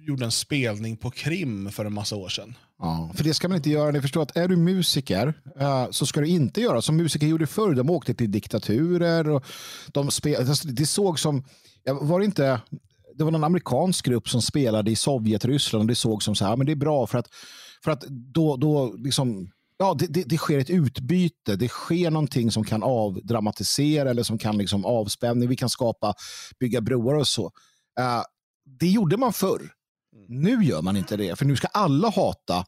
gjorde 0.07 0.25
en 0.25 0.31
spelning 0.31 0.97
på 0.97 1.11
Krim 1.11 1.71
för 1.71 1.85
en 1.85 1.95
massa 1.95 2.17
år 2.17 2.29
sedan. 2.29 2.55
Ja, 2.79 3.11
för 3.15 3.25
det 3.25 3.35
ska 3.35 3.49
man 3.49 3.57
inte 3.57 3.71
göra. 3.71 3.91
Ni 3.91 4.01
förstår 4.01 4.23
att 4.23 4.37
är 4.37 4.49
du 4.49 4.57
musiker 4.57 5.27
uh, 5.61 5.91
så 5.91 6.07
ska 6.07 6.21
du 6.21 6.27
inte 6.27 6.61
göra 6.61 6.83
som 6.83 6.97
musiker 6.97 7.27
gjorde 7.27 7.47
förr. 7.47 7.75
De 7.75 7.91
åkte 7.91 8.15
till 8.15 8.31
diktaturer 8.31 9.29
och 9.29 9.45
de 9.93 10.11
spelade. 10.11 10.49
alltså, 10.49 10.69
det 10.69 10.87
såg 10.87 11.19
som, 11.19 11.45
var 12.01 12.19
det 12.19 12.25
inte, 12.25 12.61
det 13.15 13.25
var 13.25 13.31
någon 13.31 13.45
amerikansk 13.45 14.05
grupp 14.05 14.29
som 14.29 14.43
spelade 14.43 14.91
i 14.91 14.97
Sovjetryssland 14.97 15.83
och 15.83 15.89
det 15.89 15.95
såg 15.95 16.23
som 16.23 16.35
så 16.35 16.45
här, 16.45 16.57
men 16.57 16.67
det 16.67 16.73
är 16.73 16.77
bra 16.77 17.07
för 17.07 17.19
att, 17.19 17.29
för 17.85 17.91
att 17.91 18.01
då, 18.09 18.57
då 18.57 18.95
liksom, 18.97 19.51
ja, 19.79 19.95
det, 19.99 20.07
det, 20.07 20.23
det 20.23 20.37
sker 20.37 20.59
ett 20.59 20.71
utbyte, 20.71 21.57
det 21.57 21.69
sker 21.69 22.11
någonting 22.11 22.51
som 22.51 22.65
kan 22.65 22.83
avdramatisera 22.83 24.11
eller 24.11 24.23
som 24.23 24.39
kan 24.39 24.59
liksom 24.59 24.85
avspänning, 24.85 25.49
vi 25.49 25.57
kan 25.57 25.71
skapa, 25.71 26.15
bygga 26.61 26.81
broar 26.81 27.15
och 27.15 27.29
så. 27.29 27.45
Uh, 28.01 28.23
det 28.81 28.89
gjorde 28.89 29.17
man 29.17 29.33
förr. 29.33 29.73
Nu 30.29 30.65
gör 30.65 30.83
man 30.83 30.97
inte 30.97 31.17
det, 31.17 31.39
för 31.39 31.45
nu 31.45 31.57
ska 31.57 31.67
alla 31.67 32.11
hata 32.11 32.65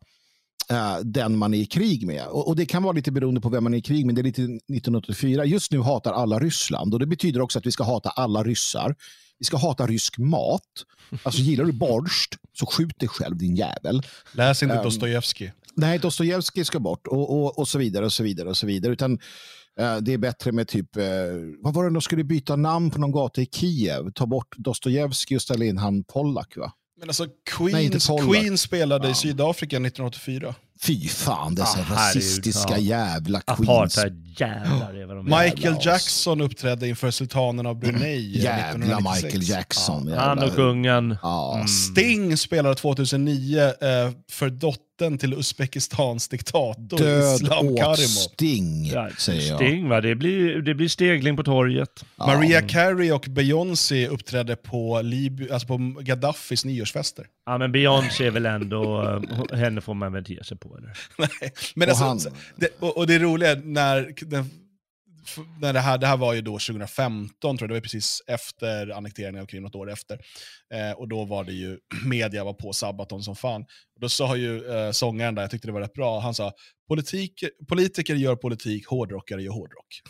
uh, 0.73 0.99
den 1.05 1.39
man 1.39 1.55
är 1.55 1.59
i 1.59 1.67
krig 1.67 2.07
med. 2.07 2.27
Och, 2.27 2.49
och, 2.49 2.57
det 2.57 2.67
kan 2.67 2.83
vara 2.83 2.93
lite 2.93 3.13
beroende 3.13 3.41
på 3.41 3.49
vem 3.49 3.65
man 3.65 3.75
är 3.75 3.79
i 3.79 3.83
krig 3.83 4.07
med. 4.07 4.15
Det 4.15 4.21
är 4.21 4.23
lite 4.23 4.43
1984. 4.43 5.45
Just 5.45 5.73
nu 5.73 5.79
hatar 5.79 6.13
alla 6.13 6.39
Ryssland 6.39 6.95
och 6.95 7.01
det 7.01 7.07
betyder 7.07 7.41
också 7.41 7.59
att 7.59 7.67
vi 7.67 7.73
ska 7.73 7.85
hata 7.85 8.11
alla 8.11 8.43
ryssar. 8.43 8.95
Vi 9.39 9.45
ska 9.45 9.57
hata 9.57 9.87
rysk 9.87 10.19
mat. 10.19 10.63
Alltså 11.23 11.41
gillar 11.41 11.65
du 11.65 11.73
borst 11.73 12.35
så 12.53 12.67
skjut 12.67 12.99
dig 12.99 13.09
själv 13.09 13.37
din 13.37 13.57
jävel. 13.57 14.03
Läs 14.33 14.63
inte 14.63 14.77
um, 14.77 14.83
Dostojevskij. 14.83 15.53
Nej, 15.75 15.99
Dostojevskij 15.99 16.65
ska 16.65 16.81
bort 16.81 17.07
och, 17.07 17.31
och, 17.31 17.59
och 17.59 17.69
så 17.69 17.79
vidare 17.79 18.05
och 18.05 18.13
så 18.13 18.23
vidare 18.23 18.49
och 18.49 18.57
så 18.57 18.67
vidare. 18.67 18.93
Utan 18.93 19.13
uh, 19.13 19.97
det 20.01 20.13
är 20.13 20.19
bättre 20.19 20.53
med 20.53 20.69
typ, 20.69 20.97
uh, 20.97 21.05
vad 21.59 21.75
var 21.75 21.85
det, 21.85 21.91
de 21.91 22.03
skulle 22.03 22.25
byta 22.25 22.57
namn 22.57 22.91
på 22.91 22.99
någon 22.99 23.13
gata 23.13 23.41
i 23.41 23.47
Kiev. 23.47 24.13
Ta 24.15 24.27
bort 24.27 24.57
Dostojevskij 24.57 25.37
och 25.37 25.43
ställa 25.43 25.65
in 25.65 25.79
han 25.79 26.05
Pollack 26.05 26.57
va? 26.57 26.73
Men 27.03 27.11
alltså 27.11 27.27
Queens, 27.51 28.09
Nej, 28.09 28.19
Queen 28.33 28.59
spelade 28.59 29.11
i 29.11 29.15
Sydafrika 29.15 29.77
1984. 29.77 30.55
Fy 30.87 31.09
fan, 31.09 31.55
dessa 31.55 31.79
ah, 31.79 31.95
rasistiska 31.95 32.73
ja. 32.73 32.79
jävla 32.79 33.41
Queens. 33.41 33.99
Apartheid-jävlar 33.99 34.95
är 34.95 35.07
vad 35.07 35.17
de 35.17 35.25
Michael 35.25 35.77
Jackson 35.81 36.41
uppträdde 36.41 36.89
inför 36.89 37.11
sultanen 37.11 37.67
av 37.67 37.79
Brunei 37.79 38.43
Jävla 38.43 39.01
Michael 39.01 39.49
Jackson. 39.49 40.09
Ja. 40.09 40.21
Han 40.21 40.39
och 40.39 40.55
kungen. 40.55 41.17
Mm. 41.23 41.69
Sting 41.69 42.37
spelade 42.37 42.75
2009 42.75 43.61
eh, 43.61 43.73
för 44.31 44.51
dottern 44.51 44.93
dottern 45.03 45.19
till 45.19 45.35
Uzbekistans 45.35 46.29
diktator 46.29 46.99
Död 46.99 47.35
Islam 47.35 47.67
åt 47.69 47.79
Karimov. 47.79 47.97
Sting, 47.97 48.87
ja, 48.87 49.09
säger 49.19 49.49
jag. 49.49 49.57
Sting, 49.57 49.89
va? 49.89 50.01
Det, 50.01 50.15
blir, 50.15 50.63
det 50.63 50.75
blir 50.75 50.89
stegling 50.89 51.37
på 51.37 51.43
torget. 51.43 52.05
Ja. 52.17 52.27
Maria 52.27 52.63
Carey 52.63 53.13
och 53.13 53.27
Beyoncé 53.29 54.09
uppträdde 54.09 54.57
på, 54.57 55.01
Lib 55.03 55.53
alltså 55.53 55.69
på 55.69 55.79
Gaddafis 56.01 56.65
nyårsfester. 56.65 57.27
Ja, 57.47 57.59
men 57.59 57.73
Beyoncé 57.73 58.27
är 58.27 58.31
väl 58.31 58.47
ändå, 58.47 59.03
henne 59.53 59.81
får 59.81 59.95
man 59.95 60.13
väl 60.13 60.31
ge 60.31 60.45
sig 60.45 60.59
på. 60.59 60.72
Eller? 60.79 60.99
Nej, 61.19 61.53
men 61.75 61.91
och, 61.91 61.97
alltså, 61.97 62.29
han... 62.29 62.39
det, 62.57 62.69
och, 62.79 62.97
och 62.97 63.07
det 63.07 63.19
roliga 63.19 63.51
är 63.51 63.57
när 63.57 64.15
den 64.27 64.51
när 65.61 65.73
det, 65.73 65.81
här, 65.81 65.99
det 65.99 66.07
här 66.07 66.17
var 66.17 66.35
ju 66.35 66.43
då 66.43 66.53
2015, 66.53 67.33
tror 67.41 67.61
jag, 67.61 67.71
det 67.71 67.75
var 67.75 67.81
precis 67.81 68.23
efter 68.27 68.91
annekteringen 68.91 69.43
av 69.43 69.47
Krim, 69.47 69.63
något 69.63 69.75
år 69.75 69.91
efter. 69.91 70.19
Eh, 70.75 70.91
och 70.91 71.09
då 71.09 71.25
var 71.25 71.45
det 71.45 71.53
ju, 71.53 71.79
media 72.05 72.45
var 72.45 72.55
på 72.55 72.73
Sabaton 72.73 73.23
som 73.23 73.37
fan. 73.37 73.65
Då 74.01 74.09
sa 74.09 74.37
ju 74.37 74.75
eh, 74.75 74.91
sångaren 74.91 75.35
där, 75.35 75.43
jag 75.43 75.51
tyckte 75.51 75.69
det 75.69 75.73
var 75.73 75.81
rätt 75.81 75.93
bra, 75.93 76.21
han 76.21 76.35
sa 76.35 76.53
politik, 76.89 77.45
politiker 77.69 78.15
gör 78.15 78.37
politik, 78.37 78.87
hårdrockare 78.87 79.43
gör 79.43 79.53
hårdrock. 79.53 80.03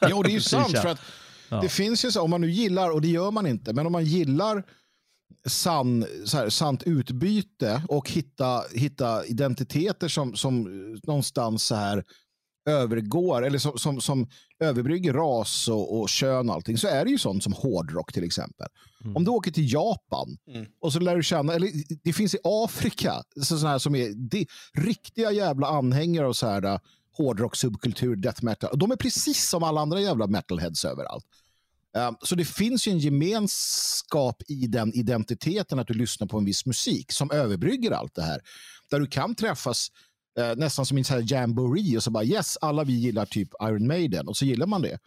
jo, 0.10 0.22
det 0.22 0.30
är 0.30 0.34
ju 0.34 0.40
sant. 0.40 0.78
för 0.78 0.88
att 0.88 1.00
ja. 1.48 1.60
Det 1.60 1.68
finns 1.68 2.04
ju 2.04 2.10
så, 2.10 2.22
om 2.22 2.30
man 2.30 2.40
nu 2.40 2.50
gillar, 2.50 2.90
och 2.90 3.00
det 3.00 3.08
gör 3.08 3.30
man 3.30 3.46
inte, 3.46 3.72
men 3.72 3.86
om 3.86 3.92
man 3.92 4.04
gillar 4.04 4.64
sann, 5.46 6.06
så 6.24 6.36
här, 6.36 6.48
sant 6.48 6.82
utbyte 6.82 7.82
och 7.88 8.10
hitta, 8.10 8.62
hitta 8.74 9.26
identiteter 9.26 10.08
som, 10.08 10.36
som 10.36 10.62
någonstans 11.02 11.64
så 11.64 11.74
här 11.74 12.04
övergår, 12.68 13.46
eller 13.46 13.58
som, 13.58 13.78
som, 13.78 14.00
som 14.00 14.28
överbrygger 14.60 15.12
ras 15.12 15.68
och, 15.68 16.00
och 16.00 16.08
kön 16.08 16.48
och 16.48 16.54
allting, 16.54 16.78
så 16.78 16.88
är 16.88 17.04
det 17.04 17.10
ju 17.10 17.18
sånt 17.18 17.42
som 17.42 17.52
hårdrock 17.52 18.12
till 18.12 18.24
exempel. 18.24 18.66
Mm. 19.04 19.16
Om 19.16 19.24
du 19.24 19.30
åker 19.30 19.50
till 19.50 19.72
Japan 19.72 20.36
mm. 20.48 20.66
och 20.80 20.92
så 20.92 21.00
lär 21.00 21.16
du 21.16 21.22
känna, 21.22 21.54
eller 21.54 21.70
det 22.04 22.12
finns 22.12 22.34
i 22.34 22.38
Afrika, 22.44 23.22
så, 23.42 23.58
så 23.58 23.66
här 23.66 23.78
som 23.78 23.94
är 23.94 24.14
de, 24.14 24.46
riktiga 24.74 25.32
jävla 25.32 25.66
anhängare 25.66 26.26
av 26.26 26.32
så 26.32 26.46
här 26.46 26.80
hårdrock, 27.16 27.56
subkultur, 27.56 28.16
death 28.16 28.44
metal. 28.44 28.78
De 28.78 28.90
är 28.90 28.96
precis 28.96 29.48
som 29.48 29.62
alla 29.62 29.80
andra 29.80 30.00
jävla 30.00 30.26
metalheads 30.26 30.84
överallt. 30.84 31.24
Um, 31.94 32.16
så 32.22 32.34
det 32.34 32.44
finns 32.44 32.86
ju 32.86 32.92
en 32.92 32.98
gemenskap 32.98 34.42
i 34.48 34.66
den 34.66 34.92
identiteten 34.94 35.78
att 35.78 35.86
du 35.86 35.94
lyssnar 35.94 36.26
på 36.26 36.38
en 36.38 36.44
viss 36.44 36.66
musik 36.66 37.12
som 37.12 37.30
överbrygger 37.30 37.90
allt 37.90 38.14
det 38.14 38.22
här. 38.22 38.40
Där 38.90 39.00
du 39.00 39.06
kan 39.06 39.34
träffas 39.34 39.88
eh, 40.38 40.56
nästan 40.56 40.86
som 40.86 40.98
en 40.98 41.04
så 41.04 41.14
här 41.14 41.24
jamboree 41.26 41.96
och 41.96 42.02
så 42.02 42.10
bara 42.10 42.24
yes, 42.24 42.58
alla 42.60 42.84
vi 42.84 42.92
gillar 42.92 43.26
typ 43.26 43.48
Iron 43.62 43.86
Maiden 43.86 44.28
och 44.28 44.36
så 44.36 44.44
gillar 44.44 44.66
man 44.66 44.82
det. 44.82 44.98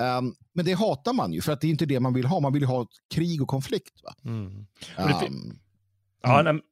Um, 0.00 0.34
men 0.52 0.64
det 0.64 0.72
hatar 0.72 1.12
man 1.12 1.32
ju 1.32 1.40
för 1.40 1.52
att 1.52 1.60
det 1.60 1.66
är 1.66 1.70
inte 1.70 1.86
det 1.86 2.00
man 2.00 2.14
vill 2.14 2.26
ha. 2.26 2.40
Man 2.40 2.52
vill 2.52 2.62
ju 2.62 2.68
ha 2.68 2.86
krig 3.14 3.42
och 3.42 3.48
konflikt. 3.48 4.00
Mm. 4.24 4.46
Um, 4.46 4.66
ja, 6.22 6.40
mm. 6.40 6.54
nej, 6.56 6.62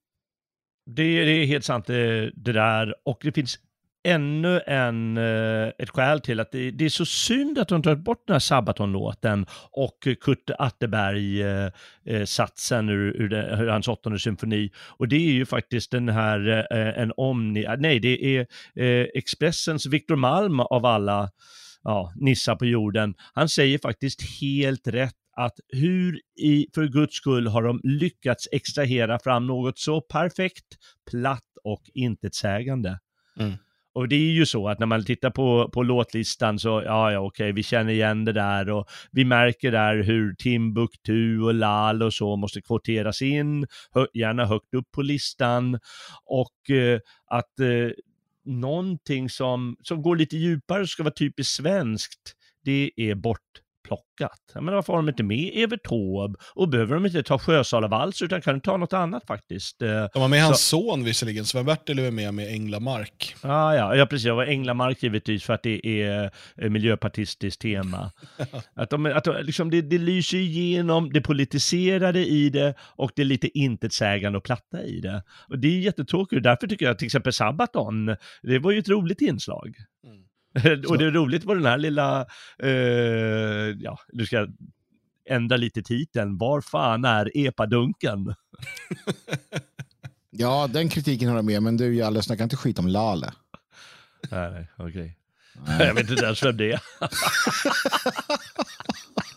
det, 0.86 1.24
det, 1.24 1.30
är 1.30 1.46
helt 1.46 1.64
sant 1.64 1.86
det, 1.86 2.30
det, 2.30 2.52
där. 2.52 2.94
Och 3.04 3.18
det 3.22 3.32
finns 3.32 3.58
ännu 4.06 4.60
en, 4.66 5.16
eh, 5.16 5.68
ett 5.78 5.90
skäl 5.90 6.20
till 6.20 6.40
att 6.40 6.52
det, 6.52 6.70
det, 6.70 6.84
är 6.84 6.88
så 6.88 7.04
synd 7.04 7.58
att 7.58 7.68
de 7.68 7.82
tagit 7.82 8.04
bort 8.04 8.22
den 8.26 8.34
här 8.34 8.40
Sabaton-låten 8.40 9.46
och 9.70 10.08
Kurt 10.20 10.50
Atterberg-satsen 10.58 12.88
eh, 12.88 12.94
eh, 12.94 13.00
ur, 13.00 13.22
ur, 13.22 13.32
ur, 13.32 13.68
hans 13.68 13.88
åttonde 13.88 14.18
symfoni. 14.18 14.70
Och 14.76 15.08
det 15.08 15.16
är 15.16 15.32
ju 15.32 15.46
faktiskt 15.46 15.90
den 15.90 16.08
här, 16.08 16.66
en 16.72 17.12
omni, 17.16 17.66
nej 17.78 18.00
det 18.00 18.36
är 18.36 18.46
Expressens 19.14 19.86
Victor 19.86 20.16
Malm 20.16 20.60
av 20.60 20.86
alla 20.86 21.30
ja, 21.82 22.12
nissar 22.16 22.56
på 22.56 22.66
jorden. 22.66 23.14
Han 23.34 23.48
säger 23.48 23.78
faktiskt 23.78 24.40
helt 24.40 24.88
rätt 24.88 25.14
att 25.36 25.60
hur 25.68 26.20
i, 26.40 26.66
för 26.74 26.86
guds 26.86 27.16
skull 27.16 27.46
har 27.46 27.62
de 27.62 27.80
lyckats 27.82 28.48
extrahera 28.52 29.18
fram 29.18 29.46
något 29.46 29.78
så 29.78 30.00
perfekt, 30.00 30.66
platt 31.10 31.56
och 31.64 31.82
intetsägande. 31.94 32.98
Mm. 33.38 33.52
Och 33.96 34.08
det 34.08 34.16
är 34.16 34.32
ju 34.32 34.46
så 34.46 34.68
att 34.68 34.78
när 34.78 34.86
man 34.86 35.04
tittar 35.04 35.30
på, 35.30 35.70
på 35.72 35.82
låtlistan 35.82 36.58
så, 36.58 36.82
ja, 36.84 37.12
ja, 37.12 37.18
okej, 37.18 37.52
vi 37.52 37.62
känner 37.62 37.92
igen 37.92 38.24
det 38.24 38.32
där 38.32 38.70
och 38.70 38.86
vi 39.10 39.24
märker 39.24 39.72
där 39.72 40.02
hur 40.02 40.34
Timbuktu 40.34 41.40
och 41.40 41.54
Lal 41.54 42.02
och 42.02 42.14
så 42.14 42.36
måste 42.36 42.60
kvoteras 42.60 43.22
in, 43.22 43.66
hö, 43.94 44.06
gärna 44.14 44.46
högt 44.46 44.74
upp 44.74 44.92
på 44.92 45.02
listan. 45.02 45.78
Och 46.24 46.70
eh, 46.70 47.00
att 47.26 47.60
eh, 47.60 47.90
någonting 48.44 49.30
som, 49.30 49.76
som 49.82 50.02
går 50.02 50.16
lite 50.16 50.36
djupare 50.36 50.82
och 50.82 50.88
ska 50.88 51.02
vara 51.02 51.14
typiskt 51.14 51.54
svenskt, 51.54 52.34
det 52.64 52.90
är 52.96 53.14
bort 53.14 53.60
plockat. 53.86 54.40
Men 54.54 54.74
varför 54.74 54.92
har 54.92 54.98
de 54.98 55.08
inte 55.08 55.22
med 55.22 55.50
Evert 55.54 55.84
Taube? 55.84 56.38
Och 56.54 56.68
behöver 56.68 56.94
de 56.94 57.06
inte 57.06 57.22
ta 57.22 57.38
Sjösalavals 57.38 58.22
utan 58.22 58.40
kan 58.40 58.54
de 58.54 58.60
ta 58.60 58.76
något 58.76 58.92
annat 58.92 59.26
faktiskt? 59.26 59.82
Eh, 59.82 59.88
de 59.88 60.22
har 60.22 60.28
med 60.28 60.40
så... 60.40 60.44
hans 60.44 60.66
son 60.66 61.04
visserligen, 61.04 61.44
Sven-Bertil 61.44 61.98
är 61.98 62.10
med 62.10 62.34
med 62.34 62.52
Änglamark. 62.52 63.36
Ah, 63.42 63.74
ja, 63.74 63.96
ja, 63.96 64.06
precis. 64.06 64.30
Var 64.30 64.44
Änglamark 64.44 65.02
givetvis 65.02 65.44
för 65.44 65.52
att 65.54 65.62
det 65.62 66.02
är 66.02 66.30
eh, 66.56 66.70
miljöpartistiskt 66.70 67.62
tema. 67.62 68.10
att 68.74 68.90
de, 68.90 69.06
att 69.06 69.24
de, 69.24 69.42
liksom, 69.42 69.70
det, 69.70 69.82
det 69.82 69.98
lyser 69.98 70.38
igenom 70.38 71.12
det 71.12 71.20
politiserade 71.20 72.26
i 72.26 72.50
det 72.50 72.74
och 72.80 73.10
det 73.16 73.24
lite 73.24 73.58
intetsägande 73.58 74.38
och 74.38 74.44
platta 74.44 74.82
i 74.82 75.00
det. 75.00 75.22
Och 75.48 75.58
det 75.58 75.68
är 75.68 75.80
jättetråkigt. 75.80 76.42
Därför 76.42 76.66
tycker 76.66 76.86
jag 76.86 76.98
till 76.98 77.06
exempel 77.06 77.32
Sabaton, 77.32 78.06
det 78.42 78.58
var 78.58 78.70
ju 78.70 78.78
ett 78.78 78.88
roligt 78.88 79.20
inslag. 79.20 79.74
Mm. 80.06 80.25
och 80.88 80.98
det 80.98 81.04
är 81.04 81.10
roligt 81.10 81.44
på 81.44 81.54
den 81.54 81.66
här 81.66 81.78
lilla, 81.78 82.26
eh, 82.58 82.70
ja, 83.78 83.98
du 84.08 84.26
ska 84.26 84.48
ändra 85.28 85.56
lite 85.56 85.82
titeln. 85.82 86.38
Var 86.38 86.60
fan 86.60 87.04
är 87.04 87.30
epadunken? 87.34 88.34
ja, 90.30 90.68
den 90.72 90.88
kritiken 90.88 91.28
har 91.28 91.36
jag 91.36 91.44
med, 91.44 91.62
men 91.62 91.76
du 91.76 91.94
Jalle, 91.94 92.22
snacka 92.22 92.42
inte 92.42 92.56
skit 92.56 92.78
om 92.78 92.86
Lale. 92.86 93.32
Nej, 94.30 94.70
okej. 94.76 94.88
Okay. 94.90 95.12
Jag 95.86 95.94
vet 95.94 96.10
inte 96.10 96.24
ens 96.24 96.42
vem 96.42 96.56
det 96.56 96.72
är. 96.72 96.80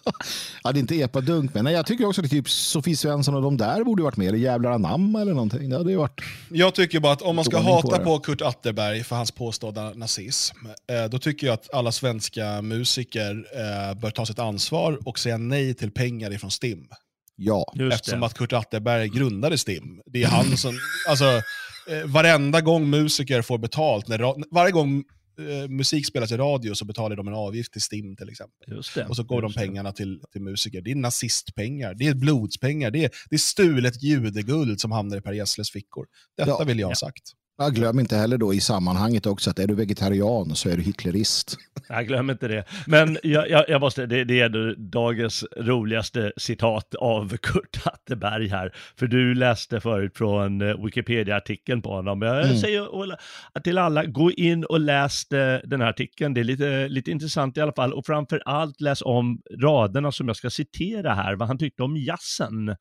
ja, 0.63 0.71
det 0.71 0.77
är 0.77 0.81
inte 0.81 0.95
epadunk, 0.95 1.53
men 1.53 1.63
nej, 1.63 1.73
jag 1.73 1.85
tycker 1.85 2.05
också 2.05 2.21
att 2.21 2.29
typ 2.29 2.49
Sofie 2.49 2.97
Svensson 2.97 3.35
och 3.35 3.41
de 3.41 3.57
där 3.57 3.83
borde 3.83 4.03
varit 4.03 4.17
med, 4.17 4.27
eller 4.27 4.37
Jävlar 4.37 4.71
anamma 4.71 5.21
eller 5.21 5.33
någonting. 5.33 5.69
Det 5.69 5.77
hade 5.77 5.97
varit... 5.97 6.21
Jag 6.49 6.75
tycker 6.75 6.99
bara 6.99 7.13
att 7.13 7.21
om 7.21 7.35
man 7.35 7.45
ska 7.45 7.57
hata 7.57 7.97
på, 7.97 8.03
på 8.03 8.19
Kurt 8.19 8.41
Atterberg 8.41 9.03
för 9.03 9.15
hans 9.15 9.31
påstådda 9.31 9.93
nazism, 9.93 10.57
eh, 10.65 11.09
då 11.11 11.19
tycker 11.19 11.47
jag 11.47 11.53
att 11.53 11.73
alla 11.73 11.91
svenska 11.91 12.61
musiker 12.61 13.45
eh, 13.53 13.99
bör 13.99 14.11
ta 14.11 14.25
sitt 14.25 14.39
ansvar 14.39 14.99
och 15.05 15.19
säga 15.19 15.37
nej 15.37 15.73
till 15.73 15.91
pengar 15.91 16.33
ifrån 16.33 16.51
STIM. 16.51 16.87
Ja. 17.35 17.73
Eftersom 17.91 18.23
att 18.23 18.33
Kurt 18.33 18.53
Atterberg 18.53 19.09
grundade 19.09 19.57
STIM. 19.57 20.01
Det 20.05 20.23
är 20.23 20.27
han 20.27 20.57
som, 20.57 20.79
alltså, 21.09 21.25
eh, 21.25 22.05
varenda 22.05 22.61
gång 22.61 22.89
musiker 22.89 23.41
får 23.41 23.57
betalt, 23.57 24.07
när, 24.07 24.53
varje 24.53 24.71
gång 24.71 25.03
eh, 25.39 25.67
musik 25.69 26.07
spelas 26.07 26.31
i 26.31 26.37
radio 26.37 26.73
så 26.73 26.85
betalar 26.85 27.15
de 27.15 27.27
en 27.27 27.33
avgift 27.33 27.71
till 27.71 27.81
STIM 27.81 28.15
till 28.15 28.29
exempel. 28.29 28.77
och 29.09 29.15
så 29.15 29.23
går 29.23 29.41
de 29.41 29.53
pengarna 29.53 29.91
till, 29.91 30.21
till 30.31 30.41
musiker. 30.41 30.81
Det 30.81 30.91
är 30.91 30.95
nazistpengar, 30.95 31.93
det 31.93 32.07
är 32.07 32.13
blodspengar, 32.13 32.91
det 32.91 33.05
är, 33.05 33.11
det 33.29 33.35
är 33.35 33.39
stulet 33.39 34.03
judeguld 34.03 34.81
som 34.81 34.91
hamnar 34.91 35.17
i 35.17 35.21
Per 35.21 35.33
Gessles 35.33 35.71
fickor. 35.71 36.07
Detta 36.37 36.49
ja, 36.49 36.63
vill 36.63 36.79
jag 36.79 36.87
ha 36.87 36.95
sagt. 36.95 37.33
Ja, 37.61 37.69
glöm 37.69 37.99
inte 37.99 38.15
heller 38.15 38.37
då 38.37 38.53
i 38.53 38.61
sammanhanget 38.61 39.25
också 39.25 39.49
att 39.49 39.59
är 39.59 39.67
du 39.67 39.75
vegetarian 39.75 40.55
så 40.55 40.69
är 40.69 40.77
du 40.77 40.83
hitlerist. 40.83 41.57
Jag 41.89 42.07
glömmer 42.07 42.33
inte 42.33 42.47
det. 42.47 42.63
Men 42.87 43.17
jag, 43.23 43.49
jag, 43.49 43.69
jag 43.69 43.81
måste, 43.81 44.05
det, 44.05 44.23
det, 44.23 44.39
är 44.39 44.75
dagens 44.75 45.45
roligaste 45.57 46.31
citat 46.37 46.95
av 46.95 47.37
Kurt 47.37 47.85
Hatteberg 47.85 48.47
här. 48.47 48.75
För 48.99 49.07
du 49.07 49.35
läste 49.35 49.79
förut 49.79 50.17
från 50.17 50.61
eh, 50.61 50.85
Wikipedia-artikeln 50.85 51.81
på 51.81 51.89
honom. 51.89 52.21
Jag 52.21 52.45
mm. 52.45 52.57
säger 52.57 53.17
till 53.63 53.77
alla, 53.77 54.05
gå 54.05 54.31
in 54.31 54.63
och 54.63 54.79
läs 54.79 55.27
den 55.27 55.81
här 55.81 55.89
artikeln. 55.89 56.33
Det 56.33 56.39
är 56.39 56.43
lite, 56.43 56.87
lite 56.87 57.11
intressant 57.11 57.57
i 57.57 57.61
alla 57.61 57.73
fall. 57.73 57.93
Och 57.93 58.05
framför 58.05 58.41
allt 58.45 58.81
läs 58.81 59.01
om 59.01 59.41
raderna 59.61 60.11
som 60.11 60.27
jag 60.27 60.37
ska 60.37 60.49
citera 60.49 61.13
här, 61.13 61.35
vad 61.35 61.47
han 61.47 61.57
tyckte 61.57 61.83
om 61.83 61.97
jazzen. 61.97 62.75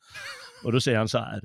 Och 0.65 0.73
då 0.73 0.81
säger 0.81 0.99
han 0.99 1.09
så 1.09 1.19
här. 1.19 1.41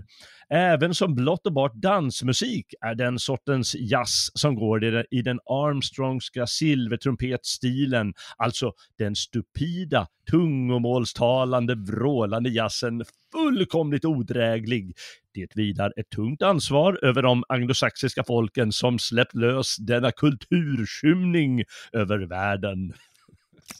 Även 0.49 0.93
som 0.93 1.15
blott 1.15 1.45
och 1.45 1.53
bart 1.53 1.73
dansmusik 1.75 2.73
är 2.81 2.95
den 2.95 3.19
sortens 3.19 3.75
jazz 3.75 4.29
som 4.33 4.55
går 4.55 5.05
i 5.11 5.21
den 5.21 5.39
Armstrongska 5.45 6.47
silvertrumpetstilen, 6.47 8.13
alltså 8.37 8.71
den 8.97 9.15
stupida, 9.15 10.07
tungomålstalande, 10.31 11.75
vrålande 11.75 12.49
jazzen 12.49 13.03
fullkomligt 13.33 14.05
odräglig. 14.05 14.95
Det 15.33 15.55
vilar 15.55 15.93
ett 15.97 16.09
tungt 16.09 16.41
ansvar 16.41 16.99
över 17.01 17.21
de 17.21 17.43
anglosaxiska 17.49 18.23
folken 18.23 18.71
som 18.71 18.99
släppt 18.99 19.35
lös 19.35 19.77
denna 19.77 20.11
kulturskymning 20.11 21.63
över 21.91 22.19
världen. 22.19 22.93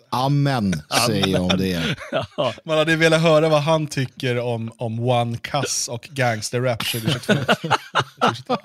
Amen, 0.10 0.82
säger 1.06 1.28
jag 1.28 1.42
om 1.42 1.58
det. 1.58 1.96
Man 2.64 2.78
hade 2.78 2.96
velat 2.96 3.22
höra 3.22 3.50
vad 3.50 3.62
han 3.62 3.88
tycker 3.88 4.40
om, 4.40 4.72
om 4.78 5.00
One 5.00 5.38
Cuss 5.38 5.88
och 5.88 6.10
gangsterrap 6.12 6.80
2022. 6.92 7.34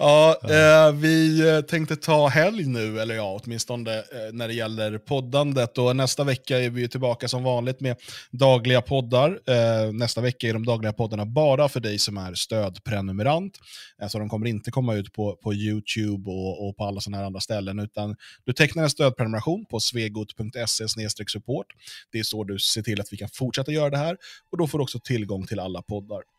Ja, 0.00 0.40
eh, 0.42 0.92
vi 0.92 1.48
eh, 1.48 1.60
tänkte 1.60 1.96
ta 1.96 2.28
helg 2.28 2.66
nu, 2.66 3.00
eller 3.00 3.14
ja, 3.14 3.40
åtminstone 3.44 3.98
eh, 3.98 4.32
när 4.32 4.48
det 4.48 4.54
gäller 4.54 4.98
poddandet. 4.98 5.78
Och 5.78 5.96
nästa 5.96 6.24
vecka 6.24 6.58
är 6.58 6.70
vi 6.70 6.88
tillbaka 6.88 7.28
som 7.28 7.42
vanligt 7.42 7.80
med 7.80 7.96
dagliga 8.30 8.82
poddar. 8.82 9.40
Eh, 9.46 9.92
nästa 9.92 10.20
vecka 10.20 10.48
är 10.48 10.52
de 10.52 10.66
dagliga 10.66 10.92
poddarna 10.92 11.26
bara 11.26 11.68
för 11.68 11.80
dig 11.80 11.98
som 11.98 12.16
är 12.16 12.34
stödprenumerant. 12.34 13.58
Eh, 14.02 14.08
så 14.08 14.18
de 14.18 14.28
kommer 14.28 14.46
inte 14.46 14.70
komma 14.70 14.94
ut 14.94 15.12
på, 15.12 15.36
på 15.36 15.54
YouTube 15.54 16.30
och, 16.30 16.68
och 16.68 16.76
på 16.76 16.84
alla 16.84 17.00
sådana 17.00 17.18
här 17.18 17.24
andra 17.24 17.40
ställen, 17.40 17.78
utan 17.78 18.16
du 18.44 18.52
tecknar 18.52 18.82
en 18.82 18.90
stödprenumeration 18.90 19.64
på 19.70 19.80
svegot.se 19.80 20.88
support. 21.28 21.66
Det 22.12 22.18
är 22.18 22.22
så 22.22 22.44
du 22.44 22.58
ser 22.58 22.82
till 22.82 23.00
att 23.00 23.12
vi 23.12 23.16
kan 23.16 23.28
fortsätta 23.32 23.72
göra 23.72 23.90
det 23.90 23.98
här 23.98 24.16
och 24.52 24.58
då 24.58 24.66
får 24.66 24.78
du 24.78 24.82
också 24.82 24.98
tillgång 24.98 25.46
till 25.46 25.60
alla 25.60 25.82
poddar. 25.82 26.37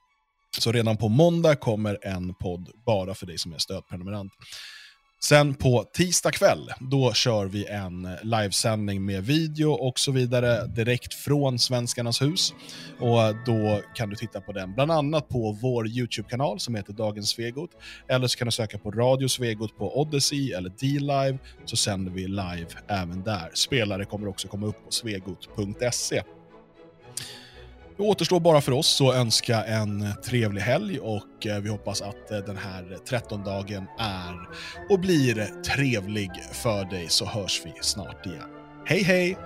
Så 0.58 0.72
redan 0.72 0.98
på 0.98 1.10
måndag 1.10 1.56
kommer 1.56 1.98
en 2.02 2.34
podd 2.34 2.70
bara 2.86 3.16
för 3.16 3.26
dig 3.26 3.38
som 3.38 3.54
är 3.54 3.58
stödprenumerant. 3.58 4.32
Sen 5.22 5.54
på 5.54 5.84
tisdag 5.94 6.32
kväll, 6.32 6.70
då 6.80 7.14
kör 7.14 7.46
vi 7.46 7.66
en 7.66 8.08
livesändning 8.24 9.06
med 9.06 9.26
video 9.26 9.72
och 9.72 10.00
så 10.00 10.12
vidare 10.12 10.68
direkt 10.68 11.14
från 11.14 11.60
Svenskarnas 11.60 12.22
hus. 12.22 12.54
Och 13.00 13.36
Då 13.46 13.82
kan 13.96 14.10
du 14.10 14.16
titta 14.16 14.42
på 14.42 14.52
den, 14.52 14.74
bland 14.74 14.92
annat 14.92 15.30
på 15.30 15.58
vår 15.62 15.88
YouTube-kanal 15.88 16.60
som 16.60 16.76
heter 16.76 16.94
Dagens 16.94 17.30
Svegot. 17.30 17.70
Eller 18.08 18.28
så 18.28 18.38
kan 18.38 18.46
du 18.46 18.52
söka 18.52 18.78
på 18.78 18.92
Radio 18.92 19.28
Svegot 19.28 19.78
på 19.78 20.02
Odyssey 20.02 20.52
eller 20.52 20.70
D-Live, 20.70 21.38
så 21.66 21.76
sänder 21.76 22.12
vi 22.12 22.28
live 22.28 22.68
även 22.88 23.24
där. 23.24 23.52
Spelare 23.54 24.06
kommer 24.06 24.28
också 24.28 24.48
komma 24.48 24.68
upp 24.68 24.86
på 24.86 24.92
svegot.se. 24.92 26.22
Det 28.00 28.04
återstår 28.06 28.40
bara 28.40 28.62
för 28.62 28.72
oss 28.72 29.02
att 29.02 29.16
önska 29.16 29.64
en 29.64 30.14
trevlig 30.24 30.62
helg 30.62 31.00
och 31.00 31.48
eh, 31.48 31.60
vi 31.60 31.70
hoppas 31.70 32.02
att 32.02 32.32
eh, 32.32 32.38
den 32.38 32.58
här 32.58 32.98
13-dagen 33.10 33.86
är 34.00 34.36
och 34.90 35.00
blir 35.00 35.62
trevlig 35.62 36.32
för 36.52 36.86
dig 36.86 37.06
så 37.10 37.26
hörs 37.26 37.62
vi 37.66 37.74
snart 37.82 38.26
igen. 38.26 38.50
Hej 38.86 39.04
hej! 39.04 39.38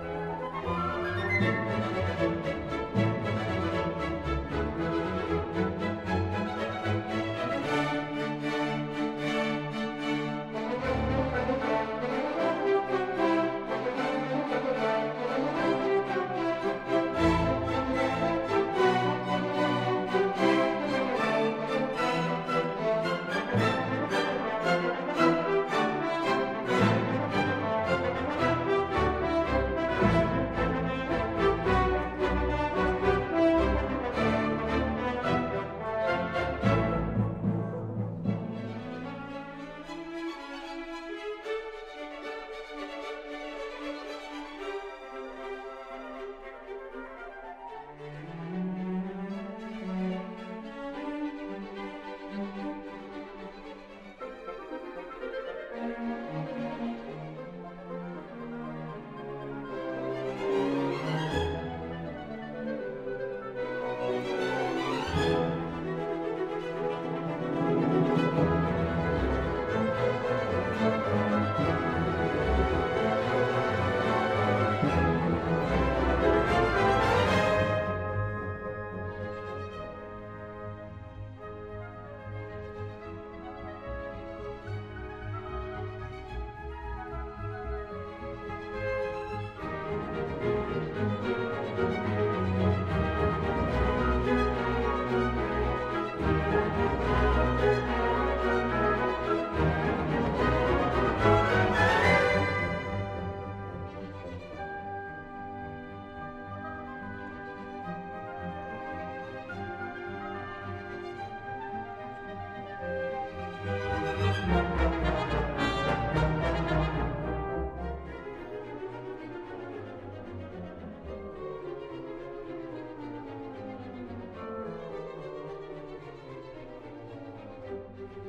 Thank 128.14 128.26